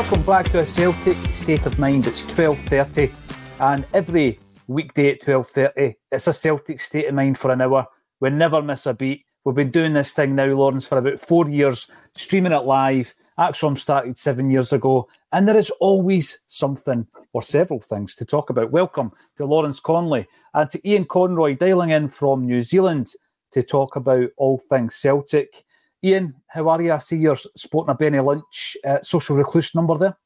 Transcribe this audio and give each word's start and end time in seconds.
Welcome 0.00 0.22
back 0.22 0.46
to 0.46 0.60
a 0.60 0.64
Celtic 0.64 1.14
State 1.14 1.66
of 1.66 1.78
Mind. 1.78 2.06
It's 2.06 2.22
12.30 2.22 3.12
and 3.60 3.84
every 3.92 4.38
weekday 4.66 5.10
at 5.10 5.20
12.30 5.20 5.94
it's 6.10 6.26
a 6.26 6.32
Celtic 6.32 6.80
State 6.80 7.08
of 7.08 7.14
Mind 7.14 7.36
for 7.36 7.50
an 7.50 7.60
hour. 7.60 7.86
We 8.18 8.30
never 8.30 8.62
miss 8.62 8.86
a 8.86 8.94
beat. 8.94 9.26
We've 9.44 9.54
been 9.54 9.70
doing 9.70 9.92
this 9.92 10.14
thing 10.14 10.34
now, 10.34 10.46
Lawrence, 10.46 10.86
for 10.86 10.96
about 10.96 11.20
four 11.20 11.50
years, 11.50 11.86
streaming 12.14 12.52
it 12.52 12.64
live. 12.64 13.14
ACSOM 13.38 13.78
started 13.78 14.16
seven 14.16 14.50
years 14.50 14.72
ago 14.72 15.06
and 15.32 15.46
there 15.46 15.58
is 15.58 15.68
always 15.80 16.40
something 16.46 17.06
or 17.34 17.42
several 17.42 17.80
things 17.80 18.14
to 18.14 18.24
talk 18.24 18.48
about. 18.48 18.70
Welcome 18.70 19.12
to 19.36 19.44
Lawrence 19.44 19.80
Connolly 19.80 20.26
and 20.54 20.70
to 20.70 20.80
Iain 20.90 21.04
Conroy 21.04 21.56
dialing 21.56 21.90
in 21.90 22.08
from 22.08 22.46
New 22.46 22.62
Zealand 22.62 23.12
to 23.50 23.62
talk 23.62 23.96
about 23.96 24.30
all 24.38 24.62
things 24.70 24.94
Celtic. 24.94 25.62
Iain, 26.04 26.34
how 26.48 26.68
are 26.68 26.80
you? 26.80 26.92
I 26.92 26.98
see 26.98 27.16
you're 27.16 27.36
sporting 27.56 27.90
a 27.90 27.94
Benny 27.94 28.20
Lynch 28.20 28.76
uh, 28.86 29.02
social 29.02 29.36
recluse 29.36 29.74
number 29.74 29.98
there. 29.98 30.16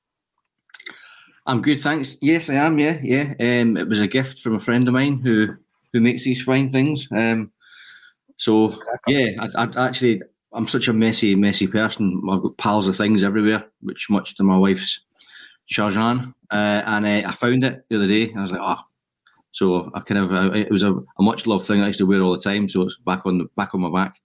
I'm 1.47 1.61
good, 1.61 1.81
thanks. 1.81 2.17
Yes, 2.23 2.49
I 2.49 2.55
am. 2.55 2.79
Yeah, 2.79 2.99
yeah. 3.03 3.35
Um, 3.41 3.77
it 3.77 3.89
was 3.89 4.01
a 4.01 4.07
gift 4.07 4.39
from 4.39 4.55
a 4.55 4.61
friend 4.61 4.87
of 4.89 4.95
mine 4.95 5.19
who 5.19 5.55
who 5.93 6.01
makes 6.01 6.25
these 6.25 6.43
fine 6.43 6.71
things. 6.71 7.07
Um, 7.15 7.53
so 8.37 8.79
yeah, 9.07 9.31
I, 9.41 9.65
I 9.65 9.87
actually 9.87 10.23
I'm 10.53 10.69
such 10.69 10.89
a 10.89 10.93
messy, 10.93 11.35
messy 11.35 11.67
person. 11.67 12.23
I've 12.31 12.43
got 12.43 12.57
piles 12.57 12.89
of 12.89 12.97
things 12.97 13.23
everywhere, 13.23 13.65
which 13.81 14.09
much 14.09 14.37
to 14.37 14.45
my 14.45 14.57
wife's 14.57 15.01
chagrin. 15.67 16.35
Uh, 16.51 16.83
and 16.87 17.07
uh, 17.07 17.29
I 17.29 17.33
found 17.33 17.65
it 17.65 17.85
the 17.89 17.97
other 17.97 18.07
day. 18.07 18.33
I 18.37 18.43
was 18.43 18.53
like, 18.53 18.61
oh. 18.63 18.81
So 19.51 19.91
I 19.95 20.01
kind 20.01 20.19
of 20.19 20.33
uh, 20.33 20.53
it 20.53 20.71
was 20.71 20.83
a, 20.83 20.95
a 20.95 21.23
much 21.23 21.47
loved 21.47 21.67
thing 21.67 21.81
I 21.81 21.89
used 21.89 22.01
to 22.01 22.07
wear 22.07 22.23
all 22.23 22.33
the 22.33 22.43
time. 22.43 22.69
So 22.69 22.83
it's 22.83 22.97
back 22.99 23.27
on 23.27 23.39
the 23.39 23.45
back 23.57 23.75
on 23.75 23.83
my 23.83 23.91
back. 23.91 24.21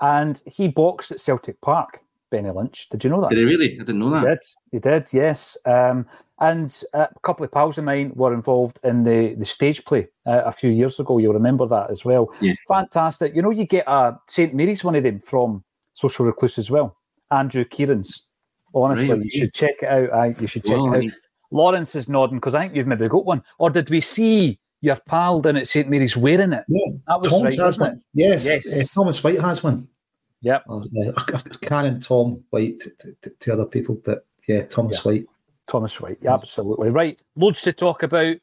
And 0.00 0.40
he 0.46 0.68
boxed 0.68 1.12
at 1.12 1.20
Celtic 1.20 1.60
Park, 1.60 2.02
Benny 2.30 2.50
Lynch. 2.50 2.88
Did 2.90 3.04
you 3.04 3.10
know 3.10 3.20
that? 3.22 3.30
Did 3.30 3.38
he 3.38 3.44
really? 3.44 3.74
I 3.74 3.78
didn't 3.78 3.98
know 3.98 4.10
that. 4.10 4.20
He 4.20 4.26
did. 4.26 4.40
He 4.72 4.78
did, 4.78 5.12
yes. 5.12 5.56
Um, 5.64 6.06
and 6.40 6.82
uh, 6.92 7.06
a 7.14 7.20
couple 7.20 7.44
of 7.44 7.52
pals 7.52 7.78
of 7.78 7.84
mine 7.84 8.12
were 8.14 8.34
involved 8.34 8.78
in 8.84 9.04
the, 9.04 9.34
the 9.34 9.46
stage 9.46 9.84
play 9.84 10.08
uh, 10.26 10.42
a 10.44 10.52
few 10.52 10.70
years 10.70 11.00
ago. 11.00 11.18
You'll 11.18 11.32
remember 11.32 11.66
that 11.66 11.90
as 11.90 12.04
well. 12.04 12.30
Yeah. 12.40 12.54
Fantastic. 12.68 13.34
You 13.34 13.42
know, 13.42 13.50
you 13.50 13.64
get 13.64 13.84
a 13.86 14.18
St. 14.28 14.52
Mary's 14.54 14.84
one 14.84 14.96
of 14.96 15.02
them 15.02 15.20
from 15.20 15.64
Social 15.94 16.26
Recluse 16.26 16.58
as 16.58 16.70
well. 16.70 16.96
Andrew 17.30 17.64
Kieran's. 17.64 18.24
Honestly, 18.74 19.10
Right, 19.10 19.24
you 19.24 19.30
should 19.30 19.54
check 19.54 19.76
it 19.80 19.88
out. 19.88 20.12
I 20.12 20.34
you 20.38 20.46
should 20.46 20.64
check 20.64 20.76
Well, 20.76 20.92
it 20.92 21.06
out. 21.06 21.12
Lawrence 21.50 21.94
is 21.94 22.08
nodding 22.10 22.36
because 22.36 22.54
I 22.54 22.62
think 22.62 22.76
you've 22.76 22.86
maybe 22.86 23.08
got 23.08 23.24
one. 23.24 23.42
Or 23.58 23.70
did 23.70 23.88
we 23.88 24.02
see 24.02 24.58
your 24.86 24.96
pal 24.96 25.40
down 25.40 25.56
at 25.56 25.68
St. 25.68 25.88
Mary's 25.88 26.16
wearing 26.16 26.52
it? 26.52 26.64
Yeah, 26.68 26.92
That 27.08 27.20
was 27.20 27.28
Thomas 27.30 27.58
right, 27.58 27.64
has 27.66 27.78
one. 27.78 27.90
it? 27.90 27.98
Yes, 28.14 28.44
Yes. 28.46 28.72
uh, 28.72 29.00
Thomas 29.00 29.22
White 29.22 29.40
has 29.40 29.62
one. 29.62 29.88
Yep. 30.42 30.64
Or, 30.68 30.82
uh, 30.82 31.12
I 31.16 31.98
Tom 32.00 32.42
White 32.50 32.78
to, 32.78 32.92
to, 33.22 33.30
to 33.30 33.52
other 33.52 33.66
people, 33.66 34.00
but 34.04 34.26
yeah, 34.48 34.62
Thomas 34.64 35.04
White. 35.04 35.26
Thomas 35.68 36.00
White, 36.00 36.18
yeah, 36.22 36.34
absolutely 36.34 36.90
right. 36.90 37.18
Loads 37.34 37.60
to 37.62 37.72
talk 37.72 38.02
about. 38.04 38.36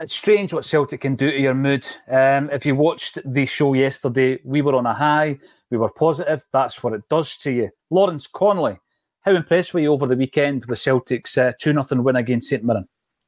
It's 0.00 0.12
strange 0.14 0.52
what 0.52 0.64
Celtic 0.64 1.02
can 1.02 1.14
do 1.14 1.30
to 1.30 1.40
your 1.40 1.54
mood. 1.54 1.86
Um, 2.08 2.50
if 2.50 2.66
you 2.66 2.74
watched 2.74 3.18
the 3.24 3.46
show 3.46 3.74
yesterday, 3.74 4.40
we 4.44 4.60
were 4.60 4.74
on 4.74 4.86
a 4.86 4.92
high, 4.92 5.38
we 5.70 5.78
were 5.78 5.88
positive. 5.90 6.44
That's 6.52 6.82
what 6.82 6.92
it 6.94 7.08
does 7.08 7.36
to 7.38 7.52
you. 7.52 7.70
Lawrence 7.90 8.26
Connolly, 8.26 8.78
how 9.20 9.32
impressed 9.36 9.72
were 9.72 9.80
you 9.80 9.92
over 9.92 10.06
the 10.06 10.16
weekend 10.16 10.66
with 10.66 10.80
Celtic's 10.80 11.38
uh, 11.38 11.52
2 11.60 11.72
0 11.72 12.02
win 12.02 12.16
against 12.16 12.48
St 12.48 12.64
Mirren? 12.64 12.86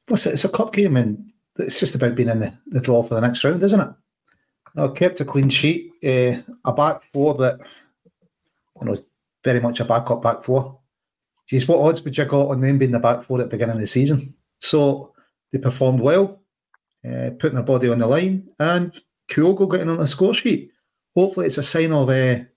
Listen, 0.09 0.33
it's 0.33 0.45
a 0.45 0.49
cup 0.49 0.73
game 0.73 0.97
and 0.97 1.31
it's 1.59 1.79
just 1.79 1.95
about 1.95 2.15
being 2.15 2.29
in 2.29 2.39
the, 2.39 2.53
the 2.67 2.81
draw 2.81 3.03
for 3.03 3.15
the 3.15 3.21
next 3.21 3.43
round, 3.43 3.63
isn't 3.63 3.79
it? 3.79 3.89
I 4.77 4.87
kept 4.89 5.21
a 5.21 5.25
clean 5.25 5.49
sheet, 5.49 5.91
uh, 6.03 6.41
a 6.65 6.73
back 6.73 7.01
four 7.11 7.33
that 7.35 7.59
you 8.79 8.85
know, 8.85 8.91
is 8.91 9.07
very 9.43 9.59
much 9.59 9.79
a 9.79 9.85
backup 9.85 10.21
back 10.21 10.43
four. 10.43 10.79
Geez, 11.47 11.67
what 11.67 11.79
odds 11.79 12.03
would 12.03 12.17
you 12.17 12.25
got 12.25 12.49
on 12.49 12.61
them 12.61 12.77
being 12.77 12.91
the 12.91 12.99
back 12.99 13.23
four 13.23 13.39
at 13.39 13.45
the 13.45 13.49
beginning 13.49 13.75
of 13.75 13.81
the 13.81 13.87
season? 13.87 14.35
So 14.59 15.13
they 15.51 15.59
performed 15.59 16.01
well, 16.01 16.41
uh, 17.07 17.31
putting 17.39 17.55
their 17.55 17.63
body 17.63 17.89
on 17.89 17.99
the 17.99 18.07
line, 18.07 18.47
and 18.59 18.93
Kyogo 19.29 19.71
getting 19.71 19.89
on 19.89 19.97
the 19.97 20.07
score 20.07 20.33
sheet. 20.33 20.71
Hopefully, 21.15 21.47
it's 21.47 21.57
a 21.57 21.63
sign 21.63 21.91
of 21.91 22.09
uh, 22.09 22.13
him 22.13 22.47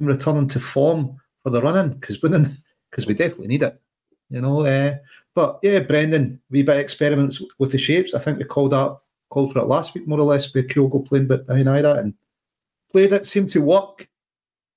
returning 0.00 0.48
to 0.48 0.60
form 0.60 1.16
for 1.42 1.50
the 1.50 1.60
run 1.60 1.76
in 1.76 1.90
because 1.98 2.18
because 2.18 3.06
we 3.06 3.14
definitely 3.14 3.48
need 3.48 3.62
it. 3.62 3.80
You 4.30 4.40
know, 4.40 4.60
uh, 4.66 4.96
but 5.34 5.58
yeah, 5.62 5.80
Brendan, 5.80 6.40
wee 6.50 6.62
bit 6.62 6.78
experiments 6.78 7.40
with 7.58 7.70
the 7.72 7.78
shapes. 7.78 8.14
I 8.14 8.18
think 8.18 8.38
we 8.38 8.44
called 8.44 8.72
that 8.72 8.96
called 9.30 9.52
for 9.52 9.58
it 9.60 9.66
last 9.66 9.94
week, 9.94 10.06
more 10.06 10.18
or 10.20 10.24
less, 10.24 10.52
with 10.54 10.68
Kyogo 10.68 11.04
playing 11.06 11.26
bit 11.26 11.46
behind 11.46 11.66
Idah 11.66 11.98
and 11.98 12.14
played 12.90 13.12
it, 13.12 13.26
seemed 13.26 13.48
to 13.50 13.60
work. 13.60 14.08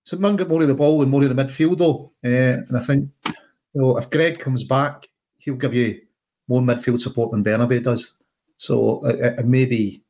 So 0.04 0.18
man 0.18 0.36
got 0.36 0.50
more 0.50 0.62
of 0.62 0.68
the 0.68 0.74
ball 0.74 1.02
and 1.02 1.12
more 1.12 1.24
of 1.24 1.30
the 1.36 1.44
midfield 1.44 1.78
though. 1.78 2.12
Uh, 2.24 2.62
and 2.68 2.76
I 2.78 2.80
think 2.80 3.10
you 3.26 3.82
know, 3.82 3.98
if 3.98 4.10
Greg 4.10 4.40
comes 4.40 4.64
back, 4.64 5.08
he'll 5.38 5.56
give 5.56 5.74
you 5.74 6.02
more 6.48 6.62
midfield 6.62 7.02
support 7.02 7.32
than 7.32 7.44
Bernabei 7.44 7.84
does. 7.84 8.18
So 8.58 9.06
it, 9.06 9.40
it- 9.40 9.46
may 9.46 9.66
be 9.66 10.04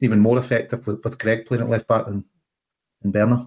even 0.00 0.20
more 0.20 0.38
effective 0.38 0.86
with, 0.86 1.02
with 1.02 1.18
Greg 1.18 1.46
playing 1.46 1.62
at 1.64 1.70
left 1.70 1.88
back 1.88 2.04
than, 2.06 2.24
than 3.02 3.10
Berner. 3.10 3.46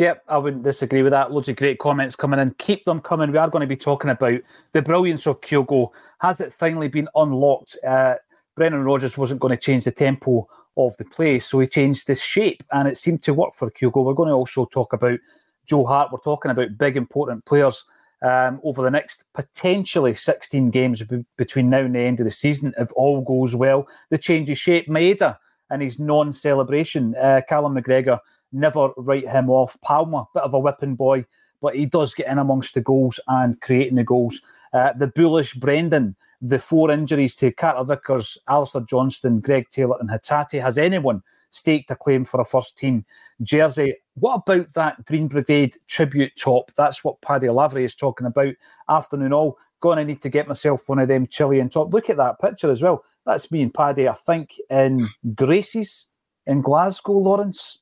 Yep, 0.00 0.24
I 0.28 0.38
wouldn't 0.38 0.62
disagree 0.62 1.02
with 1.02 1.10
that. 1.10 1.30
Loads 1.30 1.50
of 1.50 1.56
great 1.56 1.78
comments 1.78 2.16
coming 2.16 2.40
in. 2.40 2.54
Keep 2.54 2.86
them 2.86 3.02
coming. 3.02 3.30
We 3.30 3.36
are 3.36 3.50
going 3.50 3.60
to 3.60 3.66
be 3.66 3.76
talking 3.76 4.08
about 4.08 4.40
the 4.72 4.80
brilliance 4.80 5.26
of 5.26 5.42
Kyogo. 5.42 5.90
Has 6.20 6.40
it 6.40 6.54
finally 6.54 6.88
been 6.88 7.06
unlocked? 7.16 7.76
Uh, 7.86 8.14
Brendan 8.56 8.82
Rodgers 8.82 9.18
wasn't 9.18 9.40
going 9.40 9.54
to 9.54 9.62
change 9.62 9.84
the 9.84 9.92
tempo 9.92 10.48
of 10.78 10.96
the 10.96 11.04
play, 11.04 11.38
so 11.38 11.58
he 11.58 11.66
changed 11.66 12.06
the 12.06 12.14
shape, 12.14 12.62
and 12.72 12.88
it 12.88 12.96
seemed 12.96 13.22
to 13.24 13.34
work 13.34 13.54
for 13.54 13.70
Kyogo. 13.70 14.02
We're 14.02 14.14
going 14.14 14.30
to 14.30 14.34
also 14.34 14.64
talk 14.64 14.94
about 14.94 15.20
Joe 15.66 15.84
Hart. 15.84 16.10
We're 16.10 16.20
talking 16.20 16.50
about 16.50 16.78
big, 16.78 16.96
important 16.96 17.44
players 17.44 17.84
um, 18.22 18.58
over 18.64 18.82
the 18.82 18.90
next 18.90 19.24
potentially 19.34 20.14
16 20.14 20.70
games 20.70 21.02
be- 21.02 21.26
between 21.36 21.68
now 21.68 21.80
and 21.80 21.94
the 21.94 22.00
end 22.00 22.20
of 22.20 22.24
the 22.24 22.30
season, 22.30 22.72
if 22.78 22.90
all 22.92 23.20
goes 23.20 23.54
well. 23.54 23.86
The 24.08 24.16
change 24.16 24.48
of 24.48 24.56
shape, 24.56 24.88
Maeda 24.88 25.36
and 25.68 25.82
his 25.82 25.98
non-celebration. 25.98 27.14
Uh, 27.16 27.42
Callum 27.46 27.74
McGregor 27.74 28.18
never 28.52 28.90
write 28.96 29.28
him 29.28 29.50
off. 29.50 29.76
Palma, 29.82 30.26
bit 30.34 30.42
of 30.42 30.54
a 30.54 30.58
whipping 30.58 30.94
boy, 30.94 31.24
but 31.60 31.74
he 31.74 31.86
does 31.86 32.14
get 32.14 32.28
in 32.28 32.38
amongst 32.38 32.74
the 32.74 32.80
goals 32.80 33.20
and 33.28 33.60
creating 33.60 33.96
the 33.96 34.04
goals. 34.04 34.40
Uh, 34.72 34.92
the 34.92 35.08
bullish 35.08 35.54
Brendan, 35.54 36.16
the 36.40 36.58
four 36.58 36.90
injuries 36.90 37.34
to 37.36 37.52
Carter 37.52 37.84
Vickers, 37.84 38.38
Alistair 38.48 38.82
Johnston, 38.82 39.40
Greg 39.40 39.68
Taylor, 39.70 39.96
and 40.00 40.10
Hatate. 40.10 40.62
Has 40.62 40.78
anyone 40.78 41.22
staked 41.50 41.90
a 41.90 41.96
claim 41.96 42.24
for 42.24 42.40
a 42.40 42.44
first 42.44 42.78
team 42.78 43.04
jersey? 43.42 43.94
What 44.14 44.42
about 44.46 44.72
that 44.74 45.04
Green 45.06 45.28
Brigade 45.28 45.74
tribute 45.86 46.32
top? 46.36 46.70
That's 46.76 47.04
what 47.04 47.20
Paddy 47.20 47.48
Lavery 47.48 47.84
is 47.84 47.94
talking 47.94 48.26
about. 48.26 48.54
Afternoon 48.88 49.32
all. 49.32 49.58
To 49.82 50.04
need 50.04 50.20
to 50.20 50.28
get 50.28 50.46
myself 50.46 50.86
one 50.90 50.98
of 50.98 51.08
them 51.08 51.26
Chilean 51.26 51.70
top. 51.70 51.90
Look 51.94 52.10
at 52.10 52.18
that 52.18 52.38
picture 52.38 52.70
as 52.70 52.82
well. 52.82 53.02
That's 53.24 53.50
me 53.50 53.62
and 53.62 53.72
Paddy, 53.72 54.08
I 54.08 54.14
think, 54.26 54.60
in 54.68 55.06
Graces 55.34 56.10
in 56.46 56.60
Glasgow, 56.60 57.12
Lawrence. 57.12 57.80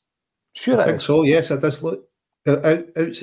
Sure, 0.55 0.81
I 0.81 0.85
think 0.85 0.97
is. 0.97 1.05
so. 1.05 1.23
Yes, 1.23 1.51
it 1.51 1.61
does 1.61 1.83
look. 1.83 2.09
Uh, 2.47 2.53
out, 2.65 2.79
out, 2.97 3.23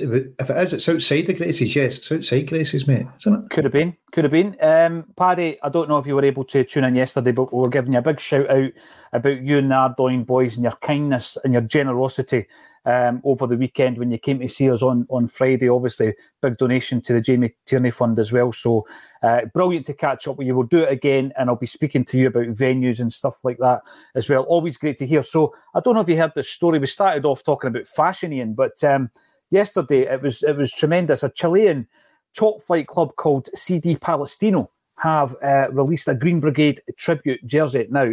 it 0.50 0.56
is, 0.56 0.72
it's 0.72 0.88
outside 0.88 1.26
the 1.26 1.34
Gracies. 1.34 1.74
Yes, 1.74 1.98
it's 1.98 2.12
outside 2.12 2.46
Gracies, 2.46 2.86
mate, 2.86 3.06
isn't 3.18 3.44
it? 3.44 3.50
Could 3.50 3.64
have 3.64 3.72
been. 3.72 3.96
Could 4.12 4.24
have 4.24 4.30
been. 4.30 4.56
Um, 4.60 5.04
Paddy, 5.16 5.58
I 5.62 5.68
don't 5.68 5.88
know 5.88 5.98
if 5.98 6.06
you 6.06 6.14
were 6.14 6.24
able 6.24 6.44
to 6.44 6.62
tune 6.62 6.84
in 6.84 6.94
yesterday, 6.94 7.32
but 7.32 7.52
we 7.52 7.60
were 7.60 7.68
giving 7.68 7.92
you 7.92 7.98
a 7.98 8.02
big 8.02 8.20
shout 8.20 8.48
out 8.48 8.70
about 9.12 9.42
you 9.42 9.58
and 9.58 9.70
the 9.70 9.74
Ardoyne 9.74 10.22
boys 10.22 10.54
and 10.54 10.62
your 10.62 10.76
kindness 10.80 11.36
and 11.42 11.52
your 11.52 11.62
generosity 11.62 12.46
um, 12.86 13.20
over 13.24 13.46
the 13.46 13.56
weekend 13.56 13.98
when 13.98 14.10
you 14.10 14.18
came 14.18 14.38
to 14.38 14.48
see 14.48 14.70
us 14.70 14.80
on, 14.80 15.06
on 15.10 15.28
Friday. 15.28 15.68
Obviously, 15.68 16.14
big 16.40 16.56
donation 16.56 17.00
to 17.02 17.12
the 17.12 17.20
Jamie 17.20 17.54
Tierney 17.66 17.90
Fund 17.90 18.18
as 18.18 18.32
well. 18.32 18.52
So 18.52 18.86
uh, 19.22 19.42
brilliant 19.52 19.86
to 19.86 19.94
catch 19.94 20.28
up 20.28 20.38
with 20.38 20.46
you. 20.46 20.54
We'll 20.54 20.68
do 20.68 20.78
it 20.78 20.92
again, 20.92 21.32
and 21.36 21.50
I'll 21.50 21.56
be 21.56 21.66
speaking 21.66 22.04
to 22.06 22.18
you 22.18 22.28
about 22.28 22.46
venues 22.46 23.00
and 23.00 23.12
stuff 23.12 23.36
like 23.42 23.58
that 23.58 23.82
as 24.14 24.28
well. 24.28 24.44
Always 24.44 24.76
great 24.76 24.96
to 24.98 25.06
hear. 25.06 25.22
So 25.22 25.52
I 25.74 25.80
don't 25.80 25.94
know 25.94 26.00
if 26.00 26.08
you 26.08 26.16
heard 26.16 26.32
the 26.34 26.44
story. 26.44 26.78
We 26.78 26.86
started 26.86 27.24
off 27.24 27.42
talking 27.42 27.68
about 27.68 27.88
fashion, 27.88 28.32
Iain, 28.32 28.54
but 28.54 28.82
um, 28.84 29.10
yesterday 29.50 30.02
it 30.02 30.22
was 30.22 30.42
it 30.44 30.56
was 30.56 30.70
tremendous. 30.70 31.24
A 31.24 31.28
Chilean 31.28 31.88
top 32.34 32.62
flight 32.62 32.86
club 32.86 33.16
called 33.16 33.48
CD 33.54 33.96
Palestino 33.96 34.70
have 34.98 35.34
uh, 35.42 35.68
released 35.72 36.08
a 36.08 36.14
Green 36.14 36.38
Brigade 36.38 36.80
tribute 36.96 37.44
jersey. 37.46 37.86
Now, 37.90 38.12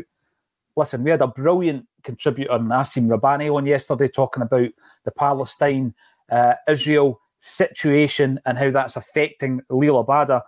listen, 0.75 1.03
we 1.03 1.11
had 1.11 1.21
a 1.21 1.27
brilliant 1.27 1.87
contributor, 2.03 2.53
Nassim 2.53 3.07
Rabani, 3.07 3.53
on 3.53 3.65
yesterday 3.65 4.07
talking 4.07 4.43
about 4.43 4.69
the 5.05 5.11
Palestine 5.11 5.93
uh, 6.31 6.53
Israel 6.67 7.19
situation 7.39 8.39
and 8.45 8.57
how 8.57 8.71
that's 8.71 8.95
affecting 8.95 9.61
Liel 9.69 10.05
Abada. 10.05 10.41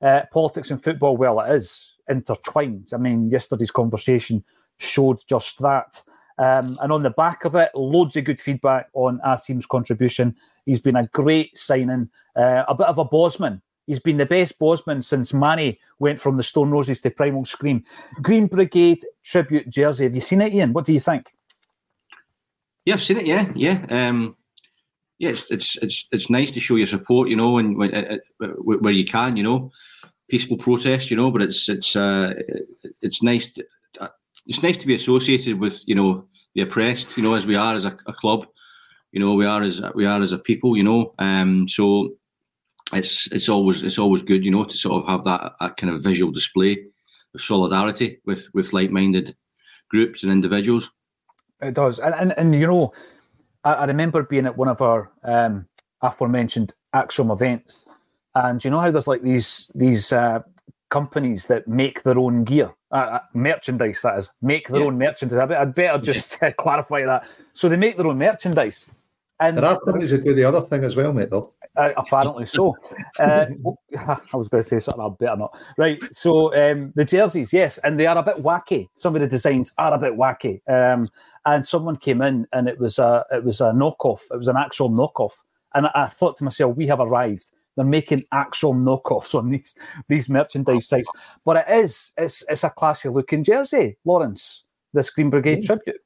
Uh, 0.00 0.22
politics 0.32 0.70
and 0.70 0.82
football, 0.82 1.16
well, 1.16 1.40
it 1.40 1.54
is 1.54 1.92
intertwined. 2.08 2.88
I 2.94 2.96
mean, 2.96 3.30
yesterday's 3.30 3.70
conversation 3.70 4.44
showed 4.78 5.20
just 5.28 5.58
that. 5.58 6.00
Um, 6.38 6.78
and 6.80 6.92
on 6.92 7.02
the 7.02 7.10
back 7.10 7.44
of 7.44 7.56
it, 7.56 7.70
loads 7.74 8.16
of 8.16 8.24
good 8.24 8.40
feedback 8.40 8.88
on 8.94 9.20
Asim's 9.26 9.66
contribution. 9.66 10.36
He's 10.66 10.80
been 10.80 10.96
a 10.96 11.08
great 11.08 11.58
signing, 11.58 12.10
uh, 12.36 12.64
a 12.68 12.74
bit 12.74 12.86
of 12.86 12.98
a 12.98 13.04
Bosman. 13.04 13.60
He's 13.88 13.98
been 13.98 14.18
the 14.18 14.26
best 14.26 14.58
Bosman 14.58 15.00
since 15.00 15.32
Mani 15.32 15.80
went 15.98 16.20
from 16.20 16.36
the 16.36 16.42
Stone 16.42 16.70
Roses 16.70 17.00
to 17.00 17.10
Primal 17.10 17.46
Scream. 17.46 17.84
Green 18.20 18.46
Brigade 18.46 19.00
tribute 19.24 19.70
jersey. 19.70 20.04
Have 20.04 20.14
you 20.14 20.20
seen 20.20 20.42
it, 20.42 20.52
Iain? 20.52 20.74
What 20.74 20.84
do 20.84 20.92
you 20.92 21.00
think? 21.00 21.32
Yeah, 22.84 22.94
I've 22.94 23.02
seen 23.02 23.16
it. 23.16 23.26
Yeah, 23.26 23.50
yeah. 23.56 23.86
Um, 23.88 24.36
yeah, 25.18 25.30
it's, 25.30 25.50
it's 25.50 25.78
it's 25.78 26.06
it's 26.12 26.28
nice 26.28 26.50
to 26.50 26.60
show 26.60 26.76
your 26.76 26.86
support, 26.86 27.30
you 27.30 27.36
know, 27.36 27.56
and 27.56 27.78
when, 27.78 27.94
uh, 27.94 28.18
uh 28.42 28.48
where 28.58 28.92
you 28.92 29.06
can, 29.06 29.38
you 29.38 29.42
know, 29.42 29.70
peaceful 30.28 30.58
protest, 30.58 31.10
you 31.10 31.16
know. 31.16 31.30
But 31.30 31.40
it's 31.40 31.66
it's 31.70 31.96
uh, 31.96 32.34
it's 33.00 33.22
nice. 33.22 33.54
To, 33.54 33.64
uh, 34.00 34.08
it's 34.46 34.62
nice 34.62 34.76
to 34.76 34.86
be 34.86 34.94
associated 34.94 35.58
with, 35.58 35.82
you 35.86 35.94
know, 35.94 36.26
the 36.54 36.60
oppressed, 36.60 37.16
you 37.16 37.22
know, 37.22 37.34
as 37.34 37.46
we 37.46 37.56
are 37.56 37.74
as 37.74 37.86
a, 37.86 37.96
a 38.06 38.12
club, 38.12 38.46
you 39.12 39.20
know, 39.20 39.32
we 39.32 39.46
are 39.46 39.62
as 39.62 39.80
we 39.94 40.04
are 40.04 40.20
as 40.20 40.32
a 40.32 40.38
people, 40.38 40.76
you 40.76 40.82
know. 40.82 41.14
Um, 41.18 41.66
so 41.68 42.17
it's 42.92 43.30
it's 43.32 43.48
always 43.48 43.82
it's 43.82 43.98
always 43.98 44.22
good, 44.22 44.44
you 44.44 44.50
know, 44.50 44.64
to 44.64 44.76
sort 44.76 45.02
of 45.02 45.08
have 45.08 45.24
that, 45.24 45.52
that 45.60 45.76
kind 45.76 45.92
of 45.92 46.02
visual 46.02 46.32
display 46.32 46.84
of 47.34 47.40
solidarity 47.40 48.20
with 48.24 48.48
with 48.54 48.72
like 48.72 48.90
minded 48.90 49.36
groups 49.90 50.22
and 50.22 50.32
individuals. 50.32 50.90
It 51.60 51.74
does, 51.74 51.98
and 51.98 52.14
and, 52.14 52.34
and 52.36 52.54
you 52.54 52.66
know 52.66 52.92
I, 53.64 53.72
I 53.74 53.84
remember 53.84 54.22
being 54.22 54.46
at 54.46 54.56
one 54.56 54.68
of 54.68 54.80
our 54.80 55.10
um, 55.24 55.66
aforementioned 56.00 56.74
ACSOM 56.94 57.32
events, 57.32 57.84
and 58.34 58.64
you 58.64 58.70
know 58.70 58.80
how 58.80 58.90
there's 58.90 59.06
like 59.06 59.22
these 59.22 59.70
these 59.74 60.12
uh, 60.12 60.40
companies 60.88 61.46
that 61.48 61.68
make 61.68 62.02
their 62.02 62.18
own 62.18 62.44
gear, 62.44 62.72
uh, 62.90 62.94
uh 62.94 63.20
merchandise 63.34 64.00
that 64.02 64.18
is, 64.18 64.30
make 64.40 64.68
their 64.68 64.80
yeah. 64.80 64.86
own 64.86 64.98
merchandise. 64.98 65.50
I'd 65.50 65.74
better 65.74 65.98
just 65.98 66.38
yeah. 66.40 66.50
clarify 66.58 67.04
that. 67.04 67.26
So 67.52 67.68
they 67.68 67.76
make 67.76 67.96
their 67.96 68.06
own 68.06 68.18
merchandise. 68.18 68.86
And 69.40 69.56
there 69.56 69.64
are 69.64 69.78
companies 69.80 70.10
that 70.10 70.24
do 70.24 70.34
the 70.34 70.44
other 70.44 70.60
thing 70.60 70.82
as 70.82 70.96
well, 70.96 71.12
mate. 71.12 71.30
Though 71.30 71.50
uh, 71.76 71.90
apparently 71.96 72.44
so. 72.46 72.76
uh, 73.20 73.46
I 73.98 74.36
was 74.36 74.48
going 74.48 74.62
to 74.62 74.68
say 74.68 74.78
something. 74.80 75.04
I 75.04 75.08
better 75.18 75.36
not. 75.36 75.56
Right. 75.76 76.02
So 76.12 76.54
um, 76.54 76.92
the 76.96 77.04
jerseys, 77.04 77.52
yes, 77.52 77.78
and 77.78 77.98
they 77.98 78.06
are 78.06 78.18
a 78.18 78.22
bit 78.22 78.42
wacky. 78.42 78.88
Some 78.96 79.14
of 79.14 79.20
the 79.20 79.28
designs 79.28 79.72
are 79.78 79.94
a 79.94 79.98
bit 79.98 80.14
wacky. 80.14 80.60
Um, 80.68 81.06
and 81.46 81.66
someone 81.66 81.96
came 81.96 82.20
in 82.20 82.46
and 82.52 82.68
it 82.68 82.78
was 82.78 82.98
a 82.98 83.24
it 83.30 83.44
was 83.44 83.60
a 83.60 83.72
knockoff. 83.72 84.22
It 84.30 84.36
was 84.36 84.48
an 84.48 84.56
actual 84.56 84.90
knockoff, 84.90 85.34
and 85.74 85.86
I, 85.86 85.90
I 85.94 86.06
thought 86.06 86.36
to 86.38 86.44
myself, 86.44 86.76
we 86.76 86.86
have 86.88 87.00
arrived. 87.00 87.44
They're 87.76 87.86
making 87.86 88.24
actual 88.32 88.74
knockoffs 88.74 89.34
on 89.34 89.50
these 89.50 89.74
these 90.08 90.28
merchandise 90.28 90.88
sites, 90.88 91.10
but 91.44 91.64
it 91.68 91.84
is 91.84 92.12
it's 92.16 92.44
it's 92.48 92.64
a 92.64 92.70
classy 92.70 93.08
looking 93.08 93.44
jersey, 93.44 93.96
Lawrence. 94.04 94.64
This 94.94 95.10
Green 95.10 95.30
Brigade 95.30 95.58
yeah. 95.62 95.66
tribute. 95.66 96.00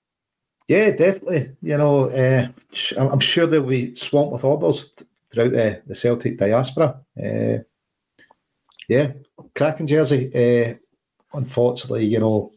Yeah, 0.68 0.90
definitely. 0.90 1.50
You 1.60 1.78
know, 1.78 2.08
uh, 2.10 2.48
I'm 2.96 3.20
sure 3.20 3.46
they'll 3.46 3.62
be 3.62 3.94
swamped 3.94 4.32
with 4.32 4.44
orders 4.44 4.90
throughout 5.30 5.52
the, 5.52 5.82
the 5.86 5.94
Celtic 5.94 6.38
diaspora. 6.38 7.00
Uh, 7.22 7.58
yeah, 8.88 9.12
cracking 9.54 9.86
jersey. 9.86 10.30
Uh, 10.34 10.74
unfortunately, 11.36 12.04
you 12.04 12.20
know, 12.20 12.52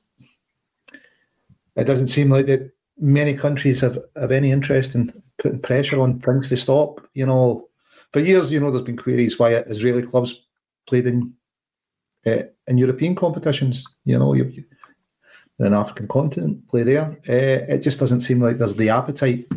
it 1.76 1.86
doesn't 1.86 2.08
seem 2.08 2.30
like 2.30 2.46
that 2.46 2.72
many 3.00 3.34
countries 3.34 3.82
have, 3.82 3.98
have 4.16 4.32
any 4.32 4.52
interest 4.52 4.96
in 4.96 5.12
putting 5.38 5.62
pressure 5.62 6.00
on 6.00 6.20
things 6.20 6.50
to 6.50 6.58
stop. 6.58 7.06
You 7.14 7.26
know, 7.26 7.68
for 8.14 8.20
years, 8.20 8.52
you 8.52 8.60
know, 8.60 8.72
there's 8.72 8.84
been 8.84 8.98
queries 8.98 9.38
why 9.40 9.56
Israeli 9.56 10.04
clubs 10.04 10.42
played 10.88 11.08
in 11.08 11.34
in 12.26 12.78
European 12.78 13.16
competitions. 13.16 13.86
You 14.06 14.18
know, 14.18 14.34
you, 14.34 14.64
in 15.60 15.66
an 15.66 15.74
African 15.74 16.08
continent 16.08 16.68
play 16.68 16.84
there. 16.84 17.18
Uh, 17.30 17.74
it 17.74 17.80
just 17.80 18.00
doesn't 18.00 18.22
seem 18.22 18.42
like 18.42 18.58
there's 18.58 18.76
the 18.76 18.90
appetite 18.90 19.48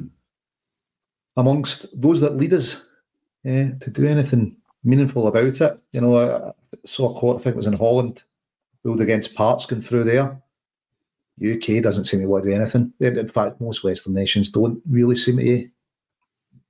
amongst 1.37 1.87
those 2.01 2.21
that 2.21 2.37
lead 2.37 2.53
us 2.55 2.85
uh, 3.47 3.71
to 3.81 3.91
do 3.91 4.07
anything 4.07 4.57
meaningful 4.85 5.27
about 5.27 5.61
it. 5.61 5.81
You 5.93 6.01
know, 6.01 6.19
I 6.19 6.53
saw 6.85 7.11
a 7.11 7.19
court, 7.19 7.39
I 7.39 7.43
think 7.43 7.55
it 7.55 7.59
was 7.59 7.67
in 7.67 7.73
Holland, 7.75 8.23
ruled 8.85 9.01
against 9.01 9.35
parts 9.35 9.67
going 9.67 9.83
through 9.83 10.05
there. 10.05 10.41
UK 11.41 11.83
doesn't 11.83 12.05
seem 12.05 12.21
to 12.21 12.27
want 12.27 12.45
to 12.45 12.51
do 12.51 12.57
anything. 12.57 12.93
In 13.01 13.29
fact, 13.29 13.61
most 13.61 13.85
Western 13.85 14.15
nations 14.15 14.51
don't 14.51 14.81
really 14.89 15.15
seem 15.15 15.37
to, 15.37 15.69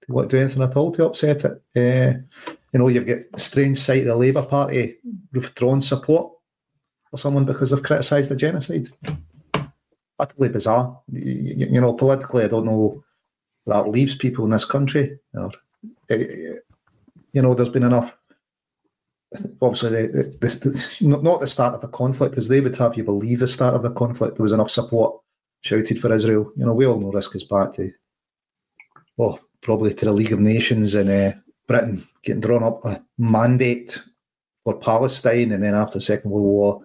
want 0.08 0.28
to 0.28 0.36
do 0.36 0.42
anything 0.42 0.62
at 0.62 0.76
all 0.76 0.90
to 0.92 1.06
upset 1.06 1.44
it. 1.44 1.62
Uh, 1.74 2.18
you 2.72 2.78
know, 2.78 2.88
you've 2.88 3.06
got 3.06 3.18
the 3.32 3.40
strange 3.40 3.78
sight 3.78 4.02
of 4.02 4.08
the 4.08 4.16
Labour 4.16 4.42
Party 4.42 4.96
withdrawing 5.32 5.80
support 5.80 6.32
for 7.10 7.16
someone 7.16 7.44
because 7.44 7.70
they've 7.70 7.82
criticised 7.82 8.30
the 8.30 8.36
genocide. 8.36 8.88
Utterly 10.18 10.48
bizarre. 10.48 11.00
You, 11.12 11.66
you, 11.70 11.80
know, 11.80 11.92
politically, 11.92 12.44
I 12.44 12.48
don't 12.48 12.66
know 12.66 13.02
that 13.66 13.88
leaves 13.88 14.14
people 14.14 14.44
in 14.44 14.50
this 14.50 14.64
country. 14.64 15.18
Or, 15.34 15.52
eh, 16.10 16.54
you 17.32 17.42
know, 17.42 17.54
there's 17.54 17.68
been 17.68 17.84
enough 17.84 18.16
obviously 19.60 19.90
the, 19.90 20.36
the, 20.40 20.48
the, 21.00 21.06
not 21.22 21.40
the 21.40 21.46
start 21.46 21.74
of 21.74 21.84
a 21.84 21.88
conflict, 21.88 22.38
as 22.38 22.48
they 22.48 22.60
would 22.60 22.76
have 22.76 22.96
you 22.96 23.04
believe 23.04 23.40
the 23.40 23.48
start 23.48 23.74
of 23.74 23.82
the 23.82 23.90
conflict, 23.90 24.36
there 24.36 24.42
was 24.42 24.52
enough 24.52 24.70
support 24.70 25.20
shouted 25.62 25.98
for 26.00 26.12
Israel. 26.12 26.50
You 26.56 26.66
know, 26.66 26.72
we 26.72 26.86
all 26.86 26.98
know 26.98 27.10
this 27.12 27.28
goes 27.28 27.44
back 27.44 27.72
to, 27.74 27.90
well, 29.16 29.38
probably 29.62 29.92
to 29.94 30.04
the 30.04 30.12
League 30.12 30.32
of 30.32 30.40
Nations 30.40 30.94
and 30.94 31.10
uh, 31.10 31.32
Britain 31.66 32.06
getting 32.22 32.40
drawn 32.40 32.62
up 32.62 32.84
a 32.84 33.04
mandate 33.18 34.00
for 34.64 34.78
Palestine, 34.78 35.52
and 35.52 35.62
then 35.62 35.74
after 35.74 35.94
the 35.98 36.02
Second 36.02 36.30
World 36.30 36.46
War, 36.46 36.82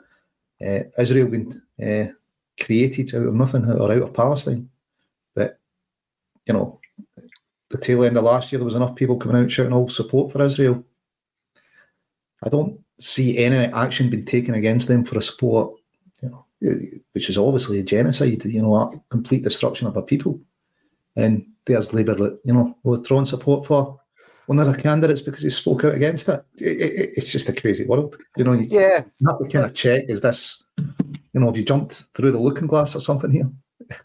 uh, 0.65 0.83
Israel 0.97 1.27
being 1.27 1.61
uh, 1.81 2.11
created 2.59 3.13
out 3.15 3.27
of 3.27 3.33
nothing 3.33 3.69
or 3.69 3.91
out 3.91 4.01
of 4.01 4.13
Palestine. 4.13 4.69
But 5.35 5.59
you 6.45 6.53
know, 6.53 6.79
the 7.69 7.77
tail 7.77 8.03
end 8.03 8.17
of 8.17 8.23
last 8.23 8.51
year, 8.51 8.59
there 8.59 8.65
was 8.65 8.75
enough 8.75 8.95
people 8.95 9.17
coming 9.17 9.41
out 9.41 9.51
shouting 9.51 9.73
all 9.73 9.89
support 9.89 10.31
for 10.31 10.41
Israel 10.41 10.83
I 12.43 12.49
don't 12.49 12.79
see 12.99 13.37
any 13.37 13.57
action 13.57 14.09
being 14.09 14.25
taken 14.25 14.53
against 14.53 14.87
them 14.87 15.03
for 15.03 15.17
a 15.17 15.21
support, 15.21 15.75
you 16.21 16.29
know, 16.29 16.45
which 17.13 17.29
is 17.29 17.37
obviously 17.37 17.79
a 17.79 17.83
genocide, 17.83 18.43
you 18.45 18.61
know, 18.61 18.75
a 18.75 18.91
complete 19.09 19.43
destruction 19.43 19.87
of 19.87 19.97
a 19.97 20.01
people. 20.01 20.39
And 21.15 21.45
there's 21.65 21.93
Labour, 21.93 22.15
you 22.43 22.53
know, 22.53 22.77
withdrawing 22.83 23.25
support 23.25 23.65
for 23.65 23.99
one 24.47 24.59
of 24.59 24.67
the 24.67 24.81
candidates 24.81 25.21
because 25.21 25.41
he 25.41 25.49
spoke 25.49 25.83
out 25.83 25.93
against 25.93 26.29
it. 26.29 26.43
It, 26.57 26.77
it. 26.79 27.09
It's 27.17 27.31
just 27.31 27.49
a 27.49 27.53
crazy 27.53 27.85
world, 27.85 28.17
you 28.37 28.43
know. 28.43 28.53
You, 28.53 28.67
yeah, 28.69 29.03
not 29.21 29.39
to 29.39 29.47
kind 29.47 29.65
of 29.65 29.73
check 29.73 30.05
is 30.07 30.21
this, 30.21 30.63
you 30.77 31.39
know, 31.39 31.47
have 31.47 31.57
you 31.57 31.63
jumped 31.63 31.93
through 32.15 32.31
the 32.31 32.39
looking 32.39 32.67
glass 32.67 32.95
or 32.95 32.99
something 32.99 33.31
here? 33.31 33.49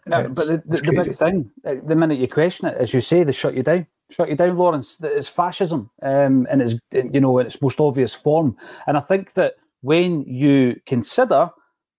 No, 0.06 0.28
but 0.28 0.46
the, 0.46 0.62
the, 0.66 0.80
the 0.80 0.92
big 0.92 1.16
thing, 1.16 1.50
uh, 1.64 1.76
the 1.84 1.94
minute 1.94 2.18
you 2.18 2.28
question 2.28 2.68
it, 2.68 2.76
as 2.78 2.92
you 2.92 3.00
say, 3.00 3.24
they 3.24 3.32
shut 3.32 3.54
you 3.54 3.62
down. 3.62 3.86
Shut 4.10 4.28
you 4.28 4.36
down, 4.36 4.56
Lawrence. 4.56 4.98
It's 5.02 5.28
fascism, 5.28 5.90
um, 6.02 6.46
in 6.46 6.60
its 6.60 6.74
you 6.92 7.20
know 7.20 7.38
in 7.38 7.46
its 7.46 7.60
most 7.60 7.80
obvious 7.80 8.14
form. 8.14 8.56
And 8.86 8.96
I 8.96 9.00
think 9.00 9.34
that 9.34 9.56
when 9.82 10.22
you 10.22 10.80
consider 10.86 11.50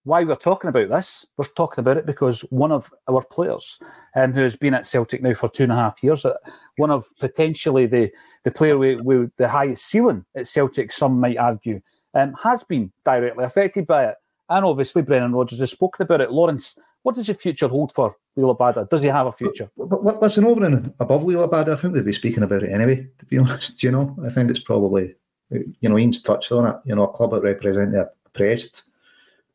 why 0.03 0.24
we're 0.24 0.36
talking 0.36 0.70
about 0.70 0.89
this, 0.89 1.25
we're 1.38 1.46
talking 1.46 1.82
about 1.82 1.98
it 1.98 2.06
because 2.06 2.41
one 2.50 2.72
of 2.72 2.91
our 3.10 3.24
players, 3.24 3.79
um, 4.15 4.34
who 4.34 4.41
has 4.41 4.56
been 4.56 4.74
at 4.74 4.88
Celtic 4.88 5.22
now 5.22 5.34
for 5.34 5.50
two 5.50 5.63
and 5.63 5.72
a 5.72 5.75
half 5.75 6.01
years, 6.03 6.25
uh, 6.25 6.36
one 6.77 6.91
of 6.91 7.06
potentially 7.20 7.86
the 7.86 8.12
the 8.44 8.51
player 8.51 8.77
with, 8.77 9.01
with 9.01 9.36
the 9.38 9.50
highest 9.50 9.86
ceiling 9.86 10.25
at 10.36 10.48
Celtic, 10.48 10.91
some 10.91 11.20
might 11.20 11.38
argue, 11.38 11.82
um, 12.13 12.34
has 12.41 12.63
been 12.63 12.91
directly 13.03 13.44
affected 13.44 13.86
by 13.86 14.06
it. 14.06 14.15
And 14.50 14.65
obviously, 14.65 15.01
Brendan 15.01 15.34
Rodgers 15.34 15.60
has 15.60 15.72
spoken 15.72 16.03
about 16.03 16.22
it. 16.22 16.32
Lawrence, 16.32 16.75
what 17.03 17.15
does 17.15 17.27
the 17.27 17.34
future 17.34 17.68
hold 17.68 17.94
for 17.94 18.15
Liel 18.38 18.58
Abada? 18.58 18.89
Does 18.89 19.01
he 19.01 19.08
have 19.08 19.27
a 19.27 19.32
future? 19.32 19.70
But, 19.77 20.01
but, 20.01 20.22
listen, 20.22 20.46
over 20.46 20.65
and 20.65 20.94
above 21.00 21.24
Liel 21.24 21.48
Abada, 21.48 21.74
I 21.74 21.75
think 21.75 21.94
they'd 21.94 22.06
be 22.06 22.13
speaking 22.13 22.44
about 22.44 22.63
it 22.63 22.72
anyway, 22.72 23.08
to 23.18 23.25
be 23.25 23.38
honest. 23.39 23.84
You 23.84 23.91
know, 23.91 24.15
I 24.25 24.29
think 24.29 24.50
it's 24.50 24.60
probably, 24.60 25.15
you 25.51 25.89
know, 25.89 25.98
Iain's 25.98 26.22
touched 26.22 26.51
on 26.51 26.65
it. 26.65 26.75
You 26.86 26.96
know, 26.96 27.03
a 27.03 27.12
club 27.12 27.32
that 27.32 27.44
represents 27.44 27.94
the 27.94 28.10
oppressed. 28.25 28.84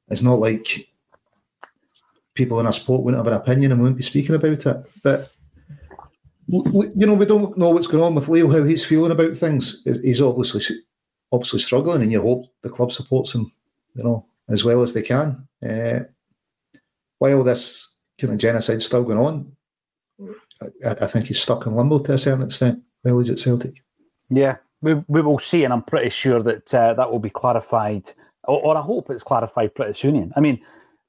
It's 0.08 0.22
not 0.22 0.38
like 0.38 0.88
people 2.34 2.60
in 2.60 2.66
a 2.66 2.72
sport 2.72 3.02
wouldn't 3.02 3.24
have 3.24 3.32
an 3.32 3.40
opinion 3.40 3.72
and 3.72 3.80
wouldn't 3.80 3.96
be 3.96 4.02
speaking 4.02 4.34
about 4.34 4.66
it. 4.66 4.86
But, 5.02 5.30
you 6.48 7.06
know, 7.06 7.14
we 7.14 7.26
don't 7.26 7.56
know 7.56 7.70
what's 7.70 7.86
going 7.86 8.02
on 8.02 8.14
with 8.14 8.28
Leo, 8.28 8.50
how 8.50 8.64
he's 8.64 8.84
feeling 8.84 9.12
about 9.12 9.36
things. 9.36 9.82
He's 9.84 10.20
obviously 10.20 10.62
obviously 11.32 11.58
struggling, 11.58 12.02
and 12.02 12.12
you 12.12 12.22
hope 12.22 12.46
the 12.62 12.68
club 12.68 12.92
supports 12.92 13.34
him, 13.34 13.50
you 13.94 14.04
know, 14.04 14.24
as 14.48 14.64
well 14.64 14.82
as 14.82 14.92
they 14.92 15.02
can. 15.02 15.46
Uh, 15.66 16.00
while 17.18 17.42
this 17.42 17.96
kind 18.20 18.32
of 18.32 18.38
genocide 18.38 18.82
still 18.82 19.02
going 19.02 19.18
on, 19.18 19.52
I, 20.62 20.90
I, 21.02 21.06
think 21.06 21.26
he's 21.26 21.40
stuck 21.40 21.66
in 21.66 21.74
limbo 21.74 21.98
to 21.98 22.12
a 22.12 22.18
certain 22.18 22.44
extent 22.44 22.80
while 23.02 23.18
he's 23.18 23.30
at 23.30 23.38
Celtic. 23.38 23.82
Yeah, 24.30 24.56
we, 24.80 24.94
we 25.08 25.22
will 25.22 25.38
see, 25.38 25.64
and 25.64 25.72
I'm 25.72 25.82
pretty 25.82 26.10
sure 26.10 26.42
that 26.42 26.72
uh, 26.72 26.94
that 26.94 27.10
will 27.10 27.18
be 27.18 27.30
clarified, 27.30 28.12
or, 28.46 28.64
or, 28.64 28.78
I 28.78 28.82
hope 28.82 29.10
it's 29.10 29.22
clarified 29.22 29.74
pretty 29.74 29.94
soon. 29.94 30.32
I 30.36 30.40
mean, 30.40 30.60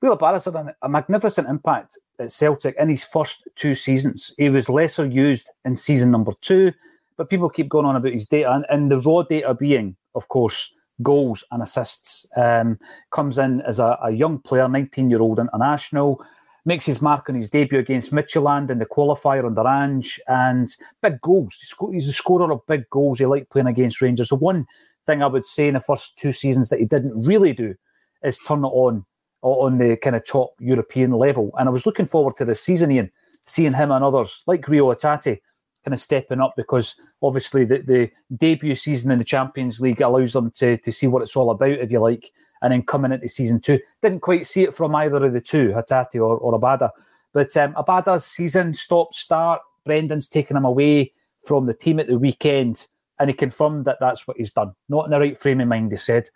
Liel 0.03 0.17
Abada's 0.17 0.45
had 0.45 0.75
a 0.81 0.89
magnificent 0.89 1.47
impact 1.47 1.97
at 2.19 2.31
Celtic 2.31 2.75
in 2.77 2.89
his 2.89 3.03
first 3.03 3.47
two 3.55 3.73
seasons. 3.73 4.33
He 4.37 4.49
was 4.49 4.69
lesser 4.69 5.05
used 5.05 5.49
in 5.63 5.75
season 5.75 6.11
number 6.11 6.33
two, 6.41 6.71
but 7.17 7.29
people 7.29 7.49
keep 7.49 7.69
going 7.69 7.85
on 7.85 7.95
about 7.95 8.13
his 8.13 8.27
data, 8.27 8.53
and, 8.53 8.65
and 8.69 8.91
the 8.91 8.99
raw 8.99 9.23
data 9.23 9.53
being, 9.53 9.95
of 10.13 10.27
course, 10.27 10.71
goals 11.01 11.43
and 11.51 11.61
assists. 11.61 12.25
Um, 12.35 12.79
comes 13.11 13.37
in 13.37 13.61
as 13.61 13.79
a, 13.79 13.97
a 14.03 14.11
young 14.11 14.39
player, 14.39 14.67
19 14.67 15.09
year 15.09 15.21
old 15.21 15.39
international, 15.39 16.23
makes 16.65 16.85
his 16.85 17.01
mark 17.01 17.29
on 17.29 17.35
his 17.35 17.49
debut 17.49 17.79
against 17.79 18.11
Midtjylland 18.11 18.69
in 18.69 18.79
the 18.79 18.85
qualifier 18.85 19.45
under 19.45 19.67
Ange, 19.67 20.19
and 20.27 20.75
big 21.01 21.21
goals. 21.21 21.57
He's 21.91 22.07
a 22.07 22.13
scorer 22.13 22.51
of 22.51 22.65
big 22.67 22.89
goals. 22.89 23.19
He 23.19 23.25
liked 23.25 23.51
playing 23.51 23.67
against 23.67 24.01
Rangers. 24.01 24.29
The 24.29 24.35
one 24.35 24.65
thing 25.05 25.21
I 25.21 25.27
would 25.27 25.45
say 25.45 25.67
in 25.67 25.73
the 25.75 25.79
first 25.79 26.17
two 26.17 26.31
seasons 26.31 26.69
that 26.69 26.79
he 26.79 26.85
didn't 26.85 27.25
really 27.25 27.53
do 27.53 27.75
is 28.23 28.37
turn 28.39 28.63
it 28.63 28.67
on 28.67 29.05
on 29.41 29.77
the 29.77 29.95
kind 29.97 30.15
of 30.15 30.25
top 30.25 30.55
European 30.59 31.11
level. 31.11 31.51
And 31.57 31.69
I 31.69 31.71
was 31.71 31.85
looking 31.85 32.07
forward 32.07 32.35
to 32.37 32.45
the 32.45 32.55
season, 32.55 32.91
Iain, 32.91 33.11
seeing 33.45 33.73
him 33.73 33.91
and 33.91 34.03
others 34.03 34.43
like 34.47 34.67
Reo 34.67 34.91
Hatate 34.91 35.39
kind 35.83 35.93
of 35.93 35.99
stepping 35.99 36.41
up 36.41 36.55
because 36.57 36.95
obviously 37.21 37.63
the, 37.63 37.77
the 37.77 38.09
debut 38.35 38.73
season 38.73 39.11
in 39.11 39.19
the 39.19 39.23
Champions 39.23 39.79
League 39.79 40.01
allows 40.01 40.33
them 40.33 40.49
to, 40.55 40.77
to 40.77 40.91
see 40.91 41.05
what 41.05 41.21
it's 41.21 41.35
all 41.35 41.51
about, 41.51 41.69
if 41.69 41.91
you 41.91 41.99
like, 41.99 42.31
and 42.63 42.73
then 42.73 42.81
coming 42.81 43.11
into 43.11 43.29
season 43.29 43.59
two. 43.59 43.79
Didn't 44.01 44.21
quite 44.21 44.47
see 44.47 44.63
it 44.63 44.75
from 44.75 44.95
either 44.95 45.23
of 45.23 45.33
the 45.33 45.41
two, 45.41 45.69
Hatate 45.69 46.15
or, 46.15 46.37
or 46.37 46.59
Abada. 46.59 46.89
But 47.33 47.55
um, 47.55 47.73
Abada's 47.73 48.25
season 48.25 48.73
stop 48.73 49.13
start, 49.13 49.61
Brendan's 49.85 50.27
taken 50.27 50.57
him 50.57 50.65
away 50.65 51.13
from 51.45 51.67
the 51.67 51.73
team 51.73 51.99
at 51.99 52.07
the 52.07 52.17
weekend, 52.17 52.87
and 53.19 53.29
he 53.29 53.33
confirmed 53.33 53.85
that 53.85 53.97
that's 53.99 54.27
what 54.27 54.37
he's 54.37 54.51
done. 54.51 54.73
Not 54.89 55.05
in 55.05 55.11
the 55.11 55.19
right 55.19 55.41
frame 55.41 55.61
of 55.61 55.67
mind, 55.67 55.91
he 55.91 55.97
said. 55.97 56.29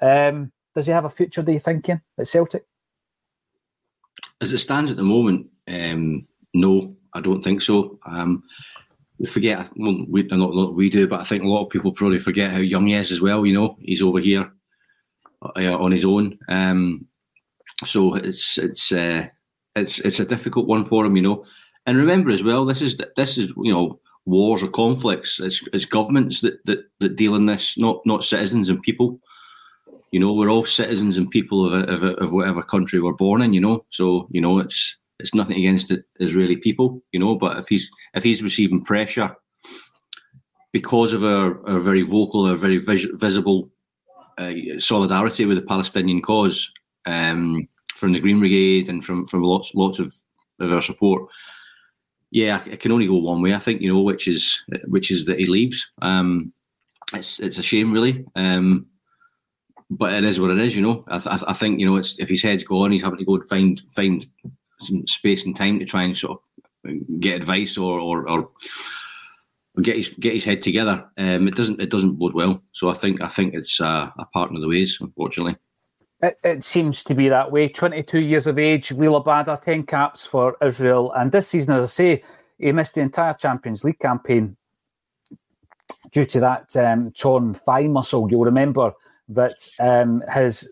Um, 0.00 0.52
does 0.74 0.86
he 0.86 0.92
have 0.92 1.04
a 1.04 1.10
future, 1.10 1.42
do 1.42 1.52
you 1.52 1.58
think, 1.58 1.88
at 1.88 2.26
Celtic? 2.26 2.64
As 4.40 4.52
it 4.52 4.58
stands 4.58 4.90
at 4.90 4.96
the 4.96 5.02
moment, 5.02 5.48
um, 5.68 6.26
no, 6.54 6.94
I 7.12 7.20
don't 7.20 7.42
think 7.42 7.62
so. 7.62 7.98
Um, 8.06 8.42
we 9.18 9.26
forget, 9.26 9.68
well, 9.76 10.04
we, 10.08 10.22
not 10.24 10.74
we 10.74 10.88
do, 10.88 11.06
but 11.06 11.20
I 11.20 11.24
think 11.24 11.42
a 11.42 11.48
lot 11.48 11.64
of 11.64 11.70
people 11.70 11.92
probably 11.92 12.18
forget 12.18 12.52
how 12.52 12.58
young 12.58 12.86
he 12.86 12.94
is 12.94 13.12
as 13.12 13.20
well. 13.20 13.44
You 13.44 13.52
know, 13.52 13.76
he's 13.80 14.02
over 14.02 14.18
here 14.18 14.50
uh, 15.42 15.76
on 15.76 15.92
his 15.92 16.04
own. 16.04 16.38
Um, 16.48 17.06
so 17.84 18.14
it's 18.14 18.58
it's 18.58 18.92
uh, 18.92 19.26
it's 19.76 19.98
it's 20.00 20.20
a 20.20 20.24
difficult 20.24 20.66
one 20.66 20.84
for 20.84 21.04
him, 21.04 21.16
you 21.16 21.22
know. 21.22 21.44
And 21.86 21.96
remember 21.96 22.30
as 22.30 22.42
well, 22.42 22.64
this 22.64 22.80
is 22.80 22.96
this 23.16 23.36
is 23.36 23.52
you 23.56 23.72
know 23.72 24.00
wars 24.30 24.62
or 24.62 24.68
conflicts. 24.68 25.40
It's, 25.40 25.62
it's 25.72 25.84
governments 25.84 26.40
that, 26.40 26.64
that 26.66 26.84
that 27.00 27.16
deal 27.16 27.34
in 27.34 27.46
this, 27.46 27.76
not 27.76 28.00
not 28.06 28.24
citizens 28.24 28.68
and 28.68 28.82
people. 28.82 29.20
You 30.12 30.20
know, 30.20 30.32
we're 30.32 30.50
all 30.50 30.64
citizens 30.64 31.16
and 31.16 31.30
people 31.30 31.64
of, 31.64 31.88
of, 31.88 32.02
of 32.02 32.32
whatever 32.32 32.62
country 32.62 33.00
we're 33.00 33.12
born 33.12 33.42
in. 33.42 33.52
You 33.52 33.60
know, 33.60 33.84
so 33.90 34.28
you 34.30 34.40
know 34.40 34.58
it's 34.58 34.96
it's 35.18 35.34
nothing 35.34 35.56
against 35.58 35.88
the 35.88 36.02
Israeli 36.18 36.56
people, 36.56 37.02
you 37.12 37.20
know. 37.20 37.36
But 37.36 37.58
if 37.58 37.68
he's 37.68 37.90
if 38.14 38.24
he's 38.24 38.42
receiving 38.42 38.82
pressure 38.82 39.36
because 40.72 41.12
of 41.12 41.24
our, 41.24 41.66
our 41.68 41.80
very 41.80 42.02
vocal, 42.02 42.46
our 42.46 42.56
very 42.56 42.78
vis- 42.78 43.08
visible 43.14 43.70
uh, 44.38 44.52
solidarity 44.78 45.44
with 45.44 45.58
the 45.58 45.66
Palestinian 45.66 46.22
cause 46.22 46.72
um, 47.06 47.68
from 47.94 48.12
the 48.12 48.20
Green 48.20 48.38
Brigade 48.38 48.88
and 48.88 49.04
from 49.04 49.26
from 49.26 49.42
lots 49.42 49.72
lots 49.74 49.98
of, 49.98 50.12
of 50.60 50.72
our 50.72 50.82
support, 50.82 51.28
yeah, 52.30 52.62
it 52.66 52.80
can 52.80 52.92
only 52.92 53.06
go 53.06 53.16
one 53.16 53.42
way. 53.42 53.54
I 53.54 53.58
think 53.58 53.80
you 53.80 53.92
know, 53.92 54.02
which 54.02 54.28
is 54.28 54.62
which 54.86 55.10
is 55.10 55.24
that 55.26 55.38
he 55.38 55.46
leaves. 55.46 55.90
Um, 56.00 56.52
it's 57.12 57.40
it's 57.40 57.58
a 57.58 57.62
shame, 57.62 57.92
really. 57.92 58.24
Um, 58.36 58.86
but 59.90 60.12
it 60.12 60.24
is 60.24 60.40
what 60.40 60.50
it 60.52 60.58
is, 60.58 60.76
you 60.76 60.82
know. 60.82 61.04
I, 61.08 61.18
th- 61.18 61.42
I 61.48 61.52
think 61.52 61.80
you 61.80 61.86
know, 61.86 61.96
it's 61.96 62.18
if 62.20 62.28
his 62.28 62.42
head's 62.42 62.62
gone, 62.62 62.92
he's 62.92 63.02
having 63.02 63.18
to 63.18 63.24
go 63.24 63.34
and 63.34 63.48
find 63.48 63.80
find 63.92 64.24
some 64.78 65.06
space 65.06 65.44
and 65.44 65.56
time 65.56 65.78
to 65.78 65.84
try 65.84 66.04
and 66.04 66.16
sort 66.16 66.38
of 66.84 67.20
get 67.20 67.36
advice 67.36 67.76
or 67.76 67.98
or, 67.98 68.28
or 68.28 68.50
get 69.82 69.96
his 69.96 70.10
get 70.10 70.34
his 70.34 70.44
head 70.44 70.62
together. 70.62 71.04
Um, 71.18 71.48
it 71.48 71.56
doesn't 71.56 71.80
it 71.80 71.90
doesn't 71.90 72.18
bode 72.18 72.34
well. 72.34 72.62
So 72.72 72.88
I 72.88 72.94
think 72.94 73.20
I 73.20 73.28
think 73.28 73.54
it's 73.54 73.80
a 73.80 74.12
part 74.32 74.54
of 74.54 74.60
the 74.60 74.68
ways, 74.68 74.98
unfortunately. 75.00 75.56
It, 76.22 76.38
it, 76.44 76.64
seems 76.64 77.02
to 77.04 77.14
be 77.14 77.28
that 77.30 77.50
way. 77.50 77.68
22 77.68 78.20
years 78.20 78.46
of 78.46 78.58
age, 78.58 78.90
Liel 78.90 79.24
Abada, 79.24 79.60
10 79.60 79.84
caps 79.84 80.26
for 80.26 80.56
Israel. 80.62 81.12
And 81.12 81.32
this 81.32 81.48
season, 81.48 81.72
as 81.72 81.84
I 81.84 81.86
say, 81.86 82.22
he 82.58 82.72
missed 82.72 82.94
the 82.94 83.00
entire 83.00 83.32
Champions 83.32 83.84
League 83.84 83.98
campaign 83.98 84.56
due 86.12 86.26
to 86.26 86.40
that 86.40 86.76
um, 86.76 87.10
torn 87.12 87.54
thigh 87.54 87.88
muscle. 87.88 88.28
You'll 88.30 88.44
remember 88.44 88.92
that 89.28 89.54
um, 89.78 90.22
his 90.30 90.68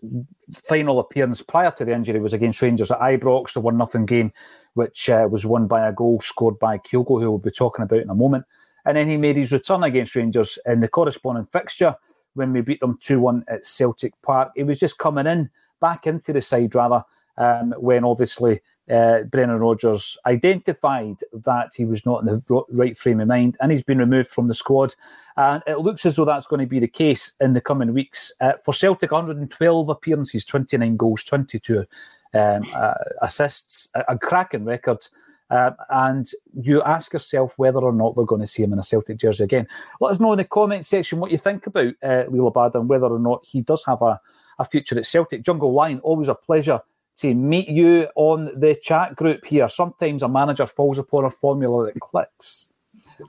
final 0.67 0.99
appearance 0.99 1.41
prior 1.41 1.71
to 1.71 1.85
the 1.85 1.93
injury 1.93 2.19
was 2.19 2.33
against 2.33 2.61
Rangers 2.61 2.91
at 2.91 2.99
Ibrox, 2.99 3.53
the 3.53 3.61
one 3.61 3.77
nothing 3.77 4.05
game, 4.05 4.31
which 4.73 5.09
uh, 5.09 5.27
was 5.31 5.45
won 5.45 5.65
by 5.65 5.87
a 5.87 5.93
goal 5.93 6.19
scored 6.19 6.59
by 6.59 6.77
Kyogo, 6.77 7.21
who 7.21 7.31
we'll 7.31 7.37
be 7.39 7.51
talking 7.51 7.83
about 7.83 8.01
in 8.01 8.09
a 8.09 8.15
moment. 8.15 8.45
And 8.85 8.97
then 8.97 9.07
he 9.07 9.17
made 9.17 9.37
his 9.37 9.51
return 9.51 9.83
against 9.83 10.15
Rangers 10.15 10.59
in 10.65 10.81
the 10.81 10.87
corresponding 10.87 11.45
fixture 11.45 11.95
when 12.33 12.53
we 12.53 12.61
beat 12.61 12.79
them 12.79 12.97
2 13.01 13.19
1 13.19 13.45
at 13.47 13.65
Celtic 13.65 14.13
Park. 14.21 14.51
He 14.55 14.63
was 14.63 14.79
just 14.79 14.97
coming 14.97 15.27
in, 15.27 15.49
back 15.79 16.07
into 16.07 16.33
the 16.33 16.41
side 16.41 16.75
rather, 16.75 17.03
um, 17.37 17.73
when 17.77 18.03
obviously 18.03 18.61
uh, 18.89 19.23
Brendan 19.23 19.59
Rodgers 19.59 20.17
identified 20.25 21.17
that 21.31 21.71
he 21.75 21.85
was 21.85 22.05
not 22.05 22.21
in 22.21 22.25
the 22.25 22.63
right 22.71 22.97
frame 22.97 23.19
of 23.19 23.27
mind 23.27 23.55
and 23.61 23.71
he's 23.71 23.83
been 23.83 23.99
removed 23.99 24.29
from 24.29 24.47
the 24.47 24.55
squad. 24.55 24.95
And 25.37 25.63
it 25.67 25.79
looks 25.79 26.05
as 26.05 26.15
though 26.15 26.25
that's 26.25 26.47
going 26.47 26.61
to 26.61 26.65
be 26.65 26.79
the 26.79 26.87
case 26.87 27.33
in 27.39 27.53
the 27.53 27.61
coming 27.61 27.93
weeks. 27.93 28.33
Uh, 28.41 28.53
for 28.65 28.73
Celtic, 28.73 29.11
112 29.11 29.89
appearances, 29.89 30.43
29 30.43 30.97
goals, 30.97 31.23
22 31.23 31.85
um, 32.33 32.61
uh, 32.75 32.93
assists, 33.21 33.89
a, 33.95 34.03
a, 34.09 34.17
cracking 34.17 34.65
record. 34.65 35.07
Uh, 35.49 35.71
and 35.89 36.29
you 36.61 36.81
ask 36.83 37.11
yourself 37.13 37.53
whether 37.57 37.79
or 37.79 37.91
not 37.91 38.15
we're 38.15 38.25
going 38.25 38.41
to 38.41 38.47
see 38.47 38.61
him 38.61 38.73
in 38.73 38.79
a 38.79 38.83
Celtic 38.83 39.17
jersey 39.17 39.43
again. 39.43 39.67
Let 39.99 40.11
us 40.11 40.19
know 40.19 40.31
in 40.33 40.37
the 40.37 40.43
comment 40.43 40.85
section 40.85 41.19
what 41.19 41.31
you 41.31 41.37
think 41.37 41.65
about 41.65 41.95
uh, 42.03 42.25
Abada 42.25 42.75
and 42.75 42.87
whether 42.87 43.07
or 43.07 43.19
not 43.19 43.43
he 43.45 43.61
does 43.61 43.83
have 43.85 44.01
a, 44.01 44.19
a 44.59 44.65
future 44.65 44.97
at 44.97 45.05
Celtic. 45.05 45.43
Jungle 45.43 45.73
Lion, 45.73 45.99
always 46.01 46.27
a 46.27 46.35
pleasure 46.35 46.79
to 47.17 47.33
meet 47.33 47.67
you 47.67 48.07
on 48.15 48.45
the 48.59 48.75
chat 48.75 49.15
group 49.15 49.43
here. 49.43 49.67
Sometimes 49.67 50.23
a 50.23 50.29
manager 50.29 50.65
falls 50.65 50.97
upon 50.97 51.25
a 51.25 51.29
formula 51.29 51.85
that 51.85 51.99
clicks. 51.99 52.67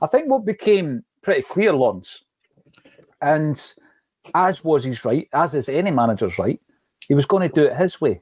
I 0.01 0.07
think 0.07 0.29
what 0.29 0.45
became 0.45 1.03
pretty 1.21 1.41
clear, 1.41 1.73
Lons, 1.73 2.23
and 3.21 3.73
as 4.33 4.63
was 4.63 4.83
his 4.83 5.03
right, 5.03 5.27
as 5.33 5.55
is 5.55 5.67
any 5.67 5.91
manager's 5.91 6.39
right, 6.39 6.61
he 7.07 7.13
was 7.13 7.25
going 7.25 7.47
to 7.47 7.53
do 7.53 7.65
it 7.65 7.75
his 7.75 7.99
way. 7.99 8.21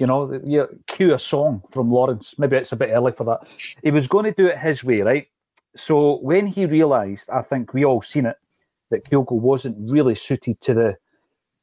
You 0.00 0.06
know, 0.06 0.40
you 0.44 0.66
cue 0.86 1.14
a 1.14 1.18
song 1.18 1.62
from 1.70 1.92
Lawrence. 1.92 2.34
Maybe 2.38 2.56
it's 2.56 2.72
a 2.72 2.76
bit 2.76 2.90
early 2.90 3.12
for 3.12 3.24
that. 3.24 3.46
He 3.82 3.90
was 3.90 4.08
going 4.08 4.24
to 4.24 4.32
do 4.32 4.46
it 4.46 4.58
his 4.58 4.82
way, 4.82 5.02
right? 5.02 5.26
So 5.76 6.18
when 6.20 6.46
he 6.46 6.64
realised, 6.64 7.28
I 7.30 7.42
think 7.42 7.74
we 7.74 7.84
all 7.84 8.00
seen 8.00 8.24
it, 8.24 8.36
that 8.90 9.04
Kyogo 9.04 9.32
wasn't 9.32 9.76
really 9.78 10.14
suited 10.14 10.60
to 10.62 10.74
the 10.74 10.96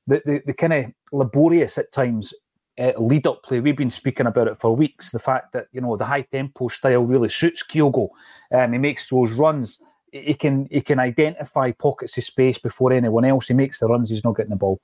the, 0.06 0.22
the, 0.24 0.42
the 0.46 0.54
kind 0.54 0.74
of 0.74 0.86
laborious 1.12 1.78
at 1.78 1.92
times 1.92 2.34
uh, 2.80 2.94
lead 2.98 3.28
up 3.28 3.44
play. 3.44 3.60
We've 3.60 3.76
been 3.76 3.90
speaking 3.90 4.28
about 4.28 4.48
it 4.48 4.60
for 4.60 4.76
weeks. 4.76 5.12
The 5.12 5.20
fact 5.20 5.52
that 5.54 5.68
you 5.72 5.82
know 5.82 5.98
the 5.98 6.06
high 6.06 6.22
tempo 6.22 6.68
style 6.68 7.02
really 7.02 7.30
suits 7.30 7.64
Kyogo. 7.64 8.10
Um, 8.52 8.74
he 8.74 8.78
makes 8.78 9.10
those 9.10 9.34
runs. 9.34 9.80
He 10.26 10.34
can 10.34 10.68
he 10.72 10.82
can 10.82 11.00
identify 11.00 11.72
pockets 11.72 12.18
of 12.18 12.24
space 12.24 12.58
before 12.58 12.94
anyone 12.94 13.26
else. 13.26 13.48
He 13.48 13.54
makes 13.54 13.80
the 13.80 13.88
runs. 13.88 14.10
He's 14.10 14.24
not 14.24 14.36
getting 14.36 14.52
the 14.52 14.56
ball. 14.56 14.80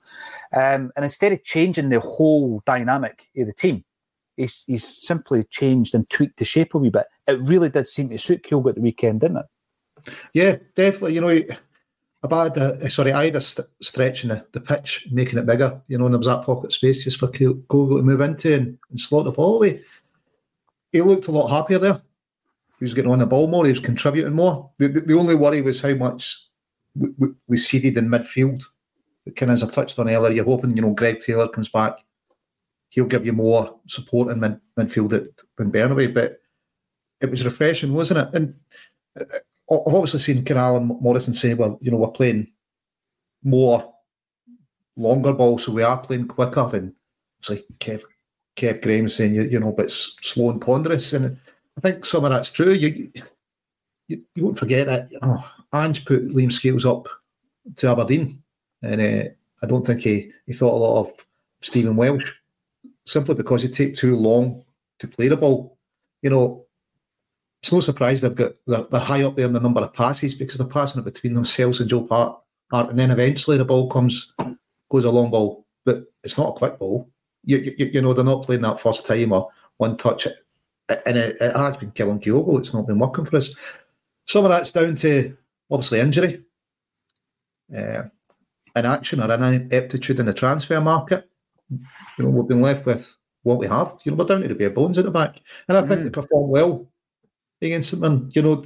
Um, 0.53 0.91
and 0.95 1.03
instead 1.03 1.31
of 1.31 1.43
changing 1.43 1.89
the 1.89 1.99
whole 1.99 2.61
dynamic 2.65 3.27
of 3.37 3.47
the 3.47 3.53
team, 3.53 3.83
he's, 4.37 4.63
he's 4.67 5.05
simply 5.05 5.43
changed 5.45 5.95
and 5.95 6.09
tweaked 6.09 6.37
the 6.37 6.45
shape 6.45 6.73
a 6.73 6.77
wee 6.77 6.89
bit. 6.89 7.05
It 7.27 7.41
really 7.41 7.69
did 7.69 7.87
seem 7.87 8.09
to 8.09 8.17
suit 8.17 8.43
Kyogo 8.43 8.69
at 8.69 8.75
the 8.75 8.81
weekend, 8.81 9.21
didn't 9.21 9.37
it? 9.37 10.13
Yeah, 10.33 10.57
definitely. 10.75 11.15
You 11.15 11.21
know, 11.21 11.41
about 12.23 12.53
the 12.53 12.89
sorry, 12.89 13.11
I 13.11 13.25
had 13.25 13.41
st- 13.41 13.67
stretching 13.81 14.29
the, 14.29 14.45
the 14.51 14.61
pitch, 14.61 15.07
making 15.11 15.39
it 15.39 15.45
bigger. 15.45 15.81
You 15.87 15.97
know, 15.97 16.05
and 16.05 16.13
there 16.13 16.19
was 16.19 16.27
that 16.27 16.43
pocket 16.43 16.71
space 16.71 17.03
just 17.03 17.19
for 17.19 17.27
Kyogo 17.27 17.97
to 17.97 18.03
move 18.03 18.21
into 18.21 18.53
and, 18.53 18.77
and 18.89 18.99
slot 18.99 19.25
the 19.25 19.31
ball 19.31 19.55
away. 19.55 19.81
He 20.91 21.01
looked 21.01 21.27
a 21.27 21.31
lot 21.31 21.47
happier 21.47 21.79
there. 21.79 22.01
He 22.79 22.85
was 22.85 22.93
getting 22.93 23.11
on 23.11 23.19
the 23.19 23.25
ball 23.25 23.47
more. 23.47 23.65
He 23.65 23.71
was 23.71 23.79
contributing 23.79 24.33
more. 24.33 24.69
The, 24.77 24.87
the, 24.87 25.01
the 25.01 25.17
only 25.17 25.35
worry 25.35 25.61
was 25.61 25.79
how 25.79 25.93
much 25.93 26.47
we, 26.95 27.09
we, 27.17 27.27
we 27.47 27.57
seeded 27.57 27.97
in 27.97 28.09
midfield. 28.09 28.63
Kind 29.35 29.51
of 29.51 29.53
as 29.53 29.63
I 29.63 29.69
touched 29.69 29.99
on 29.99 30.09
earlier, 30.09 30.33
you're 30.33 30.45
hoping 30.45 30.75
you 30.75 30.81
know 30.81 30.91
Greg 30.91 31.19
Taylor 31.19 31.47
comes 31.47 31.69
back. 31.69 31.99
He'll 32.89 33.05
give 33.05 33.25
you 33.25 33.33
more 33.33 33.79
support 33.87 34.29
in 34.29 34.39
mid, 34.39 34.59
midfield 34.77 35.09
than 35.57 35.71
Bernabei, 35.71 36.13
but 36.13 36.39
it 37.21 37.31
was 37.31 37.45
refreshing, 37.45 37.93
wasn't 37.93 38.19
it? 38.19 38.29
And 38.35 38.53
uh, 39.19 39.23
I've 39.71 39.93
obviously 39.93 40.19
seen 40.19 40.43
Canal 40.43 40.77
and 40.77 40.87
Morrison 41.01 41.33
say, 41.33 41.53
well, 41.53 41.79
you 41.81 41.89
know, 41.89 41.97
we're 41.97 42.09
playing 42.09 42.51
more 43.43 43.93
longer 44.97 45.33
ball, 45.33 45.57
so 45.57 45.71
we 45.71 45.83
are 45.83 45.97
playing 45.97 46.27
quicker. 46.27 46.69
And 46.73 46.93
it's 47.39 47.49
like 47.49 47.65
Kev, 47.79 48.03
Kev 48.57 48.81
Graham 48.81 49.07
saying, 49.07 49.33
you, 49.33 49.43
you 49.43 49.59
know, 49.59 49.71
but 49.71 49.89
slow 49.89 50.51
and 50.51 50.61
ponderous. 50.61 51.13
And 51.13 51.37
I 51.77 51.81
think 51.81 52.05
some 52.05 52.25
of 52.25 52.31
that's 52.31 52.51
true. 52.51 52.73
You 52.73 53.11
you, 54.07 54.23
you 54.35 54.43
won't 54.43 54.59
forget 54.59 54.87
that, 54.87 55.09
know, 55.21 55.43
Ange 55.73 56.05
put 56.05 56.27
Liam 56.29 56.51
Scales 56.51 56.85
up 56.85 57.07
to 57.77 57.89
Aberdeen. 57.89 58.41
And 58.81 59.01
uh, 59.01 59.29
I 59.61 59.67
don't 59.67 59.85
think 59.85 60.01
he, 60.01 60.31
he 60.45 60.53
thought 60.53 60.75
a 60.75 60.83
lot 60.83 60.99
of 60.99 61.13
Stephen 61.61 61.95
Welsh 61.95 62.31
simply 63.05 63.35
because 63.35 63.63
he 63.63 63.69
take 63.69 63.95
too 63.95 64.15
long 64.15 64.63
to 64.99 65.07
play 65.07 65.27
the 65.27 65.37
ball. 65.37 65.77
You 66.21 66.29
know, 66.29 66.65
it's 67.61 67.71
no 67.71 67.79
surprise 67.79 68.21
they've 68.21 68.35
got 68.35 68.53
they're, 68.67 68.85
they're, 68.91 68.99
high 68.99 69.23
up 69.23 69.35
there 69.35 69.45
in 69.45 69.53
the 69.53 69.59
number 69.59 69.81
of 69.81 69.93
passes 69.93 70.35
because 70.35 70.57
they're 70.57 70.67
passing 70.67 70.99
it 71.01 71.05
between 71.05 71.33
themselves 71.33 71.79
and 71.79 71.89
Joe 71.89 72.05
Hart, 72.07 72.37
and 72.71 72.99
then 72.99 73.11
eventually 73.11 73.57
the 73.57 73.65
ball 73.65 73.89
comes 73.89 74.33
goes 74.91 75.05
a 75.05 75.09
long 75.09 75.31
ball, 75.31 75.65
but 75.85 76.03
it's 76.23 76.37
not 76.37 76.49
a 76.49 76.57
quick 76.57 76.77
ball. 76.77 77.09
You, 77.45 77.57
you, 77.57 77.85
you 77.85 78.01
know 78.01 78.13
they're 78.13 78.25
not 78.25 78.43
playing 78.43 78.61
that 78.63 78.81
first 78.81 79.05
time 79.05 79.31
or 79.31 79.49
one 79.77 79.95
touch, 79.95 80.27
and 81.05 81.17
it, 81.17 81.38
it 81.39 81.55
has 81.55 81.77
been 81.77 81.91
killing 81.91 82.19
Kyogo. 82.19 82.59
It's 82.59 82.73
not 82.73 82.88
been 82.88 83.00
working 83.00 83.25
for 83.25 83.38
us. 83.38 83.55
Some 84.25 84.45
of 84.45 84.50
that's 84.50 84.71
down 84.71 84.95
to 84.95 85.35
obviously 85.69 86.00
injury, 86.00 86.43
uh, 87.75 88.03
inaction 88.75 89.21
or 89.21 89.31
ineptitude 89.31 90.19
in 90.19 90.25
the 90.25 90.33
transfer 90.33 90.79
market. 90.79 91.29
You 91.69 92.25
know 92.25 92.29
we've 92.29 92.47
been 92.47 92.62
left 92.62 92.85
with 92.85 93.15
what 93.43 93.57
we 93.57 93.67
have. 93.67 94.00
You 94.03 94.12
know 94.12 94.17
we're 94.17 94.25
down 94.25 94.41
to 94.41 94.47
the 94.47 94.55
bare 94.55 94.69
bones 94.69 94.97
at 94.97 95.05
the 95.05 95.12
back, 95.12 95.41
and 95.67 95.77
I 95.77 95.81
think 95.81 96.01
mm. 96.01 96.03
they 96.05 96.09
perform 96.09 96.50
well 96.50 96.88
against 97.62 98.00
them. 98.00 98.29
you 98.33 98.41
know. 98.41 98.65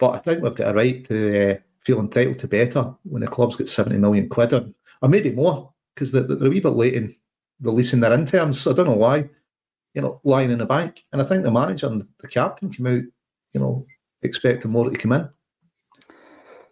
But 0.00 0.14
I 0.14 0.18
think 0.18 0.42
we've 0.42 0.54
got 0.54 0.72
a 0.72 0.74
right 0.74 1.04
to 1.04 1.52
uh, 1.52 1.58
feel 1.84 2.00
entitled 2.00 2.38
to 2.40 2.48
better 2.48 2.92
when 3.04 3.20
the 3.20 3.28
club's 3.28 3.54
got 3.54 3.68
70 3.68 3.98
million 3.98 4.28
quid 4.30 4.54
or, 4.54 4.66
or 5.02 5.08
maybe 5.08 5.30
more 5.30 5.72
because 5.94 6.10
they're, 6.10 6.22
they're 6.22 6.48
a 6.48 6.50
wee 6.50 6.58
bit 6.58 6.70
late 6.70 6.94
in 6.94 7.14
releasing 7.60 8.00
their 8.00 8.14
interims. 8.14 8.66
I 8.66 8.72
don't 8.72 8.86
know 8.86 8.94
why, 8.94 9.28
you 9.94 10.00
know, 10.00 10.18
lying 10.24 10.50
in 10.50 10.58
the 10.58 10.66
bank. 10.66 11.04
And 11.12 11.20
I 11.20 11.24
think 11.26 11.44
the 11.44 11.50
manager 11.50 11.86
and 11.86 12.02
the 12.18 12.28
captain 12.28 12.70
came 12.70 12.86
out, 12.86 13.02
you 13.52 13.60
know, 13.60 13.86
expecting 14.22 14.70
more 14.70 14.88
to 14.88 14.96
come 14.96 15.12
in. 15.12 15.28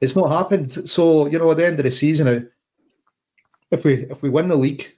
It's 0.01 0.17
not 0.17 0.31
happened. 0.31 0.89
So, 0.89 1.27
you 1.27 1.39
know, 1.39 1.51
at 1.51 1.59
the 1.59 1.67
end 1.67 1.79
of 1.81 1.85
the 1.85 1.91
season, 1.91 2.29
uh, 2.29 2.41
if 3.71 3.85
we 3.85 4.07
if 4.07 4.23
we 4.23 4.31
win 4.31 4.49
the 4.49 4.57
league, 4.57 4.91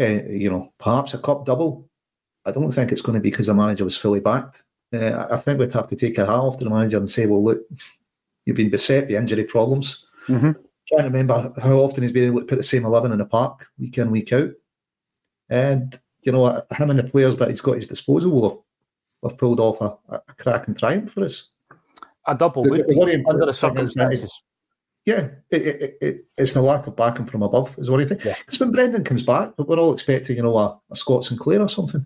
uh, 0.00 0.04
you 0.06 0.48
know, 0.48 0.72
perhaps 0.78 1.12
a 1.12 1.18
cup 1.18 1.44
double, 1.44 1.86
I 2.46 2.50
don't 2.52 2.70
think 2.70 2.92
it's 2.92 3.02
going 3.02 3.14
to 3.14 3.20
be 3.20 3.30
because 3.30 3.48
the 3.48 3.54
manager 3.54 3.84
was 3.84 3.96
fully 3.96 4.20
backed. 4.20 4.62
Uh, 4.94 5.26
I 5.30 5.36
think 5.38 5.58
we'd 5.58 5.72
have 5.72 5.88
to 5.88 5.96
take 5.96 6.18
a 6.18 6.26
hat 6.26 6.34
off 6.34 6.58
to 6.58 6.64
the 6.64 6.70
manager 6.70 6.98
and 6.98 7.08
say, 7.08 7.26
well, 7.26 7.42
look, 7.42 7.60
you've 8.44 8.56
been 8.56 8.70
beset 8.70 9.08
by 9.08 9.14
injury 9.14 9.44
problems. 9.44 10.06
Mm-hmm. 10.28 10.52
Trying 10.88 10.98
to 10.98 11.04
remember 11.04 11.52
how 11.62 11.76
often 11.76 12.02
he's 12.02 12.12
been 12.12 12.24
able 12.24 12.40
to 12.40 12.46
put 12.46 12.58
the 12.58 12.64
same 12.64 12.84
11 12.84 13.12
in 13.12 13.18
the 13.18 13.24
park 13.24 13.66
week 13.78 13.96
in, 13.98 14.10
week 14.10 14.32
out. 14.32 14.50
And, 15.48 15.98
you 16.22 16.32
know, 16.32 16.62
him 16.72 16.90
and 16.90 16.98
the 16.98 17.04
players 17.04 17.38
that 17.38 17.48
he's 17.48 17.60
got 17.60 17.72
at 17.72 17.78
his 17.78 17.86
disposal 17.86 18.66
have, 19.22 19.30
have 19.30 19.38
pulled 19.38 19.60
off 19.60 19.80
a, 19.80 19.96
a 20.14 20.34
cracking 20.34 20.74
triumph 20.74 21.12
for 21.12 21.24
us. 21.24 21.50
A 22.26 22.34
double 22.34 22.62
the, 22.62 22.70
would 22.70 22.86
the, 22.86 23.24
under 23.28 23.46
the 23.46 23.54
circumstances. 23.54 24.42
Yeah, 25.06 25.28
it, 25.50 25.62
it, 25.62 25.96
it, 26.00 26.24
it's 26.38 26.52
the 26.52 26.62
lack 26.62 26.86
of 26.86 26.96
backing 26.96 27.26
from 27.26 27.42
above, 27.42 27.78
is 27.78 27.90
what 27.90 28.00
I 28.00 28.06
think. 28.06 28.22
Because 28.22 28.58
yeah. 28.58 28.66
when 28.66 28.72
Brendan 28.72 29.04
comes 29.04 29.22
back, 29.22 29.52
but 29.56 29.68
we're 29.68 29.78
all 29.78 29.92
expecting, 29.92 30.36
you 30.36 30.42
know, 30.42 30.56
a, 30.56 30.78
a 30.90 30.96
Scott 30.96 31.24
Sinclair 31.24 31.60
or 31.60 31.68
something 31.68 32.04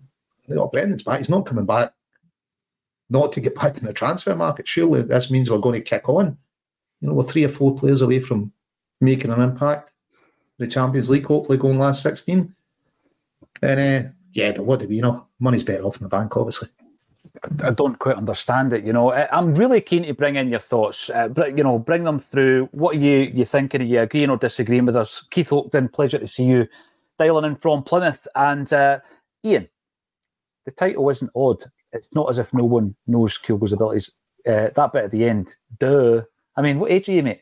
oh, 0.57 0.67
Brendan's 0.67 1.03
back. 1.03 1.19
He's 1.19 1.29
not 1.29 1.45
coming 1.45 1.65
back. 1.65 1.93
Not 3.09 3.31
to 3.33 3.41
get 3.41 3.55
back 3.55 3.77
in 3.77 3.85
the 3.85 3.93
transfer 3.93 4.35
market. 4.35 4.67
Surely 4.67 5.01
this 5.01 5.31
means 5.31 5.49
we're 5.49 5.57
going 5.57 5.75
to 5.75 5.81
kick 5.81 6.07
on. 6.09 6.37
You 7.01 7.07
know, 7.07 7.13
we're 7.13 7.23
three 7.23 7.43
or 7.43 7.49
four 7.49 7.75
players 7.75 8.01
away 8.01 8.19
from 8.19 8.51
making 9.01 9.31
an 9.31 9.41
impact. 9.41 9.91
The 10.57 10.67
Champions 10.67 11.09
League, 11.09 11.25
hopefully 11.25 11.57
going 11.57 11.79
last 11.79 12.01
16. 12.03 12.53
And 13.61 14.05
uh, 14.05 14.09
yeah, 14.33 14.51
but 14.51 14.65
what 14.65 14.79
do 14.79 14.87
we, 14.87 14.99
know, 14.99 15.25
money's 15.39 15.63
better 15.63 15.83
off 15.83 15.97
in 15.97 16.03
the 16.03 16.09
bank, 16.09 16.35
obviously. 16.35 16.69
I 17.63 17.71
don't 17.71 17.97
quite 17.99 18.17
understand 18.17 18.73
it. 18.73 18.83
You 18.83 18.93
know, 18.93 19.13
I'm 19.13 19.55
really 19.55 19.81
keen 19.81 20.03
to 20.03 20.13
bring 20.13 20.35
in 20.35 20.49
your 20.49 20.59
thoughts. 20.59 21.09
Uh, 21.09 21.29
you 21.55 21.63
know, 21.63 21.79
bring 21.79 22.03
them 22.03 22.19
through. 22.19 22.67
What 22.71 22.95
are 22.95 22.99
you 22.99 23.31
you 23.33 23.45
thinking? 23.45 23.81
Are 23.81 23.85
you 23.85 24.01
agreeing 24.01 24.29
or 24.29 24.37
disagreeing 24.37 24.85
with 24.85 24.95
us? 24.95 25.23
Keith 25.29 25.49
Oakton, 25.49 25.91
pleasure 25.91 26.17
to 26.17 26.27
see 26.27 26.43
you 26.43 26.67
dialing 27.17 27.45
in 27.45 27.55
from 27.55 27.83
Plymouth. 27.83 28.27
And 28.35 28.71
uh, 28.73 28.99
Iain, 29.45 29.69
the 30.65 30.71
title 30.71 31.09
isn't 31.09 31.31
odd. 31.35 31.63
It's 31.91 32.07
not 32.13 32.29
as 32.29 32.37
if 32.37 32.53
no 32.53 32.65
one 32.65 32.95
knows 33.07 33.37
Kyogo's 33.37 33.73
abilities. 33.73 34.11
Uh, 34.47 34.69
that 34.75 34.93
bit 34.93 35.05
at 35.05 35.11
the 35.11 35.25
end, 35.25 35.55
duh. 35.79 36.21
I 36.55 36.61
mean, 36.61 36.79
what 36.79 36.91
age 36.91 37.09
are 37.09 37.13
you, 37.13 37.23
mate? 37.23 37.41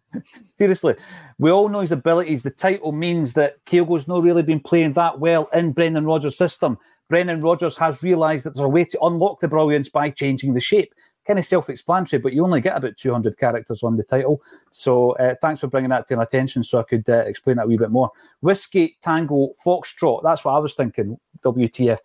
Seriously, 0.58 0.94
we 1.38 1.50
all 1.50 1.68
know 1.68 1.80
his 1.80 1.92
abilities. 1.92 2.42
The 2.42 2.50
title 2.50 2.92
means 2.92 3.34
that 3.34 3.64
Kyogo's 3.66 4.08
not 4.08 4.22
really 4.22 4.42
been 4.42 4.60
playing 4.60 4.94
that 4.94 5.20
well 5.20 5.48
in 5.52 5.72
Brendan 5.72 6.04
Rodgers' 6.04 6.36
system. 6.36 6.78
Brendan 7.08 7.40
Rodgers 7.40 7.76
has 7.78 8.02
realised 8.02 8.44
that 8.44 8.54
there's 8.54 8.64
a 8.64 8.68
way 8.68 8.84
to 8.84 9.00
unlock 9.02 9.40
the 9.40 9.48
brilliance 9.48 9.88
by 9.88 10.10
changing 10.10 10.54
the 10.54 10.60
shape. 10.60 10.94
Kind 11.26 11.38
of 11.38 11.44
self-explanatory, 11.44 12.20
but 12.20 12.32
you 12.32 12.42
only 12.42 12.60
get 12.60 12.76
about 12.76 12.96
200 12.96 13.38
characters 13.38 13.82
on 13.82 13.96
the 13.96 14.02
title. 14.02 14.42
So 14.70 15.12
uh, 15.12 15.34
thanks 15.42 15.60
for 15.60 15.66
bringing 15.66 15.90
that 15.90 16.08
to 16.08 16.16
my 16.16 16.22
attention 16.22 16.62
so 16.62 16.80
I 16.80 16.84
could 16.84 17.08
uh, 17.08 17.18
explain 17.18 17.56
that 17.56 17.64
a 17.64 17.68
wee 17.68 17.76
bit 17.76 17.90
more. 17.90 18.10
Whiskey, 18.40 18.96
Tango, 19.02 19.52
Foxtrot. 19.64 20.22
That's 20.22 20.44
what 20.44 20.52
I 20.52 20.58
was 20.58 20.74
thinking. 20.74 21.18
WTF 21.42 21.98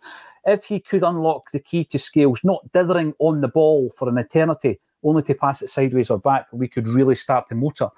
if 0.46 0.64
he 0.64 0.80
could 0.80 1.02
unlock 1.02 1.50
the 1.52 1.60
key 1.60 1.84
to 1.86 1.98
Scales, 1.98 2.44
not 2.44 2.70
dithering 2.72 3.14
on 3.18 3.40
the 3.40 3.48
ball 3.48 3.90
for 3.96 4.08
an 4.08 4.18
eternity, 4.18 4.80
only 5.02 5.22
to 5.22 5.34
pass 5.34 5.62
it 5.62 5.68
sideways 5.68 6.10
or 6.10 6.18
back, 6.18 6.46
we 6.52 6.68
could 6.68 6.86
really 6.86 7.14
start 7.14 7.48
the 7.48 7.54
motor. 7.54 7.88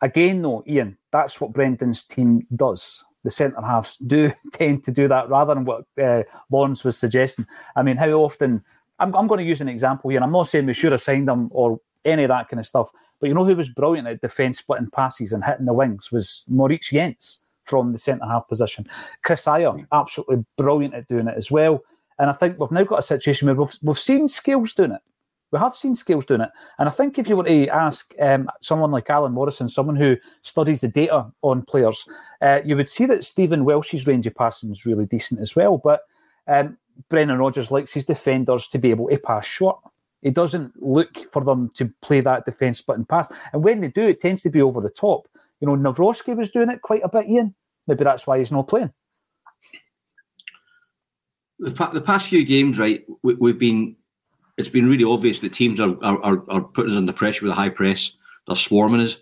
Again, 0.00 0.42
though, 0.42 0.62
Iain, 0.68 0.96
that's 1.10 1.40
what 1.40 1.52
Brendan's 1.52 2.02
team 2.04 2.46
does. 2.54 3.04
the 3.22 3.30
centre 3.30 3.62
halves 3.62 3.96
do 4.06 4.32
tend 4.52 4.84
to 4.84 4.92
do 4.92 5.08
that 5.08 5.28
rather 5.28 5.54
than 5.54 5.64
what 5.64 5.84
uh, 6.02 6.22
Lawrence 6.50 6.84
was 6.84 6.96
suggesting. 6.96 7.46
I 7.74 7.82
mean, 7.82 7.96
how 7.96 8.10
often? 8.10 8.62
I'm, 9.00 9.14
I'm 9.16 9.26
going 9.26 9.38
to 9.38 9.44
use 9.44 9.60
an 9.60 9.68
example 9.68 10.10
here. 10.10 10.22
I'm 10.22 10.30
not 10.30 10.48
saying 10.48 10.66
we 10.66 10.74
should 10.74 10.92
have 10.92 11.02
signed 11.02 11.28
him 11.28 11.48
or 11.50 11.80
any 12.04 12.22
of 12.24 12.28
that 12.28 12.48
kind 12.48 12.60
of 12.60 12.66
stuff, 12.66 12.90
but 13.18 13.28
you 13.28 13.34
know 13.34 13.44
who 13.44 13.56
was 13.56 13.68
brilliant 13.68 14.06
at 14.06 14.20
defence 14.20 14.58
splitting 14.58 14.90
passes 14.90 15.32
and 15.32 15.42
hitting 15.42 15.64
the 15.64 15.72
wings 15.72 16.12
was 16.12 16.44
Moritz 16.48 16.90
Jenz 16.90 17.40
from 17.64 17.92
the 17.92 17.98
centre 17.98 18.26
half 18.26 18.48
position. 18.48 18.84
Chris 19.22 19.44
Ajer, 19.44 19.86
absolutely 19.92 20.44
brilliant 20.56 20.94
at 20.94 21.08
doing 21.08 21.28
it 21.28 21.34
as 21.36 21.50
well. 21.50 21.82
And 22.18 22.30
I 22.30 22.32
think 22.32 22.58
we've 22.58 22.70
now 22.70 22.84
got 22.84 23.00
a 23.00 23.02
situation 23.02 23.46
where 23.46 23.54
we've, 23.54 23.76
we've 23.82 23.98
seen 23.98 24.28
Scales 24.28 24.72
doing 24.74 24.92
it. 24.92 25.00
We 25.50 25.58
have 25.60 25.76
seen 25.76 25.94
Scales 25.94 26.26
doing 26.26 26.40
it. 26.40 26.50
And 26.78 26.88
I 26.88 26.92
think 26.92 27.18
if 27.18 27.28
you 27.28 27.36
were 27.36 27.44
to 27.44 27.68
ask 27.68 28.12
um, 28.20 28.48
someone 28.60 28.90
like 28.90 29.08
Alan 29.08 29.32
Morrison, 29.32 29.68
someone 29.68 29.96
who 29.96 30.16
studies 30.42 30.80
the 30.80 30.88
data 30.88 31.26
on 31.42 31.62
players, 31.62 32.06
uh, 32.42 32.60
you 32.64 32.76
would 32.76 32.90
see 32.90 33.06
that 33.06 33.24
Stephen 33.24 33.64
Welsh's 33.64 34.06
range 34.06 34.26
of 34.26 34.34
passing 34.34 34.70
is 34.70 34.84
really 34.84 35.06
decent 35.06 35.40
as 35.40 35.54
well. 35.54 35.78
But 35.78 36.02
um, 36.48 36.76
Brendan 37.08 37.38
Rodgers 37.38 37.70
likes 37.70 37.92
his 37.92 38.04
defenders 38.04 38.68
to 38.68 38.78
be 38.78 38.90
able 38.90 39.08
to 39.08 39.18
pass 39.18 39.46
short. 39.46 39.78
He 40.22 40.30
doesn't 40.30 40.72
look 40.82 41.32
for 41.32 41.44
them 41.44 41.70
to 41.74 41.92
play 42.00 42.20
that 42.22 42.46
defence 42.46 42.78
splitting 42.78 43.04
pass. 43.04 43.30
And 43.52 43.62
when 43.62 43.80
they 43.80 43.88
do, 43.88 44.08
it 44.08 44.20
tends 44.20 44.42
to 44.42 44.50
be 44.50 44.62
over 44.62 44.80
the 44.80 44.90
top. 44.90 45.28
You 45.60 45.68
know, 45.68 45.76
Nawrocki 45.76 46.36
was 46.36 46.50
doing 46.50 46.70
it 46.70 46.82
quite 46.82 47.02
a 47.04 47.08
bit, 47.08 47.26
Iain. 47.26 47.54
Maybe 47.86 48.04
that's 48.04 48.26
why 48.26 48.38
he's 48.38 48.52
not 48.52 48.68
playing. 48.68 48.92
The, 51.58 51.70
the 51.92 52.00
past 52.00 52.28
few 52.28 52.44
games, 52.44 52.78
right, 52.78 53.04
we, 53.22 53.50
have 53.50 53.58
been 53.58 53.96
it's 54.56 54.68
been 54.68 54.88
really 54.88 55.04
obvious 55.04 55.40
that 55.40 55.52
teams 55.52 55.80
are, 55.80 55.96
are, 56.02 56.42
are 56.50 56.60
putting 56.62 56.92
us 56.92 56.96
under 56.96 57.12
pressure 57.12 57.44
with 57.44 57.52
a 57.52 57.56
high 57.56 57.70
press. 57.70 58.12
They're 58.46 58.56
swarming 58.56 59.00
us. 59.00 59.16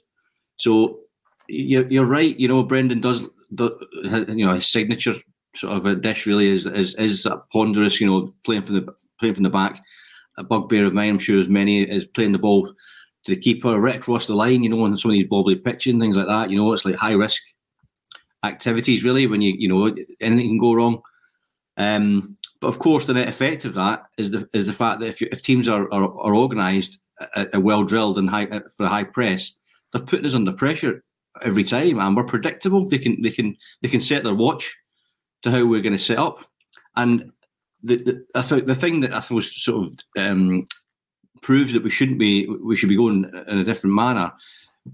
So 0.59 1.01
you're, 1.49 1.87
you're 1.89 2.07
right. 2.07 2.39
You 2.39 2.49
know, 2.49 2.63
Brendan 2.63 3.01
does, 3.01 3.27
do, 3.55 3.79
you 4.03 4.47
know, 4.47 4.55
his 4.55 4.71
signature 4.71 5.15
sort 5.55 5.77
of 5.77 5.87
a 5.87 5.95
dish 5.95 6.27
really 6.27 6.51
is 6.51 6.65
is 6.67 6.95
is 6.95 7.27
ponderous. 7.53 8.01
You 8.01 8.07
know, 8.07 8.35
playing 8.45 8.63
from 8.63 8.77
the 8.77 8.95
playing 9.19 9.35
from 9.35 9.45
the 9.45 9.51
back. 9.51 9.81
A 10.39 10.43
bugbear 10.43 10.87
of 10.87 10.95
mine, 10.95 11.11
I'm 11.11 11.19
sure, 11.19 11.39
as 11.39 11.49
many 11.49 11.83
is 11.83 12.07
playing 12.07 12.33
the 12.33 12.39
ball 12.39 12.73
to 13.25 13.35
the 13.35 13.41
keeper 13.41 13.79
right 13.81 13.97
across 13.97 14.27
the 14.27 14.35
line. 14.35 14.63
You 14.63 14.71
know, 14.71 14.85
on 14.85 14.97
some 14.97 15.11
of 15.11 15.15
these 15.15 15.29
bobbly 15.29 15.63
pitching 15.63 16.01
things 16.01 16.17
like 16.17 16.27
that. 16.27 16.51
You 16.51 16.57
know, 16.57 16.73
it's 16.73 16.85
like 16.85 16.97
high 16.97 17.13
risk 17.13 17.43
activities 18.45 19.05
really 19.05 19.27
when 19.27 19.41
you 19.41 19.55
you 19.57 19.69
know 19.69 19.95
anything 20.21 20.49
can 20.49 20.59
go 20.59 20.75
wrong. 20.75 21.03
Um, 21.77 22.37
but 22.61 22.69
of 22.69 22.79
course, 22.79 23.07
the 23.07 23.15
net 23.15 23.29
effect 23.29 23.65
of 23.65 23.75
that 23.75 24.05
is 24.19 24.31
the 24.31 24.49
is 24.53 24.67
the 24.67 24.73
fact 24.73 25.01
that 25.01 25.09
if, 25.09 25.21
you, 25.21 25.29
if 25.33 25.43
teams 25.43 25.69
are 25.69 25.93
are, 25.93 26.05
are 26.05 26.37
organised, 26.37 26.99
uh, 27.21 27.47
uh, 27.55 27.61
well 27.61 27.85
drilled 27.85 28.19
and 28.19 28.29
high 28.29 28.47
uh, 28.47 28.61
for 28.77 28.87
high 28.87 29.05
press, 29.05 29.53
they're 29.93 30.03
putting 30.03 30.27
us 30.27 30.35
under 30.35 30.53
pressure 30.53 31.03
every 31.43 31.65
time, 31.65 31.99
and 31.99 32.17
we're 32.17 32.25
predictable. 32.25 32.89
They 32.89 32.99
can 32.99 33.21
they 33.23 33.31
can 33.31 33.57
they 33.81 33.89
can 33.89 34.01
set 34.01 34.25
their 34.25 34.35
watch 34.35 34.77
to 35.43 35.51
how 35.51 35.65
we're 35.65 35.81
going 35.81 35.97
to 35.97 35.99
set 35.99 36.19
up, 36.19 36.45
and 36.97 37.33
the, 37.83 37.97
the 37.97 38.27
I 38.35 38.61
the 38.61 38.75
thing 38.75 39.01
that 39.01 39.13
I 39.13 39.21
thought 39.21 39.35
was 39.37 39.63
sort 39.63 39.87
of 39.87 39.97
um, 40.19 40.65
proves 41.41 41.73
that 41.73 41.83
we 41.83 41.91
shouldn't 41.91 42.19
be 42.19 42.47
we 42.47 42.77
should 42.77 42.89
be 42.89 42.97
going 42.97 43.25
in 43.49 43.59
a 43.59 43.65
different 43.65 43.97
manner 43.97 44.33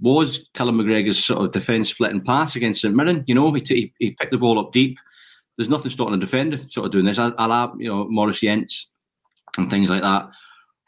was 0.01 0.49
Callum 0.53 0.79
McGregor's 0.79 1.23
sort 1.23 1.43
of 1.43 1.51
defence 1.51 1.91
splitting 1.91 2.21
pass 2.23 2.57
against 2.57 2.83
St 2.83 2.95
Mirren. 2.95 3.25
You 3.27 3.35
know, 3.35 3.51
he, 3.55 3.63
t- 3.63 3.95
he 3.99 4.11
picked 4.11 4.33
the 4.33 4.39
ball 4.39 4.59
up 4.59 4.71
deep 4.71 4.99
there's 5.59 5.69
nothing 5.69 5.91
stopping 5.91 6.15
a 6.15 6.19
defender 6.19 6.57
sort 6.69 6.87
of 6.87 6.93
doing 6.93 7.05
this. 7.05 7.19
I, 7.19 7.31
I 7.37 7.73
you 7.79 7.89
know, 7.89 8.09
Moritz 8.09 8.41
Jenz 8.41 8.87
and 9.59 9.69
things 9.69 9.91
like 9.91 10.03
that, 10.03 10.31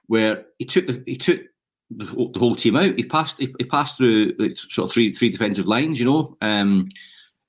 where 0.06 0.46
he 0.58 0.64
took 0.64 0.86
the, 0.86 1.02
he 1.06 1.16
took 1.16 1.40
the 1.90 2.06
whole, 2.06 2.30
the 2.30 2.38
whole 2.38 2.54
team 2.54 2.76
out. 2.76 2.96
He 2.96 3.04
passed 3.04 3.38
he, 3.38 3.52
he 3.58 3.64
passed 3.64 3.98
through 3.98 4.54
sort 4.54 4.88
of 4.88 4.92
three 4.92 5.12
three 5.12 5.28
defensive 5.28 5.66
lines, 5.66 5.98
you 5.98 6.06
know, 6.06 6.36
um, 6.40 6.88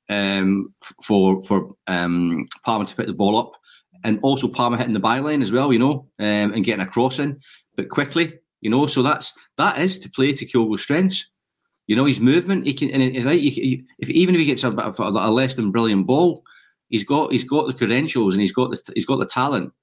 um, 0.09 0.73
for 1.03 1.41
for 1.43 1.75
um, 1.85 2.47
Palma 2.65 2.87
to 2.87 2.95
pick 2.95 3.05
the 3.05 3.13
ball 3.13 3.37
up, 3.37 3.51
and 4.03 4.19
also 4.23 4.47
Palma 4.47 4.77
hitting 4.77 4.93
the 4.93 4.99
byline 4.99 5.43
as 5.43 5.51
well, 5.51 5.71
you 5.71 5.79
know, 5.79 6.07
um, 6.17 6.53
and 6.53 6.65
getting 6.65 6.83
a 6.83 6.89
cross 6.89 7.19
in, 7.19 7.39
but 7.75 7.89
quickly, 7.89 8.33
you 8.61 8.69
know. 8.69 8.87
So 8.87 9.01
that's 9.01 9.33
that 9.57 9.79
is 9.79 9.99
to 9.99 10.09
play 10.09 10.33
to 10.33 10.45
Kyogo's 10.45 10.81
strengths. 10.81 11.25
You 11.87 11.95
know, 11.95 12.05
his 12.05 12.19
movement. 12.19 12.65
He 12.65 12.73
can, 12.73 12.89
and. 12.91 13.31
He, 13.31 13.85
if 13.99 14.09
even 14.09 14.35
if 14.35 14.39
he 14.39 14.45
gets 14.45 14.63
a, 14.63 14.71
a, 14.71 14.91
a 14.99 15.31
less 15.31 15.55
than 15.55 15.71
brilliant 15.71 16.07
ball, 16.07 16.43
he's 16.89 17.03
got 17.03 17.31
he's 17.31 17.43
got 17.43 17.67
the 17.67 17.73
credentials 17.73 18.33
and 18.33 18.41
he's 18.41 18.53
got 18.53 18.71
the 18.71 18.81
he's 18.93 19.05
got 19.05 19.17
the 19.17 19.25
talent 19.25 19.73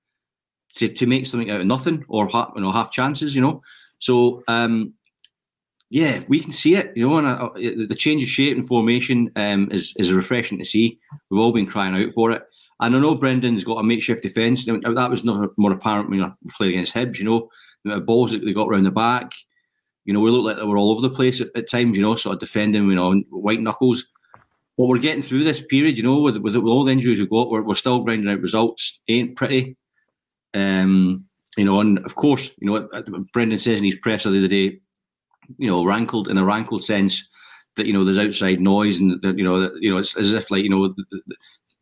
to, 0.77 0.89
to 0.89 1.07
make 1.07 1.27
something 1.27 1.51
out 1.51 1.61
of 1.61 1.67
nothing 1.67 2.05
or 2.09 2.29
half, 2.29 2.53
you 2.55 2.63
know 2.63 2.73
half 2.73 2.93
chances, 2.93 3.35
you 3.35 3.41
know. 3.41 3.63
So 3.99 4.43
um, 4.49 4.95
yeah, 5.91 6.21
we 6.29 6.41
can 6.41 6.53
see 6.53 6.75
it, 6.75 6.93
you 6.95 7.09
know, 7.09 7.19
and 7.19 7.27
uh, 7.27 7.51
the 7.55 7.97
change 7.97 8.23
of 8.23 8.29
shape 8.29 8.57
and 8.57 8.67
formation 8.67 9.31
um, 9.37 9.69
is 9.73 9.95
is 9.97 10.13
refreshing 10.13 10.59
to 10.59 10.65
see. 10.65 10.99
We've 11.31 11.41
all 11.41 11.53
been 11.53 11.67
crying 11.67 11.95
out 11.95 12.13
for 12.13 12.31
it. 12.31 12.43
And 12.81 12.95
I 12.95 13.01
know 13.01 13.17
Brendan's 13.17 13.65
got 13.65 13.79
a 13.79 13.83
makeshift 13.83 14.23
defence. 14.23 14.67
That 14.67 15.11
was 15.11 15.25
not 15.25 15.51
more 15.57 15.73
apparent 15.73 16.11
when 16.11 16.21
we 16.21 16.51
played 16.57 16.71
against 16.71 16.95
Hibs, 16.95 17.19
you 17.19 17.25
know. 17.25 17.49
The 17.85 18.01
balls 18.01 18.33
that 18.33 18.45
they 18.45 18.53
got 18.53 18.69
around 18.69 18.85
the 18.85 18.91
back, 18.91 19.33
you 20.05 20.13
know, 20.13 20.21
we 20.21 20.31
looked 20.31 20.45
like 20.45 20.57
they 20.57 20.63
were 20.65 20.79
all 20.79 20.91
over 20.91 21.01
the 21.01 21.11
place 21.11 21.41
at, 21.41 21.49
at 21.55 21.71
times, 21.71 21.97
you 21.97 22.03
know, 22.03 22.17
sort 22.17 22.35
of 22.35 22.41
defending, 22.41 22.89
you 22.89 22.95
know, 22.95 23.15
white 23.31 23.61
knuckles 23.61 24.05
well, 24.79 24.87
we're 24.87 24.99
getting 24.99 25.23
through 25.23 25.43
this 25.43 25.61
period, 25.61 25.97
you 25.97 26.05
know, 26.05 26.21
with, 26.21 26.37
with, 26.37 26.55
with 26.55 26.65
all 26.65 26.85
the 26.85 26.93
injuries 26.93 27.19
we've 27.19 27.29
got, 27.29 27.51
we're, 27.51 27.63
we're 27.63 27.75
still 27.75 27.99
grinding 27.99 28.31
out 28.31 28.41
results. 28.41 29.01
Ain't 29.09 29.35
pretty. 29.35 29.77
Um, 30.55 31.25
you 31.57 31.65
know, 31.65 31.81
and 31.81 31.99
of 31.99 32.15
course, 32.15 32.53
you 32.61 32.71
know, 32.71 32.89
Brendan 33.33 33.59
says 33.59 33.81
in 33.81 33.85
his 33.85 33.97
presser 33.97 34.31
the 34.31 34.39
other 34.39 34.47
day, 34.47 34.79
you 35.59 35.69
know, 35.69 35.85
rankled 35.85 36.29
in 36.29 36.39
a 36.39 36.45
rankled 36.45 36.85
sense 36.85 37.29
that, 37.75 37.87
you 37.87 37.93
know, 37.93 38.05
there's 38.05 38.19
outside 38.19 38.61
noise 38.61 38.99
and, 38.99 39.21
that, 39.23 39.37
you 39.37 39.43
know, 39.43 39.59
that, 39.59 39.83
you 39.83 39.91
know, 39.91 39.99
it's 39.99 40.17
as 40.17 40.33
if 40.33 40.49
like, 40.49 40.63
you 40.63 40.71
know, 40.71 40.95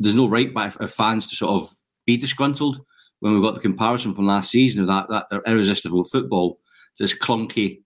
there's 0.01 0.15
no 0.15 0.27
right 0.27 0.55
by 0.55 0.71
fans 0.71 1.29
to 1.29 1.37
sort 1.37 1.61
of 1.61 1.71
be 2.07 2.17
disgruntled 2.17 2.81
when 3.21 3.33
we've 3.33 3.43
got 3.43 3.55
the 3.55 3.61
comparison 3.61 4.15
from 4.15 4.27
last 4.27 4.51
season 4.51 4.83
of 4.83 4.89
that, 4.89 5.27
that 5.31 5.43
irresistible 5.47 6.05
football, 6.05 6.59
this 6.99 7.17
clunky, 7.17 7.81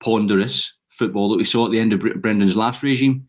ponderous 0.00 0.74
football 0.88 1.28
that 1.30 1.38
we 1.38 1.44
saw 1.44 1.66
at 1.66 1.72
the 1.72 1.80
end 1.80 1.92
of 1.92 2.00
Brendan's 2.00 2.56
last 2.56 2.82
regime. 2.82 3.26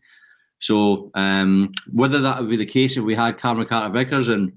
So 0.58 1.10
um, 1.14 1.72
whether 1.90 2.20
that 2.20 2.40
would 2.40 2.50
be 2.50 2.56
the 2.56 2.66
case 2.66 2.96
if 2.96 3.02
we 3.02 3.16
had 3.16 3.38
Cameron 3.38 3.66
Carter 3.66 3.92
Vickers 3.92 4.28
and 4.28 4.52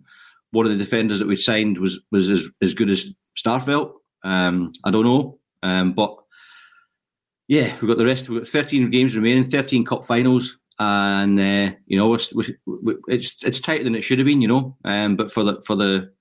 one 0.51 0.65
of 0.65 0.71
the 0.71 0.77
defenders 0.77 1.19
that 1.19 1.27
we 1.27 1.35
signed 1.35 1.79
was 1.79 1.99
was 2.11 2.29
as, 2.29 2.47
as 2.61 2.73
good 2.73 2.89
as 2.89 3.13
Starfelt, 3.37 3.93
um, 4.23 4.71
I 4.83 4.91
don't 4.91 5.03
know. 5.03 5.39
Um, 5.63 5.93
but 5.93 6.15
yeah, 7.47 7.75
we've 7.81 7.89
got 7.89 7.97
the 7.97 8.05
rest. 8.05 8.29
We've 8.29 8.41
got 8.41 8.47
13 8.47 8.89
games 8.91 9.15
remaining, 9.15 9.43
13 9.43 9.83
cup 9.83 10.03
finals, 10.03 10.57
and 10.79 11.39
uh, 11.39 11.75
you 11.87 11.97
know 11.97 12.09
we, 12.09 12.95
it's 13.07 13.37
it's 13.43 13.59
tighter 13.59 13.83
than 13.83 13.95
it 13.95 14.01
should 14.01 14.19
have 14.19 14.25
been, 14.25 14.41
you 14.41 14.47
know. 14.47 14.77
Um, 14.85 15.15
but 15.15 15.31
for 15.31 15.43
the 15.43 15.61
for 15.65 15.75
the 15.75 16.11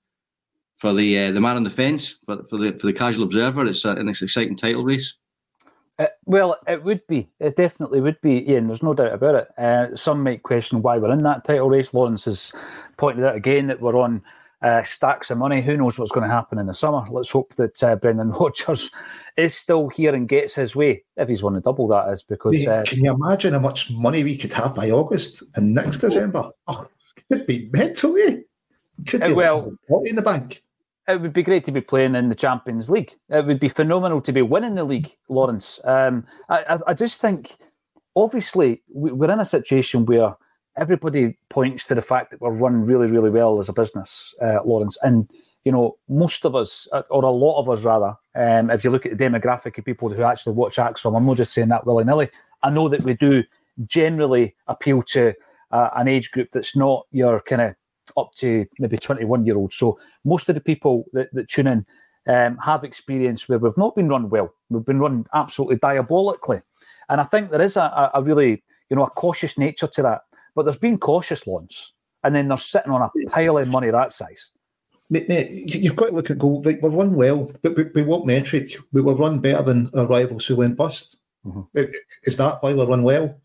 for 0.75 0.93
the 0.93 1.25
uh, 1.25 1.31
the 1.31 1.41
man 1.41 1.55
on 1.55 1.63
the 1.63 1.69
fence, 1.69 2.09
for, 2.25 2.43
for 2.43 2.57
the 2.57 2.73
for 2.73 2.87
the 2.87 2.93
casual 2.93 3.23
observer, 3.23 3.65
it's, 3.65 3.85
a, 3.85 3.91
an 3.91 4.09
exciting 4.09 4.55
title 4.55 4.83
race. 4.83 5.15
Uh, 5.97 6.07
well, 6.25 6.57
it 6.67 6.83
would 6.83 7.05
be. 7.07 7.29
It 7.39 7.55
definitely 7.55 8.01
would 8.01 8.19
be, 8.21 8.45
Iain. 8.49 8.67
There's 8.67 8.83
no 8.83 8.93
doubt 8.93 9.13
about 9.13 9.35
it. 9.35 9.47
Uh, 9.57 9.95
some 9.95 10.23
might 10.23 10.43
question 10.43 10.81
why 10.81 10.97
we're 10.97 11.11
in 11.11 11.19
that 11.19 11.45
title 11.45 11.69
race. 11.69 11.93
Lawrence 11.93 12.25
has 12.25 12.51
pointed 12.97 13.23
out 13.23 13.35
again 13.35 13.67
that 13.67 13.79
we're 13.79 13.97
on 13.97 14.21
uh, 14.61 14.83
stacks 14.83 15.31
of 15.31 15.37
money. 15.37 15.61
Who 15.61 15.77
knows 15.77 15.97
what's 15.97 16.11
going 16.11 16.27
to 16.27 16.35
happen 16.35 16.59
in 16.59 16.65
the 16.65 16.73
summer? 16.73 17.05
Let's 17.09 17.31
hope 17.31 17.55
that 17.55 17.81
uh, 17.81 17.95
Brendan 17.95 18.29
Rodgers 18.39 18.91
is 19.37 19.55
still 19.55 19.87
here 19.87 20.13
and 20.13 20.27
gets 20.27 20.55
his 20.55 20.75
way. 20.75 21.03
If 21.15 21.29
he's 21.29 21.41
won 21.41 21.53
the 21.53 21.61
double, 21.61 21.87
that 21.87 22.09
is 22.09 22.23
because. 22.23 22.67
Uh, 22.67 22.83
Can 22.85 23.05
you 23.05 23.13
imagine 23.13 23.53
how 23.53 23.59
much 23.59 23.89
money 23.91 24.25
we 24.25 24.35
could 24.35 24.51
have 24.51 24.75
by 24.75 24.91
August 24.91 25.43
and 25.55 25.73
next 25.73 25.99
December? 25.99 26.51
Oh, 26.67 26.87
could 27.31 27.47
be 27.47 27.69
mental, 27.71 28.17
eh? 28.17 28.39
Could 29.07 29.21
be 29.21 29.33
well 29.33 29.71
like 29.89 30.09
in 30.09 30.15
the 30.15 30.21
bank 30.21 30.61
it 31.07 31.21
would 31.21 31.33
be 31.33 31.43
great 31.43 31.65
to 31.65 31.71
be 31.71 31.81
playing 31.81 32.15
in 32.15 32.29
the 32.29 32.35
Champions 32.35 32.89
League. 32.89 33.15
It 33.29 33.45
would 33.45 33.59
be 33.59 33.69
phenomenal 33.69 34.21
to 34.21 34.31
be 34.31 34.41
winning 34.41 34.75
the 34.75 34.83
league, 34.83 35.15
Lawrence. 35.29 35.79
Um, 35.83 36.25
I, 36.49 36.79
I, 36.87 36.93
just 36.93 37.21
think, 37.21 37.57
obviously, 38.15 38.81
we're 38.89 39.31
in 39.31 39.39
a 39.39 39.45
situation 39.45 40.05
where 40.05 40.35
everybody 40.77 41.37
points 41.49 41.85
to 41.87 41.95
the 41.95 42.01
fact 42.01 42.31
that 42.31 42.41
we're 42.41 42.51
run 42.51 42.85
really, 42.85 43.07
really 43.07 43.29
well 43.29 43.59
as 43.59 43.69
a 43.69 43.73
business, 43.73 44.33
uh, 44.41 44.63
Lawrence. 44.65 44.97
And, 45.03 45.29
you 45.63 45.71
know, 45.71 45.97
most 46.09 46.43
of 46.43 46.55
us, 46.55 46.87
uh, 46.91 47.03
or 47.11 47.23
a 47.23 47.31
lot 47.31 47.59
of 47.59 47.69
us 47.69 47.83
rather, 47.83 48.15
um, 48.35 48.71
if 48.71 48.83
you 48.83 48.89
look 48.89 49.05
at 49.05 49.17
the 49.17 49.23
demographic 49.23 49.77
of 49.77 49.85
people 49.85 50.09
who 50.09 50.23
actually 50.23 50.53
watch 50.53 50.77
ACSOM, 50.77 51.15
I'm 51.15 51.25
not 51.25 51.37
just 51.37 51.53
saying 51.53 51.69
that 51.69 51.85
willy 51.85 52.03
nilly. 52.03 52.29
I 52.63 52.71
know 52.71 52.89
that 52.89 53.03
we 53.03 53.13
do 53.13 53.43
generally 53.85 54.55
appeal 54.67 55.03
to 55.03 55.33
uh, 55.71 55.89
an 55.95 56.07
age 56.07 56.31
group 56.31 56.49
that's 56.51 56.75
not 56.75 57.05
your 57.11 57.41
kind 57.41 57.61
of 57.61 57.75
up 58.17 58.33
to 58.35 58.65
maybe 58.79 58.97
21 58.97 59.45
year 59.45 59.57
olds. 59.57 59.75
So 59.75 59.99
most 60.23 60.49
of 60.49 60.55
the 60.55 60.61
people 60.61 61.05
that, 61.13 61.33
that 61.33 61.47
tune 61.47 61.67
in 61.67 61.85
um, 62.27 62.57
have 62.57 62.83
experience 62.83 63.47
where 63.47 63.59
we've 63.59 63.77
not 63.77 63.95
been 63.95 64.09
run 64.09 64.29
well. 64.29 64.53
We've 64.69 64.85
been 64.85 64.99
run 64.99 65.25
absolutely 65.33 65.77
diabolically. 65.77 66.61
And 67.09 67.21
I 67.21 67.23
think 67.23 67.51
there 67.51 67.61
is 67.61 67.77
a, 67.77 68.11
a 68.13 68.21
really, 68.21 68.63
you 68.89 68.95
know, 68.95 69.03
a 69.03 69.09
cautious 69.09 69.57
nature 69.57 69.87
to 69.87 70.01
that. 70.01 70.21
But 70.55 70.63
there's 70.63 70.77
been 70.77 70.97
cautious 70.97 71.45
loans, 71.45 71.93
and 72.23 72.33
then 72.33 72.47
they're 72.47 72.57
sitting 72.57 72.91
on 72.91 73.01
a 73.01 73.29
pile 73.29 73.57
of 73.57 73.67
money 73.67 73.91
that 73.91 74.13
size. 74.13 74.51
Mate, 75.09 75.27
mate, 75.29 75.75
you've 75.75 75.97
got 75.97 76.09
to 76.09 76.15
look 76.15 76.31
at 76.31 76.39
goal. 76.39 76.63
Like 76.63 76.81
we're 76.81 76.89
run 76.89 77.13
well, 77.13 77.51
but 77.61 77.77
we, 77.93 78.01
what 78.01 78.25
metric? 78.25 78.75
We 78.91 79.01
were 79.01 79.15
run 79.15 79.39
better 79.39 79.61
than 79.61 79.89
our 79.95 80.07
rivals 80.07 80.45
who 80.45 80.55
went 80.55 80.77
bust. 80.77 81.17
Mm-hmm. 81.45 81.81
Is 82.23 82.37
that 82.37 82.63
why 82.63 82.73
we're 82.73 82.87
run 82.87 83.03
well? 83.03 83.39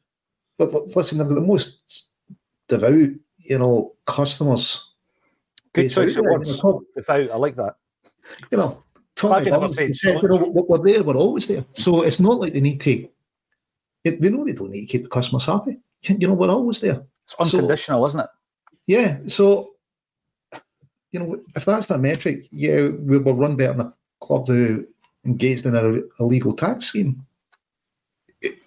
Listen, 0.59 1.19
the 1.19 1.41
most 1.41 2.09
devout, 2.69 3.11
you 3.45 3.59
know, 3.59 3.95
customers. 4.07 4.89
Good 5.73 5.91
choice 5.91 6.17
of 6.17 6.25
words. 6.25 6.61
I 7.09 7.37
like 7.37 7.57
that. 7.57 7.77
you 8.51 8.59
know, 8.59 8.83
Tommy 9.15 9.45
Glad 9.45 9.63
you 9.63 9.77
Burns 9.77 10.01
said 10.01 10.23
you 10.23 10.29
know, 10.29 10.65
we're, 10.69 10.79
there, 10.79 11.03
we're 11.03 11.17
always 11.17 11.47
there. 11.47 11.65
So 11.75 12.03
it's 12.03 12.21
not 12.21 12.41
like 12.41 12.53
they 12.53 12.61
need 12.61 12.81
to. 12.81 13.09
They 14.05 14.11
they 14.17 14.31
know 14.31 14.45
they 14.45 14.53
don't 14.53 14.71
need 14.71 14.87
to 14.87 14.93
keep 14.93 15.03
the 15.05 15.09
customers 15.09 15.45
happy. 15.45 15.79
You 16.03 16.29
know, 16.29 16.35
we're 16.35 16.49
always 16.51 16.81
there. 16.81 17.03
It's 17.25 17.35
unconditional, 17.39 18.07
isn't 18.07 18.21
it? 18.21 18.27
Yeah. 18.87 19.19
So, 19.27 19.75
you 21.13 21.21
know, 21.21 21.41
if 21.55 21.65
that's 21.65 21.87
their 21.87 21.99
metric, 21.99 22.47
yeah, 22.51 22.89
we 22.89 23.19
will 23.19 23.35
run 23.35 23.57
better 23.57 23.75
than 23.75 23.87
a 23.89 23.95
club 24.21 24.49
who 24.49 24.87
engaged 25.27 25.67
in 25.67 25.77
an 25.77 26.09
illegal 26.19 26.55
tax 26.57 26.87
scheme. 26.87 27.25
It- 28.41 28.59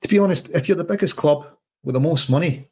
to 0.00 0.08
be 0.08 0.18
honest, 0.18 0.50
if 0.50 0.68
you're 0.68 0.76
the 0.76 0.84
biggest 0.84 1.16
club 1.16 1.46
with 1.82 1.94
the 1.94 2.00
most 2.00 2.28
money, 2.28 2.68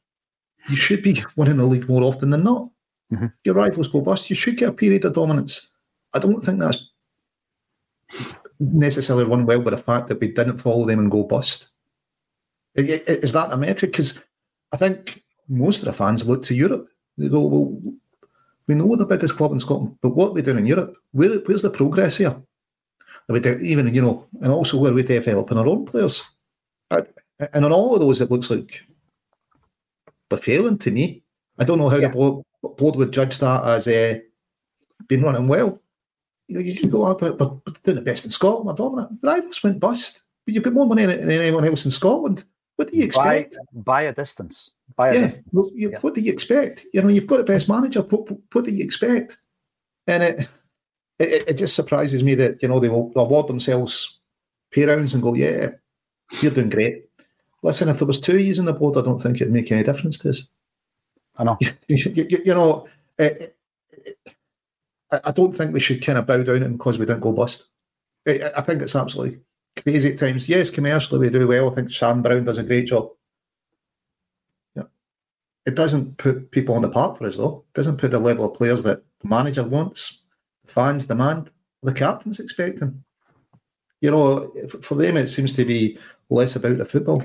you 0.69 0.77
should 0.77 1.03
be 1.03 1.23
winning 1.37 1.57
the 1.57 1.67
league 1.67 1.89
more 1.89 2.03
often 2.03 2.31
than 2.31 2.45
not. 2.45 2.69
Mhm. 3.13 3.33
Your 3.45 3.55
rivals 3.55 3.89
go 3.89 4.01
bust. 4.01 4.31
You 4.31 4.37
should 4.37 4.57
get 4.57 4.69
a 4.69 4.73
period 4.73 5.05
of 5.05 5.15
dominance. 5.15 5.69
I 6.15 6.19
don't 6.19 6.41
think 6.41 6.59
that's 6.61 6.91
necessarily 8.59 9.25
run 9.25 9.45
well 9.47 9.61
with 9.61 9.75
the 9.75 9.83
fact 9.83 10.09
that 10.09 10.21
we 10.21 10.29
didn't 10.29 10.59
follow 10.59 10.87
them 10.87 10.99
and 10.99 11.11
go 11.11 11.25
bust. 11.25 11.69
Is 12.75 13.33
that 13.33 13.53
a 13.53 13.57
metric? 13.57 13.93
Because 13.93 14.21
I 14.73 14.77
think 14.77 15.23
most 15.49 15.81
of 15.81 15.87
the 15.87 15.93
fans 15.93 16.27
look 16.27 16.43
to 16.45 16.55
Europe. 16.55 16.89
They 17.19 17.29
go, 17.29 17.41
well, 17.41 17.81
we 18.67 18.75
know 18.75 18.87
we're 18.87 18.97
the 18.97 19.05
biggest 19.05 19.37
club 19.37 19.53
in 19.53 19.59
Scotland, 19.59 19.97
but 20.01 20.11
what 20.11 20.31
are 20.31 20.33
we 20.33 20.43
doing 20.43 20.59
in 20.59 20.67
Europe? 20.67 20.95
Where, 21.11 21.41
where's 21.41 21.63
the 21.63 21.71
progress 21.71 22.17
here? 22.17 22.31
Are 22.31 23.33
we 23.33 23.41
do, 23.41 23.59
even, 23.59 23.93
you 23.93 24.01
know, 24.01 24.27
and 24.41 24.53
also 24.53 24.79
where 24.79 24.91
are 24.91 24.95
we 24.95 25.03
developing 25.03 25.59
our 25.59 25.67
own 25.67 25.85
players? 25.85 26.23
And 26.91 27.65
on 27.65 27.73
all 27.73 27.95
of 27.95 28.01
those, 28.01 28.21
it 28.21 28.31
looks 28.31 28.51
like 28.51 28.87
we're 30.33 30.39
failing 30.39 30.79
to 30.79 30.91
me. 30.91 31.23
I 31.59 31.65
don't 31.65 31.79
know 31.79 31.89
how 31.89 31.97
Yeah. 31.99 32.09
the 32.09 32.15
board, 32.15 32.45
board 32.77 32.97
would 32.97 33.13
judge 33.13 33.39
that 33.39 33.65
as 33.65 33.87
uh, 33.87 34.19
being 35.07 35.23
running 35.23 35.47
well. 35.49 35.81
You 36.49 36.57
know, 36.57 36.61
you 36.65 36.75
can 36.75 36.91
go, 36.91 37.07
oh, 37.07 37.15
but, 37.15 37.39
but, 37.39 37.65
but 37.65 37.75
they're 37.75 37.95
doing 37.95 38.05
the 38.05 38.11
best 38.11 38.25
in 38.25 38.31
Scotland, 38.31 38.67
we're 38.67 38.75
dominant. 38.75 39.21
The 39.21 39.27
rivals 39.29 39.63
went 39.63 39.81
bust. 39.81 40.23
But 40.45 40.55
you've 40.55 40.65
got 40.65 40.73
more 40.73 40.87
money 40.87 41.05
than, 41.05 41.21
than 41.21 41.31
anyone 41.41 41.65
else 41.65 41.85
in 41.85 41.91
Scotland. 41.93 42.45
What 42.77 42.91
do 42.91 42.97
you 42.99 43.11
By, 43.13 43.37
expect? 43.37 43.59
by 43.85 44.03
a 44.03 44.13
distance. 44.13 44.71
By 44.97 45.11
a 45.11 45.15
yeah, 45.15 45.21
distance. 45.27 45.49
well, 45.53 45.71
you, 45.75 45.91
Yeah. 45.93 45.99
what 46.01 46.15
do 46.15 46.21
you 46.21 46.33
expect? 46.33 46.85
You 46.93 47.03
know, 47.03 47.09
you've 47.09 47.29
got 47.29 47.37
the 47.37 47.45
best 47.45 47.69
manager. 47.69 48.01
What, 48.03 48.29
what 48.53 48.65
do 48.65 48.73
you 48.73 48.83
expect? 48.83 49.39
And 50.09 50.23
it, 50.25 50.49
it 51.21 51.49
it 51.51 51.55
just 51.55 51.77
surprises 51.77 52.25
me 52.25 52.35
that 52.35 52.61
you 52.61 52.69
know 52.69 52.81
they 52.81 52.89
will 52.89 53.13
award 53.15 53.47
themselves 53.47 54.19
pay 54.73 54.85
rounds 54.85 55.15
and 55.15 55.23
go, 55.23 55.35
yeah, 55.35 55.69
you're 56.41 56.51
doing 56.51 56.71
great. 56.71 57.05
Listen, 57.63 57.89
if 57.89 57.99
there 57.99 58.07
was 58.07 58.21
two 58.21 58.39
years 58.39 58.59
in 58.59 58.65
the 58.65 58.73
board, 58.73 58.97
I 58.97 59.03
don't 59.03 59.19
think 59.19 59.37
it'd 59.41 59.53
make 59.53 59.71
any 59.71 59.85
difference 59.85 60.19
to 60.19 60.31
us. 60.31 60.43
I 61.37 61.45
know. 61.45 61.59
You, 61.89 61.97
you- 62.15 62.43
you 62.45 62.55
know, 62.55 62.89
eh, 63.19 63.31
eh, 63.41 64.07
I 65.13 65.21
I 65.25 65.31
don't 65.33 65.55
think 65.55 65.73
we 65.73 65.81
should 65.81 66.05
kind 66.05 66.19
of 66.19 66.27
bow 66.27 66.43
down 66.43 66.63
and 66.63 66.77
because 66.79 66.99
we 66.99 67.07
don't 67.07 67.21
go 67.21 67.33
bust. 67.33 67.67
I 68.27 68.51
I 68.57 68.61
think 68.63 68.83
it's 68.83 68.97
absolutely 68.97 69.41
crazy 69.83 70.11
at 70.11 70.19
times. 70.19 70.49
Yes, 70.49 70.71
commercially 70.71 71.21
we 71.21 71.31
do 71.31 71.47
well. 71.47 71.71
I 71.71 71.75
think 71.75 71.91
Sam 71.91 72.23
Brown 72.23 72.45
does 72.45 72.59
a 72.59 72.63
great 72.63 72.87
job. 72.89 73.11
Yeah. 74.75 74.85
It 75.67 75.75
doesn't 75.75 76.17
put 76.19 76.51
people 76.51 76.75
on 76.75 76.83
the 76.83 76.89
park 76.91 77.19
for 77.19 77.27
us 77.27 77.37
though. 77.37 77.65
It 77.69 77.75
doesn't 77.75 77.99
put 77.99 78.11
the 78.11 78.19
level 78.19 78.45
of 78.47 78.55
players 78.55 78.83
that 78.85 79.03
the 79.21 79.29
manager 79.29 79.63
wants, 79.65 80.23
the 80.67 80.73
fans 80.73 81.05
demand, 81.07 81.51
the 81.83 81.93
captain's 81.93 82.41
expecting. 82.41 83.03
You 84.01 84.11
know, 84.11 84.53
for 84.83 84.95
them 84.97 85.17
it 85.17 85.29
seems 85.29 85.53
to 85.55 85.65
be 85.65 85.99
less 86.31 86.57
about 86.57 86.79
the 86.79 86.85
football. 86.85 87.23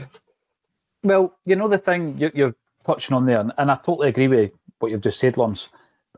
Well, 1.08 1.38
you 1.46 1.56
know 1.56 1.70
the 1.70 1.78
thing 1.78 2.18
you, 2.18 2.32
you're 2.36 2.56
touching 2.86 3.16
on 3.16 3.26
there, 3.26 3.40
and, 3.40 3.54
and 3.58 3.72
I 3.72 3.76
totally 3.76 4.10
agree 4.10 4.28
with 4.28 4.52
what 4.80 4.92
you've 4.92 5.00
just 5.00 5.20
said, 5.20 5.38
Lawrence. 5.38 5.70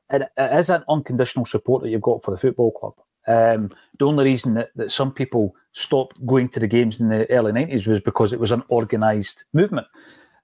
It, 0.10 0.24
it 0.36 0.58
is 0.58 0.72
an 0.72 0.84
unconditional 0.90 1.46
support 1.46 1.84
that 1.84 1.90
you've 1.90 2.02
got 2.02 2.24
for 2.24 2.32
the 2.32 2.38
football 2.38 2.72
club. 2.72 2.94
Um, 3.28 3.70
the 4.00 4.08
only 4.08 4.24
reason 4.24 4.56
that, 4.56 4.72
that 4.76 4.90
some 4.90 5.14
people 5.14 5.54
stopped 5.74 6.26
going 6.26 6.50
to 6.50 6.60
the 6.60 6.66
games 6.66 7.00
in 7.00 7.10
the 7.10 7.30
early 7.30 7.52
90s 7.52 7.86
was 7.86 8.00
because 8.00 8.34
it 8.34 8.40
was 8.40 8.52
an 8.52 8.64
organised 8.72 9.46
movement. 9.54 9.86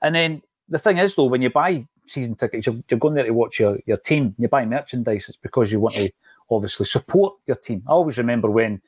And 0.04 0.14
then 0.14 0.44
the 0.70 0.78
thing 0.78 1.00
is, 1.00 1.16
though, 1.16 1.24
when 1.24 1.42
you 1.42 1.50
buy 1.50 1.88
season 2.06 2.36
tickets, 2.36 2.68
you're, 2.68 2.84
you're 2.88 3.00
going 3.00 3.16
there 3.16 3.26
to 3.26 3.32
watch 3.32 3.60
your, 3.60 3.80
your 3.88 3.98
team, 3.98 4.36
you 4.38 4.48
buy 4.48 4.64
merchandise, 4.64 5.28
it's 5.28 5.40
because 5.40 5.72
you 5.72 5.80
want 5.80 5.96
to 5.96 6.12
obviously 6.52 6.86
support 6.86 7.34
your 7.48 7.58
team. 7.58 7.82
I 7.88 7.94
always 7.94 8.20
remember 8.20 8.52
when 8.52 8.80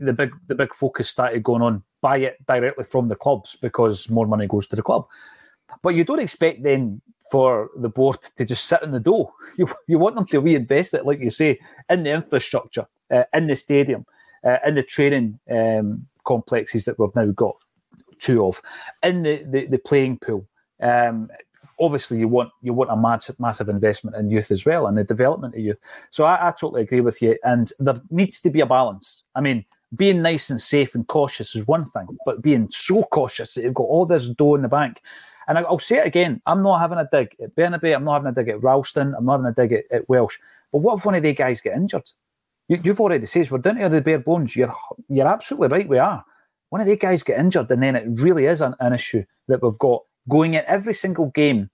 the 0.00 0.14
big 0.14 0.32
the 0.46 0.54
big 0.54 0.74
focus 0.74 1.10
started 1.10 1.42
going 1.42 1.60
on 1.60 1.82
buy 2.02 2.18
it 2.18 2.44
directly 2.46 2.84
from 2.84 3.08
the 3.08 3.16
clubs 3.16 3.56
because 3.56 4.10
more 4.10 4.26
money 4.26 4.46
goes 4.46 4.66
to 4.66 4.76
the 4.76 4.82
club. 4.82 5.06
But 5.82 5.94
you 5.94 6.04
don't 6.04 6.20
expect 6.20 6.62
then 6.62 7.00
for 7.30 7.70
the 7.76 7.88
board 7.88 8.20
to 8.20 8.44
just 8.44 8.66
sit 8.66 8.82
in 8.82 8.90
the 8.90 9.00
dough. 9.00 9.32
You, 9.58 9.68
you 9.86 9.98
want 9.98 10.16
them 10.16 10.24
to 10.26 10.40
reinvest 10.40 10.94
it, 10.94 11.04
like 11.04 11.20
you 11.20 11.28
say, 11.28 11.58
in 11.90 12.04
the 12.04 12.10
infrastructure, 12.12 12.86
uh, 13.10 13.24
in 13.34 13.48
the 13.48 13.54
stadium, 13.54 14.06
uh, 14.44 14.56
in 14.66 14.76
the 14.76 14.82
training 14.82 15.38
um, 15.50 16.06
complexes 16.24 16.86
that 16.86 16.98
we've 16.98 17.14
now 17.14 17.26
got 17.26 17.56
two 18.18 18.46
of, 18.46 18.62
in 19.02 19.22
the, 19.24 19.44
the, 19.44 19.66
the 19.66 19.78
playing 19.78 20.18
pool. 20.18 20.48
Um, 20.80 21.28
obviously, 21.78 22.18
you 22.18 22.28
want 22.28 22.50
you 22.62 22.72
want 22.72 22.90
a 22.90 22.96
massive, 22.96 23.38
massive 23.38 23.68
investment 23.68 24.16
in 24.16 24.30
youth 24.30 24.50
as 24.50 24.64
well 24.64 24.86
and 24.86 24.96
the 24.96 25.04
development 25.04 25.54
of 25.54 25.60
youth. 25.60 25.76
So 26.10 26.24
I, 26.24 26.48
I 26.48 26.50
totally 26.52 26.80
agree 26.80 27.02
with 27.02 27.20
you. 27.20 27.36
And 27.44 27.70
there 27.78 28.00
needs 28.10 28.40
to 28.40 28.50
be 28.50 28.60
a 28.60 28.66
balance. 28.66 29.24
I 29.34 29.42
mean, 29.42 29.66
being 29.96 30.22
nice 30.22 30.50
and 30.50 30.60
safe 30.60 30.94
and 30.94 31.06
cautious 31.06 31.54
is 31.54 31.66
one 31.66 31.90
thing, 31.90 32.06
but 32.24 32.42
being 32.42 32.68
so 32.70 33.02
cautious 33.04 33.54
that 33.54 33.64
you've 33.64 33.74
got 33.74 33.84
all 33.84 34.06
this 34.06 34.28
dough 34.28 34.54
in 34.54 34.62
the 34.62 34.68
bank. 34.68 35.00
And 35.48 35.58
I- 35.58 35.62
I'll 35.62 35.78
say 35.78 35.98
it 35.98 36.06
again: 36.06 36.40
I'm 36.46 36.62
not 36.62 36.78
having 36.78 36.98
a 36.98 37.08
dig 37.10 37.36
at 37.42 37.54
Bernabei. 37.54 37.94
I'm 37.94 38.04
not 38.04 38.14
having 38.14 38.28
a 38.28 38.32
dig 38.32 38.48
at 38.48 38.62
Ralston. 38.62 39.14
I'm 39.16 39.24
not 39.24 39.32
having 39.40 39.46
a 39.46 39.52
dig 39.52 39.72
at, 39.72 39.84
at 39.90 40.08
Welsh. 40.08 40.38
But 40.70 40.78
what 40.78 40.98
if 40.98 41.04
one 41.04 41.14
of 41.14 41.22
the 41.22 41.34
guys 41.34 41.60
get 41.60 41.76
injured? 41.76 42.10
You, 42.68 42.80
you've 42.82 43.00
already 43.00 43.26
said 43.26 43.50
we're 43.50 43.58
down 43.58 43.76
to 43.76 43.88
the 43.88 44.00
bare 44.00 44.18
bones. 44.20 44.56
You're 44.56 44.74
you're 45.08 45.26
absolutely 45.26 45.68
right. 45.68 45.88
We 45.88 45.98
are. 45.98 46.24
One 46.70 46.80
of 46.80 46.86
the 46.86 46.96
guys 46.96 47.22
get 47.22 47.38
injured, 47.38 47.70
and 47.70 47.82
then 47.82 47.96
it 47.96 48.04
really 48.08 48.46
is 48.46 48.62
an, 48.62 48.74
an 48.80 48.94
issue 48.94 49.24
that 49.48 49.62
we've 49.62 49.78
got 49.78 50.02
going 50.28 50.54
in 50.54 50.64
every 50.66 50.94
single 50.94 51.26
game. 51.26 51.68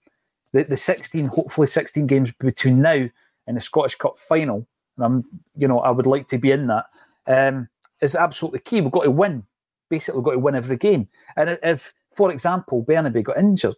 The, 0.51 0.63
the 0.63 0.77
16, 0.77 1.27
hopefully 1.27 1.67
16 1.67 2.07
games 2.07 2.31
between 2.39 2.81
now 2.81 3.07
and 3.47 3.55
the 3.55 3.61
Scottish 3.61 3.95
Cup 3.95 4.17
final. 4.17 4.67
And 4.97 5.05
I'm, 5.05 5.25
you 5.55 5.67
know, 5.67 5.79
I 5.79 5.91
would 5.91 6.07
like 6.07 6.27
to 6.29 6.37
be 6.39 6.51
in 6.51 6.67
that. 6.67 6.85
Um, 7.27 7.69
is 8.01 8.15
absolutely 8.15 8.59
key. 8.59 8.81
We've 8.81 8.91
got 8.91 9.03
to 9.03 9.11
win. 9.11 9.43
Basically, 9.89 10.19
we've 10.19 10.25
got 10.25 10.31
to 10.31 10.39
win 10.39 10.55
every 10.55 10.77
game. 10.77 11.07
And 11.35 11.57
if, 11.63 11.93
for 12.15 12.31
example, 12.31 12.83
Bernabei 12.83 13.23
got 13.23 13.37
injured, 13.37 13.77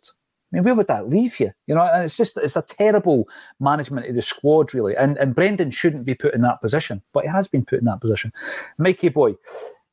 I 0.51 0.57
mean, 0.57 0.63
where 0.63 0.75
would 0.75 0.87
that 0.87 1.09
leave 1.09 1.39
you? 1.39 1.51
You 1.67 1.75
know, 1.75 1.81
and 1.81 2.03
it's 2.03 2.17
just 2.17 2.37
it's 2.37 2.57
a 2.57 2.61
terrible 2.61 3.27
management 3.59 4.07
of 4.07 4.15
the 4.15 4.21
squad, 4.21 4.73
really. 4.73 4.95
And 4.97 5.17
and 5.17 5.33
Brendan 5.33 5.71
shouldn't 5.71 6.05
be 6.05 6.15
put 6.15 6.33
in 6.33 6.41
that 6.41 6.61
position, 6.61 7.01
but 7.13 7.23
he 7.23 7.29
has 7.29 7.47
been 7.47 7.63
put 7.63 7.79
in 7.79 7.85
that 7.85 8.01
position. 8.01 8.33
Mikey 8.77 9.09
boy, 9.09 9.35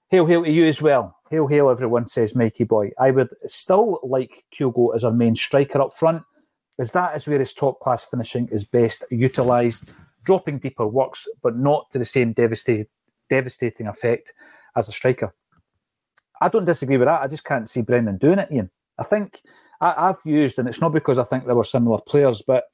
hail 0.08 0.26
hail 0.26 0.42
to 0.44 0.50
you 0.50 0.66
as 0.66 0.82
well. 0.82 1.16
Hail 1.30 1.46
hail, 1.46 1.70
everyone 1.70 2.08
says 2.08 2.34
Mikey 2.34 2.64
boy. 2.64 2.90
I 2.98 3.12
would 3.12 3.28
still 3.46 4.00
like 4.02 4.44
Kyogo 4.52 4.94
as 4.96 5.04
our 5.04 5.12
main 5.12 5.36
striker 5.36 5.80
up 5.80 5.96
front, 5.96 6.24
as 6.80 6.90
that 6.92 7.14
is 7.14 7.26
where 7.28 7.38
his 7.38 7.52
top 7.52 7.78
class 7.78 8.04
finishing 8.04 8.48
is 8.48 8.64
best 8.64 9.04
utilised. 9.10 9.84
Dropping 10.24 10.58
deeper 10.58 10.86
works, 10.86 11.26
but 11.42 11.56
not 11.56 11.90
to 11.92 11.98
the 11.98 12.04
same 12.04 12.32
devastating 12.32 12.86
devastating 13.30 13.86
effect 13.86 14.32
as 14.76 14.88
a 14.88 14.92
striker. 14.92 15.34
I 16.40 16.48
don't 16.48 16.64
disagree 16.64 16.96
with 16.96 17.08
that. 17.08 17.22
I 17.22 17.26
just 17.26 17.44
can't 17.44 17.68
see 17.68 17.82
Brendan 17.82 18.18
doing 18.18 18.38
it, 18.38 18.48
Iain. 18.50 18.70
I 18.98 19.04
think 19.04 19.42
I, 19.80 20.08
I've 20.08 20.18
used, 20.24 20.58
and 20.58 20.68
it's 20.68 20.80
not 20.80 20.92
because 20.92 21.18
I 21.18 21.24
think 21.24 21.44
there 21.44 21.56
were 21.56 21.64
similar 21.64 21.98
players, 22.00 22.42
but 22.46 22.64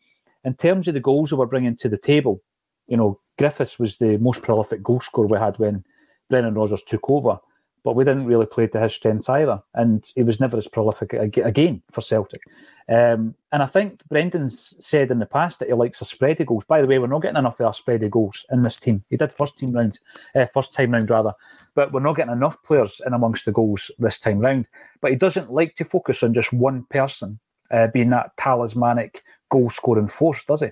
in 0.45 0.55
terms 0.55 0.88
of 0.88 0.95
the 0.95 1.01
goals 1.01 1.31
that 1.31 1.37
we're 1.37 1.47
bringing 1.47 1.77
to 1.77 1.88
the 1.88 1.99
table, 1.99 2.43
you 2.87 2.97
know, 2.97 3.21
Griffiths 3.38 3.79
was 3.79 3.97
the 3.97 4.19
most 4.19 4.43
prolific 4.43 4.83
goal 4.83 5.01
scorer 5.01 5.27
we 5.27 5.38
had 5.38 5.59
when 5.59 5.85
Brendan 6.29 6.55
Rodgers 6.55 6.83
took 6.83 7.09
over, 7.11 7.38
but 7.85 7.94
we 7.94 8.05
didn't 8.05 8.27
really 8.27 8.47
play 8.47 8.66
to 8.66 8.81
his 8.81 8.94
strengths 8.94 9.29
either, 9.29 9.62
and 9.75 10.11
he 10.16 10.23
was 10.23 10.40
never 10.40 10.57
as 10.57 10.66
prolific 10.66 11.12
again 11.12 11.83
for 11.92 12.01
Celtic. 12.01 12.42
Um, 12.88 13.35
and 13.53 13.62
I 13.62 13.66
think 13.66 14.01
Brendan's 14.09 14.75
said 14.81 15.11
in 15.11 15.18
the 15.18 15.27
past 15.27 15.59
that 15.59 15.68
he 15.68 15.75
likes 15.75 16.01
a 16.01 16.05
spread 16.05 16.40
of 16.40 16.47
goals. 16.47 16.64
By 16.64 16.83
the 16.83 16.88
way, 16.88 16.99
we're 16.99 17.07
not 17.07 17.23
getting 17.23 17.38
enough 17.38 17.61
of 17.61 17.66
our 17.66 17.75
spread 17.75 18.03
of 18.03 18.11
goals 18.11 18.44
in 18.51 18.62
this 18.62 18.81
team. 18.81 19.05
He 19.11 19.16
did 19.16 19.33
first 19.33 19.57
team 19.59 19.73
round, 19.73 19.99
uh, 20.35 20.47
first 20.53 20.73
time 20.73 20.90
round 20.90 21.09
rather, 21.09 21.33
but 21.75 21.92
we're 21.92 22.01
not 22.01 22.16
getting 22.16 22.33
enough 22.33 22.62
players 22.62 23.01
in 23.07 23.12
amongst 23.12 23.44
the 23.44 23.53
goals 23.53 23.90
this 23.99 24.18
time 24.18 24.38
round. 24.38 24.66
But 25.01 25.12
he 25.12 25.16
doesn't 25.16 25.53
like 25.53 25.77
to 25.77 25.85
focus 25.85 26.23
on 26.23 26.35
just 26.35 26.53
one 26.53 26.85
person 26.90 27.38
uh, 27.70 27.88
being 27.88 28.11
that 28.11 28.37
talismanic 28.37 29.23
goal 29.51 29.70
scoring 29.70 30.09
force, 30.09 30.44
does 30.44 30.61
he? 30.61 30.68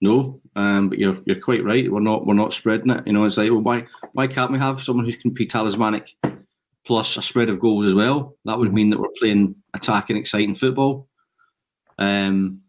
No, 0.00 0.40
um, 0.56 0.90
but 0.90 0.98
you're 0.98 1.16
you're 1.24 1.40
quite 1.40 1.64
right. 1.64 1.90
We're 1.90 2.00
not 2.00 2.26
we're 2.26 2.34
not 2.34 2.52
spreading 2.52 2.90
it. 2.90 3.06
You 3.06 3.14
know, 3.14 3.24
it's 3.24 3.38
like 3.38 3.50
well, 3.50 3.60
why 3.60 3.86
why 4.12 4.26
can't 4.26 4.52
we 4.52 4.58
have 4.58 4.82
someone 4.82 5.06
who 5.06 5.12
can 5.12 5.30
be 5.30 5.46
talismanic 5.46 6.14
plus 6.84 7.16
a 7.16 7.22
spread 7.22 7.48
of 7.48 7.60
goals 7.60 7.86
as 7.86 7.94
well? 7.94 8.36
That 8.44 8.58
would 8.58 8.74
mean 8.74 8.90
that 8.90 9.00
we're 9.00 9.08
playing 9.18 9.54
attacking, 9.74 10.18
exciting 10.18 10.54
football. 10.54 11.08
Um, 11.98 12.60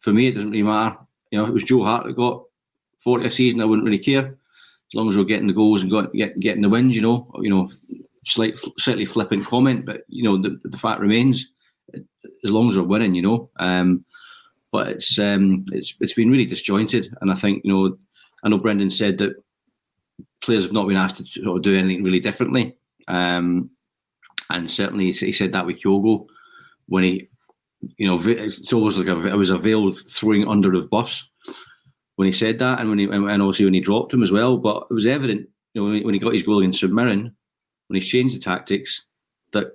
for 0.00 0.12
me, 0.12 0.26
it 0.26 0.32
doesn't 0.32 0.50
really 0.50 0.64
matter. 0.64 0.96
You 1.30 1.38
know, 1.38 1.44
if 1.44 1.50
it 1.50 1.54
was 1.54 1.64
Joe 1.64 1.84
Hart 1.84 2.04
that 2.04 2.16
got 2.16 2.42
forty 2.98 3.26
a 3.26 3.30
season, 3.30 3.60
I 3.60 3.64
wouldn't 3.64 3.86
really 3.86 3.98
care 3.98 4.26
as 4.26 4.94
long 4.94 5.08
as 5.08 5.16
we're 5.16 5.24
getting 5.24 5.46
the 5.46 5.54
goals 5.54 5.82
and 5.82 5.90
got, 5.90 6.12
get, 6.12 6.38
getting 6.40 6.62
the 6.62 6.68
wins. 6.68 6.96
You 6.96 7.02
know, 7.02 7.30
you 7.40 7.48
know, 7.48 7.68
slight, 8.24 8.58
slightly 8.78 9.06
flippant 9.06 9.44
comment, 9.46 9.86
but 9.86 10.02
you 10.08 10.22
know, 10.24 10.36
the, 10.36 10.58
the 10.64 10.76
fact 10.76 11.00
remains, 11.00 11.52
as 11.94 12.50
long 12.50 12.68
as 12.68 12.76
we're 12.76 12.82
winning, 12.82 13.14
you 13.14 13.22
know. 13.22 13.50
Um, 13.58 14.04
but 14.72 14.88
it's 14.88 15.18
um, 15.18 15.62
it's 15.70 15.94
it's 16.00 16.14
been 16.14 16.30
really 16.30 16.46
disjointed, 16.46 17.14
and 17.20 17.30
I 17.30 17.34
think 17.34 17.62
you 17.64 17.72
know, 17.72 17.96
I 18.42 18.48
know 18.48 18.58
Brendan 18.58 18.90
said 18.90 19.18
that 19.18 19.36
players 20.40 20.64
have 20.64 20.72
not 20.72 20.88
been 20.88 20.96
asked 20.96 21.18
to 21.18 21.26
sort 21.26 21.58
of 21.58 21.62
do 21.62 21.76
anything 21.76 22.02
really 22.02 22.20
differently, 22.20 22.76
um, 23.06 23.70
and 24.50 24.70
certainly 24.70 25.12
he 25.12 25.32
said 25.32 25.52
that 25.52 25.66
with 25.66 25.82
Kyogo 25.82 26.26
when 26.86 27.04
he, 27.04 27.28
you 27.96 28.06
know, 28.08 28.18
it's 28.26 28.72
almost 28.72 28.98
like 28.98 29.08
a, 29.08 29.26
it 29.26 29.36
was 29.36 29.50
a 29.50 29.58
veiled 29.58 29.96
throwing 30.10 30.48
under 30.48 30.70
the 30.70 30.88
bus 30.88 31.28
when 32.16 32.26
he 32.26 32.32
said 32.32 32.58
that, 32.58 32.80
and 32.80 32.88
when 32.88 32.98
he 32.98 33.04
and 33.04 33.42
also 33.42 33.64
when 33.64 33.74
he 33.74 33.80
dropped 33.80 34.12
him 34.12 34.22
as 34.22 34.32
well. 34.32 34.56
But 34.56 34.86
it 34.90 34.94
was 34.94 35.06
evident, 35.06 35.48
you 35.74 35.80
know, 35.80 35.84
when 35.84 35.96
he, 35.96 36.04
when 36.04 36.14
he 36.14 36.20
got 36.20 36.34
his 36.34 36.42
goal 36.44 36.58
against 36.58 36.80
St 36.80 36.94
when 36.94 37.32
he's 37.90 38.08
changed 38.08 38.34
the 38.34 38.40
tactics, 38.40 39.06
that 39.52 39.66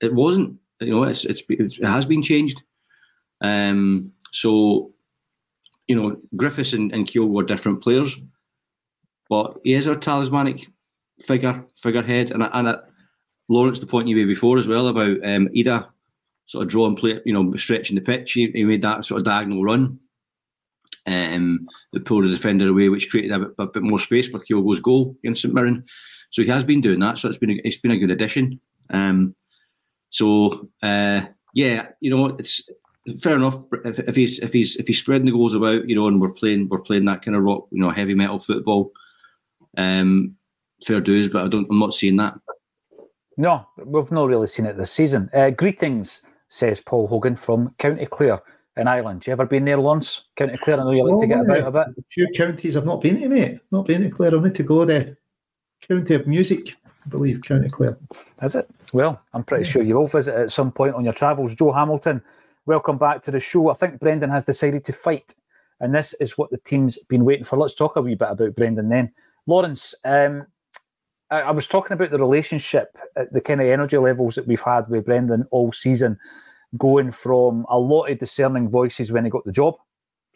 it 0.00 0.14
wasn't. 0.14 0.58
You 0.80 0.90
know, 0.90 1.02
it's, 1.04 1.24
it's 1.24 1.42
it 1.48 1.84
has 1.84 2.06
been 2.06 2.22
changed. 2.22 2.62
Um, 3.40 4.12
so, 4.32 4.92
you 5.86 5.94
know, 5.94 6.16
Griffiths 6.36 6.72
and, 6.72 6.92
and 6.92 7.06
Keel 7.06 7.28
were 7.28 7.44
different 7.44 7.82
players, 7.82 8.16
but 9.28 9.58
he 9.62 9.74
is 9.74 9.86
our 9.86 9.94
talismanic 9.94 10.66
figure, 11.20 11.64
figurehead. 11.76 12.30
And, 12.30 12.42
and 12.42 12.76
Lawrence, 13.48 13.78
the 13.78 13.86
point 13.86 14.08
you 14.08 14.16
made 14.16 14.26
before 14.26 14.58
as 14.58 14.66
well 14.66 14.88
about 14.88 15.18
um, 15.24 15.48
Idah 15.48 15.86
sort 16.46 16.64
of 16.64 16.70
drawing 16.70 16.96
play, 16.96 17.20
you 17.24 17.32
know, 17.32 17.54
stretching 17.56 17.94
the 17.94 18.00
pitch. 18.00 18.32
He, 18.32 18.50
he 18.52 18.64
made 18.64 18.82
that 18.82 19.04
sort 19.04 19.20
of 19.20 19.24
diagonal 19.24 19.62
run 19.62 19.98
um, 21.06 21.66
that 21.92 22.04
pulled 22.04 22.24
the 22.24 22.30
defender 22.30 22.68
away, 22.68 22.88
which 22.88 23.10
created 23.10 23.32
a 23.32 23.38
bit, 23.40 23.54
a 23.58 23.66
bit 23.66 23.82
more 23.82 23.98
space 23.98 24.28
for 24.28 24.40
Kyogo's 24.40 24.80
goal 24.80 25.14
against 25.22 25.42
St 25.42 25.54
Mirren. 25.54 25.84
So 26.30 26.42
he 26.42 26.48
has 26.48 26.64
been 26.64 26.80
doing 26.80 27.00
that. 27.00 27.18
So 27.18 27.28
it's 27.28 27.38
been 27.38 27.50
a, 27.50 27.60
it's 27.64 27.76
been 27.76 27.90
a 27.90 27.98
good 27.98 28.10
addition. 28.10 28.60
Um, 28.90 29.34
so 30.10 30.68
uh, 30.82 31.22
yeah, 31.54 31.88
you 32.00 32.10
know, 32.10 32.26
it's 32.38 32.68
fair 33.20 33.36
enough 33.36 33.56
if, 33.84 33.98
if, 34.00 34.14
he's 34.14 34.38
if 34.38 34.52
he's 34.52 34.76
if 34.76 34.86
he's 34.86 34.98
spreading 34.98 35.26
the 35.26 35.32
goals 35.32 35.54
about, 35.54 35.88
you 35.88 35.94
know, 35.94 36.08
and 36.08 36.20
we're 36.20 36.32
playing 36.32 36.68
we're 36.68 36.80
playing 36.80 37.04
that 37.06 37.22
kind 37.22 37.36
of 37.36 37.42
rock, 37.42 37.66
you 37.70 37.80
know, 37.80 37.90
heavy 37.90 38.14
metal 38.14 38.38
football. 38.38 38.92
Um, 39.76 40.36
fair 40.84 41.00
dues, 41.00 41.28
but 41.28 41.44
I 41.44 41.48
don't. 41.48 41.66
I'm 41.70 41.78
not 41.78 41.94
seeing 41.94 42.16
that. 42.16 42.34
No, 43.36 43.66
we've 43.84 44.12
not 44.12 44.28
really 44.28 44.46
seen 44.46 44.66
it 44.66 44.76
this 44.76 44.92
season. 44.92 45.30
Uh, 45.32 45.50
greetings, 45.50 46.22
says 46.48 46.80
Paul 46.80 47.06
Hogan 47.06 47.36
from 47.36 47.74
County 47.78 48.06
Clare 48.06 48.42
in 48.76 48.86
Ireland. 48.86 49.26
You 49.26 49.32
ever 49.32 49.46
been 49.46 49.64
there 49.64 49.80
once? 49.80 50.24
County 50.36 50.58
Clare? 50.58 50.80
I 50.80 50.84
know 50.84 50.90
you 50.90 51.04
like 51.04 51.14
oh, 51.14 51.20
to 51.20 51.26
get 51.26 51.38
oh, 51.38 51.42
about 51.42 51.66
a 51.66 51.70
bit. 51.70 51.98
A 51.98 52.04
few 52.10 52.28
counties 52.34 52.76
I've 52.76 52.86
not 52.86 53.00
been 53.00 53.20
to, 53.20 53.28
mate. 53.28 53.60
Not 53.70 53.86
been 53.86 54.02
to 54.02 54.10
Clare. 54.10 54.36
I 54.36 54.42
need 54.42 54.54
to 54.56 54.62
go 54.62 54.84
there. 54.84 55.16
County 55.88 56.14
of 56.14 56.26
Music, 56.26 56.76
I 56.86 57.08
believe, 57.08 57.42
County 57.42 57.68
Clare. 57.68 57.98
Is 58.42 58.54
it? 58.54 58.68
Well, 58.92 59.20
I'm 59.32 59.44
pretty 59.44 59.64
sure 59.64 59.82
you 59.82 59.96
will 59.96 60.08
visit 60.08 60.34
at 60.34 60.52
some 60.52 60.70
point 60.70 60.94
on 60.94 61.04
your 61.04 61.14
travels. 61.14 61.54
Joe 61.54 61.72
Hamilton, 61.72 62.22
welcome 62.66 62.98
back 62.98 63.22
to 63.24 63.30
the 63.30 63.40
show. 63.40 63.70
I 63.70 63.74
think 63.74 63.98
Brendan 63.98 64.30
has 64.30 64.44
decided 64.44 64.84
to 64.84 64.92
fight, 64.92 65.34
and 65.80 65.94
this 65.94 66.14
is 66.14 66.38
what 66.38 66.50
the 66.50 66.58
team's 66.58 66.98
been 67.08 67.24
waiting 67.24 67.44
for. 67.44 67.58
Let's 67.58 67.74
talk 67.74 67.96
a 67.96 68.02
wee 68.02 68.14
bit 68.14 68.30
about 68.30 68.54
Brendan 68.54 68.88
then. 68.88 69.12
Lawrence, 69.46 69.94
um, 70.04 70.46
I, 71.30 71.40
I 71.40 71.50
was 71.50 71.66
talking 71.66 71.94
about 71.94 72.10
the 72.10 72.18
relationship, 72.18 72.96
the 73.32 73.40
kind 73.40 73.60
of 73.60 73.66
energy 73.66 73.98
levels 73.98 74.36
that 74.36 74.46
we've 74.46 74.62
had 74.62 74.88
with 74.88 75.06
Brendan 75.06 75.46
all 75.50 75.72
season, 75.72 76.18
going 76.78 77.10
from 77.10 77.66
a 77.68 77.78
lot 77.78 78.10
of 78.10 78.18
discerning 78.18 78.68
voices 78.68 79.10
when 79.10 79.24
he 79.24 79.30
got 79.30 79.44
the 79.44 79.52
job. 79.52 79.74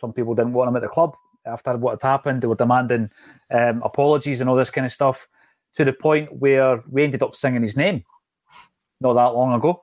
Some 0.00 0.12
people 0.12 0.34
didn't 0.34 0.52
want 0.52 0.68
him 0.68 0.76
at 0.76 0.82
the 0.82 0.88
club 0.88 1.14
after 1.46 1.76
what 1.76 2.02
had 2.02 2.08
happened. 2.08 2.42
They 2.42 2.48
were 2.48 2.56
demanding 2.56 3.10
um, 3.50 3.82
apologies 3.82 4.40
and 4.40 4.50
all 4.50 4.56
this 4.56 4.70
kind 4.70 4.84
of 4.84 4.92
stuff 4.92 5.28
to 5.76 5.84
the 5.84 5.92
point 5.92 6.32
where 6.32 6.82
we 6.90 7.04
ended 7.04 7.22
up 7.22 7.36
singing 7.36 7.62
his 7.62 7.76
name 7.76 8.02
not 9.00 9.14
that 9.14 9.34
long 9.34 9.54
ago. 9.54 9.82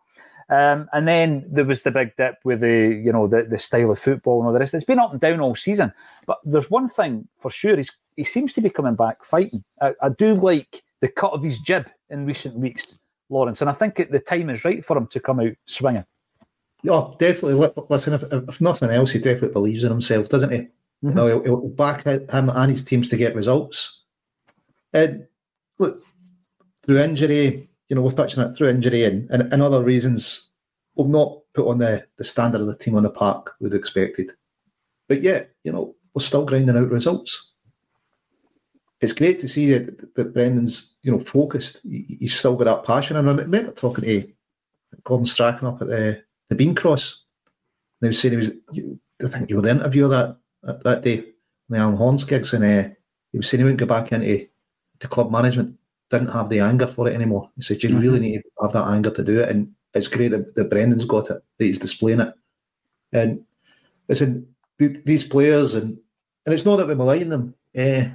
Um, 0.53 0.87
and 0.93 1.07
then 1.07 1.43
there 1.47 1.65
was 1.65 1.81
the 1.81 1.89
big 1.89 2.15
dip 2.15 2.35
with 2.43 2.59
the, 2.59 3.01
you 3.03 3.11
know, 3.11 3.27
the, 3.27 3.41
the 3.41 3.57
style 3.57 3.89
of 3.89 3.97
football 3.97 4.37
and 4.37 4.45
all 4.45 4.53
the 4.53 4.59
rest. 4.59 4.75
It's 4.75 4.85
been 4.85 4.99
up 4.99 5.11
and 5.11 5.19
down 5.19 5.39
all 5.39 5.55
season. 5.55 5.91
But 6.27 6.37
there's 6.43 6.69
one 6.69 6.89
thing 6.89 7.27
for 7.39 7.49
sure: 7.49 7.75
he's, 7.75 7.91
he 8.17 8.23
seems 8.23 8.53
to 8.53 8.61
be 8.61 8.69
coming 8.69 8.93
back 8.93 9.23
fighting. 9.23 9.63
I, 9.81 9.95
I 9.99 10.09
do 10.09 10.35
like 10.35 10.83
the 10.99 11.07
cut 11.07 11.33
of 11.33 11.41
his 11.41 11.57
jib 11.59 11.89
in 12.11 12.27
recent 12.27 12.53
weeks, 12.55 12.99
Lawrence, 13.29 13.61
and 13.61 13.69
I 13.69 13.73
think 13.73 13.95
the 13.95 14.19
time 14.19 14.51
is 14.51 14.63
right 14.63 14.85
for 14.85 14.95
him 14.95 15.07
to 15.07 15.19
come 15.19 15.39
out 15.39 15.53
swinging. 15.65 16.05
Oh, 16.87 17.15
definitely. 17.17 17.71
Listen, 17.89 18.13
if, 18.13 18.23
if 18.31 18.61
nothing 18.61 18.91
else, 18.91 19.09
he 19.09 19.17
definitely 19.17 19.53
believes 19.53 19.85
in 19.85 19.91
himself, 19.91 20.29
doesn't 20.29 20.51
he? 20.51 20.57
Mm-hmm. 20.57 21.09
You 21.09 21.15
know, 21.15 21.27
he'll, 21.27 21.43
he'll 21.43 21.69
back 21.69 22.03
him 22.05 22.49
and 22.49 22.71
his 22.71 22.83
teams 22.83 23.09
to 23.09 23.17
get 23.17 23.33
results. 23.33 24.01
And 24.93 25.25
look, 25.79 26.03
through 26.83 26.99
injury, 26.99 27.69
you 27.93 27.95
know, 27.95 28.01
we've 28.01 28.15
touched 28.15 28.39
on 28.39 28.49
it 28.49 28.58
through 28.58 28.69
injury 28.69 29.03
and, 29.03 29.29
and, 29.29 29.53
and 29.53 29.62
other 29.62 29.84
reasons, 29.84 30.49
we've 30.95 31.06
not 31.06 31.38
put 31.53 31.67
on 31.69 31.77
the, 31.77 32.03
the 32.17 32.23
standard 32.23 32.60
of 32.60 32.65
the 32.65 32.75
team 32.75 32.95
on 32.95 33.03
the 33.03 33.10
park 33.12 33.53
we'd 33.60 33.75
expected. 33.75 34.32
But 35.08 35.21
yet, 35.21 35.51
you 35.63 35.71
know, 35.71 35.93
we're 36.15 36.23
still 36.23 36.43
grinding 36.43 36.75
out 36.75 36.89
results. 36.89 37.51
It's 38.99 39.13
great 39.13 39.38
to 39.39 39.47
see 39.47 39.69
that, 39.73 40.15
that 40.15 40.34
Brendan's, 40.34 40.95
you 41.03 41.12
know, 41.12 41.19
focused. 41.19 41.82
He, 41.84 42.17
he's 42.19 42.36
still 42.36 42.56
got 42.56 42.63
that 42.63 42.84
passion. 42.84 43.15
And 43.15 43.29
I 43.29 43.34
remember 43.34 43.71
talking 43.71 44.06
to 44.06 44.27
Gordon 45.03 45.27
Strachan 45.27 45.67
up 45.67 45.79
at 45.79 45.88
the, 45.88 46.23
the 46.49 46.56
Bean 46.56 46.73
Cross. 46.73 47.25
And 48.01 48.08
he 48.08 48.10
was 48.10 48.19
saying 48.19 48.32
he 48.32 48.38
was, 48.38 48.51
you, 48.71 48.99
I 49.23 49.27
think 49.27 49.51
you 49.51 49.58
were 49.58 49.62
the 49.62 49.69
interviewer 49.69 50.08
that 50.08 50.38
that 50.84 51.03
day, 51.03 51.25
the 51.69 51.77
Alan 51.77 51.95
Horns 51.95 52.23
gigs, 52.23 52.53
and 52.53 52.63
uh, 52.63 52.89
he 53.32 53.38
was 53.38 53.47
saying 53.47 53.60
he 53.60 53.65
wouldn't 53.65 53.79
go 53.79 53.86
back 53.86 54.12
into 54.12 54.47
to 54.97 55.08
club 55.08 55.32
management 55.32 55.77
didn't 56.13 56.34
have 56.34 56.49
the 56.49 56.60
anger 56.60 56.88
for 56.88 57.08
it 57.08 57.13
anymore. 57.13 57.49
He 57.56 57.62
said, 57.62 57.84
You 57.84 57.89
mm-hmm. 57.89 57.99
really 57.99 58.19
need 58.19 58.38
to 58.38 58.63
have 58.63 58.73
that 58.73 58.88
anger 58.88 59.10
to 59.12 59.23
do 59.23 59.39
it. 59.39 59.49
And 59.49 59.73
it's 59.93 60.08
great 60.08 60.30
that, 60.30 60.56
that 60.56 60.69
Brendan's 60.69 61.06
got 61.06 61.30
it, 61.30 61.43
that 61.58 61.65
he's 61.65 61.80
displaying 61.80 62.21
it. 62.21 62.34
And 63.12 63.43
listen, 64.08 64.47
these 64.78 65.23
players, 65.23 65.76
and, 65.76 65.97
and 66.45 66.54
it's 66.54 66.65
not 66.65 66.78
that 66.78 66.88
we're 66.88 66.95
maligning 66.95 67.30
them. 67.30 67.56
Eh. 67.76 68.10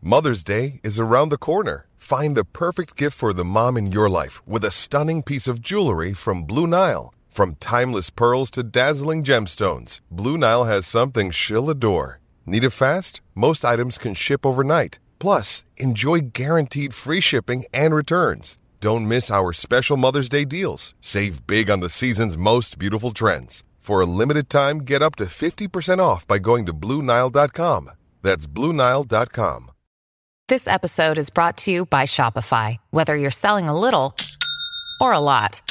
Mother's 0.00 0.44
Day 0.44 0.80
is 0.82 1.00
around 1.00 1.30
the 1.30 1.38
corner. 1.38 1.88
Find 1.96 2.36
the 2.36 2.44
perfect 2.44 2.96
gift 2.96 3.16
for 3.16 3.32
the 3.32 3.44
mom 3.44 3.76
in 3.76 3.90
your 3.90 4.08
life 4.08 4.46
with 4.46 4.64
a 4.64 4.70
stunning 4.70 5.22
piece 5.22 5.48
of 5.48 5.60
jewelry 5.60 6.12
from 6.12 6.44
Blue 6.44 6.66
Nile. 6.66 7.12
From 7.28 7.56
timeless 7.56 8.10
pearls 8.10 8.50
to 8.52 8.62
dazzling 8.62 9.22
gemstones, 9.22 10.00
Blue 10.10 10.38
Nile 10.38 10.64
has 10.64 10.86
something 10.86 11.30
she'll 11.30 11.68
adore. 11.68 12.20
Need 12.46 12.64
it 12.64 12.70
fast? 12.70 13.20
Most 13.34 13.64
items 13.64 13.98
can 13.98 14.14
ship 14.14 14.46
overnight. 14.46 14.98
Plus, 15.18 15.64
enjoy 15.76 16.30
guaranteed 16.32 16.94
free 16.94 17.20
shipping 17.20 17.64
and 17.72 17.94
returns. 17.94 18.56
Don't 18.80 19.08
miss 19.08 19.30
our 19.30 19.52
special 19.52 19.96
Mother's 19.96 20.28
Day 20.28 20.44
deals. 20.44 20.94
Save 21.00 21.46
big 21.46 21.70
on 21.70 21.80
the 21.80 21.88
season's 21.88 22.36
most 22.36 22.78
beautiful 22.78 23.10
trends. 23.10 23.64
For 23.80 24.00
a 24.00 24.06
limited 24.06 24.48
time, 24.50 24.78
get 24.78 25.00
up 25.00 25.16
to 25.16 25.24
50% 25.26 26.00
off 26.00 26.26
by 26.26 26.38
going 26.38 26.66
to 26.66 26.72
Bluenile.com. 26.72 27.90
That's 28.22 28.46
Bluenile.com. 28.46 29.70
This 30.48 30.68
episode 30.68 31.18
is 31.18 31.30
brought 31.30 31.56
to 31.58 31.72
you 31.72 31.86
by 31.86 32.04
Shopify. 32.04 32.76
Whether 32.90 33.16
you're 33.16 33.30
selling 33.30 33.68
a 33.68 33.78
little 33.78 34.16
or 35.00 35.12
a 35.12 35.18
lot, 35.18 35.62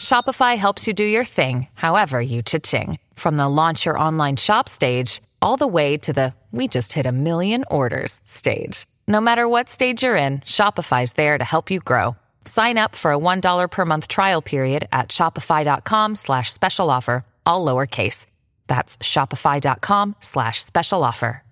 Shopify 0.00 0.56
helps 0.56 0.86
you 0.86 0.92
do 0.92 1.04
your 1.04 1.24
thing, 1.24 1.68
however 1.74 2.20
you 2.20 2.42
cha-ching. 2.42 2.98
From 3.14 3.36
the 3.36 3.48
launch 3.48 3.86
your 3.86 3.98
online 3.98 4.36
shop 4.36 4.68
stage 4.68 5.22
all 5.42 5.56
the 5.56 5.66
way 5.66 5.98
to 5.98 6.12
the 6.12 6.34
we 6.52 6.68
just 6.68 6.92
hit 6.92 7.06
a 7.06 7.12
million 7.12 7.64
orders 7.70 8.20
stage. 8.24 8.86
No 9.08 9.20
matter 9.20 9.48
what 9.48 9.70
stage 9.70 10.02
you're 10.02 10.16
in, 10.16 10.40
Shopify's 10.40 11.14
there 11.14 11.38
to 11.38 11.44
help 11.44 11.70
you 11.70 11.80
grow. 11.80 12.14
Sign 12.44 12.76
up 12.78 12.94
for 12.94 13.12
a 13.12 13.18
$1 13.18 13.70
per 13.70 13.84
month 13.84 14.08
trial 14.08 14.42
period 14.42 14.86
at 14.92 15.08
shopify.com 15.08 16.14
slash 16.14 16.52
special 16.52 16.90
offer, 16.90 17.24
all 17.46 17.64
lowercase. 17.64 18.26
That's 18.66 18.98
shopify.com 18.98 20.16
slash 20.20 20.62
special 20.62 21.04
offer. 21.04 21.42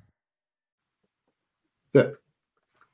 But 1.92 2.16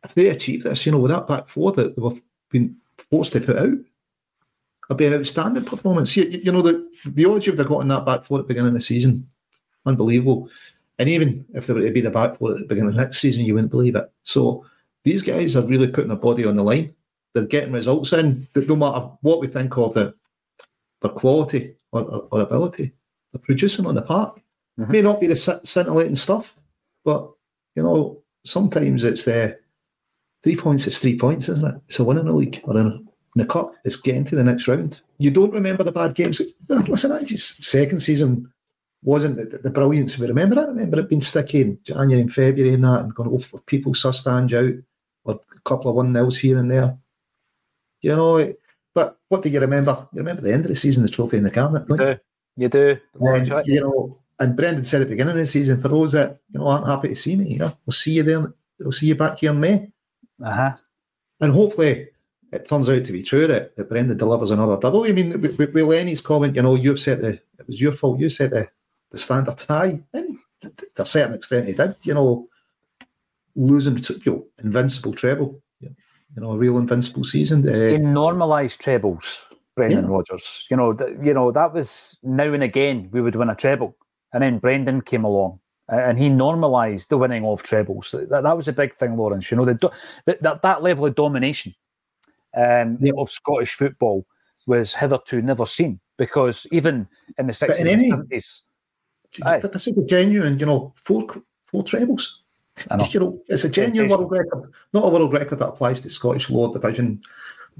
if 0.04 0.14
they 0.14 0.28
achieve 0.28 0.62
this, 0.62 0.86
you 0.86 0.92
know, 0.92 0.98
with 0.98 1.10
that 1.10 1.26
back 1.26 1.48
four 1.48 1.72
that 1.72 1.96
they've 1.96 2.22
been 2.50 2.76
forced 3.10 3.34
to 3.34 3.40
put 3.40 3.58
out, 3.58 3.78
it'll 4.84 4.96
be 4.96 5.06
an 5.06 5.14
outstanding 5.14 5.64
performance. 5.64 6.16
You, 6.16 6.24
you 6.24 6.52
know, 6.52 6.62
the, 6.62 6.88
the 7.04 7.24
odds 7.26 7.46
you've 7.46 7.56
got 7.56 7.80
in 7.80 7.88
that 7.88 8.06
back 8.06 8.24
four 8.24 8.38
at 8.38 8.44
the 8.44 8.48
beginning 8.48 8.68
of 8.68 8.74
the 8.74 8.80
season, 8.80 9.28
unbelievable. 9.84 10.48
And 10.98 11.08
even 11.08 11.44
if 11.54 11.66
they 11.66 11.74
were 11.74 11.82
to 11.82 11.90
be 11.90 12.00
the 12.00 12.10
back 12.10 12.38
four 12.38 12.52
at 12.52 12.58
the 12.58 12.64
beginning 12.64 12.90
of 12.90 12.96
next 12.96 13.18
season, 13.18 13.44
you 13.44 13.54
wouldn't 13.54 13.70
believe 13.70 13.96
it. 13.96 14.10
So 14.22 14.64
these 15.04 15.22
guys 15.22 15.54
are 15.54 15.62
really 15.62 15.88
putting 15.88 16.08
their 16.08 16.16
body 16.16 16.44
on 16.44 16.56
the 16.56 16.62
line. 16.62 16.94
They're 17.34 17.44
getting 17.44 17.72
results 17.72 18.12
in. 18.12 18.48
No 18.54 18.76
matter 18.76 19.10
what 19.20 19.40
we 19.40 19.46
think 19.46 19.76
of 19.76 19.94
the, 19.94 20.14
their 21.02 21.10
quality 21.10 21.76
or, 21.92 22.02
or, 22.02 22.28
or 22.30 22.40
ability, 22.40 22.92
they're 23.32 23.42
producing 23.42 23.86
on 23.86 23.94
the 23.94 24.02
park. 24.02 24.40
Mm-hmm. 24.78 24.92
May 24.92 25.02
not 25.02 25.20
be 25.20 25.26
the 25.26 25.36
scintillating 25.36 26.16
stuff, 26.16 26.58
but 27.04 27.30
you 27.74 27.82
know 27.82 28.22
sometimes 28.44 29.04
it's 29.04 29.24
the 29.24 29.58
three 30.42 30.56
points. 30.56 30.86
It's 30.86 30.98
three 30.98 31.18
points, 31.18 31.48
isn't 31.48 31.66
it? 31.66 31.80
It's 31.86 31.98
a 31.98 32.04
win 32.04 32.18
in 32.18 32.26
the 32.26 32.32
league 32.32 32.60
or 32.64 32.76
in, 32.78 32.86
a, 32.86 32.90
in 32.90 33.06
the 33.36 33.46
cup. 33.46 33.74
It's 33.84 33.96
getting 33.96 34.24
to 34.24 34.36
the 34.36 34.44
next 34.44 34.68
round. 34.68 35.00
You 35.18 35.30
don't 35.30 35.52
remember 35.52 35.82
the 35.82 35.92
bad 35.92 36.14
games. 36.14 36.40
Listen, 36.68 37.12
actually, 37.12 37.36
second 37.36 38.00
season 38.00 38.52
wasn't 39.02 39.36
the, 39.36 39.58
the 39.58 39.70
brilliance 39.70 40.18
we 40.18 40.26
remember. 40.26 40.58
I 40.60 40.64
remember 40.64 40.98
it 40.98 41.08
being 41.08 41.20
sticky 41.20 41.60
in 41.60 41.78
January 41.82 42.20
and 42.20 42.32
February 42.32 42.74
and 42.74 42.84
that, 42.84 43.00
and 43.00 43.14
going, 43.14 43.30
oh, 43.32 43.38
for 43.38 43.60
people 43.60 43.92
Sustange 43.92 44.52
out, 44.52 44.82
or 45.24 45.40
a 45.54 45.60
couple 45.60 45.90
of 45.90 45.96
one 45.96 46.12
nils 46.12 46.38
here 46.38 46.58
and 46.58 46.70
there. 46.70 46.96
You 48.00 48.16
know, 48.16 48.36
it, 48.36 48.60
But 48.94 49.18
what 49.28 49.42
do 49.42 49.50
you 49.50 49.60
remember? 49.60 50.08
You 50.12 50.20
remember 50.20 50.42
the 50.42 50.52
end 50.52 50.64
of 50.64 50.70
the 50.70 50.76
season, 50.76 51.02
the 51.02 51.08
trophy 51.08 51.36
in 51.36 51.44
the 51.44 51.50
cabinet, 51.50 51.84
you? 51.88 51.96
do. 51.96 52.16
You 52.56 52.68
do. 52.68 52.98
And, 53.20 53.46
you 53.66 53.80
know, 53.80 54.18
and 54.38 54.56
Brendan 54.56 54.84
said 54.84 55.02
at 55.02 55.08
the 55.08 55.12
beginning 55.12 55.32
of 55.32 55.38
the 55.38 55.46
season, 55.46 55.80
for 55.80 55.88
those 55.88 56.12
that 56.12 56.38
you 56.48 56.58
know 56.58 56.66
aren't 56.66 56.86
happy 56.86 57.08
to 57.08 57.16
see 57.16 57.36
me, 57.36 57.48
you 57.52 57.58
know, 57.58 57.76
we'll 57.84 57.92
see 57.92 58.12
you 58.12 58.22
there. 58.22 58.52
We'll 58.80 58.92
see 58.92 59.06
you 59.06 59.14
back 59.14 59.38
here 59.38 59.50
in 59.50 59.60
May. 59.60 59.92
Uh-huh. 60.42 60.72
And 61.40 61.52
hopefully 61.52 62.08
it 62.52 62.66
turns 62.66 62.88
out 62.88 63.04
to 63.04 63.12
be 63.12 63.22
true 63.22 63.46
that, 63.46 63.76
that 63.76 63.88
Brendan 63.88 64.16
delivers 64.16 64.50
another 64.50 64.78
double. 64.78 65.04
I 65.04 65.12
mean, 65.12 65.40
with, 65.40 65.58
with 65.58 65.74
Lenny's 65.74 66.20
comment, 66.20 66.56
you 66.56 66.62
know, 66.62 66.74
you've 66.74 67.00
set 67.00 67.20
the 67.20 67.34
it 67.58 67.66
was 67.66 67.80
your 67.80 67.92
fault. 67.92 68.20
You 68.20 68.28
set 68.28 68.50
the, 68.50 68.68
the 69.16 69.22
standard 69.22 69.60
high, 69.62 70.00
and 70.12 70.38
to, 70.60 70.70
to 70.94 71.02
a 71.02 71.06
certain 71.06 71.34
extent, 71.34 71.68
he 71.68 71.74
did. 71.74 71.96
You 72.02 72.14
know, 72.14 72.48
losing 73.54 73.96
to 73.96 74.20
you 74.24 74.32
know, 74.32 74.46
invincible 74.62 75.14
treble, 75.14 75.60
you 75.80 75.90
know, 76.36 76.52
a 76.52 76.58
real 76.58 76.78
invincible 76.78 77.24
season. 77.24 77.68
Uh, 77.68 77.72
In 77.72 78.12
normalised 78.12 78.80
trebles, 78.80 79.42
Brendan 79.74 80.04
yeah. 80.04 80.10
Rodgers. 80.10 80.66
You 80.70 80.76
know, 80.76 80.92
th- 80.92 81.16
you 81.22 81.34
know 81.34 81.50
that 81.52 81.72
was 81.72 82.18
now 82.22 82.52
and 82.52 82.62
again 82.62 83.08
we 83.12 83.20
would 83.20 83.36
win 83.36 83.50
a 83.50 83.54
treble, 83.54 83.96
and 84.32 84.42
then 84.42 84.58
Brendan 84.58 85.00
came 85.00 85.24
along 85.24 85.60
and 85.88 86.18
he 86.18 86.28
normalised 86.28 87.10
the 87.10 87.18
winning 87.18 87.44
of 87.44 87.62
trebles. 87.62 88.12
That, 88.12 88.42
that 88.42 88.56
was 88.56 88.68
a 88.68 88.72
big 88.72 88.94
thing, 88.96 89.16
Lawrence. 89.16 89.50
You 89.50 89.56
know, 89.56 89.64
the, 89.64 89.92
the, 90.26 90.38
that 90.40 90.62
that 90.62 90.82
level 90.82 91.06
of 91.06 91.14
domination 91.14 91.74
um, 92.56 92.98
yeah. 93.00 93.12
of 93.16 93.30
Scottish 93.30 93.74
football 93.74 94.26
was 94.66 94.94
hitherto 94.94 95.40
never 95.42 95.64
seen 95.64 96.00
because 96.18 96.66
even 96.72 97.06
in 97.38 97.46
the 97.46 97.52
sixties 97.52 97.86
and 97.86 98.04
seventies, 98.04 98.62
this 99.44 99.86
is 99.86 99.98
a 99.98 100.04
genuine, 100.04 100.58
you 100.58 100.66
know, 100.66 100.94
four 101.04 101.26
four 101.66 101.82
trebles. 101.82 102.42
You 103.10 103.20
know, 103.20 103.42
it's 103.46 103.64
a 103.64 103.70
genuine 103.70 104.10
world 104.10 104.30
record, 104.30 104.70
not 104.92 105.04
a 105.04 105.08
world 105.08 105.32
record 105.32 105.58
that 105.60 105.68
applies 105.68 106.00
to 106.02 106.10
Scottish 106.10 106.50
lower 106.50 106.72
division 106.72 107.22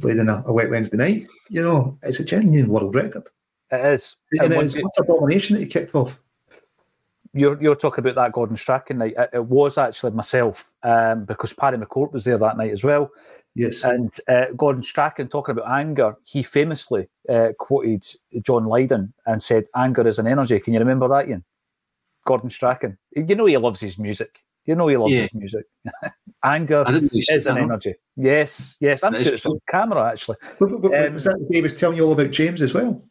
played 0.01 0.19
in 0.19 0.29
a, 0.29 0.43
a 0.47 0.53
wet 0.53 0.71
Wednesday 0.71 0.97
night. 0.97 1.27
You 1.49 1.63
know, 1.63 1.99
it's 2.03 2.21
a 2.21 2.25
genuine 2.25 2.71
world 2.71 2.95
record. 2.95 3.29
It 3.71 3.85
is, 3.95 4.17
and, 4.41 4.53
and 4.53 4.63
it's 4.63 4.75
a 4.75 5.05
domination 5.05 5.55
that 5.55 5.63
he 5.63 5.67
kicked 5.67 5.95
off. 5.95 6.19
You're, 7.33 7.61
you're 7.61 7.77
talking 7.77 8.03
about 8.03 8.15
that 8.15 8.33
Gordon 8.33 8.57
Strachan 8.57 8.99
night. 8.99 9.15
It, 9.19 9.31
it 9.35 9.45
was 9.45 9.77
actually 9.77 10.13
myself 10.13 10.73
um, 10.83 11.25
because 11.25 11.53
Paddy 11.53 11.77
McCourt 11.77 12.13
was 12.13 12.25
there 12.25 12.39
that 12.39 12.57
night 12.57 12.73
as 12.73 12.85
well. 12.85 13.11
Yes. 13.57 13.85
And 13.85 14.15
uh, 14.29 14.47
Gordon 14.55 14.83
Strachan, 14.83 15.29
talking 15.29 15.53
about 15.53 15.71
anger, 15.71 16.15
he 16.23 16.43
famously 16.43 17.09
uh, 17.29 17.49
quoted 17.59 18.05
John 18.43 18.67
Lydon 18.67 19.15
and 19.25 19.43
said, 19.43 19.65
Anger 19.75 20.07
is 20.07 20.19
an 20.19 20.27
energy. 20.27 20.61
Can 20.61 20.75
you 20.75 20.79
remember 20.79 21.09
that, 21.09 21.27
Iain? 21.27 21.43
Gordon 22.27 22.51
Strachan. 22.51 22.99
You 23.13 23.35
know 23.35 23.47
he 23.47 23.57
loves 23.57 23.81
his 23.81 23.99
music. 23.99 24.43
You 24.67 24.75
know 24.75 24.89
he 24.89 24.99
loves 24.99 25.13
yeah. 25.13 25.23
his 25.23 25.35
music. 25.35 25.65
anger 26.45 26.85
is 27.13 27.47
an 27.47 27.57
energy. 27.57 27.95
Yes, 28.15 28.77
yes. 28.79 29.03
I'm 29.03 29.15
sure 29.23 29.33
it's 29.33 29.47
on 29.47 29.59
camera, 29.67 30.11
actually. 30.11 30.37
But, 30.61 30.83
but, 30.83 31.07
um, 31.07 31.15
was 31.15 31.25
that 31.25 31.49
he 31.51 31.63
was 31.63 31.73
telling 31.73 31.97
you 31.97 32.05
all 32.05 32.13
about 32.13 32.33
James 32.33 32.61
as 32.61 32.75
well? 32.75 33.03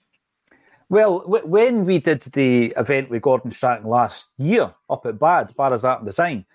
Well, 0.89 1.21
w- 1.21 1.47
when 1.47 1.85
we 1.85 1.97
did 1.97 2.21
the 2.21 2.73
event 2.77 3.09
with 3.09 3.23
Gordon 3.23 3.51
Strachan 3.51 3.87
last 3.87 4.29
year 4.37 4.71
up 4.91 5.07
at 5.07 5.17
Bad, 5.17 5.55
Barras 5.57 5.83
Art 5.83 6.01
and 6.01 6.07
Design, 6.07 6.45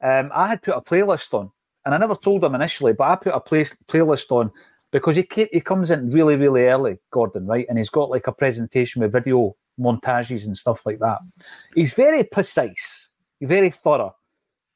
um, 0.00 0.30
I 0.32 0.46
had 0.46 0.62
put 0.62 0.76
a 0.76 0.80
playlist 0.80 1.34
on 1.34 1.50
and 1.84 1.94
I 1.94 1.98
never 1.98 2.14
told 2.14 2.44
him 2.44 2.54
initially, 2.54 2.92
but 2.92 3.04
I 3.04 3.16
put 3.16 3.34
a 3.34 3.40
play, 3.40 3.64
playlist 3.88 4.30
on 4.30 4.50
because 4.90 5.16
he 5.16 5.26
he 5.52 5.60
comes 5.60 5.90
in 5.90 6.10
really 6.10 6.36
really 6.36 6.66
early, 6.66 6.98
Gordon, 7.10 7.46
right? 7.46 7.66
And 7.68 7.78
he's 7.78 7.90
got 7.90 8.10
like 8.10 8.26
a 8.26 8.32
presentation 8.32 9.02
with 9.02 9.12
video 9.12 9.56
montages 9.80 10.46
and 10.46 10.56
stuff 10.56 10.84
like 10.86 10.98
that. 10.98 11.18
He's 11.74 11.94
very 11.94 12.24
precise, 12.24 13.08
very 13.40 13.70
thorough, 13.70 14.14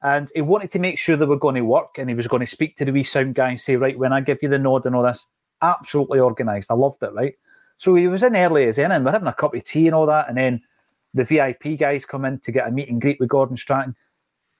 and 0.01 0.29
he 0.35 0.41
wanted 0.41 0.71
to 0.71 0.79
make 0.79 0.97
sure 0.97 1.15
they 1.15 1.25
were 1.25 1.37
going 1.37 1.55
to 1.55 1.61
work, 1.61 1.97
and 1.97 2.09
he 2.09 2.15
was 2.15 2.27
going 2.27 2.41
to 2.41 2.47
speak 2.47 2.77
to 2.77 2.85
the 2.85 2.91
wee 2.91 3.03
sound 3.03 3.35
guy 3.35 3.49
and 3.49 3.59
say, 3.59 3.75
right, 3.75 3.97
when 3.97 4.13
I 4.13 4.21
give 4.21 4.39
you 4.41 4.49
the 4.49 4.59
nod 4.59 4.85
and 4.85 4.95
all 4.95 5.03
this, 5.03 5.25
absolutely 5.61 6.19
organised. 6.19 6.71
I 6.71 6.75
loved 6.75 7.01
it, 7.03 7.13
right? 7.13 7.35
So 7.77 7.95
he 7.95 8.07
was 8.07 8.23
in 8.23 8.35
early 8.35 8.65
as 8.65 8.77
in, 8.77 8.91
and 8.91 9.05
we're 9.05 9.11
having 9.11 9.27
a 9.27 9.33
cup 9.33 9.53
of 9.53 9.63
tea 9.63 9.87
and 9.87 9.95
all 9.95 10.07
that, 10.07 10.29
and 10.29 10.37
then 10.37 10.61
the 11.13 11.23
VIP 11.23 11.79
guys 11.79 12.05
come 12.05 12.25
in 12.25 12.39
to 12.39 12.51
get 12.51 12.67
a 12.67 12.71
meet 12.71 12.89
and 12.89 13.01
greet 13.01 13.19
with 13.19 13.29
Gordon 13.29 13.57
Strachan. 13.57 13.95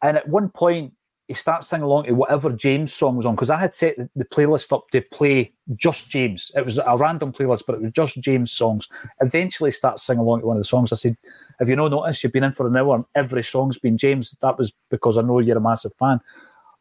And 0.01 0.17
at 0.17 0.27
one 0.27 0.49
point, 0.49 0.93
he 1.27 1.33
starts 1.33 1.67
singing 1.67 1.83
along 1.83 2.05
to 2.05 2.13
whatever 2.13 2.49
James 2.51 2.93
song 2.93 3.17
was 3.17 3.25
on 3.25 3.35
because 3.35 3.49
I 3.49 3.59
had 3.59 3.73
set 3.73 3.97
the, 4.15 4.25
playlist 4.25 4.71
up 4.71 4.89
to 4.91 5.01
play 5.01 5.51
just 5.75 6.09
James. 6.09 6.51
It 6.55 6.65
was 6.65 6.77
a 6.77 6.97
random 6.97 7.33
playlist, 7.33 7.63
but 7.67 7.75
it 7.75 7.81
was 7.81 7.91
just 7.91 8.19
James 8.21 8.51
songs. 8.51 8.87
Eventually, 9.19 9.71
starts 9.71 10.03
singing 10.03 10.21
along 10.21 10.41
to 10.41 10.47
one 10.47 10.57
of 10.57 10.61
the 10.61 10.67
songs. 10.67 10.93
I 10.93 10.95
said, 10.95 11.17
"Have 11.59 11.67
you 11.67 11.75
not 11.75 11.91
noticed 11.91 12.23
you've 12.23 12.31
been 12.31 12.45
in 12.45 12.53
for 12.53 12.67
an 12.67 12.77
hour 12.77 12.95
and 12.95 13.05
every 13.13 13.43
song's 13.43 13.77
been 13.77 13.97
James?" 13.97 14.37
That 14.41 14.57
was 14.57 14.71
because 14.89 15.17
I 15.17 15.21
know 15.21 15.39
you're 15.39 15.57
a 15.57 15.61
massive 15.61 15.93
fan. 15.99 16.21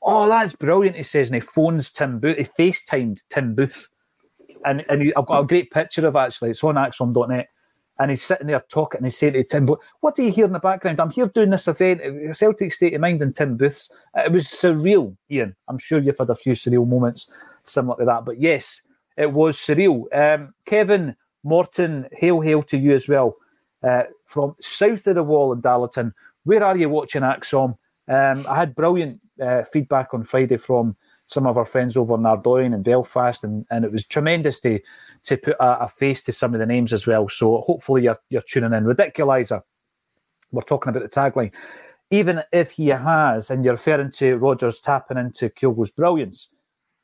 Oh, 0.00 0.28
that's 0.28 0.54
brilliant! 0.54 0.96
He 0.96 1.02
says, 1.02 1.28
and 1.28 1.34
he 1.34 1.40
phones 1.40 1.90
Tim 1.90 2.20
Booth. 2.20 2.36
He 2.36 2.44
FaceTimed 2.44 3.24
Tim 3.28 3.56
Booth, 3.56 3.88
and 4.64 4.84
and 4.88 5.02
he, 5.02 5.14
I've 5.16 5.26
got 5.26 5.40
a 5.40 5.46
great 5.46 5.72
picture 5.72 6.06
of 6.06 6.14
actually. 6.14 6.50
It's 6.50 6.62
on 6.62 6.76
ACSOM.net 6.76 7.48
and 7.98 8.10
he's 8.10 8.22
sitting 8.22 8.46
there 8.48 8.60
talking 8.60 8.98
and 8.98 9.06
he's 9.06 9.18
saying 9.18 9.32
to 9.34 9.44
Tim, 9.44 9.66
Booth, 9.66 9.78
What 10.00 10.14
do 10.14 10.22
you 10.22 10.32
hear 10.32 10.46
in 10.46 10.52
the 10.52 10.58
background? 10.58 11.00
I'm 11.00 11.10
here 11.10 11.26
doing 11.26 11.50
this 11.50 11.68
event, 11.68 12.36
Celtic 12.36 12.72
State 12.72 12.94
of 12.94 13.00
Mind 13.00 13.22
and 13.22 13.34
Tim 13.34 13.56
Booth's. 13.56 13.90
It 14.14 14.32
was 14.32 14.46
surreal, 14.46 15.16
Iain. 15.30 15.54
I'm 15.68 15.78
sure 15.78 15.98
you've 15.98 16.18
had 16.18 16.30
a 16.30 16.34
few 16.34 16.52
surreal 16.52 16.86
moments 16.86 17.30
similar 17.62 17.96
to 17.98 18.04
that. 18.04 18.24
But 18.24 18.40
yes, 18.40 18.82
it 19.16 19.32
was 19.32 19.56
surreal. 19.56 20.04
Um, 20.14 20.52
Kevin 20.66 21.16
Morton, 21.42 22.08
hail, 22.12 22.40
hail 22.40 22.62
to 22.64 22.76
you 22.76 22.92
as 22.92 23.08
well. 23.08 23.36
Uh, 23.82 24.04
from 24.24 24.56
south 24.60 25.06
of 25.06 25.14
the 25.14 25.22
wall 25.22 25.52
in 25.52 25.60
Darlington. 25.60 26.12
Where 26.44 26.64
are 26.64 26.76
you 26.76 26.88
watching 26.88 27.22
ACSOM? 27.22 27.76
Um, 28.08 28.46
I 28.48 28.56
had 28.56 28.74
brilliant 28.74 29.20
uh, 29.40 29.62
feedback 29.64 30.12
on 30.12 30.24
Friday 30.24 30.56
from 30.56 30.96
some 31.26 31.46
of 31.46 31.58
our 31.58 31.64
friends 31.64 31.96
over 31.96 32.14
in 32.14 32.26
Ardoyne 32.26 32.72
and 32.72 32.84
Belfast, 32.84 33.42
and, 33.42 33.66
and 33.70 33.84
it 33.84 33.92
was 33.92 34.04
tremendous 34.04 34.60
to 34.60 34.80
to 35.24 35.36
put 35.36 35.56
a, 35.58 35.84
a, 35.84 35.88
face 35.88 36.22
to 36.24 36.32
some 36.32 36.54
of 36.54 36.60
the 36.60 36.66
names 36.66 36.92
as 36.92 37.06
well. 37.06 37.28
So 37.28 37.62
hopefully 37.62 38.04
you're 38.04 38.18
you're 38.30 38.42
tuning 38.42 38.72
in. 38.72 38.84
Ridiculizer, 38.84 39.62
we're 40.52 40.62
talking 40.62 40.90
about 40.90 41.02
the 41.02 41.08
tagline. 41.08 41.52
Even 42.10 42.42
if 42.52 42.70
he 42.70 42.88
has, 42.88 43.50
and 43.50 43.64
you're 43.64 43.74
referring 43.74 44.12
to 44.12 44.36
Rodgers 44.36 44.80
tapping 44.80 45.18
into 45.18 45.50
Kyogo's 45.50 45.90
brilliance, 45.90 46.48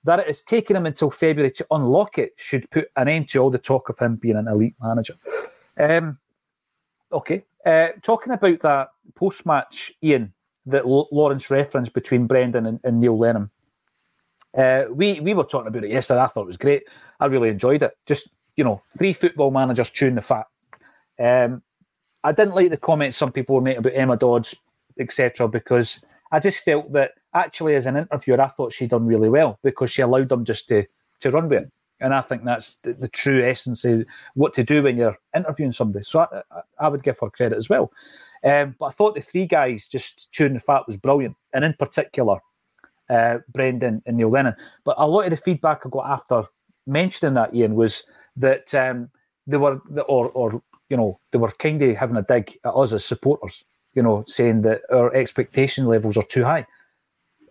that 0.04 0.20
it 0.20 0.28
has 0.28 0.42
taken 0.42 0.76
him 0.76 0.86
until 0.86 1.10
February 1.10 1.50
to 1.52 1.66
unlock 1.72 2.18
it 2.18 2.32
should 2.36 2.70
put 2.70 2.88
an 2.96 3.08
end 3.08 3.28
to 3.30 3.38
all 3.40 3.50
the 3.50 3.58
talk 3.58 3.88
of 3.88 3.98
him 3.98 4.16
being 4.16 4.36
an 4.36 4.46
elite 4.46 4.76
manager. 4.80 5.14
Um, 5.76 6.18
okay, 7.12 7.44
uh, 7.66 7.88
talking 8.02 8.32
about 8.32 8.60
that 8.60 8.88
post 9.16 9.44
match, 9.44 9.92
Iain, 10.04 10.32
that 10.66 10.86
Lawrence 10.86 11.50
referenced 11.50 11.92
between 11.92 12.26
Brendan 12.26 12.66
and, 12.66 12.80
and 12.84 13.00
Neil 13.00 13.18
Lennon. 13.18 13.50
Uh, 14.56 14.84
we 14.90 15.20
we 15.20 15.34
were 15.34 15.44
talking 15.44 15.68
about 15.68 15.84
it 15.84 15.90
yesterday. 15.90 16.20
I 16.20 16.26
thought 16.26 16.42
it 16.42 16.46
was 16.46 16.56
great. 16.56 16.84
I 17.20 17.26
really 17.26 17.48
enjoyed 17.48 17.82
it. 17.82 17.96
Just 18.06 18.28
you 18.56 18.64
know, 18.64 18.82
three 18.98 19.12
football 19.12 19.50
managers 19.50 19.90
chewing 19.90 20.14
the 20.14 20.20
fat. 20.20 20.46
Um, 21.18 21.62
I 22.24 22.32
didn't 22.32 22.54
like 22.54 22.70
the 22.70 22.76
comments 22.76 23.16
some 23.16 23.32
people 23.32 23.54
were 23.54 23.62
making 23.62 23.78
about 23.78 23.94
Emma 23.94 24.16
Dodds, 24.16 24.54
etc., 24.98 25.48
because 25.48 26.04
I 26.30 26.38
just 26.38 26.64
felt 26.64 26.92
that 26.92 27.12
actually, 27.34 27.74
as 27.74 27.86
an 27.86 27.96
interviewer, 27.96 28.40
I 28.40 28.48
thought 28.48 28.72
she'd 28.72 28.90
done 28.90 29.06
really 29.06 29.28
well 29.28 29.58
because 29.62 29.90
she 29.90 30.02
allowed 30.02 30.28
them 30.28 30.44
just 30.44 30.68
to 30.68 30.84
to 31.20 31.30
run 31.30 31.48
with 31.48 31.62
it. 31.62 31.72
And 32.00 32.12
I 32.12 32.20
think 32.20 32.44
that's 32.44 32.76
the, 32.76 32.94
the 32.94 33.08
true 33.08 33.44
essence 33.44 33.84
of 33.84 34.04
what 34.34 34.52
to 34.54 34.64
do 34.64 34.82
when 34.82 34.96
you're 34.96 35.16
interviewing 35.36 35.70
somebody. 35.70 36.02
So 36.02 36.20
I, 36.20 36.60
I 36.80 36.88
would 36.88 37.04
give 37.04 37.18
her 37.20 37.30
credit 37.30 37.56
as 37.56 37.68
well. 37.68 37.92
Um, 38.42 38.74
but 38.78 38.86
I 38.86 38.90
thought 38.90 39.14
the 39.14 39.20
three 39.20 39.46
guys 39.46 39.86
just 39.86 40.32
chewing 40.32 40.54
the 40.54 40.60
fat 40.60 40.86
was 40.88 40.96
brilliant, 40.96 41.36
and 41.52 41.64
in 41.64 41.74
particular, 41.74 42.38
uh, 43.12 43.38
Brendan 43.54 44.02
and 44.06 44.16
Neil 44.16 44.30
Lennon. 44.30 44.56
But 44.84 44.96
a 44.98 45.06
lot 45.06 45.26
of 45.26 45.30
the 45.30 45.36
feedback 45.36 45.82
I 45.84 45.88
got 45.88 46.10
after 46.10 46.44
mentioning 46.86 47.34
that, 47.34 47.54
Iain, 47.54 47.74
was 47.74 48.02
that 48.36 48.74
um, 48.74 49.10
they 49.46 49.58
were, 49.58 49.80
or, 50.08 50.30
or, 50.30 50.62
you 50.88 50.96
know, 50.96 51.18
they 51.30 51.38
were 51.38 51.52
kind 51.52 51.82
of 51.82 51.96
having 51.96 52.16
a 52.16 52.22
dig 52.22 52.58
at 52.64 52.74
us 52.74 52.92
as 52.92 53.04
supporters, 53.04 53.64
you 53.94 54.02
know, 54.02 54.24
saying 54.26 54.62
that 54.62 54.82
our 54.90 55.14
expectation 55.14 55.86
levels 55.86 56.16
are 56.16 56.24
too 56.24 56.44
high. 56.44 56.66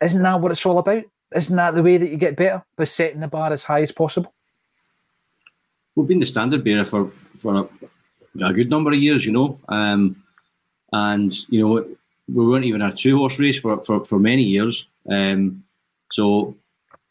Isn't 0.01 0.23
that 0.23 0.41
what 0.41 0.51
it's 0.51 0.65
all 0.65 0.79
about? 0.79 1.03
Isn't 1.33 1.55
that 1.55 1.75
the 1.75 1.83
way 1.83 1.97
that 1.97 2.09
you 2.09 2.17
get 2.17 2.35
better 2.35 2.63
by 2.75 2.85
setting 2.85 3.21
the 3.21 3.27
bar 3.27 3.53
as 3.53 3.63
high 3.63 3.83
as 3.83 3.91
possible? 3.91 4.33
We've 5.95 6.07
been 6.07 6.19
the 6.19 6.25
standard 6.25 6.63
bearer 6.63 6.85
for, 6.85 7.11
for 7.37 7.69
a, 8.41 8.45
a 8.45 8.53
good 8.53 8.69
number 8.69 8.91
of 8.91 8.99
years, 8.99 9.25
you 9.25 9.31
know. 9.31 9.59
Um, 9.69 10.23
and, 10.91 11.31
you 11.49 11.61
know, 11.61 11.85
we 12.33 12.45
weren't 12.45 12.65
even 12.65 12.81
a 12.81 12.91
two 12.91 13.17
horse 13.17 13.39
race 13.39 13.59
for, 13.59 13.81
for, 13.83 14.03
for 14.03 14.19
many 14.19 14.43
years. 14.43 14.87
Um, 15.09 15.63
so 16.11 16.55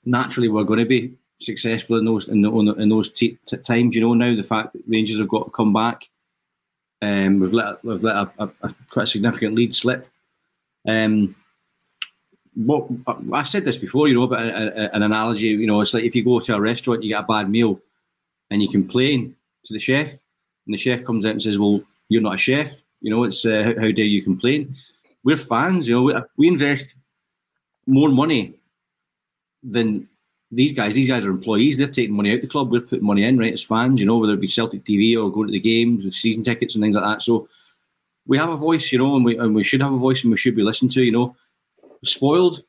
naturally, 0.05 0.49
we're 0.49 0.64
going 0.64 0.80
to 0.80 0.86
be 0.86 1.14
successful 1.41 1.97
in 1.99 2.05
those 2.05 2.28
in, 2.28 2.43
the, 2.43 2.51
in 2.51 2.88
those 2.88 3.11
t- 3.11 3.38
t- 3.47 3.57
times. 3.59 3.95
You 3.95 4.03
know, 4.03 4.14
now 4.14 4.34
the 4.34 4.43
fact 4.43 4.72
that 4.72 4.82
Rangers 4.86 5.18
have 5.18 5.28
got 5.28 5.45
to 5.45 5.51
come 5.51 5.72
back, 5.72 6.09
um, 7.03 7.41
we've 7.41 7.53
let 7.53 7.82
we've 7.84 8.03
let 8.03 8.16
a, 8.16 8.30
a, 8.38 8.51
a 8.62 8.74
quite 8.91 9.05
a 9.05 9.07
significant 9.07 9.55
lead 9.55 9.74
slip. 9.74 10.09
Um, 10.86 11.34
what 12.55 12.88
I've 13.32 13.49
said 13.49 13.64
this 13.64 13.78
before, 13.78 14.09
you 14.09 14.14
know, 14.14 14.26
but 14.26 14.41
an 14.41 15.03
analogy. 15.03 15.49
You 15.49 15.66
know, 15.66 15.80
it's 15.80 15.95
like 15.95 16.05
if 16.05 16.14
you 16.14 16.24
go 16.24 16.41
to 16.41 16.55
a 16.55 16.61
restaurant, 16.61 17.03
you 17.03 17.11
get 17.11 17.24
a 17.24 17.26
bad 17.26 17.49
meal, 17.49 17.80
and 18.51 18.62
you 18.62 18.68
complain 18.68 19.34
to 19.64 19.72
the 19.72 19.78
chef, 19.78 20.11
and 20.66 20.74
the 20.74 20.78
chef 20.78 21.05
comes 21.05 21.24
out 21.24 21.32
and 21.32 21.43
says, 21.43 21.59
"Well, 21.59 21.82
you're 22.09 22.22
not 22.22 22.34
a 22.34 22.38
chef." 22.38 22.82
You 23.01 23.11
know, 23.11 23.24
it's 23.24 23.45
uh, 23.47 23.62
how, 23.64 23.82
how 23.82 23.91
dare 23.93 24.05
you 24.05 24.22
complain? 24.22 24.76
We're 25.24 25.36
fans. 25.36 25.88
You 25.88 25.97
know, 25.97 26.03
we, 26.03 26.14
we 26.36 26.49
invest 26.49 26.97
more 27.87 28.09
money 28.09 28.55
than 29.62 30.09
these 30.51 30.72
guys, 30.72 30.95
these 30.95 31.09
guys 31.09 31.24
are 31.24 31.31
employees. 31.31 31.76
They're 31.76 31.87
taking 31.87 32.14
money 32.14 32.33
out 32.33 32.41
the 32.41 32.47
club. 32.47 32.70
We're 32.70 32.81
putting 32.81 33.07
money 33.07 33.24
in, 33.24 33.39
right, 33.39 33.53
as 33.53 33.62
fans, 33.62 34.01
you 34.01 34.07
know, 34.07 34.18
whether 34.18 34.35
it 34.35 34.41
be 34.41 34.49
Celtic 34.49 34.85
TV 34.85 35.16
or 35.16 35.31
going 35.31 35.47
to 35.47 35.53
the 35.53 35.61
games 35.61 36.05
with 36.05 36.14
season 36.14 36.43
tickets 36.43 36.74
and 36.74 36.83
things 36.83 36.97
like 36.97 37.05
that. 37.05 37.22
So 37.22 37.49
we 38.26 38.37
have 38.39 38.51
a 38.51 38.57
voice, 38.57 38.91
you 38.91 38.99
know, 38.99 39.16
and 39.16 39.24
we 39.24 39.39
and 39.39 39.55
we 39.55 39.64
should 39.64 39.83
have 39.83 39.93
a 39.93 39.99
voice 39.99 40.22
and 40.22 40.31
we 40.31 40.37
should 40.37 40.57
be 40.57 40.62
listened 40.62 40.93
to, 40.93 41.03
you 41.03 41.12
know. 41.12 41.37
Spoiled, 42.05 42.62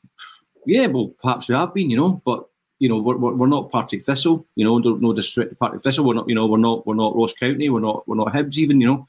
yeah, 0.66 0.88
well, 0.88 1.14
perhaps 1.22 1.48
we 1.48 1.56
have 1.56 1.74
been, 1.74 1.90
you 1.90 1.98
know, 1.98 2.22
but 2.26 2.46
you 2.80 2.90
know, 2.90 2.98
we're, 2.98 3.16
we're, 3.16 3.48
not 3.48 3.72
Partick 3.72 4.04
Thistle, 4.04 4.44
you 4.56 4.66
know, 4.66 4.80
no, 4.80 5.14
to 5.14 5.56
Partick 5.60 5.82
Thistle. 5.82 6.04
We're 6.04 6.16
not, 6.16 6.28
you 6.28 6.34
know, 6.34 6.48
we're 6.48 6.58
not 6.58 6.86
we're 6.88 6.96
not 6.96 7.16
Ross 7.16 7.34
County. 7.34 7.70
We're 7.70 7.80
not 7.80 8.08
we're 8.08 8.16
not 8.16 8.34
Hibs 8.34 8.58
even, 8.58 8.82
you 8.82 8.88
know. 8.88 9.08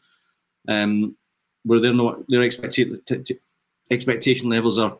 Um, 0.68 1.16
where 1.64 1.80
they're 1.80 1.94
not 1.94 2.22
their 2.28 2.42
expectation 2.42 3.02
expectation 3.90 4.50
levels 4.50 4.78
are 4.78 4.98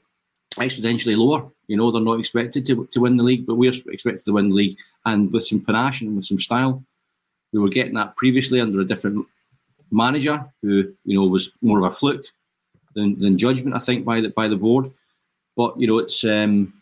exponentially 0.55 1.17
lower. 1.17 1.49
You 1.67 1.77
know, 1.77 1.91
they're 1.91 2.01
not 2.01 2.21
expected 2.21 2.67
to, 2.67 2.87
to 2.93 3.01
win 3.01 3.17
the 3.17 3.23
league, 3.23 3.47
but 3.47 3.55
we're 3.55 3.73
expected 3.73 4.25
to 4.25 4.33
win 4.33 4.49
the 4.49 4.55
league 4.55 4.77
and 5.05 5.33
with 5.33 5.47
some 5.47 5.61
panache 5.61 6.01
and 6.01 6.17
with 6.17 6.27
some 6.27 6.39
style. 6.39 6.83
We 7.53 7.61
were 7.61 7.69
getting 7.69 7.95
that 7.95 8.17
previously 8.17 8.61
under 8.61 8.81
a 8.81 8.85
different 8.85 9.27
manager 9.91 10.45
who, 10.63 10.93
you 11.05 11.19
know, 11.19 11.27
was 11.27 11.53
more 11.61 11.79
of 11.79 11.85
a 11.85 11.91
fluke 11.95 12.27
than, 12.95 13.19
than 13.19 13.39
judgment, 13.39 13.77
I 13.77 13.79
think, 13.79 14.05
by 14.05 14.21
the 14.21 14.31
by 14.31 14.49
the 14.49 14.57
board. 14.57 14.91
But 15.57 15.79
you 15.79 15.87
know, 15.87 15.99
it's 15.99 16.25
um, 16.25 16.73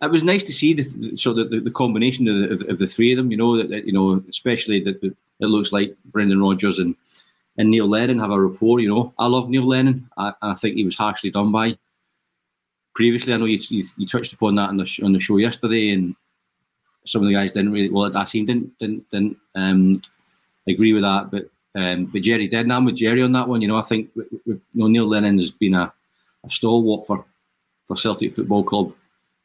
it 0.00 0.10
was 0.10 0.22
nice 0.22 0.44
to 0.44 0.52
see 0.52 0.74
the 0.74 1.16
so 1.16 1.32
the, 1.32 1.44
the, 1.44 1.60
the 1.60 1.70
combination 1.70 2.28
of 2.28 2.36
the, 2.36 2.54
of, 2.54 2.70
of 2.70 2.78
the, 2.78 2.86
three 2.86 3.12
of 3.12 3.16
them. 3.16 3.30
You 3.30 3.36
know 3.36 3.56
that, 3.56 3.68
that 3.70 3.84
you 3.84 3.92
know, 3.92 4.22
especially 4.28 4.80
that 4.84 5.02
it 5.02 5.14
looks 5.46 5.72
like 5.72 5.96
Brendan 6.06 6.40
Rodgers 6.40 6.78
and 6.78 6.94
and 7.58 7.70
Neil 7.70 7.88
Lennon 7.88 8.20
have 8.20 8.30
a 8.30 8.40
rapport. 8.40 8.80
You 8.80 8.88
know, 8.88 9.14
I 9.18 9.26
love 9.26 9.50
Neil 9.50 9.66
Lennon. 9.66 10.08
I, 10.16 10.32
I 10.40 10.54
think 10.54 10.76
he 10.76 10.84
was 10.84 10.96
harshly 10.96 11.30
done 11.30 11.50
by 11.50 11.76
previously. 12.94 13.32
I 13.32 13.36
know 13.36 13.46
you, 13.46 13.58
you, 13.68 13.86
you 13.96 14.06
touched 14.06 14.32
upon 14.32 14.54
that 14.56 14.68
on 14.68 14.76
the 14.76 15.00
on 15.02 15.12
the 15.12 15.18
show 15.18 15.36
yesterday, 15.36 15.90
and 15.90 16.14
some 17.06 17.22
of 17.22 17.28
the 17.28 17.34
guys 17.34 17.52
didn't 17.52 17.72
really. 17.72 17.90
Well, 17.90 18.16
I 18.16 18.24
seen 18.24 18.46
didn't 18.46 18.78
didn't, 18.78 19.10
didn't 19.10 19.36
um, 19.54 20.02
agree 20.68 20.92
with 20.92 21.02
that, 21.02 21.30
but 21.30 21.50
um, 21.74 22.06
but 22.06 22.22
Jerry 22.22 22.48
did. 22.48 22.60
And 22.60 22.72
I'm 22.72 22.84
with 22.84 22.96
Jerry 22.96 23.22
on 23.22 23.32
that 23.32 23.48
one. 23.48 23.62
You 23.62 23.68
know, 23.68 23.76
I 23.76 23.82
think 23.82 24.10
you 24.14 24.60
know, 24.74 24.88
Neil 24.88 25.08
Lennon 25.08 25.38
has 25.38 25.50
been 25.50 25.74
a, 25.74 25.92
a 26.44 26.50
stalwart 26.50 27.06
for 27.06 27.24
for 27.86 27.96
Celtic 27.96 28.34
Football 28.34 28.64
Club 28.64 28.92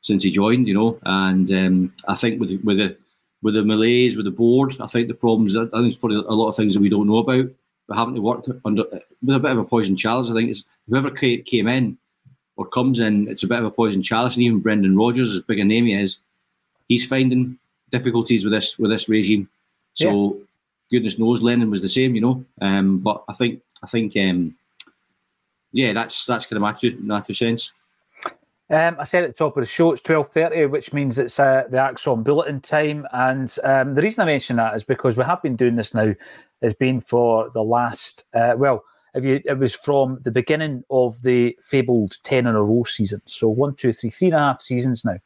since 0.02 0.24
he 0.24 0.32
joined. 0.32 0.68
You 0.68 0.74
know, 0.74 1.00
and 1.04 1.52
um, 1.52 1.93
I 2.08 2.16
think 2.16 2.39
with 2.39 2.52
with 2.64 2.78
the 2.78 2.98
with 3.41 3.54
the 3.54 3.64
malaise 3.64 4.16
with 4.16 4.26
the 4.26 4.32
board, 4.32 4.76
I 4.80 4.88
think 4.88 5.08
the 5.08 5.14
problems. 5.14 5.56
I 5.56 5.62
think 5.62 5.72
there's 5.72 5.98
probably 5.98 6.18
a 6.18 6.34
lot 6.34 6.50
of 6.50 6.56
things 6.56 6.74
that 6.74 6.82
we 6.82 6.89
don't 6.89 7.08
know 7.08 7.18
about. 7.18 7.46
But 7.88 7.98
having 7.98 8.16
to 8.16 8.22
work 8.22 8.46
under 8.66 8.84
with 9.22 9.36
a 9.36 9.39
bit 9.39 9.52
of 9.52 9.60
a 9.60 9.64
poison 9.64 9.96
chalice, 9.96 10.32
I 10.32 10.34
think 10.34 10.50
is 10.50 10.66
whoever 10.89 11.12
came 11.12 11.68
in 11.68 12.00
or 12.58 12.66
comes 12.66 12.99
in, 12.99 13.28
it's 13.28 13.43
a 13.43 13.47
bit 13.47 13.60
of 13.60 13.66
a 13.66 13.72
poison 13.72 14.01
chalice. 14.01 14.36
And 14.36 14.43
even 14.43 14.60
Brendan 14.60 14.97
Rodgers, 14.97 15.32
as 15.32 15.41
big 15.41 15.60
a 15.60 15.64
name 15.64 15.86
he 15.86 15.93
is, 15.93 16.18
he's 16.88 17.06
finding 17.06 17.58
difficulties 17.91 18.43
with 18.43 18.53
this 18.53 18.78
with 18.80 18.91
this 18.91 19.10
regime. 19.10 19.49
So 19.93 20.36
yeah. 20.36 20.43
goodness 20.91 21.20
knows, 21.20 21.41
Lennon 21.41 21.72
was 21.72 21.82
the 21.82 21.89
same, 21.89 22.16
you 22.16 22.22
know. 22.22 22.45
Um, 22.62 22.99
but 22.99 23.24
I 23.28 23.34
think 23.34 23.62
I 23.84 23.88
think 23.88 24.16
um, 24.18 24.56
yeah, 25.72 25.93
that's 25.93 26.26
that's 26.26 26.45
kind 26.45 26.58
of 26.58 26.62
my 26.62 26.74
two, 26.74 26.97
my 27.01 27.22
two 27.22 27.34
cents. 27.34 27.72
Um, 28.68 28.95
I 28.97 29.03
said 29.03 29.24
at 29.24 29.30
the 29.30 29.34
top 29.34 29.56
of 29.56 29.62
the 29.62 29.68
show 29.68 29.91
it's 29.91 30.01
twelve 30.01 30.32
thirty, 30.32 30.66
which 30.66 30.91
means 30.91 31.20
it's 31.20 31.39
uh, 31.39 31.66
the 31.70 31.78
ACSOM 31.78 32.24
bulletin 32.24 32.62
time. 32.62 33.06
And 33.12 33.53
um, 33.64 33.93
the 33.93 34.01
reason 34.01 34.22
I 34.22 34.26
mention 34.26 34.56
that 34.56 34.76
is 34.76 34.84
because 34.84 35.18
we 35.18 35.24
have 35.24 35.41
been 35.41 35.56
doing 35.56 35.76
this 35.76 35.93
now. 35.93 36.16
Has 36.62 36.74
been 36.74 37.01
for 37.01 37.51
the 37.53 37.62
last 37.62 38.24
uh, 38.34 38.56
well 38.58 38.84
you, 39.24 39.41
it 39.45 39.57
was 39.57 39.74
from 39.74 40.20
the 40.24 40.32
beginning 40.32 40.84
of 40.89 41.22
the 41.22 41.57
fabled 41.63 42.18
10 42.24 42.47
in 42.47 42.55
a 42.55 42.61
row 42.61 42.84
season. 42.84 43.22
So 43.26 43.47
one, 43.47 43.76
two, 43.76 43.93
three, 43.93 44.09
three 44.09 44.28
and 44.28 44.36
a 44.36 44.39
half 44.39 44.61
seasons 44.61 45.05
now 45.05 45.20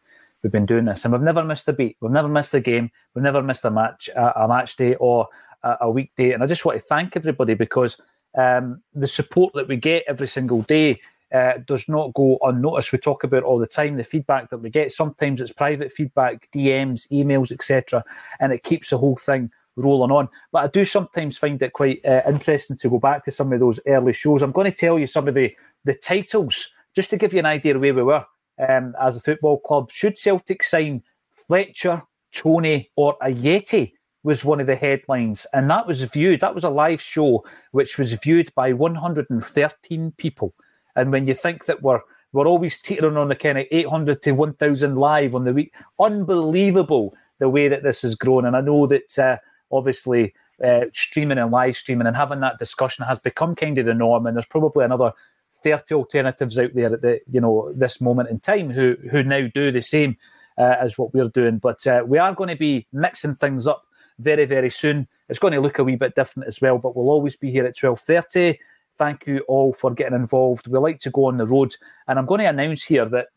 we've 0.44 0.52
been 0.52 0.66
doing 0.66 0.86
this, 0.86 1.04
and 1.04 1.12
we've 1.12 1.22
never 1.22 1.44
missed 1.44 1.68
a 1.68 1.74
beat. 1.74 1.98
We've 2.00 2.12
never 2.12 2.28
missed 2.28 2.54
a 2.54 2.60
game. 2.60 2.92
We've 3.14 3.24
never 3.24 3.42
missed 3.42 3.66
a 3.66 3.72
match, 3.72 4.10
a, 4.16 4.44
a 4.44 4.48
match 4.48 4.76
day 4.76 4.96
or 4.96 5.28
a, 5.64 5.78
a 5.82 5.92
weekday. 5.92 6.32
And 6.32 6.44
I 6.44 6.48
just 6.48 6.66
want 6.66 6.80
to 6.80 6.86
thank 6.86 7.16
everybody 7.16 7.54
because 7.54 7.98
um, 8.38 8.82
the 8.94 9.08
support 9.08 9.54
that 9.56 9.68
we 9.68 9.78
get 9.78 10.04
every 10.08 10.28
single 10.28 10.62
day 10.62 10.96
uh, 11.34 11.54
does 11.66 11.88
not 11.88 12.14
go 12.14 12.38
unnoticed. 12.42 12.92
We 12.92 12.98
talk 12.98 13.24
about 13.24 13.44
all 13.44 13.60
the 13.60 13.68
time 13.68 13.98
the 13.98 14.04
feedback 14.04 14.50
that 14.50 14.60
we 14.60 14.70
get. 14.70 14.92
Sometimes 14.92 15.42
it's 15.42 15.52
private 15.52 15.92
feedback, 15.92 16.50
DMs, 16.52 17.08
emails, 17.10 17.52
etc., 17.52 18.04
and 18.40 18.54
it 18.54 18.64
keeps 18.64 18.90
the 18.90 18.98
whole 18.98 19.18
thing 19.18 19.52
rolling 19.84 20.12
on. 20.12 20.30
But 20.52 20.64
I 20.64 20.68
do 20.68 20.86
sometimes 20.86 21.38
find 21.38 21.62
it 21.62 21.74
quite 21.74 22.06
uh, 22.06 22.22
interesting 22.28 22.78
to 22.78 22.90
go 22.90 23.00
back 23.00 23.26
to 23.26 23.32
some 23.32 23.52
of 23.54 23.60
those 23.60 23.80
early 23.88 24.14
shows. 24.14 24.42
I'm 24.42 24.52
going 24.52 24.72
to 24.72 24.78
tell 24.78 25.00
you 25.00 25.08
some 25.08 25.28
of 25.28 25.36
the, 25.36 25.56
the 25.86 25.94
titles 25.94 26.70
just 26.96 27.10
to 27.12 27.18
give 27.18 27.34
you 27.34 27.40
an 27.40 27.46
idea 27.46 27.76
of 27.76 27.82
where 27.82 27.94
we 27.94 28.04
were 28.04 28.26
um, 28.68 28.96
as 29.02 29.18
a 29.18 29.22
football 29.22 29.60
club. 29.60 29.92
Should 29.92 30.18
Celtic 30.18 30.64
sign 30.64 31.04
Fletcher, 31.48 32.04
Toney, 32.34 32.92
or 32.96 33.18
Ajeti? 33.22 33.94
Was 34.24 34.44
one 34.44 34.60
of 34.60 34.68
the 34.68 34.76
headlines, 34.76 35.48
and 35.54 35.70
that 35.70 35.88
was 35.88 36.04
viewed. 36.04 36.42
That 36.42 36.54
was 36.54 36.66
a 36.66 36.70
live 36.70 37.02
show, 37.02 37.46
which 37.72 37.98
was 37.98 38.12
viewed 38.12 38.54
by 38.54 38.74
113 38.74 40.12
people. 40.18 40.54
And 40.98 41.10
when 41.10 41.26
you 41.26 41.34
think 41.34 41.68
that 41.68 41.82
we're 41.82 42.02
we're 42.32 42.48
always 42.48 42.80
teetering 42.80 43.18
on 43.18 43.30
the 43.30 43.36
kind 43.36 43.58
of 43.58 43.66
800 43.72 44.22
to 44.24 44.32
1,000 44.34 44.96
live 44.96 45.36
on 45.36 45.46
the 45.46 45.54
week, 45.54 45.74
unbelievable 46.00 47.14
the 47.40 47.50
way 47.50 47.68
that 47.68 47.84
this 47.84 48.02
has 48.04 48.16
grown. 48.16 48.46
And 48.46 48.56
I 48.56 48.62
know 48.62 48.86
that 48.86 49.18
uh, 49.18 49.38
obviously 49.72 50.34
uh, 50.64 50.86
streaming 50.94 51.38
and 51.38 51.52
live 51.52 51.76
streaming 51.76 52.08
and 52.08 52.16
having 52.16 52.40
that 52.42 52.60
discussion 52.60 53.06
has 53.06 53.20
become 53.20 53.56
kind 53.56 53.78
of 53.78 53.86
the 53.86 53.94
norm. 53.94 54.26
And 54.26 54.36
there's 54.36 54.46
probably 54.46 54.86
another 54.86 55.14
30 55.64 55.96
alternatives 55.96 56.58
out 56.58 56.74
there 56.74 56.94
at 56.94 57.02
the 57.02 57.20
you 57.30 57.42
know 57.42 57.72
this 57.76 58.00
moment 58.00 58.30
in 58.30 58.40
time 58.40 58.70
who 58.70 58.96
who 59.12 59.24
now 59.24 59.48
do 59.54 59.72
the 59.72 59.82
same 59.82 60.18
uh, 60.58 60.76
as 60.80 60.98
what 60.98 61.14
we're 61.14 61.30
doing. 61.30 61.58
But 61.58 61.86
uh, 61.88 62.04
we 62.06 62.18
are 62.18 62.34
going 62.34 62.50
to 62.50 62.56
be 62.56 62.88
mixing 62.92 63.36
things 63.36 63.68
up 63.68 63.84
very 64.20 64.46
very 64.46 64.70
soon. 64.70 65.08
It's 65.28 65.40
going 65.40 65.54
to 65.54 65.62
look 65.62 65.80
a 65.80 65.84
wee 65.84 65.96
bit 65.96 66.16
different 66.16 66.48
as 66.48 66.62
well, 66.62 66.78
but 66.78 66.96
we'll 66.96 67.10
always 67.10 67.36
be 67.36 67.52
here 67.52 67.66
at 67.66 67.78
12:30. 67.78 68.58
Thank 68.98 69.28
you 69.28 69.40
all 69.48 69.72
for 69.74 69.92
getting 69.92 70.16
involved. 70.16 70.68
We 70.68 70.78
like 70.80 71.00
to 71.02 71.12
go 71.12 71.26
on 71.26 71.38
the 71.38 71.46
road, 71.46 71.76
and 72.08 72.20
I'm 72.20 72.26
going 72.26 72.42
to 72.42 72.50
announce 72.50 72.84
here 72.84 73.06
that 73.06 73.28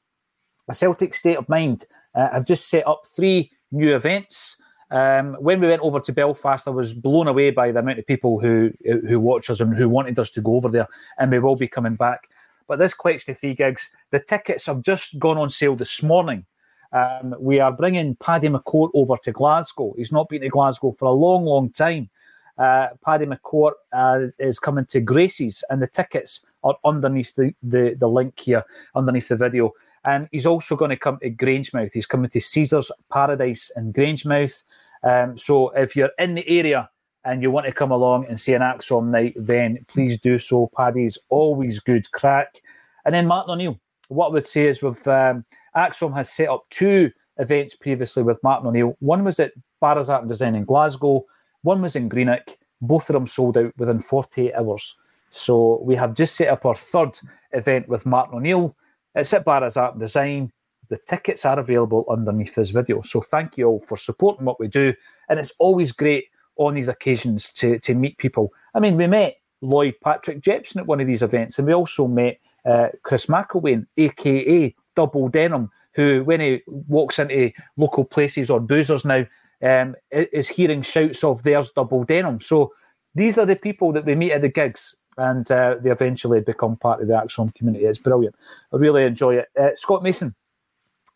a 0.69 0.75
Celtic 0.75 1.15
State 1.15 1.37
of 1.37 1.49
Mind 1.49 1.85
uh, 2.15 2.31
have 2.31 2.47
just 2.47 2.69
set 2.69 2.87
up 2.87 3.03
three 3.15 3.51
new 3.71 3.95
events. 3.95 4.57
Um, 4.93 5.35
when 5.41 5.59
we 5.59 5.69
went 5.69 5.81
over 5.81 6.01
to 6.01 6.13
Belfast, 6.13 6.69
I 6.69 6.71
was 6.71 6.93
blown 6.93 7.27
away 7.27 7.51
by 7.51 7.73
the 7.73 7.79
amount 7.81 7.99
of 7.99 8.07
people 8.07 8.39
who 8.39 8.71
who 8.85 9.19
watch 9.19 9.49
us 9.49 9.61
and 9.61 9.75
who 9.75 9.89
wanted 9.89 10.19
us 10.19 10.31
to 10.31 10.43
go 10.43 10.57
over 10.57 10.69
there, 10.69 10.87
and 11.19 11.31
we 11.31 11.39
will 11.39 11.57
be 11.57 11.67
coming 11.67 11.97
back. 11.97 12.29
But 12.69 12.79
this 12.79 12.95
collection 12.95 13.33
of 13.33 13.39
three 13.39 13.55
gigs, 13.55 13.91
the 14.11 14.21
tickets 14.21 14.67
have 14.67 14.83
just 14.83 15.19
gone 15.19 15.39
on 15.39 15.51
sale 15.51 15.77
this 15.77 16.03
morning. 16.03 16.45
Um, 16.93 17.35
we 17.41 17.59
are 17.59 17.73
bringing 17.73 18.17
Paddy 18.17 18.49
McCourt 18.49 18.91
over 18.93 19.17
to 19.17 19.33
Glasgow. 19.33 19.95
He's 19.97 20.13
not 20.13 20.29
been 20.29 20.43
to 20.43 20.49
Glasgow 20.49 20.93
for 20.93 21.07
a 21.07 21.13
long, 21.13 21.47
long 21.47 21.71
time. 21.71 22.11
Uh, 22.59 22.89
Paddy 23.03 23.25
McCourt 23.25 23.73
uh, 23.95 24.27
is 24.39 24.59
coming 24.59 24.85
to 24.87 25.01
Gracie's, 25.01 25.65
and 25.71 25.81
the 25.81 25.87
tickets 25.87 26.45
are 26.63 26.77
underneath 26.85 27.35
the, 27.35 27.55
the, 27.63 27.97
the 27.99 28.09
link 28.09 28.39
here, 28.39 28.63
underneath 28.95 29.29
the 29.29 29.37
video. 29.37 29.73
And 30.05 30.29
he's 30.33 30.47
also 30.47 30.77
going 30.77 30.91
to 30.91 30.97
come 30.97 31.19
to 31.21 31.31
Grangemouth. 31.31 31.93
He's 31.93 32.07
coming 32.07 32.29
to 32.31 32.41
Cesar's 32.41 32.91
Paradise 33.11 33.71
in 33.77 33.93
Grangemouth. 33.93 34.65
Um, 35.03 35.37
so 35.37 35.71
if 35.71 35.97
you're 35.97 36.11
in 36.19 36.35
the 36.35 36.49
area 36.49 36.89
and 37.25 37.43
you 37.43 37.51
want 37.51 37.67
to 37.67 37.73
come 37.73 37.91
along 37.91 38.27
and 38.27 38.41
see 38.41 38.55
an 38.55 38.63
ACSOM 38.63 39.11
night, 39.11 39.35
then 39.37 39.85
please 39.89 40.19
do 40.19 40.39
so. 40.39 40.71
Paddy's 40.77 41.19
always 41.29 41.81
good 41.81 42.11
crack. 42.13 42.63
And 43.05 43.15
then 43.15 43.27
Martin 43.27 43.53
O'Neill. 43.53 43.79
What 44.09 44.29
I 44.29 44.33
would 44.33 44.47
say 44.47 44.67
is 44.67 44.83
with 44.83 45.07
um, 45.09 45.45
ACSOM 45.77 46.15
has 46.15 46.33
set 46.33 46.49
up 46.49 46.65
two 46.71 47.11
events 47.39 47.75
previously 47.75 48.23
with 48.23 48.43
Martin 48.43 48.69
O'Neill. 48.69 48.97
One 49.01 49.25
was 49.25 49.41
at 49.41 49.53
Barras 49.81 50.09
Art 50.09 50.23
and 50.23 50.31
Design 50.31 50.55
in 50.55 50.65
Glasgow. 50.65 51.25
One 51.63 51.81
was 51.81 51.97
in 51.97 52.09
Greenock. 52.09 52.57
Both 52.81 53.09
of 53.09 53.15
them 53.15 53.27
sold 53.27 53.57
out 53.57 53.73
within 53.79 54.01
48 54.01 54.55
hours. 54.55 54.97
So 55.31 55.81
we 55.83 55.95
have 55.97 56.15
just 56.15 56.37
set 56.37 56.49
up 56.49 56.67
our 56.67 56.75
third 56.75 57.19
event 57.53 57.89
with 57.89 58.05
Martin 58.05 58.37
O'Neill. 58.37 58.77
It's 59.15 59.33
at 59.33 59.45
Barras 59.45 59.77
Art 59.77 59.95
and 59.95 60.01
Design. 60.01 60.53
The 60.93 60.99
tickets 61.09 61.47
are 61.47 61.59
available 61.59 62.05
underneath 62.11 62.55
this 62.55 62.69
video. 62.69 63.01
So 63.01 63.23
thank 63.23 63.57
you 63.57 63.67
all 63.67 63.85
for 63.89 63.97
supporting 63.97 64.45
what 64.45 64.61
we 64.61 64.69
do. 64.69 64.93
And 65.31 65.39
it's 65.39 65.55
always 65.59 65.91
great 65.91 66.27
on 66.57 66.75
these 66.75 66.87
occasions 66.87 67.51
to, 67.55 67.79
to 67.79 67.95
meet 67.95 68.19
people. 68.19 68.53
I 68.75 68.81
mean, 68.81 68.99
we 68.99 69.07
met 69.07 69.37
Lloyd 69.63 69.95
Patrick 70.05 70.43
Jepson 70.43 70.81
at 70.81 70.87
one 70.87 71.01
of 71.01 71.07
these 71.07 71.23
events, 71.23 71.59
and 71.59 71.67
we 71.67 71.73
also 71.73 72.07
met 72.07 72.39
uh, 72.67 72.89
Chris 73.05 73.25
McElwain, 73.25 73.87
aka 73.97 74.75
Double 74.95 75.29
Denim, 75.31 75.71
who, 75.95 76.25
when 76.25 76.41
he 76.41 76.61
walks 76.67 77.19
into 77.19 77.51
local 77.79 78.05
places 78.05 78.51
or 78.51 78.61
boozers 78.61 79.07
now, 79.07 79.25
um, 79.63 79.97
is 80.11 80.49
hearing 80.49 80.83
shouts 80.83 81.25
of 81.25 81.43
"There's 81.43 81.71
Double 81.71 82.05
Denim." 82.05 82.43
So 82.43 82.75
these 83.15 83.39
are 83.39 83.47
the 83.47 83.57
people 83.57 83.93
that 83.93 84.05
we 84.05 84.15
meet 84.15 84.33
at 84.33 84.43
the 84.43 84.51
gigs, 84.51 84.95
and 85.17 85.51
uh, 85.51 85.77
they 85.81 85.91
eventually 85.91 86.43
become 86.43 86.77
part 86.77 87.01
of 87.01 87.09
the 87.09 87.15
ACSOM 87.15 87.55
community. 87.55 87.87
It's 87.87 87.99
brilliant. 87.99 88.35
I 88.75 88.77
really 88.77 89.05
enjoy 89.05 89.37
it. 89.37 89.49
Uh, 89.59 89.71
Scott 89.75 90.03
Mason, 90.03 90.35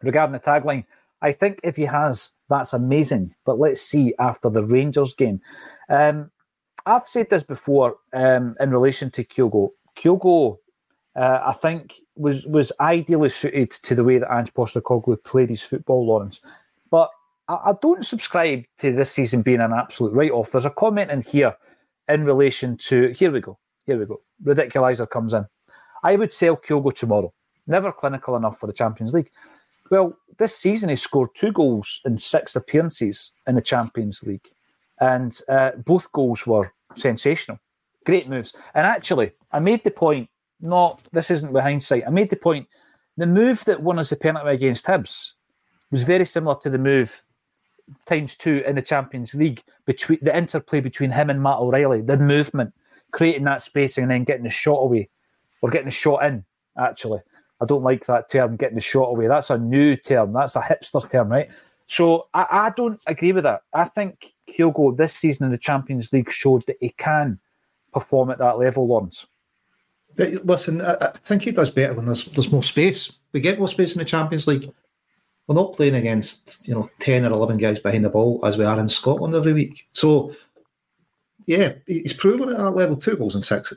regarding 0.02 0.32
the 0.32 0.40
tagline, 0.40 0.84
I 1.22 1.32
think 1.32 1.60
if 1.62 1.76
he 1.76 1.84
has, 1.84 2.32
that's 2.48 2.72
amazing. 2.72 3.34
But 3.44 3.58
let's 3.58 3.80
see 3.80 4.14
after 4.18 4.50
the 4.50 4.64
Rangers 4.64 5.14
game. 5.14 5.40
Um, 5.88 6.30
I've 6.84 7.08
said 7.08 7.30
this 7.30 7.42
before 7.42 7.96
um, 8.12 8.54
in 8.60 8.70
relation 8.70 9.10
to 9.12 9.24
Kyogo. 9.24 9.70
Kyogo, 9.98 10.58
uh, 11.16 11.40
I 11.46 11.52
think, 11.52 11.94
was 12.14 12.46
was 12.46 12.70
ideally 12.80 13.28
suited 13.28 13.70
to 13.70 13.94
the 13.94 14.04
way 14.04 14.18
that 14.18 14.32
Ange 14.32 14.52
Postecoglou 14.54 15.22
played 15.24 15.50
his 15.50 15.62
football, 15.62 16.06
Lawrence. 16.06 16.40
But 16.90 17.10
I, 17.48 17.54
I 17.54 17.72
don't 17.82 18.06
subscribe 18.06 18.64
to 18.78 18.92
this 18.92 19.10
season 19.10 19.42
being 19.42 19.60
an 19.60 19.72
absolute 19.72 20.14
write 20.14 20.30
off. 20.30 20.52
There's 20.52 20.64
a 20.64 20.70
comment 20.70 21.10
in 21.10 21.22
here 21.22 21.56
in 22.08 22.24
relation 22.24 22.76
to 22.76 23.08
here 23.08 23.32
we 23.32 23.40
go, 23.40 23.58
here 23.84 23.98
we 23.98 24.06
go. 24.06 24.20
Ridiculizer 24.44 25.08
comes 25.10 25.34
in. 25.34 25.46
I 26.04 26.14
would 26.14 26.32
sell 26.32 26.56
Kyogo 26.56 26.94
tomorrow. 26.94 27.32
Never 27.66 27.90
clinical 27.90 28.36
enough 28.36 28.60
for 28.60 28.68
the 28.68 28.72
Champions 28.72 29.12
League. 29.12 29.30
Well, 29.90 30.16
this 30.38 30.56
season 30.56 30.88
he 30.88 30.96
scored 30.96 31.30
two 31.34 31.52
goals 31.52 32.00
in 32.04 32.18
six 32.18 32.56
appearances 32.56 33.32
in 33.46 33.54
the 33.54 33.62
Champions 33.62 34.22
League, 34.22 34.48
and 35.00 35.38
uh, 35.48 35.72
both 35.84 36.10
goals 36.12 36.46
were 36.46 36.72
sensational. 36.94 37.58
Great 38.04 38.28
moves. 38.28 38.52
And 38.74 38.86
actually, 38.86 39.32
I 39.52 39.60
made 39.60 39.84
the 39.84 39.90
point. 39.90 40.28
Not 40.60 41.02
this 41.12 41.30
isn't 41.30 41.52
with 41.52 41.62
hindsight. 41.62 42.04
I 42.06 42.10
made 42.10 42.30
the 42.30 42.36
point. 42.36 42.66
The 43.18 43.26
move 43.26 43.64
that 43.66 43.82
won 43.82 43.98
us 43.98 44.10
the 44.10 44.16
penalty 44.16 44.50
against 44.50 44.86
Hibs 44.86 45.32
was 45.90 46.04
very 46.04 46.24
similar 46.24 46.56
to 46.62 46.70
the 46.70 46.78
move 46.78 47.22
times 48.06 48.36
two 48.36 48.62
in 48.66 48.76
the 48.76 48.82
Champions 48.82 49.34
League 49.34 49.62
between 49.84 50.18
the 50.22 50.36
interplay 50.36 50.80
between 50.80 51.10
him 51.10 51.30
and 51.30 51.42
Matt 51.42 51.58
O'Riley, 51.58 52.00
the 52.00 52.16
movement, 52.16 52.74
creating 53.12 53.44
that 53.44 53.62
spacing 53.62 54.02
and 54.04 54.10
then 54.10 54.24
getting 54.24 54.44
the 54.44 54.50
shot 54.50 54.78
away 54.78 55.08
or 55.62 55.70
getting 55.70 55.86
the 55.86 55.92
shot 55.92 56.24
in. 56.24 56.44
Actually, 56.78 57.20
I 57.60 57.64
don't 57.64 57.82
like 57.82 58.06
that 58.06 58.30
term, 58.30 58.56
getting 58.56 58.74
the 58.74 58.80
shot 58.80 59.08
away. 59.08 59.28
That's 59.28 59.50
a 59.50 59.58
new 59.58 59.96
term. 59.96 60.32
That's 60.32 60.56
a 60.56 60.60
hipster 60.60 61.10
term, 61.10 61.30
right? 61.30 61.48
So 61.86 62.28
I, 62.34 62.46
I 62.50 62.72
don't 62.76 63.00
agree 63.06 63.32
with 63.32 63.44
that. 63.44 63.62
I 63.72 63.84
think 63.84 64.34
Kyogo 64.50 64.96
this 64.96 65.14
season 65.14 65.46
in 65.46 65.52
the 65.52 65.58
Champions 65.58 66.12
League 66.12 66.30
showed 66.30 66.66
that 66.66 66.76
he 66.80 66.90
can 66.98 67.38
perform 67.92 68.30
at 68.30 68.38
that 68.38 68.58
level, 68.58 68.86
Lawrence. 68.86 69.26
Listen, 70.18 70.80
I, 70.80 70.96
I 71.00 71.10
think 71.10 71.42
he 71.42 71.50
does 71.50 71.70
better 71.70 71.94
when 71.94 72.06
there's 72.06 72.24
there's 72.24 72.50
more 72.50 72.62
space. 72.62 73.12
We 73.32 73.40
get 73.40 73.58
more 73.58 73.68
space 73.68 73.94
in 73.94 73.98
the 73.98 74.04
Champions 74.04 74.46
League. 74.46 74.70
We're 75.46 75.54
not 75.54 75.74
playing 75.74 75.94
against 75.94 76.66
you 76.66 76.74
know 76.74 76.90
ten 77.00 77.24
or 77.24 77.30
eleven 77.30 77.58
guys 77.58 77.78
behind 77.78 78.04
the 78.04 78.10
ball 78.10 78.40
as 78.44 78.56
we 78.56 78.64
are 78.64 78.80
in 78.80 78.88
Scotland 78.88 79.34
every 79.34 79.52
week. 79.52 79.86
So 79.92 80.34
yeah, 81.46 81.74
he's 81.86 82.12
proven 82.12 82.48
at 82.48 82.56
that 82.56 82.70
level. 82.70 82.96
Two 82.96 83.16
goals 83.16 83.34
and 83.34 83.44
six. 83.44 83.72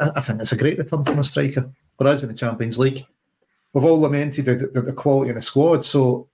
I, 0.00 0.10
I 0.16 0.20
think 0.20 0.40
it's 0.40 0.52
a 0.52 0.56
great 0.56 0.78
return 0.78 1.04
from 1.04 1.18
a 1.18 1.24
striker 1.24 1.70
for 2.02 2.08
us 2.08 2.22
in 2.22 2.28
the 2.28 2.34
Champions 2.34 2.78
League. 2.78 3.04
We've 3.72 3.84
all 3.84 4.00
lamented 4.00 4.44
the, 4.44 4.56
the, 4.56 4.82
the 4.82 4.92
quality 4.92 5.30
of 5.30 5.36
the 5.36 5.42
squad, 5.42 5.84
so 5.84 6.28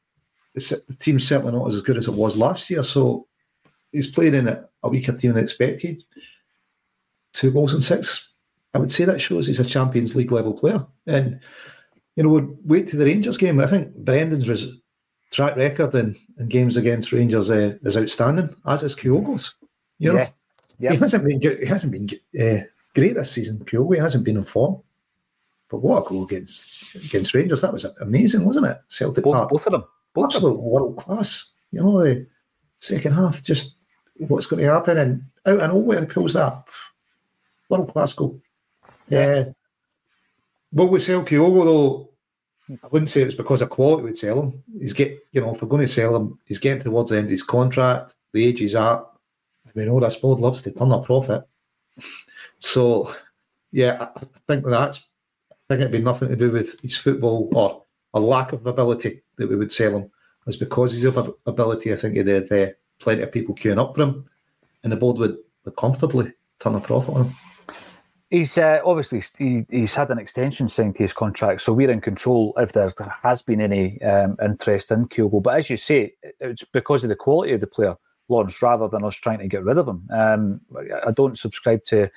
the 0.55 0.97
team's 0.99 1.27
certainly 1.27 1.53
not 1.53 1.69
as 1.69 1.81
good 1.83 1.97
as 1.97 2.09
it 2.09 2.14
was 2.14 2.37
last 2.37 2.69
year. 2.71 2.83
So 2.83 3.27
he's 3.93 4.07
playing 4.09 4.35
in 4.35 4.49
a, 4.49 4.64
a 4.83 4.89
weaker 4.89 5.12
team 5.12 5.35
than 5.35 5.43
expected. 5.45 6.03
Two 7.33 7.53
goals 7.53 7.73
and 7.73 7.83
six. 7.83 8.33
I 8.75 8.79
would 8.79 8.91
say 8.91 9.05
that 9.05 9.21
shows 9.21 9.47
he's 9.47 9.61
a 9.61 9.64
Champions 9.64 10.16
League 10.16 10.33
level 10.33 10.53
player. 10.53 10.85
And 11.07 11.41
you 12.16 12.25
know, 12.25 12.31
we'll 12.31 12.57
wait 12.64 12.89
to 12.89 12.97
the 12.97 13.05
Rangers 13.05 13.37
game. 13.37 13.61
I 13.61 13.66
think 13.66 13.95
Brendan's 13.95 14.49
res- 14.49 14.77
track 15.31 15.55
record 15.57 15.95
in, 15.95 16.16
in 16.39 16.49
games 16.49 16.77
against 16.77 17.12
Rangers 17.12 17.51
uh, 17.51 17.77
is 17.83 17.97
outstanding, 17.97 18.55
as 18.66 18.83
is 18.83 18.97
Kyogo's. 18.97 19.55
You 19.99 20.12
know, 20.12 20.19
Yeah. 20.19 20.31
Yeah. 20.81 20.93
he 20.93 20.97
hasn't 20.97 21.25
been 21.25 21.41
he 21.41 21.66
hasn't 21.66 21.93
been 21.93 22.09
uh, 22.41 22.64
great 22.95 23.14
this 23.14 23.31
season. 23.31 23.59
Kyogo 23.61 23.95
he 23.95 24.01
hasn't 24.01 24.25
been 24.25 24.37
in 24.39 24.45
form. 24.45 24.83
But 25.71 25.83
what 25.83 26.05
a 26.05 26.09
goal 26.09 26.25
against 26.25 26.95
against 26.95 27.35
Rangers! 27.35 27.61
That 27.61 27.73
was 27.73 27.85
amazing, 28.01 28.45
wasn't 28.45 28.69
it? 28.69 28.79
Celtic 28.89 29.25
Both, 29.25 29.35
Park, 29.35 29.51
both 29.51 29.66
of 29.66 29.73
them. 29.73 29.85
Both 30.14 30.31
them. 30.31 30.37
absolute 30.37 30.61
world 30.61 30.97
class. 30.97 31.53
You 31.73 31.83
know, 31.83 32.03
the 32.03 32.27
second 32.79 33.12
half, 33.12 33.43
just 33.43 33.77
what's 34.16 34.47
going 34.47 34.62
to 34.62 34.73
happen, 34.73 34.97
and 34.97 35.23
out 35.47 35.61
and 35.61 35.73
nowhere 35.73 36.01
he 36.01 36.07
pulls 36.07 36.33
that 36.33 36.64
world 37.69 37.93
class 37.93 38.12
goal. 38.12 38.41
Yeah. 39.09 39.45
But 40.73 40.87
with 40.87 41.03
sell 41.03 41.25
Kyogo 41.25 41.64
though, 41.64 42.11
I 42.83 42.87
wouldn't 42.89 43.09
say 43.09 43.23
it's 43.23 43.35
because 43.35 43.62
of 43.62 43.71
quality 43.71 44.05
we'd 44.05 44.16
sell 44.16 44.43
him. 44.43 44.62
He's 44.79 44.93
get 44.93 45.19
you 45.33 45.41
know, 45.41 45.55
if 45.55 45.62
we're 45.62 45.69
going 45.69 45.83
to 45.83 45.89
sell 45.89 46.14
him, 46.14 46.39
he's 46.47 46.59
getting 46.59 46.83
towards 46.83 47.11
the 47.11 47.16
end 47.16 47.27
of 47.27 47.31
his 47.31 47.43
contract. 47.43 48.14
The 48.33 48.45
age 48.45 48.61
he's 48.61 48.75
at. 48.75 49.01
I 49.66 49.71
mean, 49.75 49.89
all 49.89 50.01
this 50.01 50.16
board 50.16 50.41
loves 50.41 50.62
to 50.62 50.73
turn 50.73 50.93
a 50.93 51.01
profit. 51.01 51.45
So, 52.61 53.14
yeah, 53.71 54.09
I 54.16 54.21
think 54.49 54.64
that's. 54.66 55.07
I 55.69 55.75
think 55.75 55.83
it'd 55.83 55.93
be 55.93 56.01
nothing 56.01 56.31
to 56.31 56.37
do 56.37 56.51
with 56.51 56.81
his 56.81 56.97
football 56.97 57.51
or 57.55 57.85
a 58.14 58.21
lack 58.21 58.53
of 58.53 58.66
ability 58.66 59.23
that 59.37 59.49
we 59.49 59.57
would 59.57 59.71
sell 59.71 59.97
him. 59.97 60.11
It's 60.47 60.57
because 60.57 60.95
he's 60.95 61.05
of 61.05 61.19
ab- 61.19 61.35
ability. 61.45 61.93
I 61.93 61.97
think 61.97 62.14
he'd 62.14 62.27
have 62.27 62.51
uh, 62.51 62.69
plenty 63.01 63.23
of 63.23 63.33
people 63.33 63.55
queuing 63.55 63.79
up 63.79 63.95
for 63.95 64.03
him, 64.03 64.25
and 64.83 64.91
the 64.91 64.97
board 64.97 65.19
would, 65.19 65.37
would 65.64 65.77
comfortably 65.77 66.33
turn 66.59 66.75
a 66.75 66.81
profit 66.81 67.14
on 67.14 67.27
him. 67.27 67.37
He's 68.31 68.57
uh, 68.57 68.81
obviously 68.85 69.23
he, 69.39 69.66
he's 69.71 69.95
had 69.95 70.11
an 70.11 70.19
extension 70.19 70.69
signed 70.69 70.97
to 70.97 71.03
his 71.03 71.12
contract, 71.12 71.61
so 71.61 71.75
we're 71.75 71.91
in 71.91 72.01
control 72.01 72.55
if 72.57 72.73
there 72.73 72.91
has 73.23 73.43
been 73.43 73.61
any 73.61 74.01
um, 74.03 74.37
interest 74.43 74.91
in 74.91 75.07
Kyogo. 75.09 75.43
But 75.43 75.59
as 75.59 75.69
you 75.69 75.77
say, 75.77 76.14
it's 76.41 76.64
because 76.64 77.05
of 77.05 77.11
the 77.11 77.16
quality 77.16 77.53
of 77.53 77.61
the 77.61 77.66
player, 77.66 77.97
Lawrence, 78.29 78.61
rather 78.62 78.89
than 78.89 79.05
us 79.05 79.16
trying 79.16 79.39
to 79.39 79.49
get 79.49 79.64
rid 79.64 79.79
of 79.79 79.89
him. 79.89 80.09
Um, 80.11 80.61
I 81.07 81.11
don't 81.11 81.39
subscribe 81.39 81.85
to 81.85 82.11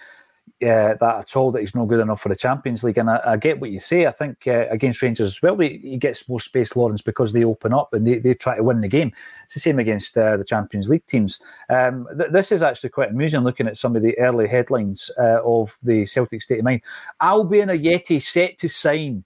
uh, 0.63 0.93
that 0.99 1.15
at 1.19 1.35
all. 1.35 1.51
That 1.51 1.61
he's 1.61 1.75
not 1.75 1.85
good 1.85 1.99
enough 1.99 2.21
for 2.21 2.29
the 2.29 2.35
Champions 2.35 2.83
League, 2.83 2.97
and 2.97 3.09
I, 3.09 3.19
I 3.25 3.37
get 3.37 3.59
what 3.59 3.71
you 3.71 3.79
say. 3.79 4.05
I 4.05 4.11
think 4.11 4.47
uh, 4.47 4.67
against 4.69 5.01
Rangers 5.01 5.27
as 5.27 5.41
well, 5.41 5.57
he, 5.57 5.79
he 5.81 5.97
gets 5.97 6.27
more 6.29 6.39
space, 6.39 6.75
Lawrence, 6.75 7.01
because 7.01 7.33
they 7.33 7.43
open 7.43 7.73
up 7.73 7.93
and 7.93 8.05
they, 8.05 8.19
they 8.19 8.33
try 8.33 8.55
to 8.55 8.63
win 8.63 8.81
the 8.81 8.87
game. 8.87 9.11
It's 9.45 9.55
the 9.55 9.59
same 9.59 9.79
against 9.79 10.17
uh, 10.17 10.37
the 10.37 10.43
Champions 10.43 10.89
League 10.89 11.05
teams. 11.07 11.39
Um, 11.69 12.07
th- 12.17 12.31
this 12.31 12.51
is 12.51 12.61
actually 12.61 12.89
quite 12.89 13.09
amusing 13.09 13.41
looking 13.41 13.67
at 13.67 13.77
some 13.77 13.95
of 13.95 14.03
the 14.03 14.17
early 14.19 14.47
headlines 14.47 15.09
uh, 15.17 15.41
of 15.43 15.77
the 15.81 16.05
Celtic 16.05 16.41
state 16.41 16.59
of 16.59 16.65
mind. 16.65 16.81
Albian 17.21 17.69
Ajeti 17.69 18.21
set 18.21 18.57
to 18.59 18.69
sign. 18.69 19.23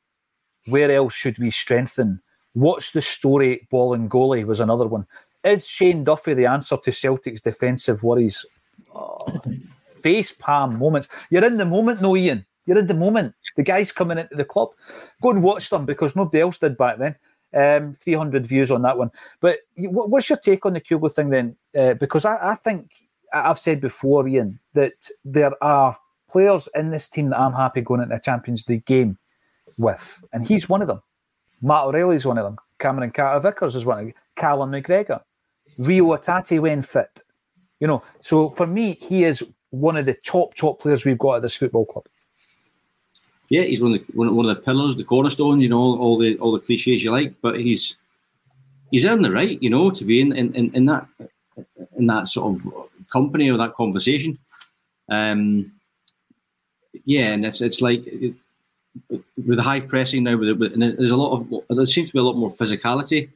Where 0.68 0.92
else 0.92 1.14
should 1.14 1.38
we 1.38 1.52
strengthen? 1.52 2.22
What's 2.54 2.92
the 2.92 3.02
story? 3.02 3.68
Ball 3.70 3.94
and 3.94 4.10
goalie 4.10 4.46
was 4.46 4.62
another 4.62 4.88
one. 4.88 5.06
Is 5.44 5.68
Shane 5.68 6.04
Duffy 6.04 6.34
the 6.34 6.48
answer 6.48 6.78
to 6.78 6.92
Celtic's 6.92 7.42
defensive 7.42 8.02
worries? 8.02 8.44
Oh, 8.96 9.20
face 10.06 10.32
palm 10.32 10.78
moments. 10.78 11.10
You're 11.32 11.46
in 11.46 11.58
the 11.58 11.66
moment, 11.66 12.00
no, 12.00 12.16
Iain. 12.16 12.46
You're 12.68 12.78
in 12.78 12.86
the 12.86 12.94
moment. 12.94 13.34
The 13.58 13.64
guy's 13.64 13.92
coming 13.92 14.20
into 14.20 14.36
the 14.36 14.46
club. 14.46 14.70
Go 15.20 15.32
and 15.32 15.42
watch 15.42 15.72
them 15.72 15.86
because 15.86 16.16
nobody 16.16 16.42
else 16.42 16.60
did 16.60 16.78
back 16.78 17.00
then. 17.00 17.16
Um, 17.56 17.94
300 17.96 18.46
views 18.46 18.70
on 18.70 18.84
that 18.84 19.00
one. 19.00 19.10
But 19.40 19.60
what's 19.78 20.30
your 20.30 20.38
take 20.38 20.64
on 20.66 20.74
the 20.74 20.82
Kyogo 20.82 21.12
thing 21.12 21.30
then? 21.30 21.56
Uh, 21.76 21.96
because 21.96 22.24
I, 22.24 22.52
I 22.52 22.56
think 22.56 22.92
I've 23.34 23.58
said 23.58 23.82
before, 23.82 24.28
Iain, 24.28 24.60
that 24.74 25.10
there 25.24 25.52
are 25.64 25.98
players 26.30 26.70
in 26.76 26.92
this 26.92 27.10
team 27.10 27.32
that 27.32 27.40
I'm 27.40 27.54
happy 27.54 27.82
going 27.82 28.02
into 28.02 28.16
a 28.16 28.20
Champions 28.20 28.70
League 28.70 28.86
game 28.86 29.18
with, 29.80 30.24
and 30.34 30.46
he's 30.46 30.70
one 30.70 30.84
of 30.84 30.88
them. 30.88 31.02
Matt 31.64 31.86
O'Riley's 31.86 32.26
one 32.26 32.38
of 32.38 32.46
them. 32.46 32.58
Cameron 32.78 33.12
Carter 33.12 33.40
Vickers 33.40 33.74
is 33.74 33.86
one 33.86 34.00
of 34.00 34.06
them. 34.06 34.14
Callum 34.36 34.72
McGregor. 34.72 35.22
Reo 35.80 36.06
Hatate 36.16 36.60
when 36.60 36.84
fit. 36.84 37.24
You 37.80 37.88
know, 37.88 38.04
so 38.22 38.52
for 38.52 38.68
me, 38.68 38.98
he 39.02 39.24
is 39.24 39.44
one 39.80 39.98
of 39.98 40.06
the 40.06 40.14
top, 40.14 40.56
top 40.56 40.80
players 40.80 41.06
we've 41.06 41.18
got 41.18 41.38
at 41.38 41.42
this 41.42 41.56
football 41.56 41.86
club. 41.86 42.06
Yeah, 43.50 43.62
he's 43.62 43.82
one 43.82 43.94
of 43.94 44.08
the 44.08 44.14
one, 44.14 44.50
of 44.50 44.56
the 44.56 44.62
pillars, 44.62 44.98
the 44.98 45.04
cornerstone. 45.04 45.62
You 45.62 45.70
know, 45.70 45.78
all 45.78 46.18
the 46.18 46.38
all 46.40 46.52
the 46.52 46.60
cliches 46.60 47.04
you 47.04 47.12
like, 47.12 47.34
but 47.42 47.60
he's 47.60 47.96
he's 48.90 49.06
earned 49.06 49.24
the 49.24 49.32
right, 49.32 49.62
you 49.62 49.70
know, 49.70 49.92
to 49.92 50.04
be 50.04 50.20
in 50.20 50.32
in, 50.34 50.54
in, 50.56 50.74
in 50.74 50.86
that 50.86 51.08
in 51.96 52.08
that 52.08 52.28
sort 52.28 52.56
of 52.56 52.90
company 53.12 53.52
or 53.52 53.58
that 53.58 53.76
conversation. 53.76 54.40
Um, 55.10 55.72
yeah, 57.04 57.34
and 57.34 57.46
it's 57.46 57.62
it's 57.62 57.82
like 57.82 58.04
with 59.10 59.58
the 59.58 59.64
high 59.64 59.82
pressing 59.82 60.24
now, 60.24 60.38
with, 60.38 60.50
it, 60.50 60.58
with 60.58 60.74
and 60.74 60.82
there's 60.82 61.12
a 61.12 61.18
lot 61.18 61.40
of 61.40 61.78
there 61.78 61.86
seems 61.86 62.10
to 62.10 62.14
be 62.14 62.20
a 62.20 62.24
lot 62.24 62.38
more 62.38 62.50
physicality 62.50 63.30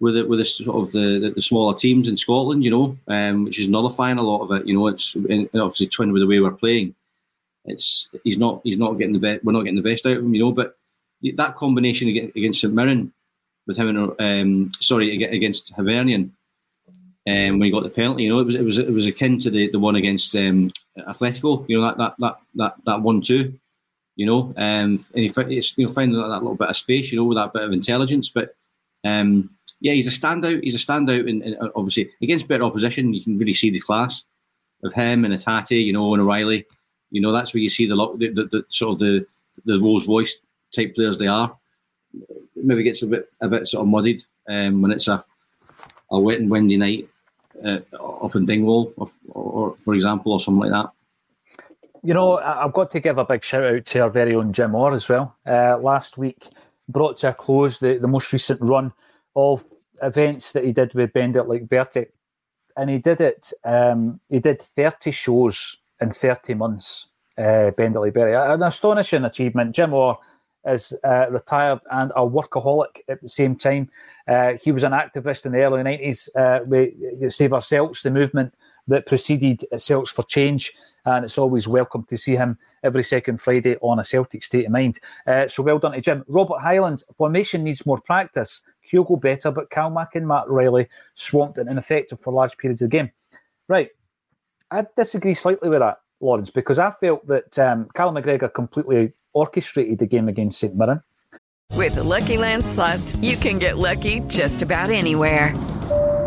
with 0.00 0.16
it 0.16 0.28
with 0.28 0.38
the 0.38 0.44
sort 0.44 0.82
of 0.82 0.92
the, 0.92 1.32
the, 1.34 1.42
smaller 1.42 1.76
teams 1.76 2.06
in 2.06 2.16
Scotland, 2.16 2.62
you 2.62 2.70
know, 2.70 2.96
um, 3.08 3.44
which 3.44 3.58
is 3.58 3.68
nullifying 3.68 4.18
a 4.18 4.22
lot 4.22 4.42
of 4.42 4.52
it. 4.52 4.66
You 4.66 4.74
know, 4.74 4.86
it's 4.86 5.16
obviously 5.16 5.88
twin 5.88 6.12
with 6.12 6.22
the 6.22 6.26
way 6.26 6.38
we're 6.38 6.52
playing. 6.52 6.94
It's 7.64 8.08
he's 8.24 8.38
not 8.38 8.60
he's 8.64 8.78
not 8.78 8.92
getting 8.92 9.12
the 9.12 9.18
best. 9.18 9.44
We're 9.44 9.52
not 9.52 9.62
getting 9.62 9.80
the 9.80 9.90
best 9.90 10.06
out 10.06 10.16
of 10.16 10.24
him, 10.24 10.34
you 10.34 10.40
know. 10.40 10.52
But 10.52 10.76
that 11.34 11.56
combination 11.56 12.08
against, 12.08 12.60
St 12.60 12.72
Mirren 12.72 13.12
with 13.66 13.76
him 13.76 13.88
and 13.88 14.20
um, 14.20 14.70
sorry 14.80 15.22
against 15.22 15.72
Hibernian, 15.74 16.34
um, 17.28 17.58
when 17.58 17.62
he 17.62 17.70
got 17.70 17.82
the 17.82 17.90
penalty, 17.90 18.22
you 18.22 18.30
know, 18.30 18.38
it 18.38 18.46
was 18.46 18.54
it 18.54 18.64
was 18.64 18.78
it 18.78 18.92
was 18.92 19.06
akin 19.06 19.38
to 19.40 19.50
the, 19.50 19.68
the 19.70 19.78
one 19.78 19.96
against 19.96 20.34
um, 20.34 20.70
Atletico. 20.96 21.68
You 21.68 21.80
know 21.80 21.86
that 21.86 21.98
that 21.98 22.14
that 22.18 22.36
that 22.54 22.74
that 22.86 23.02
one 23.02 23.20
two. 23.20 23.58
You 24.16 24.26
know, 24.26 24.54
um, 24.56 24.96
and 24.96 24.98
he 25.14 25.26
it's, 25.26 25.78
you 25.78 25.86
know 25.86 25.92
finding 25.92 26.20
that, 26.20 26.26
that 26.26 26.42
little 26.42 26.56
bit 26.56 26.68
of 26.68 26.76
space, 26.76 27.12
you 27.12 27.18
know, 27.18 27.24
with 27.24 27.38
that 27.38 27.52
bit 27.52 27.62
of 27.62 27.72
intelligence. 27.72 28.30
But 28.30 28.56
um, 29.04 29.50
yeah, 29.80 29.92
he's 29.92 30.06
a 30.06 30.20
standout. 30.20 30.62
He's 30.62 30.74
a 30.74 30.78
standout, 30.78 31.28
and 31.28 31.56
obviously 31.74 32.10
against 32.20 32.48
better 32.48 32.64
opposition, 32.64 33.14
you 33.14 33.22
can 33.22 33.38
really 33.38 33.54
see 33.54 33.70
the 33.70 33.80
class 33.80 34.24
of 34.82 34.92
him 34.92 35.24
and 35.24 35.34
Hatate, 35.34 35.84
you 35.84 35.92
know, 35.92 36.12
and 36.14 36.22
O'Riley. 36.22 36.66
You 37.10 37.20
know, 37.20 37.32
that's 37.32 37.54
where 37.54 37.62
you 37.62 37.68
see 37.68 37.86
the, 37.86 37.96
the, 38.16 38.28
the, 38.28 38.44
the 38.44 38.64
sort 38.68 38.94
of 38.94 38.98
the 38.98 39.26
the 39.64 39.80
Rolls 39.80 40.06
Royce 40.06 40.40
type 40.74 40.94
players 40.94 41.18
they 41.18 41.26
are. 41.26 41.56
Maybe 42.56 42.82
gets 42.82 43.02
a 43.02 43.06
bit 43.06 43.30
a 43.40 43.48
bit 43.48 43.66
sort 43.66 43.82
of 43.82 43.88
muddied 43.88 44.24
um, 44.48 44.82
when 44.82 44.90
it's 44.90 45.08
a 45.08 45.24
a 46.10 46.18
wet 46.18 46.40
and 46.40 46.50
windy 46.50 46.76
night 46.76 47.08
uh, 47.64 47.80
up 47.94 48.34
in 48.34 48.46
Dingwall, 48.46 48.92
or, 48.96 49.08
or, 49.28 49.76
for 49.76 49.94
example, 49.94 50.32
or 50.32 50.40
something 50.40 50.70
like 50.70 50.70
that. 50.70 50.90
You 52.02 52.14
know, 52.14 52.38
I've 52.38 52.72
got 52.72 52.90
to 52.92 53.00
give 53.00 53.18
a 53.18 53.24
big 53.24 53.44
shout 53.44 53.64
out 53.64 53.84
to 53.86 53.98
our 54.00 54.10
very 54.10 54.34
own 54.34 54.52
Jim 54.52 54.74
Orr 54.74 54.94
as 54.94 55.08
well. 55.08 55.36
Uh, 55.46 55.76
last 55.78 56.16
week 56.16 56.48
brought 56.88 57.18
to 57.18 57.30
a 57.30 57.34
close 57.34 57.78
the, 57.78 57.98
the 57.98 58.08
most 58.08 58.32
recent 58.32 58.60
run 58.62 58.92
of 59.36 59.64
events 60.02 60.52
that 60.52 60.64
he 60.64 60.72
did 60.72 60.94
with 60.94 61.12
Bend 61.12 61.36
It 61.36 61.44
Like 61.44 61.68
Bertie, 61.68 62.06
and 62.76 62.90
he 62.90 62.98
did 62.98 63.20
it. 63.20 63.52
Um, 63.64 64.20
he 64.28 64.38
did 64.38 64.62
thirty 64.62 65.10
shows 65.10 65.76
in 66.00 66.12
thirty 66.12 66.54
months. 66.54 67.06
Uh, 67.36 67.70
Bend 67.72 67.96
It 67.96 68.00
Like 68.00 68.14
Bertie, 68.14 68.34
an 68.34 68.62
astonishing 68.62 69.24
achievement. 69.24 69.74
Jim 69.74 69.92
Orr 69.92 70.18
is 70.66 70.92
uh, 71.04 71.26
retired 71.30 71.80
and 71.90 72.10
a 72.16 72.20
workaholic 72.20 73.00
at 73.08 73.20
the 73.22 73.28
same 73.28 73.56
time. 73.56 73.90
Uh, 74.26 74.54
he 74.62 74.72
was 74.72 74.82
an 74.82 74.92
activist 74.92 75.46
in 75.46 75.52
the 75.52 75.62
early 75.62 75.82
90s 75.82 76.28
uh, 76.36 76.62
with 76.66 77.32
Save 77.32 77.52
Our 77.54 77.62
Celts, 77.62 78.02
the 78.02 78.10
movement 78.10 78.54
that 78.86 79.06
preceded 79.06 79.64
Celts 79.76 80.10
for 80.10 80.22
Change. 80.24 80.72
And 81.04 81.24
it's 81.24 81.38
always 81.38 81.66
welcome 81.66 82.04
to 82.04 82.18
see 82.18 82.36
him 82.36 82.58
every 82.82 83.04
second 83.04 83.40
Friday 83.40 83.76
on 83.80 83.98
a 83.98 84.04
Celtic 84.04 84.42
State 84.42 84.66
of 84.66 84.72
Mind. 84.72 85.00
Uh, 85.26 85.48
so 85.48 85.62
well 85.62 85.78
done 85.78 85.92
to 85.92 86.00
Jim. 86.00 86.24
Robert 86.28 86.60
Highland, 86.60 87.02
formation 87.16 87.64
needs 87.64 87.86
more 87.86 88.00
practice. 88.00 88.60
Kyogo 88.90 89.20
better, 89.20 89.50
but 89.50 89.70
Calmack 89.70 90.14
and 90.14 90.26
Matt 90.26 90.48
Riley 90.48 90.88
swamped 91.14 91.58
and 91.58 91.68
ineffective 91.68 92.20
for 92.20 92.32
large 92.32 92.56
periods 92.56 92.82
of 92.82 92.90
the 92.90 92.96
game. 92.96 93.10
Right. 93.68 93.90
I 94.70 94.84
disagree 94.96 95.34
slightly 95.34 95.68
with 95.68 95.80
that, 95.80 96.00
Lawrence, 96.20 96.50
because 96.50 96.78
I 96.78 96.90
felt 96.92 97.26
that 97.26 97.58
um, 97.58 97.88
McGregor 97.94 98.52
completely 98.52 99.12
orchestrated 99.32 99.98
the 99.98 100.06
game 100.06 100.28
against 100.28 100.60
St 100.60 100.74
Mirren. 100.74 101.02
With 101.74 101.94
the 101.94 102.04
Lucky 102.04 102.36
Land 102.36 102.66
slots, 102.66 103.16
you 103.16 103.36
can 103.36 103.58
get 103.58 103.78
lucky 103.78 104.20
just 104.20 104.62
about 104.62 104.90
anywhere. 104.90 105.54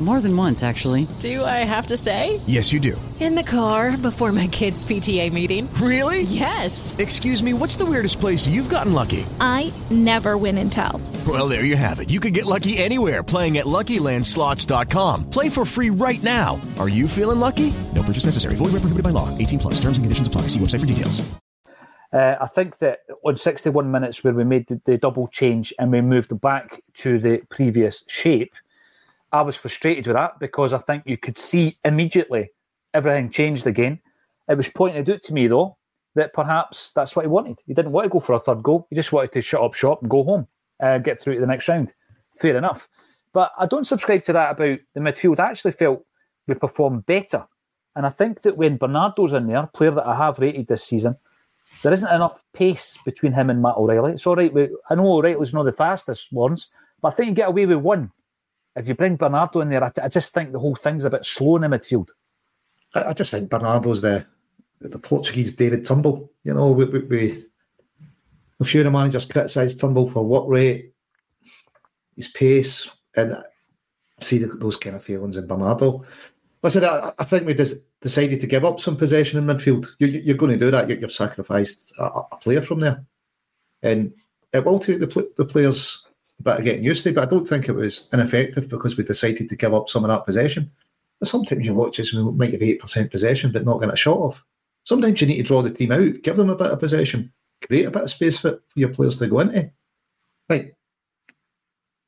More 0.00 0.20
than 0.20 0.36
once, 0.36 0.62
actually. 0.62 1.08
Do 1.20 1.42
I 1.42 1.64
have 1.64 1.86
to 1.86 1.96
say? 1.96 2.38
Yes, 2.46 2.70
you 2.70 2.80
do. 2.80 3.00
In 3.18 3.34
the 3.34 3.42
car 3.42 3.96
before 3.96 4.30
my 4.30 4.46
kids' 4.46 4.84
PTA 4.84 5.32
meeting. 5.32 5.72
Really? 5.80 6.22
Yes. 6.22 6.94
Excuse 6.98 7.42
me, 7.42 7.54
what's 7.54 7.76
the 7.76 7.86
weirdest 7.86 8.20
place 8.20 8.46
you've 8.46 8.68
gotten 8.68 8.92
lucky? 8.92 9.24
I 9.40 9.72
never 9.88 10.36
win 10.36 10.58
and 10.58 10.70
tell. 10.70 11.00
Well, 11.26 11.48
there 11.48 11.64
you 11.64 11.76
have 11.76 11.98
it. 12.00 12.10
You 12.10 12.20
can 12.20 12.34
get 12.34 12.44
lucky 12.44 12.76
anywhere 12.76 13.22
playing 13.22 13.56
at 13.56 13.64
LuckyLandSlots.com. 13.64 15.30
Play 15.30 15.48
for 15.48 15.64
free 15.64 15.88
right 15.88 16.22
now. 16.22 16.60
Are 16.78 16.90
you 16.90 17.08
feeling 17.08 17.40
lucky? 17.40 17.72
No 17.94 18.02
purchase 18.02 18.26
necessary. 18.26 18.54
Void 18.56 18.76
where 18.76 18.84
prohibited 18.84 19.02
by 19.02 19.10
law. 19.10 19.28
18 19.38 19.58
plus. 19.58 19.80
Terms 19.80 19.96
and 19.96 20.04
conditions 20.04 20.28
apply. 20.28 20.42
See 20.42 20.60
website 20.60 20.80
for 20.80 20.86
details. 20.86 21.26
Uh, 22.12 22.36
I 22.40 22.46
think 22.46 22.78
that 22.78 23.00
on 23.24 23.36
61 23.36 23.90
minutes 23.90 24.22
where 24.22 24.32
we 24.32 24.44
made 24.44 24.68
the, 24.68 24.80
the 24.84 24.96
double 24.96 25.26
change 25.26 25.74
and 25.78 25.90
we 25.90 26.00
moved 26.00 26.38
back 26.40 26.82
to 26.98 27.18
the 27.18 27.42
previous 27.50 28.04
shape, 28.08 28.52
I 29.36 29.42
was 29.42 29.56
frustrated 29.56 30.06
with 30.06 30.16
that 30.16 30.38
because 30.40 30.72
I 30.72 30.78
think 30.78 31.02
you 31.06 31.18
could 31.18 31.38
see 31.38 31.78
immediately 31.84 32.50
everything 32.94 33.30
changed 33.30 33.66
again. 33.66 34.00
It 34.48 34.56
was 34.56 34.68
pointed 34.68 35.08
out 35.10 35.22
to 35.22 35.34
me 35.34 35.46
though 35.46 35.76
that 36.14 36.32
perhaps 36.32 36.92
that's 36.94 37.14
what 37.14 37.24
he 37.24 37.28
wanted. 37.28 37.58
He 37.66 37.74
didn't 37.74 37.92
want 37.92 38.06
to 38.06 38.10
go 38.10 38.20
for 38.20 38.32
a 38.32 38.40
third 38.40 38.62
goal. 38.62 38.86
He 38.88 38.96
just 38.96 39.12
wanted 39.12 39.32
to 39.32 39.42
shut 39.42 39.60
up 39.60 39.74
shop 39.74 40.00
and 40.00 40.10
go 40.10 40.24
home 40.24 40.48
and 40.80 41.04
get 41.04 41.20
through 41.20 41.34
to 41.34 41.40
the 41.40 41.46
next 41.46 41.68
round. 41.68 41.92
Fair 42.40 42.56
enough. 42.56 42.88
But 43.34 43.52
I 43.58 43.66
don't 43.66 43.86
subscribe 43.86 44.24
to 44.24 44.32
that 44.32 44.52
about 44.52 44.78
the 44.94 45.00
midfield. 45.00 45.38
I 45.38 45.50
actually 45.50 45.72
felt 45.72 46.04
we 46.46 46.54
performed 46.54 47.04
better. 47.04 47.44
And 47.94 48.06
I 48.06 48.10
think 48.10 48.42
that 48.42 48.56
when 48.56 48.78
Bernardo's 48.78 49.34
in 49.34 49.46
there, 49.46 49.68
player 49.74 49.90
that 49.90 50.06
I 50.06 50.16
have 50.16 50.38
rated 50.38 50.68
this 50.68 50.84
season, 50.84 51.16
there 51.82 51.92
isn't 51.92 52.14
enough 52.14 52.42
pace 52.54 52.96
between 53.04 53.32
him 53.32 53.50
and 53.50 53.60
Matt 53.60 53.76
O'Riley. 53.76 54.12
It's 54.12 54.26
all 54.26 54.36
right. 54.36 54.52
I 54.88 54.94
know 54.94 55.18
O'Riley's 55.18 55.52
not 55.52 55.64
the 55.64 55.72
fastest 55.72 56.32
ones, 56.32 56.68
but 57.02 57.08
I 57.08 57.16
think 57.16 57.28
you 57.28 57.34
get 57.34 57.48
away 57.48 57.66
with 57.66 57.78
one. 57.78 58.10
If 58.76 58.88
you 58.88 58.94
bring 58.94 59.16
Bernardo 59.16 59.60
in 59.60 59.70
there, 59.70 59.82
I 59.82 60.08
just 60.08 60.34
think 60.34 60.52
the 60.52 60.58
whole 60.58 60.76
thing's 60.76 61.04
a 61.04 61.10
bit 61.10 61.24
slow 61.24 61.56
in 61.56 61.62
the 61.62 61.68
midfield. 61.68 62.08
I, 62.94 63.04
I 63.04 63.12
just 63.14 63.30
think 63.30 63.50
Bernardo's 63.50 64.02
the 64.02 64.26
the 64.80 64.98
Portuguese 64.98 65.52
David 65.52 65.86
Turnbull. 65.86 66.30
You 66.44 66.54
know, 66.54 66.70
we, 66.70 66.84
we, 66.84 66.98
we 67.00 67.44
a 68.60 68.64
few 68.64 68.80
of 68.80 68.84
the 68.84 68.90
managers 68.90 69.26
criticised 69.26 69.80
Turnbull 69.80 70.10
for 70.10 70.24
what 70.24 70.48
rate, 70.48 70.92
his 72.14 72.28
pace, 72.28 72.88
and 73.16 73.34
I 73.34 73.42
see 74.20 74.38
those 74.38 74.76
kind 74.76 74.96
of 74.96 75.02
feelings 75.02 75.36
in 75.36 75.46
Bernardo. 75.46 76.04
Listen, 76.62 76.84
I, 76.84 77.12
I 77.18 77.24
think 77.24 77.46
we 77.46 77.54
des- 77.54 77.80
decided 78.00 78.40
to 78.40 78.46
give 78.46 78.64
up 78.64 78.80
some 78.80 78.96
possession 78.96 79.38
in 79.38 79.46
midfield. 79.46 79.86
You, 79.98 80.32
are 80.32 80.36
going 80.36 80.52
to 80.52 80.58
do 80.58 80.70
that. 80.70 80.88
You, 80.88 80.98
have 81.00 81.12
sacrificed 81.12 81.92
a, 81.98 82.04
a, 82.04 82.36
player 82.38 82.60
from 82.60 82.80
there, 82.80 83.04
and 83.82 84.12
it 84.52 84.64
will 84.64 84.78
take 84.78 85.00
the, 85.00 85.30
the 85.36 85.44
players 85.44 86.05
of 86.44 86.64
getting 86.64 86.84
used 86.84 87.04
to. 87.04 87.12
But 87.12 87.28
I 87.28 87.30
don't 87.30 87.44
think 87.44 87.68
it 87.68 87.72
was 87.72 88.08
ineffective 88.12 88.68
because 88.68 88.96
we 88.96 89.04
decided 89.04 89.48
to 89.48 89.56
give 89.56 89.74
up 89.74 89.88
some 89.88 90.04
of 90.04 90.10
that 90.10 90.24
possession. 90.24 90.70
But 91.18 91.28
sometimes 91.28 91.64
you 91.64 91.74
watch 91.74 91.98
and 91.98 92.26
we 92.26 92.32
might 92.32 92.52
have 92.52 92.62
eight 92.62 92.80
percent 92.80 93.10
possession, 93.10 93.52
but 93.52 93.64
not 93.64 93.78
getting 93.78 93.94
a 93.94 93.96
shot 93.96 94.18
off. 94.18 94.44
Sometimes 94.84 95.20
you 95.20 95.26
need 95.26 95.38
to 95.38 95.42
draw 95.42 95.62
the 95.62 95.70
team 95.70 95.92
out, 95.92 96.22
give 96.22 96.36
them 96.36 96.50
a 96.50 96.56
bit 96.56 96.70
of 96.70 96.78
possession, 96.78 97.32
create 97.66 97.86
a 97.86 97.90
bit 97.90 98.02
of 98.02 98.10
space 98.10 98.38
for, 98.38 98.50
for 98.50 98.78
your 98.78 98.90
players 98.90 99.16
to 99.16 99.26
go 99.26 99.40
into. 99.40 99.70
Like 100.48 100.76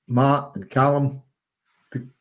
Matt 0.07 0.53
and 0.55 0.71
Callum, 0.71 1.23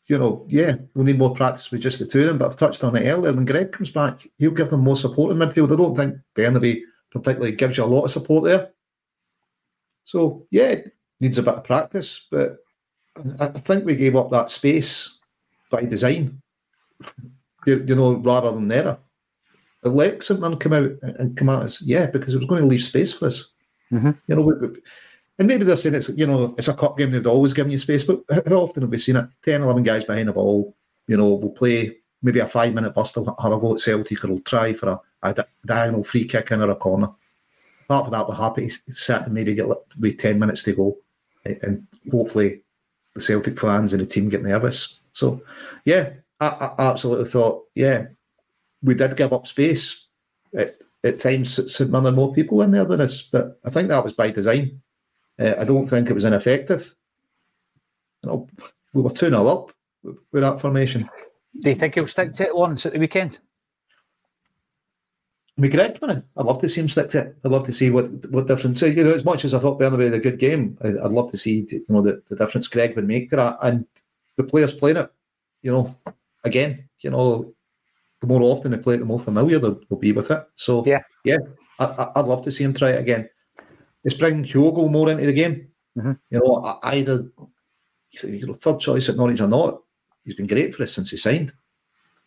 you 0.06 0.18
know, 0.18 0.46
yeah, 0.50 0.76
we'll 0.94 1.06
need 1.06 1.20
more 1.20 1.36
practice 1.36 1.70
with 1.70 1.82
just 1.82 2.00
the 2.00 2.06
two 2.06 2.22
of 2.22 2.28
them, 2.28 2.38
but 2.38 2.48
I've 2.48 2.56
touched 2.56 2.84
on 2.84 2.96
it 2.96 3.08
earlier. 3.08 3.34
When 3.34 3.46
Greg 3.46 3.72
comes 3.72 3.90
back, 3.90 4.26
he'll 4.38 4.52
give 4.52 4.70
them 4.70 4.80
more 4.80 4.96
support 4.96 5.32
in 5.32 5.38
midfield. 5.38 5.74
I 5.74 5.76
don't 5.76 5.96
think 5.96 6.16
Bernabei 6.36 6.82
particularly 7.12 7.52
gives 7.52 7.78
you 7.78 7.84
a 7.84 7.86
lot 7.86 8.06
of 8.06 8.12
support 8.12 8.46
there. 8.46 8.72
So, 10.06 10.48
yeah, 10.50 10.76
needs 11.20 11.38
a 11.38 11.44
bit 11.44 11.56
of 11.56 11.64
practice, 11.64 12.28
but 12.32 12.58
I 13.40 13.48
think 13.48 13.86
we 13.86 13.96
gave 13.96 14.16
up 14.16 14.30
that 14.32 14.50
space 14.50 15.20
by 15.72 15.84
design, 15.84 16.42
you, 17.66 17.84
you 17.88 17.96
know, 17.96 18.16
rather 18.16 18.52
than 18.52 18.72
error. 18.72 18.98
But 19.82 19.94
let 19.94 20.24
someone 20.24 20.58
come 20.58 20.74
out 20.74 20.92
and 21.02 21.36
come 21.38 21.50
at 21.50 21.64
us, 21.64 21.82
yeah, 21.82 22.08
because 22.08 22.34
it 22.34 22.38
was 22.38 22.48
going 22.48 22.62
to 22.62 22.68
leave 22.68 22.84
space 22.84 23.14
for 23.14 23.26
us. 23.28 23.54
Mm-hmm. 23.92 24.12
You 24.28 24.36
know, 24.36 24.42
we, 24.42 24.54
we, 24.56 24.76
and 25.40 25.48
maybe 25.48 25.64
they're 25.64 25.76
saying 25.76 25.96
it's 25.96 26.10
you 26.10 26.26
know 26.26 26.56
it's 26.58 26.68
a 26.68 26.74
cup 26.74 26.98
game; 26.98 27.12
they'd 27.12 27.28
always 27.28 27.54
given 27.54 27.72
you 27.72 27.78
space. 27.78 28.04
But 28.04 28.22
how 28.48 28.56
often 28.56 28.82
have 28.82 28.92
we 28.92 28.98
seen 28.98 29.16
it? 29.16 29.28
10, 29.44 29.62
11 29.62 29.84
guys 29.84 30.04
behind 30.04 30.30
the 30.30 30.34
ball. 30.34 30.76
You 31.08 31.18
know, 31.18 31.36
we'll 31.36 31.52
play 31.52 31.98
maybe 32.22 32.40
a 32.40 32.48
five 32.48 32.74
minute 32.74 32.96
burst 32.96 33.18
of 33.18 33.30
have 33.42 33.52
a 33.52 33.58
go 33.58 33.74
at 33.74 33.80
Celtic, 33.80 34.24
or 34.24 34.30
we'll 34.30 34.40
try 34.40 34.74
for 34.74 34.90
a, 34.90 35.00
a 35.24 35.46
diagonal 35.66 36.04
free 36.04 36.26
kick 36.26 36.52
in 36.52 36.62
or 36.62 36.72
a 36.72 36.76
corner. 36.76 37.10
Apart 37.86 38.06
from 38.06 38.12
that, 38.14 38.28
we're 38.28 38.36
happy 38.36 38.68
to 38.68 38.94
sit 38.94 39.22
and 39.22 39.34
maybe 39.34 39.54
get 39.54 39.68
with 40.00 40.18
ten 40.18 40.40
minutes 40.40 40.64
to 40.64 40.74
go, 40.74 40.98
and 41.62 41.86
hopefully 42.12 42.62
the 43.14 43.22
Celtic 43.22 43.60
fans 43.60 43.94
and 43.94 44.02
the 44.02 44.06
team 44.06 44.30
get 44.30 44.44
nervous. 44.44 45.00
So, 45.12 45.42
yeah, 45.86 46.12
I, 46.40 46.48
I 46.78 46.84
absolutely 46.84 47.26
thought, 47.26 47.66
yeah, 47.76 48.08
we 48.84 48.94
did 48.94 49.18
give 49.18 49.34
up 49.34 49.48
space 49.48 50.08
at, 50.56 50.76
times. 51.20 51.74
St 51.74 51.90
Mirren 51.90 52.16
more 52.16 52.34
people 52.34 52.62
in 52.62 52.72
there 52.72 52.86
than 52.86 53.02
us, 53.02 53.22
but 53.22 53.60
I 53.66 53.70
think 53.70 53.88
that 53.90 54.04
was 54.04 54.14
by 54.14 54.30
design. 54.30 54.82
Uh, 55.40 55.54
I 55.58 55.64
don't 55.64 55.88
think 55.88 56.10
it 56.10 56.14
was 56.14 56.26
ineffective. 56.26 56.94
You 58.24 58.30
know, 58.30 58.48
we 58.94 59.02
were 59.02 59.10
2 59.10 59.30
0 59.30 59.48
up 59.48 59.72
with 60.04 60.42
that 60.42 60.60
formation. 60.60 61.10
Do 61.62 61.70
you 61.70 61.76
think 61.76 61.96
he'll 61.96 62.08
stick 62.08 62.34
to 62.34 62.48
it 62.48 62.56
once 62.56 62.86
at 62.86 62.94
the 62.94 63.00
weekend? 63.00 63.40
McGregor, 65.60 66.06
man, 66.06 66.24
I'd 66.38 66.46
love 66.46 66.62
to 66.62 66.70
see 66.70 66.82
him 66.82 66.88
stick 66.88 67.10
to 67.10 67.20
it. 67.20 67.38
I'd 67.44 67.52
love 67.52 67.66
to 67.66 67.72
see 67.72 67.90
what 67.90 68.06
what 68.30 68.48
difference. 68.48 68.82
You 68.82 69.04
know, 69.04 69.14
as 69.14 69.26
much 69.26 69.44
as 69.44 69.54
I 69.56 69.60
thought 69.60 69.80
Bernabei 69.80 70.06
had 70.06 70.14
a 70.14 70.20
good 70.20 70.38
game, 70.38 70.78
I, 70.84 70.90
would 70.90 71.12
love 71.12 71.32
to 71.32 71.38
see 71.38 71.66
you 71.70 71.84
know 71.90 72.04
the, 72.04 72.22
the 72.30 72.36
difference 72.36 72.68
Greg 72.68 72.96
would 72.96 73.08
make 73.08 73.32
to 73.32 73.38
that, 73.38 73.58
and 73.64 73.86
the 74.36 74.44
players 74.44 74.72
playing 74.72 74.98
it. 74.98 75.12
You 75.64 75.72
know, 75.72 75.96
again, 76.44 76.88
you 77.00 77.10
know, 77.10 77.52
the 78.22 78.28
more 78.28 78.42
often 78.44 78.72
they 78.72 78.78
play 78.78 78.96
it, 78.96 79.00
the 79.00 79.06
more 79.06 79.20
familiar 79.20 79.58
they'll, 79.58 79.80
they'll 79.90 80.00
be 80.00 80.12
with 80.12 80.30
it. 80.30 80.44
So 80.54 80.86
yeah, 80.86 81.02
yeah, 81.24 81.40
I, 81.80 82.12
would 82.16 82.28
love 82.28 82.44
to 82.46 82.52
see 82.52 82.64
him 82.64 82.74
try 82.74 82.92
it 82.92 83.00
again. 83.00 83.28
It's 84.04 84.14
bringing 84.14 84.44
Kyogo 84.44 84.92
more 84.92 85.10
into 85.10 85.26
the 85.26 85.34
game. 85.34 85.70
Mm-hmm. 85.98 86.14
You 86.30 86.40
know, 86.40 86.80
either 86.84 87.32
you 88.24 88.48
know, 88.48 88.54
third 88.54 88.80
choice 88.80 89.10
at 89.10 89.18
Norwich 89.18 89.42
or 89.42 89.48
not, 89.48 89.82
he's 90.24 90.36
been 90.36 90.48
great 90.48 90.76
for 90.76 90.84
us 90.84 90.94
since 90.94 91.10
he 91.10 91.18
signed. 91.18 91.52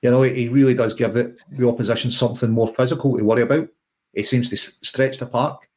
You 0.03 0.11
know, 0.11 0.23
he 0.23 0.49
really 0.49 0.75
does 0.75 0.95
give 0.95 1.13
the, 1.13 1.37
opposition 1.69 2.11
something 2.11 2.51
more 2.51 2.69
physical 2.69 3.17
to 3.17 3.25
worry 3.25 3.43
about. 3.43 3.69
He 4.15 4.23
seems 4.23 4.49
to 4.49 4.57
stretch 4.57 5.19
the 5.19 5.27
park. 5.27 5.69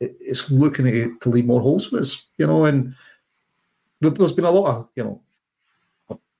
it's 0.00 0.50
looking 0.50 0.84
to, 0.86 1.18
to 1.18 1.28
leave 1.28 1.46
more 1.46 1.60
holes 1.60 1.86
for 1.88 1.98
us, 1.98 2.26
you 2.38 2.46
know, 2.46 2.64
and 2.64 2.94
there's 4.00 4.32
been 4.32 4.44
a 4.44 4.50
lot 4.50 4.76
of, 4.76 4.88
you 4.96 5.04
know, 5.04 5.20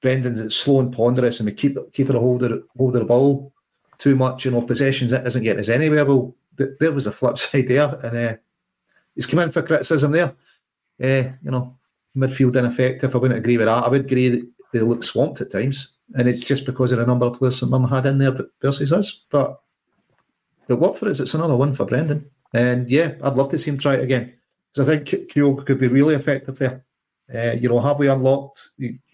Brendan 0.00 0.50
slow 0.50 0.80
and 0.80 0.92
ponderous 0.92 1.38
and 1.38 1.46
we 1.46 1.55
keep 1.55 1.76
keep 1.92 2.11
it 2.11 2.16
a 2.16 2.18
hold 2.18 2.42
of, 2.42 2.64
hold 2.76 2.96
of 2.96 3.00
the 3.00 3.07
ball 3.07 3.53
too 3.98 4.16
much, 4.16 4.44
you 4.44 4.50
know, 4.50 4.61
possessions 4.61 5.12
that 5.12 5.24
isn't 5.26 5.44
getting 5.44 5.61
us 5.61 5.68
anywhere. 5.68 6.05
Well, 6.05 6.34
th- 6.59 6.70
there 6.80 6.90
was 6.90 7.07
a 7.07 7.12
flip 7.12 7.38
side 7.38 7.68
there. 7.68 7.88
And 8.03 8.16
uh, 8.16 8.36
he's 9.14 9.26
come 9.26 9.38
in 9.38 9.53
for 9.53 9.62
criticism 9.62 10.11
there. 10.11 10.34
Uh, 11.00 11.30
you 11.42 11.50
know, 11.50 11.76
midfield 12.16 12.57
ineffective. 12.57 13.14
I 13.14 13.18
wouldn't 13.18 13.38
agree 13.38 13.57
with 13.57 13.66
that. 13.66 13.84
I 13.84 13.88
would 13.88 14.05
agree 14.07 14.28
that 14.28 14.48
they 14.72 14.80
look 14.80 15.05
swamped 15.05 15.40
at 15.40 15.53
times, 15.53 15.92
and 16.14 16.28
it's 16.28 16.40
just 16.40 16.66
because 16.66 16.92
of 16.92 16.98
the 16.98 17.06
number 17.06 17.26
of 17.26 17.38
players 17.38 17.60
that 17.60 17.66
Mum 17.66 17.88
had 17.88 18.06
in 18.06 18.18
there 18.18 18.36
versus 18.60 18.92
us. 18.92 19.24
But 19.30 19.60
but 20.68 20.78
what 20.78 20.96
for 20.96 21.08
us, 21.08 21.20
it's 21.20 21.34
another 21.34 21.56
one 21.56 21.74
for 21.74 21.84
Brendan. 21.84 22.30
And 22.54 22.88
yeah, 22.90 23.14
I'd 23.22 23.34
love 23.34 23.50
to 23.50 23.58
see 23.58 23.70
him 23.70 23.78
try 23.78 23.94
it 23.94 24.04
again 24.04 24.32
because 24.72 24.88
I 24.88 24.96
think 24.96 25.30
Kyogo 25.30 25.66
could 25.66 25.78
be 25.78 25.88
really 25.88 26.14
effective 26.14 26.58
there. 26.58 26.84
Uh, 27.34 27.52
you 27.52 27.68
know, 27.68 27.80
have 27.80 27.98
we 27.98 28.08
unlocked 28.08 28.70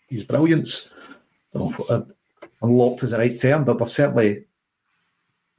his 0.09 0.25
brilliance? 0.25 0.91
Uh, 1.55 2.03
unlocked 2.63 3.03
is 3.03 3.13
the 3.13 3.19
right 3.19 3.39
term, 3.39 3.65
but 3.65 3.81
we've 3.81 3.91
certainly 3.91 4.45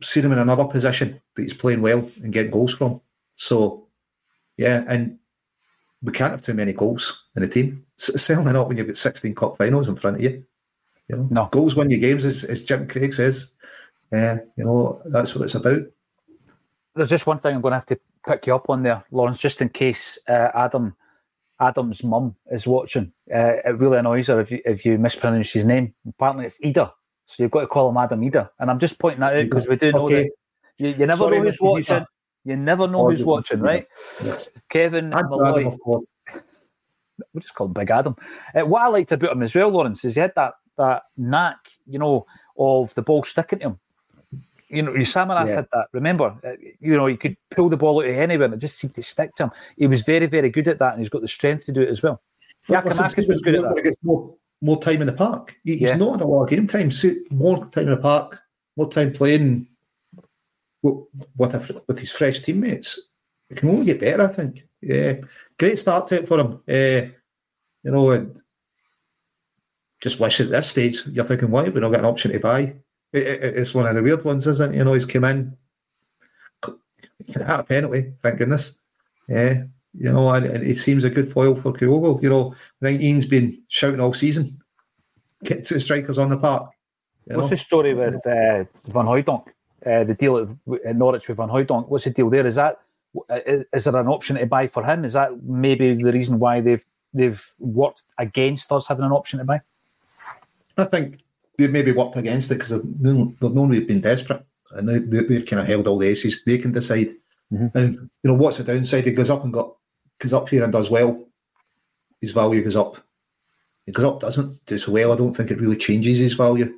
seen 0.02 0.26
him 0.26 0.32
in 0.32 0.40
another 0.40 0.66
position 0.66 1.20
that 1.36 1.42
he's 1.42 1.54
playing 1.54 1.82
well 1.82 2.10
and 2.22 2.34
getting 2.34 2.52
goals 2.52 2.74
from. 2.74 3.02
So, 3.36 3.88
yeah, 4.58 4.84
and 4.88 5.18
we 6.02 6.12
can't 6.12 6.32
have 6.32 6.42
too 6.42 6.54
many 6.54 6.74
goals 6.74 7.26
in 7.36 7.44
a 7.44 7.48
team. 7.48 7.86
Certainly 7.98 8.54
not 8.54 8.68
when 8.68 8.78
you've 8.78 8.88
got 8.88 8.98
16 8.98 9.36
cup 9.36 9.58
finals 9.58 9.88
in 9.88 9.96
front 9.96 10.18
of 10.18 10.24
you. 10.24 10.44
You 11.10 11.18
know, 11.18 11.28
no. 11.32 11.46
goals 11.52 11.76
win 11.76 11.90
your 11.90 12.00
games, 12.00 12.24
as, 12.24 12.44
as 12.44 12.64
Jim 12.64 12.88
Craig 12.88 13.14
says. 13.14 13.52
Uh, 14.12 14.38
you 14.56 14.64
know, 14.64 15.02
that's 15.06 15.36
what 15.36 15.44
it's 15.44 15.56
about. 15.56 15.82
There's 16.96 17.10
just 17.10 17.28
one 17.28 17.40
thing 17.40 17.56
I'm 17.56 17.62
going 17.62 17.72
to 17.72 17.78
have 17.78 17.86
to 17.88 18.00
pick 18.28 18.48
you 18.48 18.56
up 18.56 18.70
on 18.70 18.84
there, 18.84 19.04
Lawrence, 19.12 19.42
just 19.42 19.62
in 19.62 19.70
case 19.70 20.18
uh, 20.28 20.50
Adam 20.54 20.96
Adam's 21.60 22.04
mum 22.04 22.36
is 22.52 22.66
watching. 22.66 23.12
Uh, 23.34 23.56
it 23.66 23.80
really 23.80 23.98
annoys 23.98 24.28
her 24.28 24.40
if 24.40 24.52
you 24.52 24.62
if 24.66 24.86
you 24.86 24.98
mispronounce 24.98 25.52
his 25.52 25.66
name. 25.66 25.94
Apparently, 26.08 26.46
it's 26.46 26.60
Ida, 26.64 26.94
so 27.26 27.44
you've 27.44 27.52
got 27.52 27.62
to 27.62 27.68
call 27.68 27.90
him 27.90 27.98
Adam 27.98 28.24
Ida. 28.24 28.50
And 28.60 28.72
I'm 28.72 28.80
just 28.80 28.98
pointing 28.98 29.22
that 29.22 29.36
out 29.36 29.44
because 29.44 29.68
we 29.68 29.76
do 29.76 29.92
know 29.92 30.06
okay. 30.06 30.24
that 30.24 30.32
you, 30.78 30.90
you 30.90 31.06
never 31.06 31.24
Sorry, 31.24 31.40
know 31.40 31.46
who's 31.46 31.58
watching. 31.60 31.96
Ida. 31.98 32.08
You 32.46 32.56
never 32.56 32.88
know 32.88 33.10
who's 33.10 33.26
watching, 33.26 33.60
right? 33.60 33.86
Yes. 34.24 34.50
Kevin 34.70 35.10
Malloy. 35.10 35.50
Adam, 35.50 35.68
of 35.68 35.80
course. 35.80 36.06
We'll 37.34 37.42
just 37.42 37.54
call 37.54 37.68
him 37.68 37.74
Big 37.74 37.92
Adam. 37.92 38.16
Uh, 38.56 38.66
what 38.66 38.82
I 38.82 38.88
liked 38.88 39.12
about 39.12 39.34
him 39.34 39.44
as 39.44 39.54
well, 39.54 39.70
Lawrence, 39.70 40.06
is 40.06 40.16
he 40.16 40.22
had 40.22 40.34
that 40.38 40.54
that 40.80 41.04
knack, 41.16 41.58
you 41.86 42.00
know, 42.00 42.26
of 42.58 42.94
the 42.96 43.04
ball 43.04 43.24
sticking 43.24 43.60
to 43.60 43.66
him 43.68 43.80
you 44.70 44.84
know, 44.84 44.92
Samaras 44.92 45.48
yeah. 45.48 45.56
had 45.56 45.68
that. 45.74 45.88
Remember, 45.94 46.36
uh, 46.46 46.52
you 46.80 46.96
know, 46.96 47.08
he 47.08 47.18
could 47.18 47.36
pull 47.50 47.70
the 47.70 47.78
ball 47.78 48.02
out 48.02 48.10
of 48.10 48.16
anywhere 48.16 48.46
and 48.46 48.54
it 48.54 48.60
just 48.60 48.78
seemed 48.78 48.94
to 48.96 49.04
stick 49.04 49.36
to 49.36 49.46
him. 49.46 49.52
He 49.78 49.88
was 49.88 50.04
very, 50.04 50.28
very 50.28 50.50
good 50.50 50.68
at 50.68 50.80
that, 50.80 50.94
and 50.94 51.02
he's 51.02 51.10
got 51.10 51.22
the 51.22 51.28
strength 51.28 51.66
to 51.66 51.72
do 51.72 51.82
it 51.82 51.90
as 51.90 52.04
well. 52.04 52.22
Giakoumakis 52.68 53.28
was 53.28 53.42
good 53.42 53.56
at 53.56 53.62
that. 53.62 53.96
More, 54.04 54.36
more 54.62 54.80
time 54.80 55.02
in 55.02 55.08
the 55.08 55.14
park. 55.14 55.56
He's 55.64 55.82
yeah. 55.82 55.96
not 55.96 56.14
had 56.14 56.22
a 56.22 56.28
lot 56.28 56.44
of 56.44 56.50
game 56.50 56.68
time. 56.68 56.92
So 56.92 57.10
more 57.32 57.66
time 57.68 57.86
in 57.86 57.92
the 57.92 57.98
park, 57.98 58.40
more 58.78 58.90
time 58.90 59.12
playing 59.12 59.68
with 60.84 61.06
with, 61.38 61.82
with 61.88 62.00
his 62.00 62.12
fresh 62.12 62.42
teammates. 62.42 63.00
It 63.50 63.58
can 63.58 63.70
only 63.70 63.86
get 63.86 64.00
better, 64.00 64.24
I 64.24 64.28
think. 64.28 64.68
Yeah, 64.82 65.14
great 65.58 65.80
start 65.80 66.08
to 66.08 66.20
it 66.20 66.28
for 66.28 66.40
him. 66.40 66.54
Uh, 66.70 67.10
you 67.84 67.92
know, 67.92 68.12
and 68.12 68.40
just 70.02 70.20
wish 70.20 70.40
at 70.40 70.50
this 70.50 70.68
stage 70.68 71.06
you're 71.08 71.26
thinking, 71.26 71.52
why 71.52 71.64
we 71.64 71.80
not 71.80 71.92
got 71.92 72.00
an 72.00 72.06
option 72.06 72.32
to 72.32 72.40
buy? 72.40 72.76
it, 73.14 73.28
it, 73.28 73.58
it's 73.58 73.74
one 73.74 73.88
of 73.88 73.96
the 73.96 74.04
weird 74.04 74.24
ones, 74.24 74.46
isn't 74.48 74.74
it? 74.74 74.78
You 74.78 74.84
know, 74.84 74.94
he's 74.94 75.06
come 75.06 75.26
in, 75.26 75.58
had 77.34 77.60
a 77.60 77.64
penalty, 77.64 78.14
thank 78.22 78.38
goodness. 78.38 78.80
Yeah, 79.28 79.64
you 79.94 80.12
know, 80.12 80.30
and, 80.30 80.46
and, 80.46 80.66
it 80.66 80.78
seems 80.78 81.04
a 81.04 81.10
good 81.10 81.32
foil 81.32 81.56
for 81.56 81.74
Kyogo. 81.74 82.22
You 82.22 82.30
know, 82.30 82.56
I 82.82 82.86
think 82.86 83.02
Iain's 83.02 83.26
been 83.26 83.62
shouting 83.68 84.00
all 84.00 84.14
season, 84.14 84.60
get 85.44 85.64
two 85.64 85.80
strikers 85.80 86.18
on 86.18 86.30
the 86.30 86.38
park. 86.38 86.72
What's 87.26 87.42
know? 87.42 87.48
the 87.48 87.58
story 87.58 87.94
with 87.94 88.16
uh, 88.26 88.66
Van 88.86 89.06
Hooijdonk? 89.06 89.48
Uh, 89.86 90.04
the 90.04 90.14
deal 90.14 90.58
at, 90.86 90.96
Norwich 90.96 91.28
with 91.28 91.38
Van 91.38 91.50
Hooijdonk. 91.50 91.88
What's 91.90 92.04
the 92.04 92.10
deal 92.10 92.30
there? 92.30 92.46
Is 92.46 92.56
that 92.56 92.80
is, 93.46 93.66
is 93.74 93.84
there 93.84 93.96
an 93.96 94.08
option 94.08 94.36
to 94.36 94.46
buy 94.46 94.68
for 94.68 94.84
him? 94.84 95.06
Is 95.06 95.14
that 95.14 95.44
maybe 95.44 95.94
the 95.96 96.12
reason 96.12 96.40
why 96.40 96.62
they've 96.62 96.84
they've 97.14 97.44
worked 97.60 98.04
against 98.18 98.72
us 98.72 98.88
having 98.88 99.06
an 99.06 99.12
option 99.12 99.40
to 99.40 99.46
buy? 99.46 99.62
I 100.82 100.86
think 100.86 101.20
they've 101.58 101.72
maybe 101.72 101.92
worked 101.92 102.16
against 102.16 102.52
it 102.52 102.56
because 102.56 102.72
they've, 102.72 103.40
they've 103.40 103.52
known 103.52 103.70
we've 103.70 103.88
been 103.88 104.02
desperate 104.02 104.46
and 104.72 104.88
they, 104.88 105.36
have 105.36 105.46
kind 105.46 105.62
of 105.62 105.68
held 105.68 105.88
all 105.88 105.98
the 105.98 106.08
aces. 106.08 106.44
They 106.44 106.58
can 106.58 106.72
decide. 106.72 107.16
Mm-hmm. 107.52 107.78
And 107.78 107.94
you 108.24 108.30
know 108.30 108.36
what's 108.36 108.58
the 108.58 108.64
downside? 108.64 109.06
He 109.06 109.12
goes 109.12 109.30
up 109.30 109.44
and 109.44 109.54
got 109.54 109.76
goes 110.20 110.34
up 110.34 110.50
here 110.50 110.64
and 110.64 110.72
does 110.72 110.90
well. 110.90 111.26
His 112.22 112.32
value 112.32 112.64
goes 112.64 112.76
up. 112.76 112.98
He 113.86 113.92
goes 113.92 114.06
up, 114.06 114.20
doesn't 114.20 114.62
do 114.66 114.78
so 114.78 114.92
well. 114.92 115.12
I 115.12 115.16
don't 115.16 115.34
think 115.34 115.50
it 115.50 115.60
really 115.60 115.78
changes 115.78 116.20
his 116.20 116.34
value. 116.34 116.74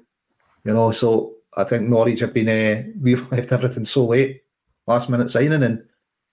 You 0.63 0.73
know, 0.73 0.91
so 0.91 1.33
I 1.57 1.63
think 1.63 1.89
Norwich 1.89 2.21
have 2.21 2.33
been 2.33 2.47
uh, 2.49 2.83
we've 3.01 3.29
left 3.31 3.51
everything 3.51 3.83
so 3.83 4.05
late, 4.05 4.43
last 4.87 5.09
minute 5.09 5.29
signing, 5.29 5.63
and 5.63 5.83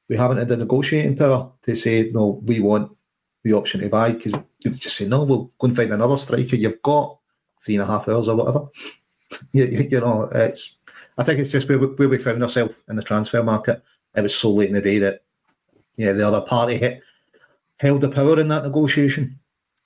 we 0.08 0.16
haven't 0.16 0.38
had 0.38 0.48
the 0.48 0.56
negotiating 0.56 1.16
power 1.16 1.50
to 1.62 1.74
say 1.74 2.10
no. 2.12 2.40
We 2.44 2.60
want 2.60 2.92
the 3.42 3.54
option 3.54 3.80
to 3.80 3.88
buy 3.88 4.12
because 4.12 4.36
it's 4.64 4.78
just 4.78 4.96
say 4.96 5.06
no. 5.06 5.24
We'll 5.24 5.50
go 5.58 5.66
and 5.66 5.76
find 5.76 5.92
another 5.92 6.16
striker. 6.16 6.56
You've 6.56 6.82
got 6.82 7.18
three 7.60 7.74
and 7.74 7.82
a 7.82 7.86
half 7.86 8.08
hours 8.08 8.28
or 8.28 8.36
whatever. 8.36 8.66
you, 9.52 9.86
you, 9.90 10.00
know, 10.00 10.28
it's. 10.32 10.78
I 11.16 11.24
think 11.24 11.40
it's 11.40 11.50
just 11.50 11.68
where 11.68 11.78
we, 11.78 11.86
where 11.86 12.08
we 12.08 12.18
found 12.18 12.42
ourselves 12.42 12.74
in 12.88 12.96
the 12.96 13.02
transfer 13.02 13.42
market. 13.42 13.82
It 14.14 14.22
was 14.22 14.36
so 14.36 14.50
late 14.50 14.68
in 14.68 14.74
the 14.74 14.80
day 14.80 14.98
that, 14.98 15.22
yeah, 15.96 16.12
the 16.12 16.26
other 16.26 16.40
party 16.40 16.76
hit, 16.76 17.02
held 17.78 18.00
the 18.00 18.08
power 18.08 18.38
in 18.38 18.48
that 18.48 18.64
negotiation. 18.64 19.38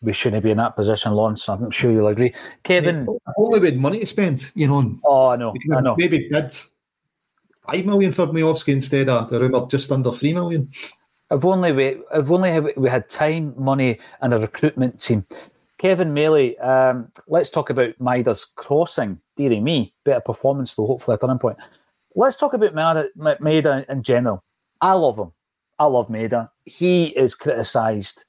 We 0.03 0.13
shouldn't 0.13 0.43
be 0.43 0.51
in 0.51 0.59
that 0.59 0.77
position, 0.77 1.13
Lawrence. 1.13 1.49
I'm 1.49 1.71
sure 1.71 1.93
you'll 1.93 2.09
agree. 2.09 2.35
Kevin, 2.65 3.07
only 3.39 3.61
with 3.61 3.77
money 3.77 4.01
to 4.01 4.07
spend, 4.07 4.51
you 4.55 4.69
know. 4.69 4.99
Oh, 5.05 5.29
I 5.29 5.37
know. 5.37 5.55
I 5.73 5.81
know. 5.81 5.95
Maybe 5.97 6.29
bid 6.31 6.53
five 7.67 7.87
million 7.87 8.13
for 8.13 8.27
Miovski 8.27 8.73
instead 8.73 9.09
of 9.09 9.29
the 9.29 9.41
rumour 9.41 9.67
just 9.67 9.93
under 9.93 10.13
three 10.13 10.33
million. 10.33 10.69
If 11.31 11.45
only 11.45 11.73
we, 11.73 11.85
if 12.13 12.31
only 12.31 12.61
we 12.77 12.89
had 12.91 13.09
time, 13.09 13.55
money, 13.57 13.99
and 14.21 14.35
a 14.35 14.39
recruitment 14.39 15.01
team. 15.01 15.25
Kevin 15.83 16.15
Maley, 16.15 16.65
um, 16.65 17.11
let's 17.27 17.51
talk 17.51 17.69
about 17.69 17.99
Maeda's 17.99 18.45
crossing. 18.45 19.19
Dearie 19.35 19.59
me, 19.59 19.93
better 20.05 20.21
performance 20.21 20.77
though, 20.77 20.87
hopefully 20.87 21.17
a 21.17 21.19
turning 21.19 21.41
point. 21.41 21.57
Let's 22.15 22.37
talk 22.37 22.55
about 22.55 22.73
Maeda, 22.73 23.09
Maeda 23.19 23.85
in 23.91 24.05
general. 24.05 24.45
I 24.81 24.93
love 24.93 25.19
him. 25.19 25.33
I 25.81 25.87
love 25.87 26.07
Maeda. 26.07 26.51
He 26.67 27.07
is 27.07 27.35
criticised 27.35 28.27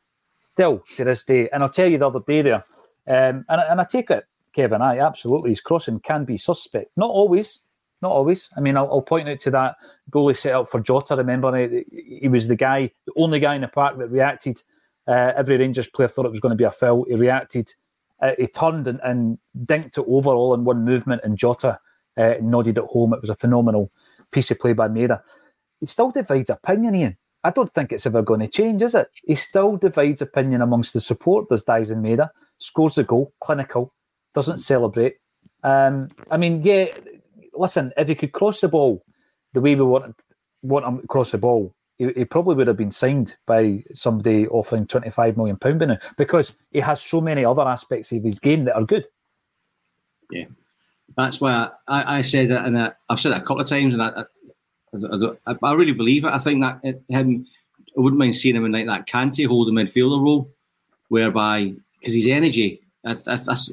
still 0.54 0.84
to 0.95 1.04
this 1.04 1.26
day. 1.26 1.47
And 1.54 1.62
I'll 1.62 1.70
tell 1.70 1.86
you 1.88 1.99
the 1.99 2.08
other 2.08 2.22
day 2.26 2.41
there, 2.41 2.66
um, 3.08 3.45
and, 3.47 3.62
and 3.70 3.80
I 3.80 3.84
take 3.84 4.10
it, 4.10 4.26
Kevin, 4.54 4.82
I 4.82 4.97
absolutely, 4.97 5.51
his 5.51 5.62
crossing 5.62 5.99
can 5.99 6.26
be 6.26 6.39
suspect. 6.39 6.97
Not 6.97 7.12
always, 7.12 7.60
not 8.01 8.14
always. 8.14 8.49
I 8.58 8.62
mean, 8.62 8.78
I'll, 8.78 8.89
I'll, 8.91 9.04
point 9.04 9.30
out 9.30 9.41
to 9.41 9.51
that 9.51 9.76
goalie 10.10 10.36
set 10.36 10.56
up 10.56 10.72
for 10.72 10.80
Jota. 10.80 11.16
Remember, 11.16 11.56
he, 11.56 12.20
he, 12.20 12.28
was 12.28 12.47
the 12.47 12.56
guy, 12.56 12.89
the 13.06 13.14
only 13.16 13.39
guy 13.39 13.54
in 13.54 13.62
the 13.62 13.68
park 13.68 13.99
that 13.99 14.08
reacted 14.08 14.64
uh, 15.08 15.34
every 15.36 15.58
Rangers 15.58 15.88
player 15.88 16.08
thought 16.08 16.26
it 16.26 16.32
was 16.32 16.39
going 16.39 16.51
to 16.51 16.58
be 16.58 16.64
a 16.64 16.72
foul. 16.72 17.06
He 17.06 17.16
reacted. 17.16 17.74
Uh, 18.22 18.32
he 18.38 18.47
turned 18.47 18.88
and, 18.88 18.99
and, 19.04 19.38
dinked 19.66 19.97
it 19.97 20.06
over 20.08 20.30
all 20.30 20.54
in 20.54 20.64
one 20.64 20.86
movement, 20.86 21.22
and 21.24 21.38
Jota 21.38 21.80
uh, 22.18 22.36
nodded 22.41 22.78
at 22.78 22.86
home. 22.86 23.14
It 23.14 23.22
was 23.22 23.30
a 23.30 23.36
phenomenal 23.36 23.91
piece 24.32 24.49
of 24.51 24.60
play 24.60 24.74
by 24.74 24.88
Maeda. 24.88 25.22
He 25.80 25.88
still 25.88 26.12
divides 26.12 26.49
opinion, 26.49 26.95
Iain. 26.95 27.18
I 27.43 27.49
don't 27.49 27.74
think 27.74 27.91
it's 27.91 28.06
ever 28.06 28.22
going 28.22 28.39
to 28.39 28.47
change, 28.47 28.82
is 28.82 28.95
it? 28.95 29.10
He 29.26 29.36
still 29.36 29.76
divides 29.76 30.22
opinion 30.22 30.62
amongst 30.62 30.93
the 30.93 31.01
support. 31.01 31.47
supporters, 31.47 31.66
Daizen 31.66 32.01
Maeda. 32.01 32.30
Scores 32.60 32.95
the 32.95 33.04
goal, 33.04 33.34
clinical, 33.41 33.93
doesn't 34.34 34.60
celebrate. 34.60 35.18
Um, 35.64 36.08
I 36.32 36.38
mean, 36.38 36.62
yeah, 36.64 36.86
listen, 37.54 37.91
if 37.97 38.08
he 38.08 38.16
could 38.16 38.32
cross 38.32 38.62
the 38.62 38.70
ball 38.70 39.04
the 39.51 39.60
way 39.60 39.76
we 39.76 39.84
want, 39.84 40.16
want 40.62 40.86
him 40.86 41.01
to 41.01 41.08
cross 41.08 41.32
the 41.32 41.38
ball, 41.38 41.76
he, 41.98 42.12
he, 42.16 42.26
probably 42.26 42.56
would 42.56 42.68
have 42.68 42.78
been 42.78 42.91
signed 42.91 43.36
by 43.46 43.84
somebody 43.94 44.48
offering 44.48 44.88
twenty 44.88 45.12
five 45.12 45.38
million 45.38 45.58
pound 45.58 45.80
now 45.80 45.98
because 46.18 46.56
he 46.72 46.80
has 46.80 47.02
so 47.02 47.22
many 47.22 47.46
other 47.46 47.62
aspects 47.62 48.12
of 48.12 48.24
his 48.24 48.39
game 48.39 48.66
that 48.66 48.76
are 48.76 48.84
good. 48.84 49.08
Yeah, 50.32 50.46
that's 51.16 51.39
why 51.39 51.70
I, 51.88 52.18
I 52.18 52.22
said 52.22 52.50
that, 52.50 52.66
and 52.66 52.94
I've 53.10 53.20
said 53.20 53.32
it 53.32 53.38
a 53.38 53.41
couple 53.41 53.62
of 53.62 53.70
times, 53.70 53.94
and 53.94 54.02
I, 54.02 54.24
I, 55.48 55.56
I 55.62 55.74
really 55.74 55.94
believe 55.94 56.26
it. 56.26 56.32
I 56.32 56.39
think 56.39 56.62
that 56.62 56.80
it, 56.84 57.04
him, 57.10 57.46
I 57.98 58.02
wouldn't 58.02 58.20
mind 58.20 58.36
seeing 58.36 58.56
him 58.56 58.66
in 58.66 58.72
like 58.72 58.88
that 58.88 59.08
Kante 59.08 59.48
holding 59.48 59.76
midfielder 59.76 60.24
role, 60.24 60.50
whereby 61.10 61.74
because 62.00 62.14
his 62.14 62.28
energy. 62.28 62.80
I, 63.06 63.16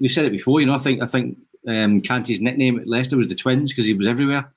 we 0.00 0.08
said 0.08 0.24
it 0.24 0.32
before, 0.32 0.60
you 0.60 0.66
know. 0.66 0.74
I 0.74 0.78
think 0.78 1.02
I 1.02 1.06
think 1.06 1.38
um, 1.68 2.00
Kante's 2.00 2.40
nickname 2.40 2.80
at 2.80 2.88
Leicester 2.88 3.16
was 3.16 3.28
the 3.28 3.34
Twins 3.36 3.70
because 3.70 3.86
he 3.86 3.94
was 3.94 4.08
everywhere. 4.08 4.52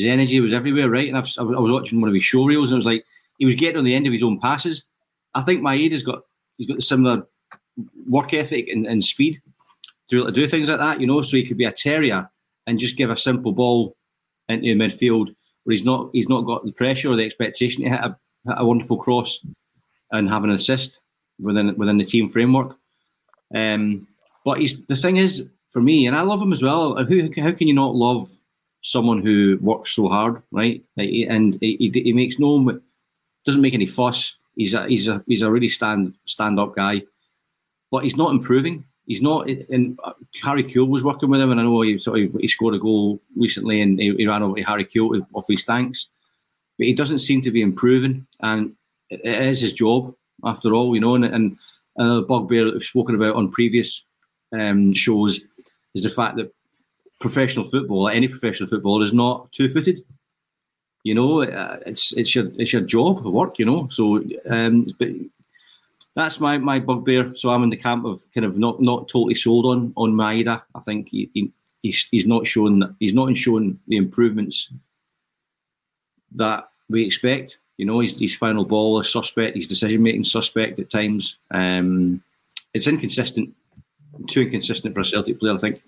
His 0.00 0.10
energy 0.10 0.40
was 0.40 0.54
everywhere, 0.54 0.88
right? 0.88 1.08
And 1.08 1.16
I've, 1.16 1.28
I 1.38 1.42
was 1.42 1.70
watching 1.70 2.00
one 2.00 2.08
of 2.08 2.14
his 2.14 2.24
show 2.24 2.44
reels, 2.44 2.70
and 2.70 2.74
it 2.74 2.76
was 2.76 2.86
like 2.86 3.04
he 3.38 3.46
was 3.46 3.54
getting 3.54 3.78
on 3.78 3.84
the 3.84 3.94
end 3.94 4.06
of 4.06 4.12
his 4.12 4.22
own 4.22 4.40
passes. 4.40 4.84
I 5.34 5.42
think 5.42 5.62
Maeda's 5.62 6.02
got 6.02 6.22
he's 6.56 6.66
got 6.66 6.76
the 6.76 6.82
similar 6.82 7.26
work 8.08 8.34
ethic 8.34 8.68
and, 8.68 8.86
and 8.86 9.04
speed 9.04 9.40
to 10.08 10.16
be 10.16 10.18
able 10.18 10.26
to 10.26 10.32
do 10.32 10.48
things 10.48 10.68
like 10.68 10.78
that, 10.78 11.00
you 11.00 11.06
know. 11.06 11.22
So 11.22 11.36
he 11.36 11.46
could 11.46 11.58
be 11.58 11.64
a 11.64 11.72
terrier 11.72 12.28
and 12.66 12.78
just 12.78 12.96
give 12.96 13.10
a 13.10 13.16
simple 13.16 13.52
ball 13.52 13.96
into 14.48 14.74
midfield 14.74 15.34
where 15.64 15.74
he's 15.74 15.84
not 15.84 16.10
he's 16.12 16.28
not 16.28 16.42
got 16.42 16.64
the 16.64 16.72
pressure 16.72 17.10
or 17.10 17.16
the 17.16 17.24
expectation 17.24 17.82
to 17.82 17.90
hit 17.90 18.00
a, 18.00 18.16
a 18.56 18.64
wonderful 18.64 18.96
cross 18.96 19.44
and 20.12 20.28
have 20.28 20.44
an 20.44 20.50
assist 20.50 21.00
within 21.40 21.76
within 21.76 21.96
the 21.96 22.04
team 22.04 22.28
framework. 22.28 22.76
Um, 23.54 24.06
but 24.44 24.58
he's 24.58 24.84
the 24.86 24.96
thing 24.96 25.16
is 25.16 25.46
for 25.68 25.80
me, 25.82 26.06
and 26.06 26.16
I 26.16 26.22
love 26.22 26.42
him 26.42 26.52
as 26.52 26.62
well. 26.62 27.02
Who 27.04 27.30
how 27.40 27.52
can 27.52 27.68
you 27.68 27.74
not 27.74 27.94
love 27.94 28.30
someone 28.82 29.22
who 29.22 29.58
works 29.60 29.92
so 29.92 30.08
hard, 30.08 30.42
right? 30.50 30.82
And 30.96 31.58
he, 31.60 31.90
he 31.92 32.12
makes 32.12 32.38
no 32.38 32.80
doesn't 33.44 33.62
make 33.62 33.74
any 33.74 33.86
fuss. 33.86 34.36
He's 34.56 34.74
a 34.74 34.86
he's 34.86 35.08
a 35.08 35.22
he's 35.26 35.42
a 35.42 35.50
really 35.50 35.68
stand 35.68 36.14
stand 36.26 36.58
up 36.58 36.76
guy, 36.76 37.02
but 37.90 38.04
he's 38.04 38.16
not 38.16 38.32
improving. 38.32 38.84
He's 39.06 39.22
not. 39.22 39.48
And 39.48 39.98
Harry 40.42 40.62
Kewell 40.62 40.88
was 40.88 41.04
working 41.04 41.30
with 41.30 41.40
him, 41.40 41.50
and 41.50 41.60
I 41.60 41.64
know 41.64 41.80
he 41.80 41.98
sort 41.98 42.20
of 42.20 42.32
he 42.40 42.48
scored 42.48 42.74
a 42.74 42.78
goal 42.78 43.20
recently, 43.36 43.80
and 43.80 43.98
he, 43.98 44.14
he 44.14 44.26
ran 44.26 44.42
over 44.42 44.56
to 44.56 44.62
Harry 44.62 44.84
Kewell 44.84 45.26
off 45.34 45.46
his 45.48 45.64
thanks, 45.64 46.08
but 46.78 46.86
he 46.86 46.94
doesn't 46.94 47.20
seem 47.20 47.40
to 47.42 47.50
be 47.50 47.62
improving, 47.62 48.26
and 48.40 48.74
it 49.08 49.24
is 49.24 49.60
his 49.60 49.72
job 49.72 50.14
after 50.44 50.74
all, 50.74 50.94
you 50.94 51.00
know. 51.00 51.14
And, 51.14 51.24
and 51.24 51.56
another 51.96 52.22
bugbear 52.22 52.66
that 52.66 52.74
we've 52.74 52.82
spoken 52.82 53.14
about 53.14 53.36
on 53.36 53.50
previous 53.50 54.04
um, 54.52 54.92
shows 54.92 55.40
is 55.94 56.04
the 56.04 56.10
fact 56.10 56.36
that 56.36 56.52
professional 57.20 57.64
football, 57.64 58.08
any 58.08 58.26
professional 58.26 58.68
footballer, 58.68 59.04
is 59.04 59.12
not 59.12 59.52
two-footed. 59.52 60.02
You 61.04 61.14
know, 61.14 61.42
uh, 61.42 61.78
it's 61.86 62.12
it's 62.12 62.34
your 62.34 62.50
it's 62.58 62.72
your 62.72 62.82
job, 62.82 63.24
work. 63.24 63.58
You 63.58 63.66
know, 63.66 63.88
so 63.88 64.22
um, 64.50 64.94
but 64.98 65.08
that's 66.14 66.40
my 66.40 66.58
my 66.58 66.78
bugbear. 66.78 67.34
So 67.36 67.50
I'm 67.50 67.62
in 67.62 67.70
the 67.70 67.76
camp 67.76 68.04
of 68.04 68.20
kind 68.34 68.44
of 68.44 68.58
not 68.58 68.80
not 68.80 69.08
totally 69.08 69.34
sold 69.34 69.64
on 69.66 69.92
on 69.96 70.12
Maeda. 70.12 70.62
I 70.74 70.80
think 70.80 71.08
he, 71.08 71.30
he, 71.32 71.52
he's 71.82 72.06
he's 72.10 72.26
not 72.26 72.46
shown 72.46 72.96
he's 73.00 73.14
not 73.14 73.34
showing 73.36 73.78
the 73.88 73.96
improvements 73.96 74.72
that 76.32 76.68
we 76.88 77.06
expect. 77.06 77.58
You 77.78 77.86
know, 77.86 78.00
his, 78.00 78.18
his 78.18 78.36
final 78.36 78.66
ball 78.66 79.00
is 79.00 79.10
suspect. 79.10 79.56
His 79.56 79.68
decision 79.68 80.02
making 80.02 80.24
suspect 80.24 80.78
at 80.78 80.90
times. 80.90 81.38
Um, 81.50 82.22
it's 82.74 82.86
inconsistent, 82.86 83.54
too 84.28 84.42
inconsistent 84.42 84.94
for 84.94 85.00
a 85.00 85.04
Celtic 85.04 85.40
player. 85.40 85.54
I 85.54 85.58
think. 85.58 85.82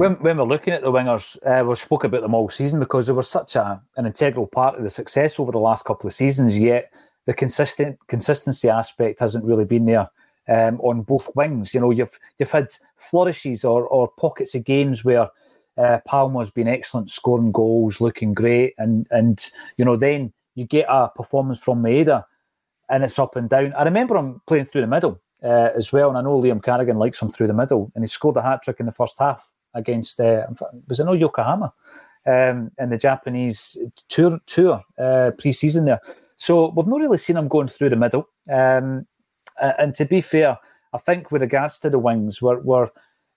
When, 0.00 0.14
when 0.14 0.38
we're 0.38 0.44
looking 0.44 0.72
at 0.72 0.80
the 0.80 0.90
wingers, 0.90 1.36
uh, 1.44 1.62
we've 1.62 1.78
spoke 1.78 2.04
about 2.04 2.22
them 2.22 2.32
all 2.32 2.48
season 2.48 2.80
because 2.80 3.06
they 3.06 3.12
were 3.12 3.22
such 3.22 3.54
a, 3.54 3.82
an 3.98 4.06
integral 4.06 4.46
part 4.46 4.78
of 4.78 4.82
the 4.82 4.88
success 4.88 5.38
over 5.38 5.52
the 5.52 5.58
last 5.58 5.84
couple 5.84 6.08
of 6.08 6.14
seasons. 6.14 6.56
Yet 6.56 6.90
the 7.26 7.34
consistent 7.34 7.98
consistency 8.08 8.70
aspect 8.70 9.20
hasn't 9.20 9.44
really 9.44 9.66
been 9.66 9.84
there 9.84 10.08
um, 10.48 10.80
on 10.80 11.02
both 11.02 11.28
wings. 11.36 11.74
You 11.74 11.80
know, 11.80 11.90
you've 11.90 12.18
you've 12.38 12.50
had 12.50 12.68
flourishes 12.96 13.62
or, 13.62 13.86
or 13.88 14.08
pockets 14.08 14.54
of 14.54 14.64
games 14.64 15.04
where 15.04 15.28
uh, 15.76 15.98
Palma's 16.06 16.50
been 16.50 16.66
excellent, 16.66 17.10
scoring 17.10 17.52
goals, 17.52 18.00
looking 18.00 18.32
great, 18.32 18.72
and 18.78 19.06
and 19.10 19.50
you 19.76 19.84
know 19.84 19.96
then 19.96 20.32
you 20.54 20.64
get 20.64 20.86
a 20.88 21.10
performance 21.14 21.60
from 21.60 21.82
Maeda 21.82 22.24
and 22.88 23.04
it's 23.04 23.18
up 23.18 23.36
and 23.36 23.50
down. 23.50 23.74
I 23.74 23.82
remember 23.82 24.16
him 24.16 24.40
playing 24.46 24.64
through 24.64 24.80
the 24.80 24.86
middle 24.86 25.20
uh, 25.42 25.68
as 25.76 25.92
well, 25.92 26.08
and 26.08 26.16
I 26.16 26.22
know 26.22 26.40
Liam 26.40 26.64
Carrigan 26.64 26.96
likes 26.96 27.20
him 27.20 27.28
through 27.28 27.48
the 27.48 27.52
middle, 27.52 27.92
and 27.94 28.02
he 28.02 28.08
scored 28.08 28.38
a 28.38 28.42
hat 28.42 28.62
trick 28.64 28.80
in 28.80 28.86
the 28.86 28.92
first 28.92 29.16
half 29.18 29.46
against 29.74 30.20
uh, 30.20 30.46
was 30.88 31.00
it 31.00 31.04
no 31.04 31.12
Yokohama 31.12 31.72
um, 32.26 32.70
in 32.78 32.90
the 32.90 32.98
Japanese 32.98 33.76
tour 34.08 34.38
tour 34.46 34.82
uh, 34.98 35.30
pre-season 35.38 35.84
there. 35.84 36.00
So 36.36 36.72
we've 36.74 36.86
not 36.86 37.00
really 37.00 37.18
seen 37.18 37.36
him 37.36 37.48
going 37.48 37.68
through 37.68 37.90
the 37.90 37.96
middle. 37.96 38.28
Um, 38.50 39.06
and 39.60 39.94
to 39.96 40.04
be 40.04 40.20
fair, 40.20 40.58
I 40.92 40.98
think 40.98 41.30
with 41.30 41.42
regards 41.42 41.78
to 41.80 41.90
the 41.90 41.98
wings, 41.98 42.40
we're, 42.40 42.60
we're 42.60 42.88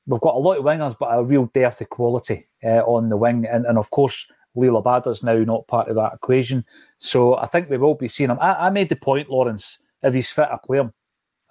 we've 0.07 0.21
got 0.21 0.35
a 0.35 0.39
lot 0.39 0.57
of 0.57 0.65
wingers, 0.65 0.95
but 0.97 1.07
a 1.07 1.23
real 1.23 1.45
dearth 1.53 1.81
of 1.81 1.89
quality 1.89 2.47
uh, 2.63 2.81
on 2.85 3.09
the 3.09 3.17
wing, 3.17 3.45
and, 3.45 3.65
and 3.65 3.77
of 3.77 3.91
course 3.91 4.25
Liel 4.55 4.81
Abada's 4.81 5.23
now 5.23 5.37
not 5.37 5.67
part 5.67 5.89
of 5.89 5.95
that 5.95 6.13
equation. 6.13 6.63
So 6.99 7.35
I 7.37 7.47
think 7.47 7.69
we 7.69 7.77
will 7.77 7.95
be 7.95 8.07
seeing 8.07 8.29
him. 8.29 8.37
I, 8.39 8.67
I 8.67 8.69
made 8.69 8.89
the 8.89 8.95
point, 8.95 9.29
Lawrence, 9.29 9.79
if 10.01 10.13
he's 10.13 10.31
fit, 10.31 10.47
I 10.51 10.57
play 10.63 10.77
him. 10.79 10.93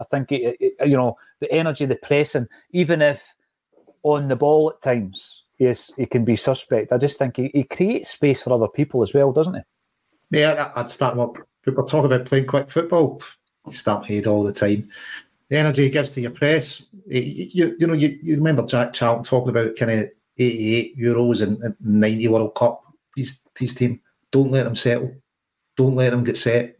I 0.00 0.04
think, 0.04 0.32
it, 0.32 0.56
it, 0.60 0.88
you 0.88 0.96
know, 0.96 1.16
the 1.40 1.50
energy, 1.52 1.84
the 1.84 1.96
pressing, 1.96 2.48
even 2.70 3.02
if 3.02 3.34
on 4.02 4.28
the 4.28 4.36
ball 4.36 4.70
at 4.70 4.82
times, 4.82 5.44
yes, 5.58 5.90
he 5.96 6.06
can 6.06 6.24
be 6.24 6.36
suspect. 6.36 6.92
I 6.92 6.98
just 6.98 7.18
think 7.18 7.36
he, 7.36 7.50
he 7.54 7.64
creates 7.64 8.10
space 8.10 8.42
for 8.42 8.52
other 8.52 8.68
people 8.68 9.02
as 9.02 9.14
well, 9.14 9.32
doesn't 9.32 9.54
he? 9.54 9.60
Yeah, 10.38 10.72
I'd 10.74 10.90
start 10.90 11.18
up. 11.18 11.36
People 11.62 11.84
talk 11.84 12.04
about 12.04 12.26
playing 12.26 12.46
quick 12.46 12.70
football. 12.70 13.22
You 13.66 13.72
start 13.72 14.06
head 14.06 14.26
all 14.26 14.42
the 14.42 14.52
time. 14.52 14.88
The 15.48 15.58
energy 15.58 15.84
he 15.84 15.90
gives 15.90 16.10
to 16.10 16.20
your 16.20 16.30
press. 16.30 16.86
You, 17.06 17.20
you, 17.20 17.76
you 17.78 17.86
know, 17.86 17.92
you, 17.92 18.18
you 18.22 18.36
remember 18.36 18.66
Jack 18.66 18.92
Charlton 18.92 19.24
talking 19.24 19.50
about 19.50 19.76
kind 19.76 19.90
of 19.90 20.08
88 20.38 20.98
Euros 20.98 21.42
and, 21.42 21.62
and 21.62 21.76
90 21.80 22.28
World 22.28 22.54
Cup 22.54 22.82
these 23.14 23.40
these 23.58 23.74
team. 23.74 24.00
Don't 24.30 24.50
let 24.50 24.64
them 24.64 24.74
settle. 24.74 25.14
Don't 25.76 25.96
let 25.96 26.10
them 26.10 26.24
get 26.24 26.36
set. 26.36 26.78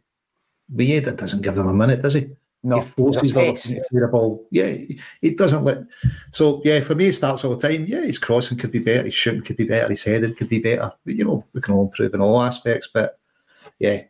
Maeda 0.74 1.16
doesn't 1.16 1.42
give 1.42 1.54
them 1.54 1.68
a 1.68 1.74
minute, 1.74 2.02
does 2.02 2.14
he? 2.14 2.30
No, 2.64 2.76
he 2.76 2.82
forces 2.82 3.34
them 3.34 3.54
the 3.54 4.08
ball. 4.08 4.46
Yeah, 4.50 4.76
it 5.20 5.36
doesn't 5.36 5.64
let. 5.64 5.78
So 6.30 6.62
yeah, 6.64 6.80
for 6.80 6.94
me, 6.94 7.06
it 7.06 7.14
starts 7.14 7.44
all 7.44 7.56
the 7.56 7.68
time. 7.68 7.86
Yeah, 7.86 8.02
his 8.02 8.18
crossing 8.18 8.56
could 8.56 8.70
be 8.70 8.78
better. 8.78 9.04
His 9.04 9.14
shooting 9.14 9.42
could 9.42 9.56
be 9.56 9.64
better. 9.64 9.88
His 9.88 10.04
heading 10.04 10.34
could 10.34 10.48
be 10.48 10.60
better. 10.60 10.92
But, 11.04 11.16
you 11.16 11.24
know, 11.24 11.44
we 11.52 11.60
can 11.60 11.74
all 11.74 11.86
improve 11.86 12.14
in 12.14 12.20
all 12.20 12.40
aspects. 12.40 12.88
But 12.92 13.18
yeah, 13.80 14.02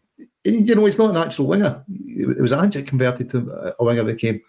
you 0.44 0.74
know, 0.74 0.84
he's 0.84 0.98
not 0.98 1.10
an 1.10 1.16
actual 1.16 1.46
winger. 1.46 1.82
It 1.88 2.40
was 2.40 2.52
Angic 2.52 2.86
converted 2.86 3.30
to 3.30 3.74
a 3.78 3.84
winger 3.84 4.04
became 4.04 4.42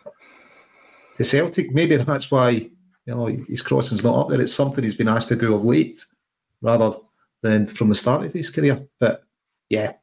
to 1.15 1.23
Celtic. 1.23 1.71
Maybe 1.71 1.95
that's 1.95 2.29
why 2.29 2.49
you 2.49 2.71
know 3.07 3.27
his 3.27 3.61
crossing's 3.61 4.03
not 4.03 4.17
up 4.17 4.29
there. 4.29 4.41
It's 4.41 4.53
something 4.53 4.83
he's 4.83 4.95
been 4.95 5.07
asked 5.07 5.29
to 5.29 5.35
do 5.37 5.55
of 5.55 5.63
late, 5.63 6.03
rather 6.61 6.97
than 7.41 7.67
from 7.67 7.89
the 7.89 7.95
start 7.95 8.25
of 8.25 8.33
his 8.33 8.49
career. 8.49 8.85
But 8.99 9.23
yeah, 9.69 9.93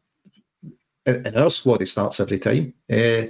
in, 1.06 1.36
our 1.36 1.50
squad, 1.50 1.80
he 1.80 1.86
starts 1.86 2.20
every 2.20 2.38
time. 2.38 2.74
Uh, 2.90 3.26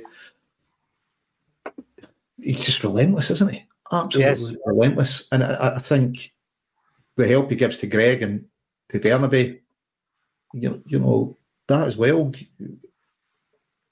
he's 2.42 2.64
just 2.64 2.82
relentless, 2.82 3.30
isn't 3.30 3.52
he? 3.52 3.64
Absolutely 3.92 4.52
yes. 4.52 4.62
relentless. 4.66 5.28
And 5.32 5.44
I, 5.44 5.74
I, 5.76 5.78
think 5.78 6.32
the 7.16 7.26
help 7.26 7.50
he 7.50 7.56
gives 7.56 7.76
to 7.78 7.86
Greg 7.86 8.22
and 8.22 8.44
to 8.90 9.00
Bernabei, 9.00 9.60
you, 10.54 10.82
you 10.86 10.98
know, 10.98 11.36
that 11.68 11.86
as 11.86 11.96
well, 11.96 12.32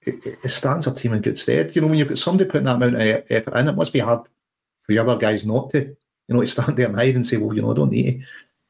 it, 0.03 0.39
it 0.45 0.49
stands 0.51 0.87
our 0.87 0.95
team 0.95 1.13
in 1.13 1.23
good 1.23 1.39
stead. 1.39 1.75
You 1.75 1.83
know, 1.83 1.89
when 1.89 1.99
you've 1.99 2.09
got 2.09 2.19
somebody 2.19 2.49
putting 2.49 2.65
that 2.65 2.77
amount 2.77 2.95
of 2.95 3.01
effort 3.31 3.55
in, 3.55 3.69
it 3.69 3.77
must 3.77 3.93
be 3.93 3.99
hard 3.99 4.25
for 4.25 4.93
the 4.93 4.99
other 4.99 5.17
guys 5.17 5.45
not 5.45 5.71
to, 5.71 5.81
you 5.81 5.97
know, 6.29 6.41
to 6.41 6.47
stand 6.47 6.77
there 6.77 6.87
and 6.87 6.97
hide 6.97 7.15
and 7.15 7.27
say, 7.27 7.37
well, 7.37 7.55
you 7.55 7.63
know, 7.63 7.73
I 7.73 7.75
don't 7.75 7.91
need 7.91 8.05
to. 8.05 8.19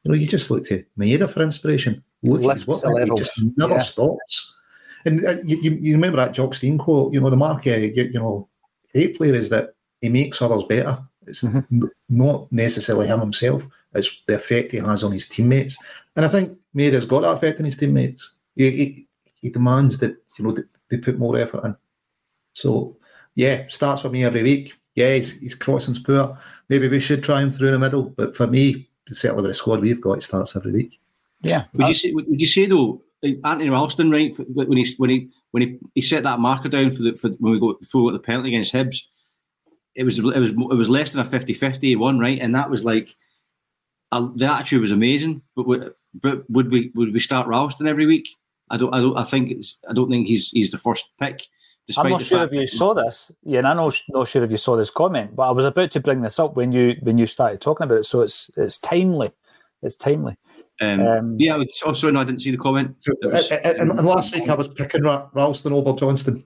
You 0.03 0.11
know, 0.11 0.15
you 0.15 0.27
just 0.27 0.49
look 0.49 0.63
to 0.65 0.83
Maeda 0.97 1.29
for 1.29 1.41
inspiration. 1.41 2.03
Look 2.23 2.43
at 2.43 2.57
his 2.57 2.67
work, 2.67 2.81
he 2.83 3.15
just 3.15 3.41
never 3.57 3.73
yeah. 3.73 3.79
stops. 3.79 4.55
And 5.05 5.25
uh, 5.25 5.35
you, 5.43 5.77
you, 5.81 5.93
remember 5.93 6.17
that 6.17 6.33
Jock 6.33 6.53
Stein 6.53 6.77
quote, 6.77 7.13
you 7.13 7.21
know, 7.21 7.29
the 7.29 7.37
mark, 7.37 7.65
uh, 7.67 7.71
you, 7.71 7.91
you 7.95 8.19
know, 8.19 8.49
great 8.93 9.17
player 9.17 9.33
is 9.33 9.49
that 9.49 9.75
he 10.01 10.09
makes 10.09 10.41
others 10.41 10.63
better. 10.63 10.99
It's 11.27 11.43
mm-hmm. 11.43 11.85
not 12.09 12.51
necessarily 12.51 13.07
him 13.07 13.19
himself, 13.19 13.63
it's 13.93 14.21
the 14.27 14.35
effect 14.35 14.71
he 14.71 14.77
has 14.77 15.03
on 15.03 15.11
his 15.11 15.27
teammates. 15.27 15.77
And 16.15 16.25
I 16.25 16.27
think 16.27 16.57
Maeda's 16.73 17.05
got 17.05 17.21
that 17.21 17.33
effect 17.33 17.59
on 17.59 17.65
his 17.65 17.77
teammates. 17.77 18.33
He, 18.55 18.71
he, 18.71 19.07
he 19.35 19.49
demands 19.49 19.97
that, 19.99 20.17
you 20.37 20.45
know, 20.45 20.51
that 20.53 20.65
they 20.89 20.97
put 20.97 21.19
more 21.19 21.37
effort 21.37 21.63
in. 21.65 21.75
So, 22.53 22.97
yeah, 23.35 23.67
starts 23.67 24.01
for 24.01 24.09
me 24.09 24.23
every 24.23 24.43
week. 24.43 24.73
Yeah, 24.95 25.13
he's, 25.13 25.39
he's 25.39 25.55
crossing's 25.55 25.99
poor. 25.99 26.37
Maybe 26.67 26.87
we 26.87 26.99
should 26.99 27.23
try 27.23 27.41
him 27.41 27.49
through 27.49 27.71
the 27.71 27.79
middle. 27.79 28.03
But 28.03 28.35
for 28.35 28.47
me, 28.47 28.89
certainly 29.07 29.43
with 29.43 29.51
the 29.51 29.53
squad 29.53 29.81
we've 29.81 30.01
got, 30.01 30.17
it 30.17 30.23
starts 30.23 30.55
every 30.55 30.71
week. 30.71 30.99
Yeah. 31.41 31.65
Would 31.73 31.87
you 31.87 31.93
say? 31.93 32.11
Would 32.11 32.41
you 32.41 32.47
say 32.47 32.65
though, 32.65 33.01
Anthony 33.23 33.69
Ralston, 33.69 34.11
right? 34.11 34.33
When 34.53 34.77
he 34.77 34.93
when 34.97 35.09
he 35.09 35.29
when 35.51 35.63
he, 35.63 35.79
he 35.95 36.01
set 36.01 36.23
that 36.23 36.39
marker 36.39 36.69
down 36.69 36.91
for 36.91 37.03
the 37.03 37.15
for 37.15 37.29
when 37.39 37.53
we 37.53 37.59
go 37.59 37.77
for 37.89 38.11
the 38.11 38.19
penalty 38.19 38.49
against 38.49 38.73
Hibs, 38.73 39.03
it 39.95 40.03
was 40.03 40.19
it 40.19 40.25
was 40.25 40.51
it 40.51 40.77
was 40.77 40.89
less 40.89 41.11
than 41.11 41.21
a 41.21 41.25
50-50 41.25 41.97
one, 41.97 42.19
right? 42.19 42.39
And 42.39 42.55
that 42.55 42.69
was 42.69 42.85
like 42.85 43.15
uh, 44.11 44.29
the 44.35 44.45
attitude 44.45 44.81
was 44.81 44.91
amazing. 44.91 45.41
But 45.55 45.67
would, 45.67 45.93
but 46.13 46.49
would 46.49 46.71
we 46.71 46.91
would 46.95 47.13
we 47.13 47.19
start 47.19 47.47
Ralston 47.47 47.87
every 47.87 48.05
week? 48.05 48.27
I 48.69 48.77
don't 48.77 48.93
I 48.93 48.99
don't 48.99 49.17
I 49.17 49.23
think 49.23 49.51
it's 49.51 49.77
I 49.89 49.93
don't 49.93 50.09
think 50.09 50.27
he's 50.27 50.49
he's 50.49 50.71
the 50.71 50.77
first 50.77 51.11
pick. 51.19 51.47
I'm 51.97 52.09
not 52.09 52.23
sure 52.23 52.43
if 52.43 52.51
you 52.51 52.67
saw 52.67 52.93
this. 52.93 53.31
Yeah, 53.43 53.59
and 53.59 53.67
I'm 53.67 53.77
not, 53.77 53.99
not 54.09 54.27
sure 54.27 54.43
if 54.43 54.51
you 54.51 54.57
saw 54.57 54.77
this 54.77 54.91
comment, 54.91 55.35
but 55.35 55.47
I 55.47 55.51
was 55.51 55.65
about 55.65 55.89
to 55.91 55.99
bring 55.99 56.21
this 56.21 56.37
up 56.37 56.55
when 56.55 56.71
you 56.71 56.95
when 57.01 57.17
you 57.17 57.25
started 57.25 57.61
talking 57.61 57.85
about 57.85 57.99
it. 57.99 58.05
So 58.05 58.21
it's 58.21 58.51
it's 58.55 58.77
timely. 58.77 59.31
It's 59.81 59.95
timely. 59.95 60.37
Um, 60.81 60.99
um, 61.01 61.35
yeah, 61.39 61.61
also 61.85 62.09
no, 62.09 62.21
I 62.21 62.23
didn't 62.23 62.41
see 62.41 62.51
the 62.51 62.57
comment. 62.57 62.95
Was, 63.23 63.51
and, 63.51 63.91
and, 63.91 64.05
last 64.05 64.33
week 64.33 64.47
I 64.47 64.55
was 64.55 64.67
picking 64.67 65.03
Ralston 65.03 65.73
over 65.73 65.93
Johnston, 65.93 66.43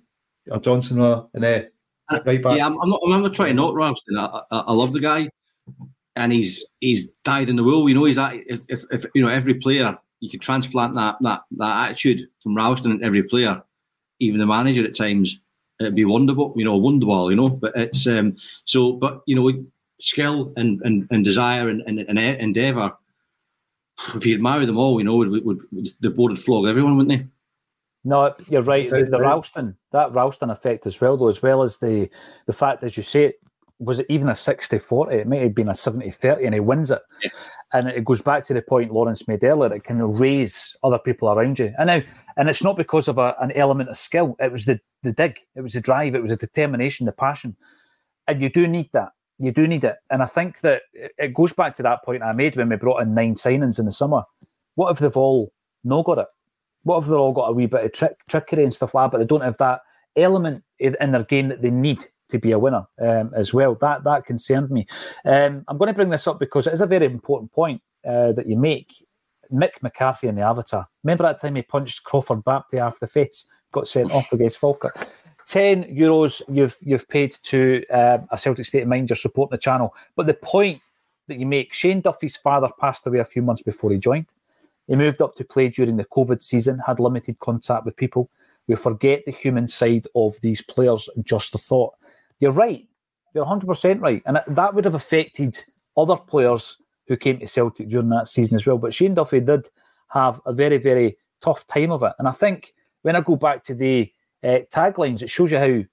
or 0.50 0.60
Johnson 0.60 0.98
rather, 0.98 1.28
and 1.34 1.46
uh, 1.46 1.62
right 2.26 2.42
back. 2.42 2.58
Yeah, 2.58 2.66
I'm, 2.66 2.80
I'm, 2.82 2.90
not. 2.90 3.02
I'm 3.06 3.22
not 3.22 3.34
trying 3.34 3.50
to 3.50 3.54
knock 3.54 3.76
Ralston. 3.76 4.18
I, 4.18 4.42
I, 4.52 4.60
I, 4.60 4.74
love 4.74 4.92
the 4.92 5.00
guy, 5.00 5.30
and 6.16 6.32
he's 6.32 6.66
he's 6.80 7.10
dyed 7.24 7.50
in 7.50 7.58
the 7.58 7.64
wool. 7.64 7.88
You 7.88 7.96
know, 7.96 8.06
he's 8.06 8.16
that. 8.16 8.34
If, 8.34 8.64
if, 8.70 8.84
if 8.92 9.06
you 9.14 9.22
know 9.22 9.28
every 9.28 9.54
player, 9.54 9.98
you 10.20 10.30
could 10.32 10.42
transplant 10.42 10.96
that 10.96 11.18
that 11.22 11.42
that 11.58 11.90
attitude 11.90 12.28
from 12.42 12.56
Ralston 12.56 12.92
in 12.92 13.04
every 13.04 13.22
player 13.24 13.62
even 14.24 14.40
the 14.40 14.46
manager 14.46 14.86
at 14.86 14.96
times, 14.96 15.40
it'd 15.80 15.96
be 15.96 16.06
wonderful, 16.06 16.54
you 16.56 16.66
know, 16.66 16.78
wonderful, 16.78 17.30
you 17.30 17.36
know. 17.36 17.50
But 17.50 17.74
it's 17.76 18.08
um, 18.08 18.36
so, 18.66 18.94
but 18.94 19.22
you 19.26 19.36
know, 19.36 19.52
skill 20.00 20.54
and 20.56 20.82
and, 20.84 21.08
and 21.12 21.24
desire 21.24 21.70
and, 21.70 21.82
and, 21.82 22.00
and 22.00 22.20
endeavour. 22.20 22.94
If 24.16 24.26
you'd 24.26 24.42
marry 24.42 24.66
them 24.66 24.78
all, 24.78 25.00
you 25.00 25.06
know, 25.06 25.16
would, 25.16 25.30
would, 25.46 25.62
would 25.72 25.88
the 26.00 26.10
board 26.10 26.32
would 26.32 26.40
flog 26.40 26.66
everyone, 26.66 26.98
wouldn't 26.98 27.20
they? 27.20 27.28
No, 28.04 28.34
you're 28.50 28.64
right. 28.64 28.90
The, 28.90 29.06
the 29.06 29.20
Ralston, 29.20 29.78
that 29.92 30.12
Ralston 30.12 30.50
effect 30.50 30.86
as 30.86 31.00
well, 31.00 31.16
though, 31.16 31.30
as 31.30 31.42
well 31.42 31.64
as 31.64 31.78
the 31.78 32.10
the 32.48 32.54
fact, 32.54 32.84
as 32.84 32.98
you 32.98 33.04
say, 33.04 33.26
it 33.26 33.36
was 33.80 34.00
it 34.00 34.06
even 34.10 34.30
a 34.30 34.34
60-40? 34.34 35.14
It 35.14 35.28
might 35.28 35.42
have 35.42 35.56
been 35.56 35.70
a 35.70 35.74
70-30 35.74 36.46
and 36.46 36.54
he 36.54 36.60
wins 36.60 36.92
it. 36.92 37.02
Yeah. 37.22 37.30
And 37.74 37.88
it 37.90 38.06
goes 38.06 38.22
back 38.22 38.46
to 38.46 38.54
the 38.54 38.62
point 38.62 38.94
Lawrence 38.94 39.28
made 39.28 39.44
earlier. 39.44 39.74
It 39.74 39.84
can 39.84 40.00
raise 40.00 40.76
other 40.84 41.00
people 41.00 41.30
around 41.30 41.58
you. 41.58 41.74
And 41.78 41.88
now, 41.88 42.02
and 42.38 42.50
it's 42.50 42.64
not 42.64 42.78
because 42.78 43.08
of 43.08 43.18
a, 43.18 43.36
an 43.42 43.52
element 43.54 43.90
of 43.90 43.98
skill. 43.98 44.36
It 44.40 44.52
was 44.52 44.66
the 44.66 44.80
the 45.02 45.12
dig. 45.12 45.40
It 45.56 45.62
was 45.62 45.74
the 45.74 45.82
drive. 45.82 46.16
It 46.16 46.22
was 46.22 46.30
the 46.30 46.38
determination, 46.38 47.06
the 47.06 47.12
passion. 47.12 47.56
And 48.28 48.42
you 48.42 48.50
do 48.50 48.68
need 48.68 48.90
that. 48.94 49.10
You 49.44 49.52
do 49.52 49.68
need 49.68 49.84
it. 49.84 49.96
And 50.10 50.24
I 50.24 50.26
think 50.26 50.62
that 50.62 50.84
it 50.94 51.34
goes 51.34 51.54
back 51.54 51.76
to 51.76 51.84
that 51.84 52.04
point 52.04 52.24
I 52.24 52.34
made 52.34 52.56
when 52.56 52.70
we 52.70 52.76
brought 52.76 53.02
in 53.02 53.14
nine 53.14 53.36
signings 53.36 53.80
in 53.80 53.86
the 53.86 53.92
summer. 53.92 54.24
What 54.76 54.92
if 54.92 55.00
they've 55.00 55.16
all 55.16 55.52
no 55.84 56.04
got 56.04 56.20
it? 56.20 56.28
What 56.84 57.00
if 57.00 57.06
they've 57.06 57.14
all 57.14 57.34
got 57.34 57.50
a 57.50 57.54
wee 57.54 57.66
bit 57.66 57.86
of 57.86 57.94
trick, 57.94 58.18
trickery 58.30 58.64
and 58.64 58.74
stuff 58.74 58.94
like 58.94 59.06
that, 59.06 59.12
but 59.12 59.18
they 59.20 59.28
don't 59.28 59.44
have 59.44 59.58
that 59.58 59.82
element 60.16 60.64
in 60.80 61.12
their 61.12 61.24
game 61.24 61.48
that 61.48 61.62
they 61.62 61.72
need 61.72 62.06
to 62.30 62.40
be 62.40 62.52
a 62.52 62.60
winner 62.60 62.86
um, 63.02 63.32
as 63.36 63.54
well. 63.54 63.76
That 63.80 64.04
that 64.04 64.26
concerned 64.26 64.70
me. 64.70 64.88
Um, 65.26 65.64
I'm 65.68 65.78
going 65.78 65.88
to 65.88 65.94
bring 65.94 66.10
this 66.10 66.28
up 66.28 66.40
because 66.40 66.68
it 66.68 66.74
is 66.74 66.82
a 66.82 66.86
very 66.86 67.06
important 67.06 67.52
point 67.52 67.82
uh, 68.08 68.34
that 68.34 68.48
you 68.48 68.58
make. 68.58 68.94
Mick 69.52 69.82
McCarthy 69.82 70.28
in 70.28 70.36
the 70.36 70.42
Avatar. 70.42 70.88
Remember 71.04 71.24
that 71.24 71.40
time 71.40 71.56
he 71.56 71.62
punched 71.62 72.04
Crawford 72.04 72.44
Baptiste 72.44 72.82
after 72.82 73.00
the 73.02 73.08
face, 73.08 73.46
got 73.72 73.88
sent 73.88 74.12
off 74.12 74.32
against 74.32 74.58
Falkirk. 74.58 75.08
Ten 75.48 75.84
euros 75.86 76.42
you've 76.48 76.78
you've 76.82 77.08
paid 77.08 77.36
to 77.44 77.84
uh, 77.92 78.20
a 78.32 78.38
Celtic 78.38 78.66
State 78.66 78.84
of 78.84 78.88
Mind. 78.88 79.10
You're 79.10 79.18
supporting 79.18 79.56
the 79.56 79.62
channel, 79.62 79.94
but 80.16 80.28
the 80.28 80.34
point 80.34 80.82
that 81.28 81.40
you 81.40 81.46
make, 81.46 81.74
Shane 81.74 82.02
Duffy's 82.02 82.38
father 82.38 82.70
passed 82.80 83.08
away 83.08 83.20
a 83.20 83.26
few 83.26 83.42
months 83.42 83.62
before 83.62 83.92
he 83.92 83.98
joined. 83.98 84.26
He 84.88 84.96
moved 84.96 85.22
up 85.22 85.36
to 85.36 85.46
play 85.46 85.70
during 85.70 85.98
the 85.98 86.06
COVID 86.06 86.44
season, 86.44 86.80
had 86.86 87.00
limited 87.00 87.40
contact 87.40 87.86
with 87.86 87.96
people. 87.96 88.30
We 88.68 88.76
forget 88.76 89.24
the 89.26 89.32
human 89.32 89.68
side 89.68 90.08
of 90.16 90.40
these 90.42 90.62
players. 90.62 91.10
Just 91.24 91.56
a 91.56 91.58
thought. 91.58 91.94
You're 92.40 92.52
right. 92.52 92.86
You're 93.34 93.46
100% 93.46 94.02
right. 94.02 94.22
And 94.26 94.42
that 94.48 94.74
would 94.74 94.86
have 94.86 94.96
affected 94.96 95.58
other 95.96 96.18
players 96.18 96.78
who 97.08 97.18
came 97.18 97.40
to 97.40 97.48
Celtic 97.48 97.90
during 97.90 98.10
that 98.10 98.28
season 98.28 98.56
as 98.56 98.66
well. 98.66 98.78
But 98.78 98.94
Shane 98.94 99.14
Duffy 99.14 99.40
did 99.40 99.70
have 100.10 100.42
a 100.46 100.54
very, 100.54 100.78
very 100.78 101.18
tough 101.42 101.66
time 101.68 101.92
of 101.92 102.04
it. 102.04 102.14
And 102.20 102.28
I 102.28 102.32
think 102.32 102.74
when 103.02 103.16
I 103.16 103.22
go 103.22 103.36
back 103.36 103.64
to 103.66 103.76
the 103.76 104.12
uh, 104.44 104.60
taglines, 104.74 105.22
it 105.22 105.30
shows 105.30 105.52
you 105.52 105.58
how 105.58 105.84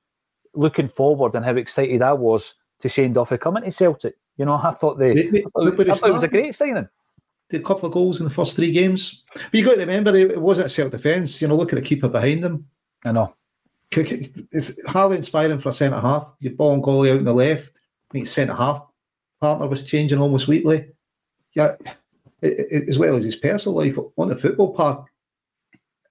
looking 0.55 0.89
forward 0.89 1.35
and 1.35 1.45
how 1.45 1.57
excited 1.57 2.03
I 2.03 2.13
was 2.13 2.55
to 2.81 2.89
Shane 2.89 3.13
Duffy 3.13 3.39
coming 3.39 3.63
to 3.63 3.71
Celtic. 3.71 4.15
You 4.37 4.45
know, 4.45 4.55
I 4.63 4.73
thought, 4.73 4.99
the, 4.99 5.11
I 5.11 5.43
thought, 5.51 5.81
I 5.81 5.95
thought 5.95 6.11
it 6.11 6.15
was 6.15 6.23
a 6.23 6.29
great 6.29 6.55
signing. 6.55 6.89
Did 7.49 7.63
a 7.63 7.65
couple 7.65 7.87
of 7.87 7.93
goals 7.93 8.21
in 8.21 8.25
the 8.25 8.31
first 8.31 8.55
three 8.55 8.71
games. 8.71 9.25
But 9.35 9.55
you 9.55 9.65
got 9.65 9.75
to 9.75 9.81
remember, 9.81 10.15
it 10.15 10.41
wasn't 10.41 10.71
self 10.71 10.93
defence. 10.93 11.43
You 11.43 11.49
know, 11.49 11.57
look 11.57 11.73
at 11.73 11.77
the 11.77 11.85
keeper 11.85 12.09
behind 12.09 12.45
them. 12.45 12.67
I 13.05 13.13
know. 13.13 13.35
It's 13.93 14.87
hardly 14.87 15.17
inspiring 15.17 15.59
for 15.59 15.71
a 15.71 15.73
centre 15.73 15.99
half. 15.99 16.31
Your 16.39 16.53
Bolingoli 16.53 17.11
out 17.11 17.19
on 17.19 17.25
the 17.25 17.35
left. 17.35 17.81
I 18.11 18.13
think 18.13 18.29
centre 18.29 18.55
half 18.55 18.87
partner 19.41 19.67
was 19.67 19.83
changing 19.83 20.21
almost 20.21 20.47
weekly. 20.47 20.87
Yeah, 21.55 21.75
as 22.43 22.99
well 22.99 23.17
as 23.17 23.25
his 23.25 23.35
personal 23.35 23.77
life 23.77 23.97
on 24.17 24.29
the 24.29 24.37
football 24.37 24.73
park, 24.73 25.09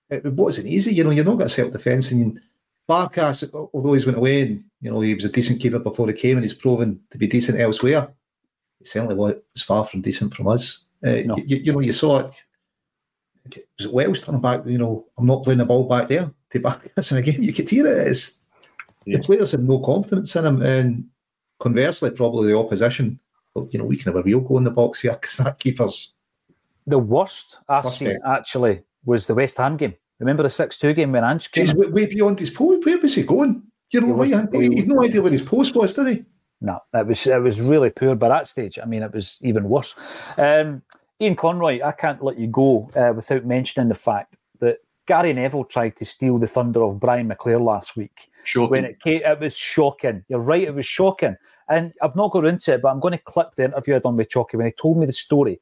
it 0.10 0.34
wasn't 0.34 0.68
easy. 0.68 0.94
You 0.94 1.04
know, 1.04 1.12
you're 1.12 1.26
not 1.26 1.40
got 1.40 1.52
self 1.52 1.72
defence, 1.72 2.12
and 2.12 2.40
Barkas, 2.90 3.50
although 3.74 3.94
he's 3.94 4.06
went 4.06 4.18
away 4.18 4.42
and 4.42 4.64
you 4.82 4.92
know 4.92 5.00
he 5.02 5.14
was 5.14 5.26
a 5.26 5.30
decent 5.30 5.62
keeper 5.62 5.80
before 5.80 6.08
he 6.08 6.14
came, 6.14 6.38
and 6.38 6.44
he's 6.44 6.54
proven 6.54 7.00
to 7.12 7.18
be 7.18 7.28
decent 7.28 7.60
elsewhere. 7.60 8.10
He 8.80 8.86
certainly 8.86 9.16
was 9.16 9.36
far 9.60 9.86
from 9.86 10.02
decent 10.02 10.34
from 10.34 10.48
us. 10.48 10.86
Uh, 11.04 11.22
no. 11.26 11.38
you, 11.46 11.58
you, 11.58 11.74
know, 11.74 11.80
you 11.80 11.94
saw 11.94 12.20
it. 12.20 12.44
Was 13.78 13.86
it 13.86 13.94
Welsh 13.94 14.22
turning 14.22 14.42
back? 14.42 14.62
You 14.66 14.78
know, 14.78 15.06
I'm 15.18 15.26
not 15.26 15.44
playing 15.44 15.60
the 15.60 15.66
ball 15.66 15.88
back 15.88 16.08
there 16.08 16.32
to 16.52 16.60
Barkas 16.60 17.12
in 17.12 17.18
a 17.18 17.22
game. 17.22 17.42
You 17.42 17.54
could 17.54 17.70
hear 17.70 17.88
it. 17.88 18.08
It's, 18.08 18.40
yeah. 19.06 19.18
The 19.18 19.24
players 19.24 19.52
have 19.52 19.62
no 19.62 19.80
confidence 19.80 20.36
in 20.36 20.46
him, 20.46 20.62
and 20.62 21.06
conversely, 21.60 22.12
probably 22.12 22.52
the 22.52 22.58
opposition. 22.58 23.20
Well, 23.54 23.68
you 23.72 23.80
know, 23.80 23.86
we 23.86 23.98
can 23.98 24.14
have 24.14 24.22
a 24.22 24.24
real 24.24 24.42
go 24.42 24.58
in 24.58 24.64
the 24.64 24.72
box 24.72 25.02
here 25.02 25.14
because 25.14 25.38
that 25.38 25.60
keeper's 25.60 26.14
the 26.90 27.00
worst 27.00 27.60
I've 27.70 27.92
seen 27.94 28.18
actually 28.26 28.82
was 29.06 29.28
the 29.28 29.36
West 29.36 29.58
Ham 29.58 29.78
game. 29.78 29.96
Remember 30.20 30.44
the 30.44 30.50
six-two 30.50 30.94
game 30.94 31.12
when 31.14 31.24
Ange 31.24 31.52
came? 31.52 31.66
Jeez, 31.66 31.74
way, 31.74 31.88
way 31.88 32.06
beyond 32.06 32.40
his 32.40 32.50
post. 32.50 32.86
Where 32.86 32.98
was 32.98 33.16
he 33.16 33.24
going? 33.24 33.64
You 33.92 34.02
know, 34.02 34.22
he 34.22 34.34
right? 34.34 34.48
He's 34.52 34.86
no 34.86 35.02
idea 35.04 35.22
where 35.22 35.32
his 35.32 35.42
post 35.42 35.76
was, 35.76 35.94
did 35.94 36.08
he? 36.08 36.26
No, 36.62 36.80
it 36.94 37.08
was 37.08 37.26
it 37.26 37.42
was 37.42 37.62
really 37.62 37.90
poor 37.90 38.16
by 38.16 38.28
that 38.28 38.48
stage. 38.48 38.78
I 38.78 38.86
mean, 38.86 39.02
it 39.02 39.14
was 39.14 39.40
even 39.44 39.70
worse. 39.70 39.96
Um, 40.38 40.82
Iain 41.22 41.36
Conroy, 41.36 41.80
I 41.84 41.94
can't 41.94 42.24
let 42.24 42.38
you 42.38 42.48
go 42.48 42.92
uh, 42.96 43.14
without 43.16 43.46
mentioning 43.46 43.90
the 43.90 43.96
fact 43.96 44.36
that 44.60 44.80
Gary 45.08 45.34
Neville 45.34 45.64
tried 45.64 45.96
to 45.98 46.06
steal 46.06 46.38
the 46.38 46.48
thunder 46.48 46.84
of 46.84 47.00
Brian 47.00 47.30
McClair 47.30 47.64
last 47.64 47.96
week. 47.96 48.30
Shocking. 48.44 48.70
When 48.70 48.86
it 48.86 49.00
came, 49.00 49.22
it 49.24 49.40
was 49.40 49.56
shocking. 49.56 50.24
You're 50.28 50.40
right, 50.40 50.64
it 50.64 50.76
was 50.76 50.86
shocking. 50.86 51.36
And 51.70 51.94
I've 52.02 52.16
not 52.16 52.32
got 52.32 52.46
into 52.46 52.74
it, 52.74 52.82
but 52.82 52.90
I'm 52.90 53.00
going 53.00 53.14
to 53.14 53.24
clip 53.24 53.56
the 53.56 53.66
interview 53.66 53.96
I 53.96 54.00
done 54.00 54.18
with 54.18 54.30
Chalky 54.30 54.58
when 54.58 54.66
he 54.66 54.72
told 54.72 54.98
me 54.98 55.06
the 55.06 55.14
story 55.14 55.62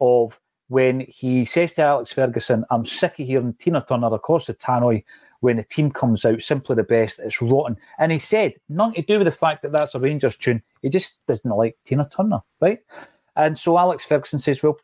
of 0.00 0.38
when 0.68 1.00
he 1.08 1.44
says 1.44 1.72
to 1.74 1.82
Alex 1.82 2.12
Ferguson, 2.12 2.64
I'm 2.70 2.84
sick 2.84 3.18
of 3.18 3.26
hearing 3.26 3.54
Tina 3.54 3.84
Turner, 3.86 4.08
of 4.08 4.22
course, 4.22 4.46
the 4.46 4.54
tannoy, 4.54 5.04
when 5.40 5.56
the 5.56 5.62
team 5.62 5.90
comes 5.90 6.24
out, 6.24 6.42
simply 6.42 6.76
the 6.76 6.82
best, 6.82 7.20
it's 7.20 7.40
rotten. 7.40 7.76
And 7.98 8.12
he 8.12 8.18
said, 8.18 8.54
nothing 8.68 8.94
to 8.94 9.02
do 9.02 9.18
with 9.18 9.26
the 9.26 9.32
fact 9.32 9.62
that 9.62 9.72
that's 9.72 9.94
a 9.94 10.00
Rangers 10.00 10.36
tune, 10.36 10.62
he 10.82 10.88
just 10.88 11.24
doesn't 11.26 11.50
like 11.50 11.76
Tina 11.84 12.08
Turner, 12.08 12.40
right? 12.60 12.80
And 13.36 13.58
so 13.58 13.78
Alex 13.78 14.04
Ferguson 14.04 14.40
says, 14.40 14.62
well, 14.62 14.78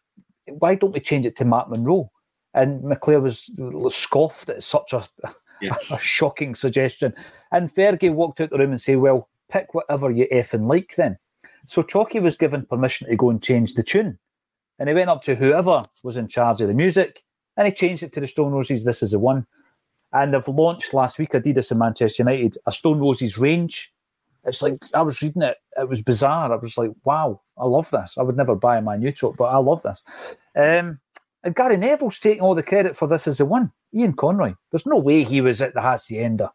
why 0.46 0.74
don't 0.74 0.92
we 0.92 1.00
change 1.00 1.26
it 1.26 1.36
to 1.36 1.44
Matt 1.44 1.70
Monro? 1.70 2.10
And 2.54 2.82
McClair 2.82 3.20
was 3.20 3.50
scoffed 3.94 4.48
at 4.48 4.62
such 4.62 4.92
a, 4.92 5.04
a, 5.24 5.34
a 5.90 5.98
shocking 5.98 6.54
suggestion. 6.54 7.14
And 7.50 7.74
Fergie 7.74 8.12
walked 8.12 8.40
out 8.40 8.50
the 8.50 8.58
room 8.58 8.70
and 8.70 8.80
said, 8.80 8.98
well, 8.98 9.28
pick 9.48 9.74
whatever 9.74 10.10
you 10.10 10.28
effing 10.32 10.68
like 10.68 10.94
then. 10.96 11.18
So 11.66 11.82
Chalky 11.82 12.20
was 12.20 12.36
given 12.36 12.66
permission 12.66 13.08
to 13.08 13.16
go 13.16 13.30
and 13.30 13.42
change 13.42 13.74
the 13.74 13.82
tune. 13.82 14.18
And 14.78 14.88
he 14.88 14.94
went 14.94 15.10
up 15.10 15.22
to 15.22 15.34
whoever 15.34 15.84
was 16.02 16.16
in 16.16 16.28
charge 16.28 16.60
of 16.60 16.68
the 16.68 16.74
music 16.74 17.22
and 17.56 17.66
he 17.66 17.72
changed 17.72 18.02
it 18.02 18.12
to 18.14 18.20
the 18.20 18.26
Stone 18.26 18.52
Roses. 18.52 18.84
This 18.84 19.02
is 19.02 19.12
the 19.12 19.18
one. 19.18 19.46
And 20.12 20.32
they've 20.32 20.48
launched 20.48 20.94
last 20.94 21.18
week, 21.18 21.32
Adidas 21.32 21.70
and 21.70 21.80
Manchester 21.80 22.22
United, 22.22 22.56
a 22.66 22.72
Stone 22.72 22.98
Roses 22.98 23.38
range. 23.38 23.92
It's 24.44 24.62
like, 24.62 24.78
I 24.92 25.02
was 25.02 25.20
reading 25.22 25.42
it, 25.42 25.56
it 25.76 25.88
was 25.88 26.02
bizarre. 26.02 26.52
I 26.52 26.56
was 26.56 26.76
like, 26.76 26.90
wow, 27.04 27.40
I 27.56 27.64
love 27.64 27.90
this. 27.90 28.16
I 28.18 28.22
would 28.22 28.36
never 28.36 28.54
buy 28.54 28.76
a 28.76 28.82
Man 28.82 29.02
U 29.02 29.34
but 29.36 29.44
I 29.44 29.56
love 29.58 29.82
this. 29.82 30.02
Um, 30.56 31.00
and 31.42 31.54
Gary 31.54 31.76
Neville's 31.76 32.20
taking 32.20 32.42
all 32.42 32.54
the 32.54 32.62
credit 32.62 32.96
for 32.96 33.08
this 33.08 33.26
as 33.26 33.38
the 33.38 33.44
one. 33.44 33.72
Iain 33.94 34.14
Conroy. 34.14 34.54
There's 34.70 34.86
no 34.86 34.98
way 34.98 35.24
he 35.24 35.40
was 35.40 35.60
at 35.60 35.74
the 35.74 35.80
hacienda. 35.80 36.52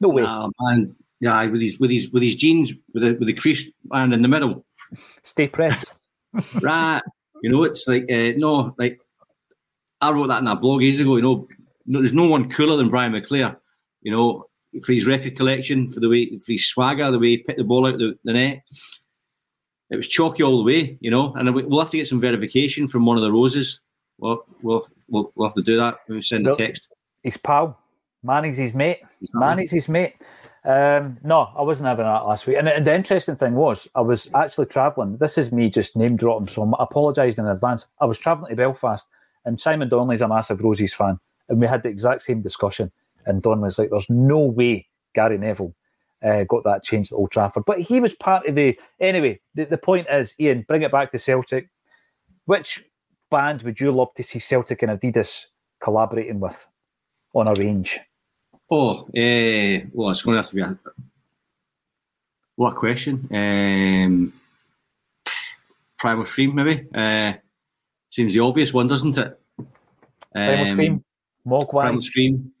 No 0.00 0.08
way. 0.08 0.22
Nah, 0.22 0.48
man. 0.60 0.94
Yeah, 1.20 1.46
with 1.46 1.62
his 1.62 1.80
with 1.80 1.90
his 1.90 2.10
with 2.10 2.22
his 2.22 2.36
jeans 2.36 2.74
with 2.92 3.02
the 3.02 3.14
with 3.14 3.26
the 3.26 3.32
crease 3.32 3.70
and 3.90 4.12
in 4.12 4.20
the 4.20 4.28
middle. 4.28 4.66
Stay 5.22 5.48
press. 5.48 5.84
right. 6.60 7.02
You 7.42 7.50
know, 7.50 7.64
it's 7.64 7.86
like 7.86 8.10
uh, 8.10 8.32
no, 8.36 8.74
like 8.78 9.00
I 10.00 10.10
wrote 10.10 10.28
that 10.28 10.42
in 10.42 10.48
a 10.48 10.56
blog 10.56 10.82
years 10.82 11.00
ago. 11.00 11.16
You 11.16 11.22
know, 11.22 11.48
no, 11.86 12.00
there's 12.00 12.14
no 12.14 12.28
one 12.28 12.50
cooler 12.50 12.76
than 12.76 12.90
Brian 12.90 13.12
McClair. 13.12 13.56
You 14.02 14.12
know, 14.12 14.46
for 14.84 14.92
his 14.92 15.06
record 15.06 15.36
collection, 15.36 15.90
for 15.90 16.00
the 16.00 16.08
way 16.08 16.38
for 16.38 16.52
his 16.52 16.66
swagger, 16.66 17.10
the 17.10 17.18
way 17.18 17.28
he 17.28 17.38
picked 17.38 17.58
the 17.58 17.64
ball 17.64 17.86
out 17.86 17.98
the, 17.98 18.18
the 18.24 18.32
net. 18.32 18.62
It 19.88 19.96
was 19.96 20.08
chalky 20.08 20.42
all 20.42 20.58
the 20.58 20.64
way, 20.64 20.98
you 21.00 21.10
know. 21.10 21.32
And 21.34 21.54
we'll 21.54 21.78
have 21.78 21.90
to 21.90 21.96
get 21.96 22.08
some 22.08 22.20
verification 22.20 22.88
from 22.88 23.06
one 23.06 23.16
of 23.16 23.22
the 23.22 23.30
roses. 23.30 23.80
Well, 24.18 24.44
we'll 24.62 24.84
we'll, 25.08 25.32
we'll 25.34 25.48
have 25.48 25.54
to 25.54 25.62
do 25.62 25.76
that 25.76 25.98
when 26.06 26.16
we 26.16 26.22
send 26.22 26.46
the 26.46 26.56
text. 26.56 26.88
His 27.22 27.36
pal, 27.36 27.78
Mani's 28.22 28.56
his 28.56 28.74
mate. 28.74 29.00
Mani's 29.34 29.70
his 29.70 29.88
mate. 29.88 30.14
Um, 30.66 31.18
no, 31.22 31.52
I 31.56 31.62
wasn't 31.62 31.86
having 31.86 32.06
that 32.06 32.26
last 32.26 32.44
week. 32.46 32.56
And, 32.56 32.68
and 32.68 32.84
the 32.84 32.92
interesting 32.92 33.36
thing 33.36 33.54
was, 33.54 33.86
I 33.94 34.00
was 34.00 34.28
actually 34.34 34.66
travelling. 34.66 35.16
This 35.16 35.38
is 35.38 35.52
me 35.52 35.70
just 35.70 35.96
name 35.96 36.16
dropping, 36.16 36.48
so 36.48 36.64
I 36.64 36.82
apologise 36.82 37.38
in 37.38 37.46
advance. 37.46 37.86
I 38.00 38.04
was 38.04 38.18
travelling 38.18 38.50
to 38.50 38.56
Belfast, 38.56 39.06
and 39.44 39.60
Simon 39.60 39.88
Donnelly's 39.88 40.22
a 40.22 40.28
massive 40.28 40.60
Roses 40.60 40.92
fan, 40.92 41.20
and 41.48 41.60
we 41.60 41.68
had 41.68 41.84
the 41.84 41.88
exact 41.88 42.22
same 42.22 42.42
discussion. 42.42 42.90
And 43.26 43.42
Don 43.42 43.60
was 43.60 43.78
like, 43.78 43.90
"There's 43.90 44.10
no 44.10 44.40
way 44.40 44.88
Gary 45.14 45.38
Neville 45.38 45.72
uh, 46.24 46.42
got 46.44 46.64
that 46.64 46.82
changed 46.82 47.12
at 47.12 47.16
Old 47.16 47.30
Trafford," 47.30 47.62
but 47.64 47.80
he 47.80 48.00
was 48.00 48.14
part 48.14 48.48
of 48.48 48.56
the. 48.56 48.76
Anyway, 48.98 49.40
the, 49.54 49.66
the 49.66 49.78
point 49.78 50.08
is, 50.10 50.34
Iain, 50.40 50.64
bring 50.66 50.82
it 50.82 50.90
back 50.90 51.12
to 51.12 51.18
Celtic. 51.20 51.68
Which 52.46 52.82
band 53.30 53.62
would 53.62 53.78
you 53.78 53.92
love 53.92 54.14
to 54.14 54.24
see 54.24 54.40
Celtic 54.40 54.82
and 54.82 54.90
Adidas 54.90 55.44
collaborating 55.80 56.40
with 56.40 56.66
on 57.34 57.46
a 57.46 57.54
range? 57.54 58.00
Oh, 58.70 59.02
uh, 59.02 59.86
well, 59.92 60.10
it's 60.10 60.22
going 60.22 60.34
to 60.34 60.42
have 60.42 60.48
to 60.48 60.56
be 60.56 60.62
a 60.62 60.78
what 62.56 62.72
a 62.72 62.76
question. 62.76 63.28
Um, 63.30 64.32
Primal 65.98 66.24
Scream, 66.24 66.54
maybe. 66.54 66.86
Uh, 66.94 67.34
seems 68.10 68.32
the 68.32 68.40
obvious 68.40 68.72
one, 68.72 68.86
doesn't 68.86 69.16
it? 69.18 69.38
Um, 69.58 69.66
Primal 70.32 70.66
Scream, 70.66 71.04
Mogwai. 71.46 71.82
Primal 71.82 72.02
Scream. 72.02 72.52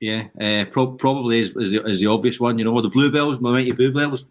Yeah, 0.00 0.24
uh, 0.40 0.64
pro- 0.68 0.92
probably 0.94 1.38
is, 1.38 1.56
is, 1.56 1.70
the, 1.70 1.86
is 1.86 2.00
the 2.00 2.08
obvious 2.08 2.40
one. 2.40 2.58
You 2.58 2.64
know, 2.64 2.80
the 2.80 2.88
Bluebells, 2.88 3.40
my 3.40 3.52
mighty 3.52 3.70
Bluebells. 3.70 4.24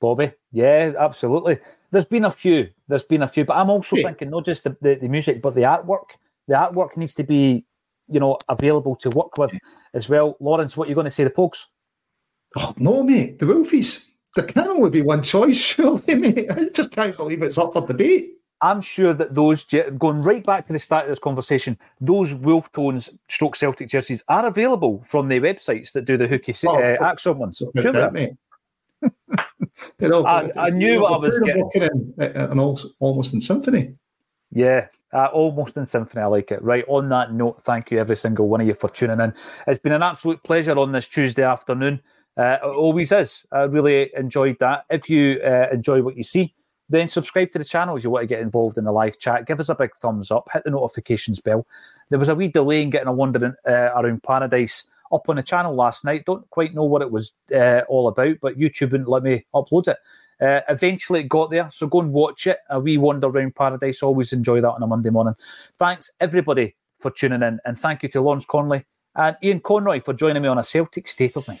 Bobby, 0.00 0.32
yeah, 0.50 0.92
absolutely. 0.98 1.58
There's 1.90 2.06
been 2.06 2.24
a 2.24 2.32
few. 2.32 2.70
There's 2.88 3.04
been 3.04 3.22
a 3.22 3.28
few, 3.28 3.44
but 3.44 3.58
I'm 3.58 3.68
also 3.68 3.96
yeah. 3.96 4.08
thinking 4.08 4.30
not 4.30 4.46
just 4.46 4.64
the, 4.64 4.74
the, 4.80 4.94
the 4.94 5.08
music, 5.08 5.42
but 5.42 5.54
the 5.54 5.62
artwork. 5.62 6.06
The 6.48 6.54
artwork 6.54 6.96
needs 6.96 7.14
to 7.16 7.22
be 7.22 7.66
you 8.12 8.20
know, 8.20 8.38
available 8.48 8.96
to 8.96 9.10
work 9.10 9.36
with 9.38 9.52
as 9.94 10.08
well. 10.08 10.36
Lawrence, 10.40 10.76
what 10.76 10.86
are 10.86 10.88
you 10.88 10.94
going 10.94 11.04
to 11.04 11.10
say, 11.10 11.24
the 11.24 11.30
Pogues? 11.30 11.64
Oh, 12.56 12.74
no, 12.76 13.02
mate. 13.02 13.38
The 13.38 13.46
Wolfies. 13.46 14.08
There 14.36 14.46
can 14.46 14.68
only 14.68 14.90
be 14.90 15.02
one 15.02 15.22
choice, 15.22 15.56
surely, 15.74 16.14
mate. 16.14 16.50
I 16.50 16.68
just 16.72 16.90
can't 16.90 17.16
believe 17.16 17.42
it's 17.42 17.58
up 17.58 17.74
for 17.74 17.86
debate. 17.86 18.30
I'm 18.62 18.80
sure 18.80 19.12
that 19.12 19.34
those 19.34 19.64
going 19.98 20.22
right 20.22 20.44
back 20.44 20.68
to 20.68 20.72
the 20.72 20.78
start 20.78 21.04
of 21.04 21.10
this 21.10 21.18
conversation, 21.18 21.76
those 22.00 22.32
Wolf 22.32 22.70
Tones 22.70 23.10
stroke 23.28 23.56
Celtic 23.56 23.88
jerseys 23.88 24.22
are 24.28 24.46
available 24.46 25.04
from 25.08 25.26
the 25.26 25.40
websites 25.40 25.90
that 25.92 26.04
do 26.04 26.16
the 26.16 26.28
hooky 26.28 26.54
oh, 26.68 26.76
uh, 26.76 26.96
Axon 27.02 27.38
ones. 27.38 27.60
Sure, 27.76 28.12
you 29.98 30.08
know, 30.08 30.24
I, 30.24 30.50
I 30.56 30.70
knew 30.70 31.00
what 31.00 31.12
I 31.12 31.16
was 31.16 31.38
getting. 31.40 31.68
In, 31.74 32.22
in, 32.22 32.58
almost 33.00 33.34
in 33.34 33.40
symphony. 33.40 33.96
Yeah, 34.52 34.88
uh, 35.12 35.26
almost 35.26 35.76
in 35.76 35.86
symphony. 35.86 36.22
I 36.22 36.26
like 36.26 36.52
it. 36.52 36.62
Right 36.62 36.84
on 36.86 37.08
that 37.08 37.32
note, 37.32 37.62
thank 37.64 37.90
you 37.90 37.98
every 37.98 38.16
single 38.16 38.48
one 38.48 38.60
of 38.60 38.66
you 38.66 38.74
for 38.74 38.90
tuning 38.90 39.20
in. 39.20 39.32
It's 39.66 39.80
been 39.80 39.92
an 39.92 40.02
absolute 40.02 40.42
pleasure 40.42 40.78
on 40.78 40.92
this 40.92 41.08
Tuesday 41.08 41.42
afternoon. 41.42 42.00
Uh, 42.36 42.58
it 42.62 42.66
always 42.66 43.12
is. 43.12 43.44
I 43.50 43.62
really 43.62 44.10
enjoyed 44.14 44.58
that. 44.60 44.84
If 44.90 45.08
you 45.08 45.40
uh, 45.44 45.68
enjoy 45.72 46.02
what 46.02 46.16
you 46.16 46.22
see, 46.22 46.52
then 46.90 47.08
subscribe 47.08 47.50
to 47.52 47.58
the 47.58 47.64
channel 47.64 47.96
if 47.96 48.04
you 48.04 48.10
want 48.10 48.24
to 48.24 48.26
get 48.26 48.40
involved 48.40 48.76
in 48.76 48.84
the 48.84 48.92
live 48.92 49.18
chat. 49.18 49.46
Give 49.46 49.58
us 49.58 49.70
a 49.70 49.74
big 49.74 49.94
thumbs 49.96 50.30
up, 50.30 50.48
hit 50.52 50.64
the 50.64 50.70
notifications 50.70 51.40
bell. 51.40 51.66
There 52.10 52.18
was 52.18 52.28
a 52.28 52.34
wee 52.34 52.48
delay 52.48 52.82
in 52.82 52.90
getting 52.90 53.08
a 53.08 53.12
wandering 53.12 53.54
uh, 53.66 53.90
around 53.96 54.22
paradise 54.22 54.84
up 55.12 55.28
on 55.28 55.36
the 55.36 55.42
channel 55.42 55.74
last 55.74 56.04
night. 56.04 56.24
Don't 56.26 56.48
quite 56.50 56.74
know 56.74 56.84
what 56.84 57.02
it 57.02 57.10
was 57.10 57.32
uh, 57.54 57.82
all 57.88 58.08
about, 58.08 58.36
but 58.42 58.58
YouTube 58.58 58.92
wouldn't 58.92 59.08
let 59.08 59.22
me 59.22 59.46
upload 59.54 59.88
it. 59.88 59.96
Uh, 60.42 60.60
eventually, 60.68 61.20
it 61.20 61.28
got 61.28 61.50
there, 61.50 61.70
so 61.70 61.86
go 61.86 62.00
and 62.00 62.12
watch 62.12 62.48
it. 62.48 62.58
A 62.68 62.80
wee 62.80 62.98
wander 62.98 63.28
around 63.28 63.54
paradise. 63.54 64.02
Always 64.02 64.32
enjoy 64.32 64.60
that 64.60 64.72
on 64.72 64.82
a 64.82 64.86
Monday 64.86 65.10
morning. 65.10 65.34
Thanks 65.78 66.10
everybody 66.20 66.74
for 66.98 67.12
tuning 67.12 67.42
in, 67.42 67.60
and 67.64 67.78
thank 67.78 68.02
you 68.02 68.08
to 68.10 68.20
Lawrence 68.20 68.44
Connolly 68.44 68.84
and 69.14 69.36
Iain 69.44 69.60
Conroy 69.60 70.00
for 70.00 70.14
joining 70.14 70.42
me 70.42 70.48
on 70.48 70.58
a 70.58 70.64
Celtic 70.64 71.06
State 71.06 71.36
of 71.36 71.46
Mind. 71.46 71.60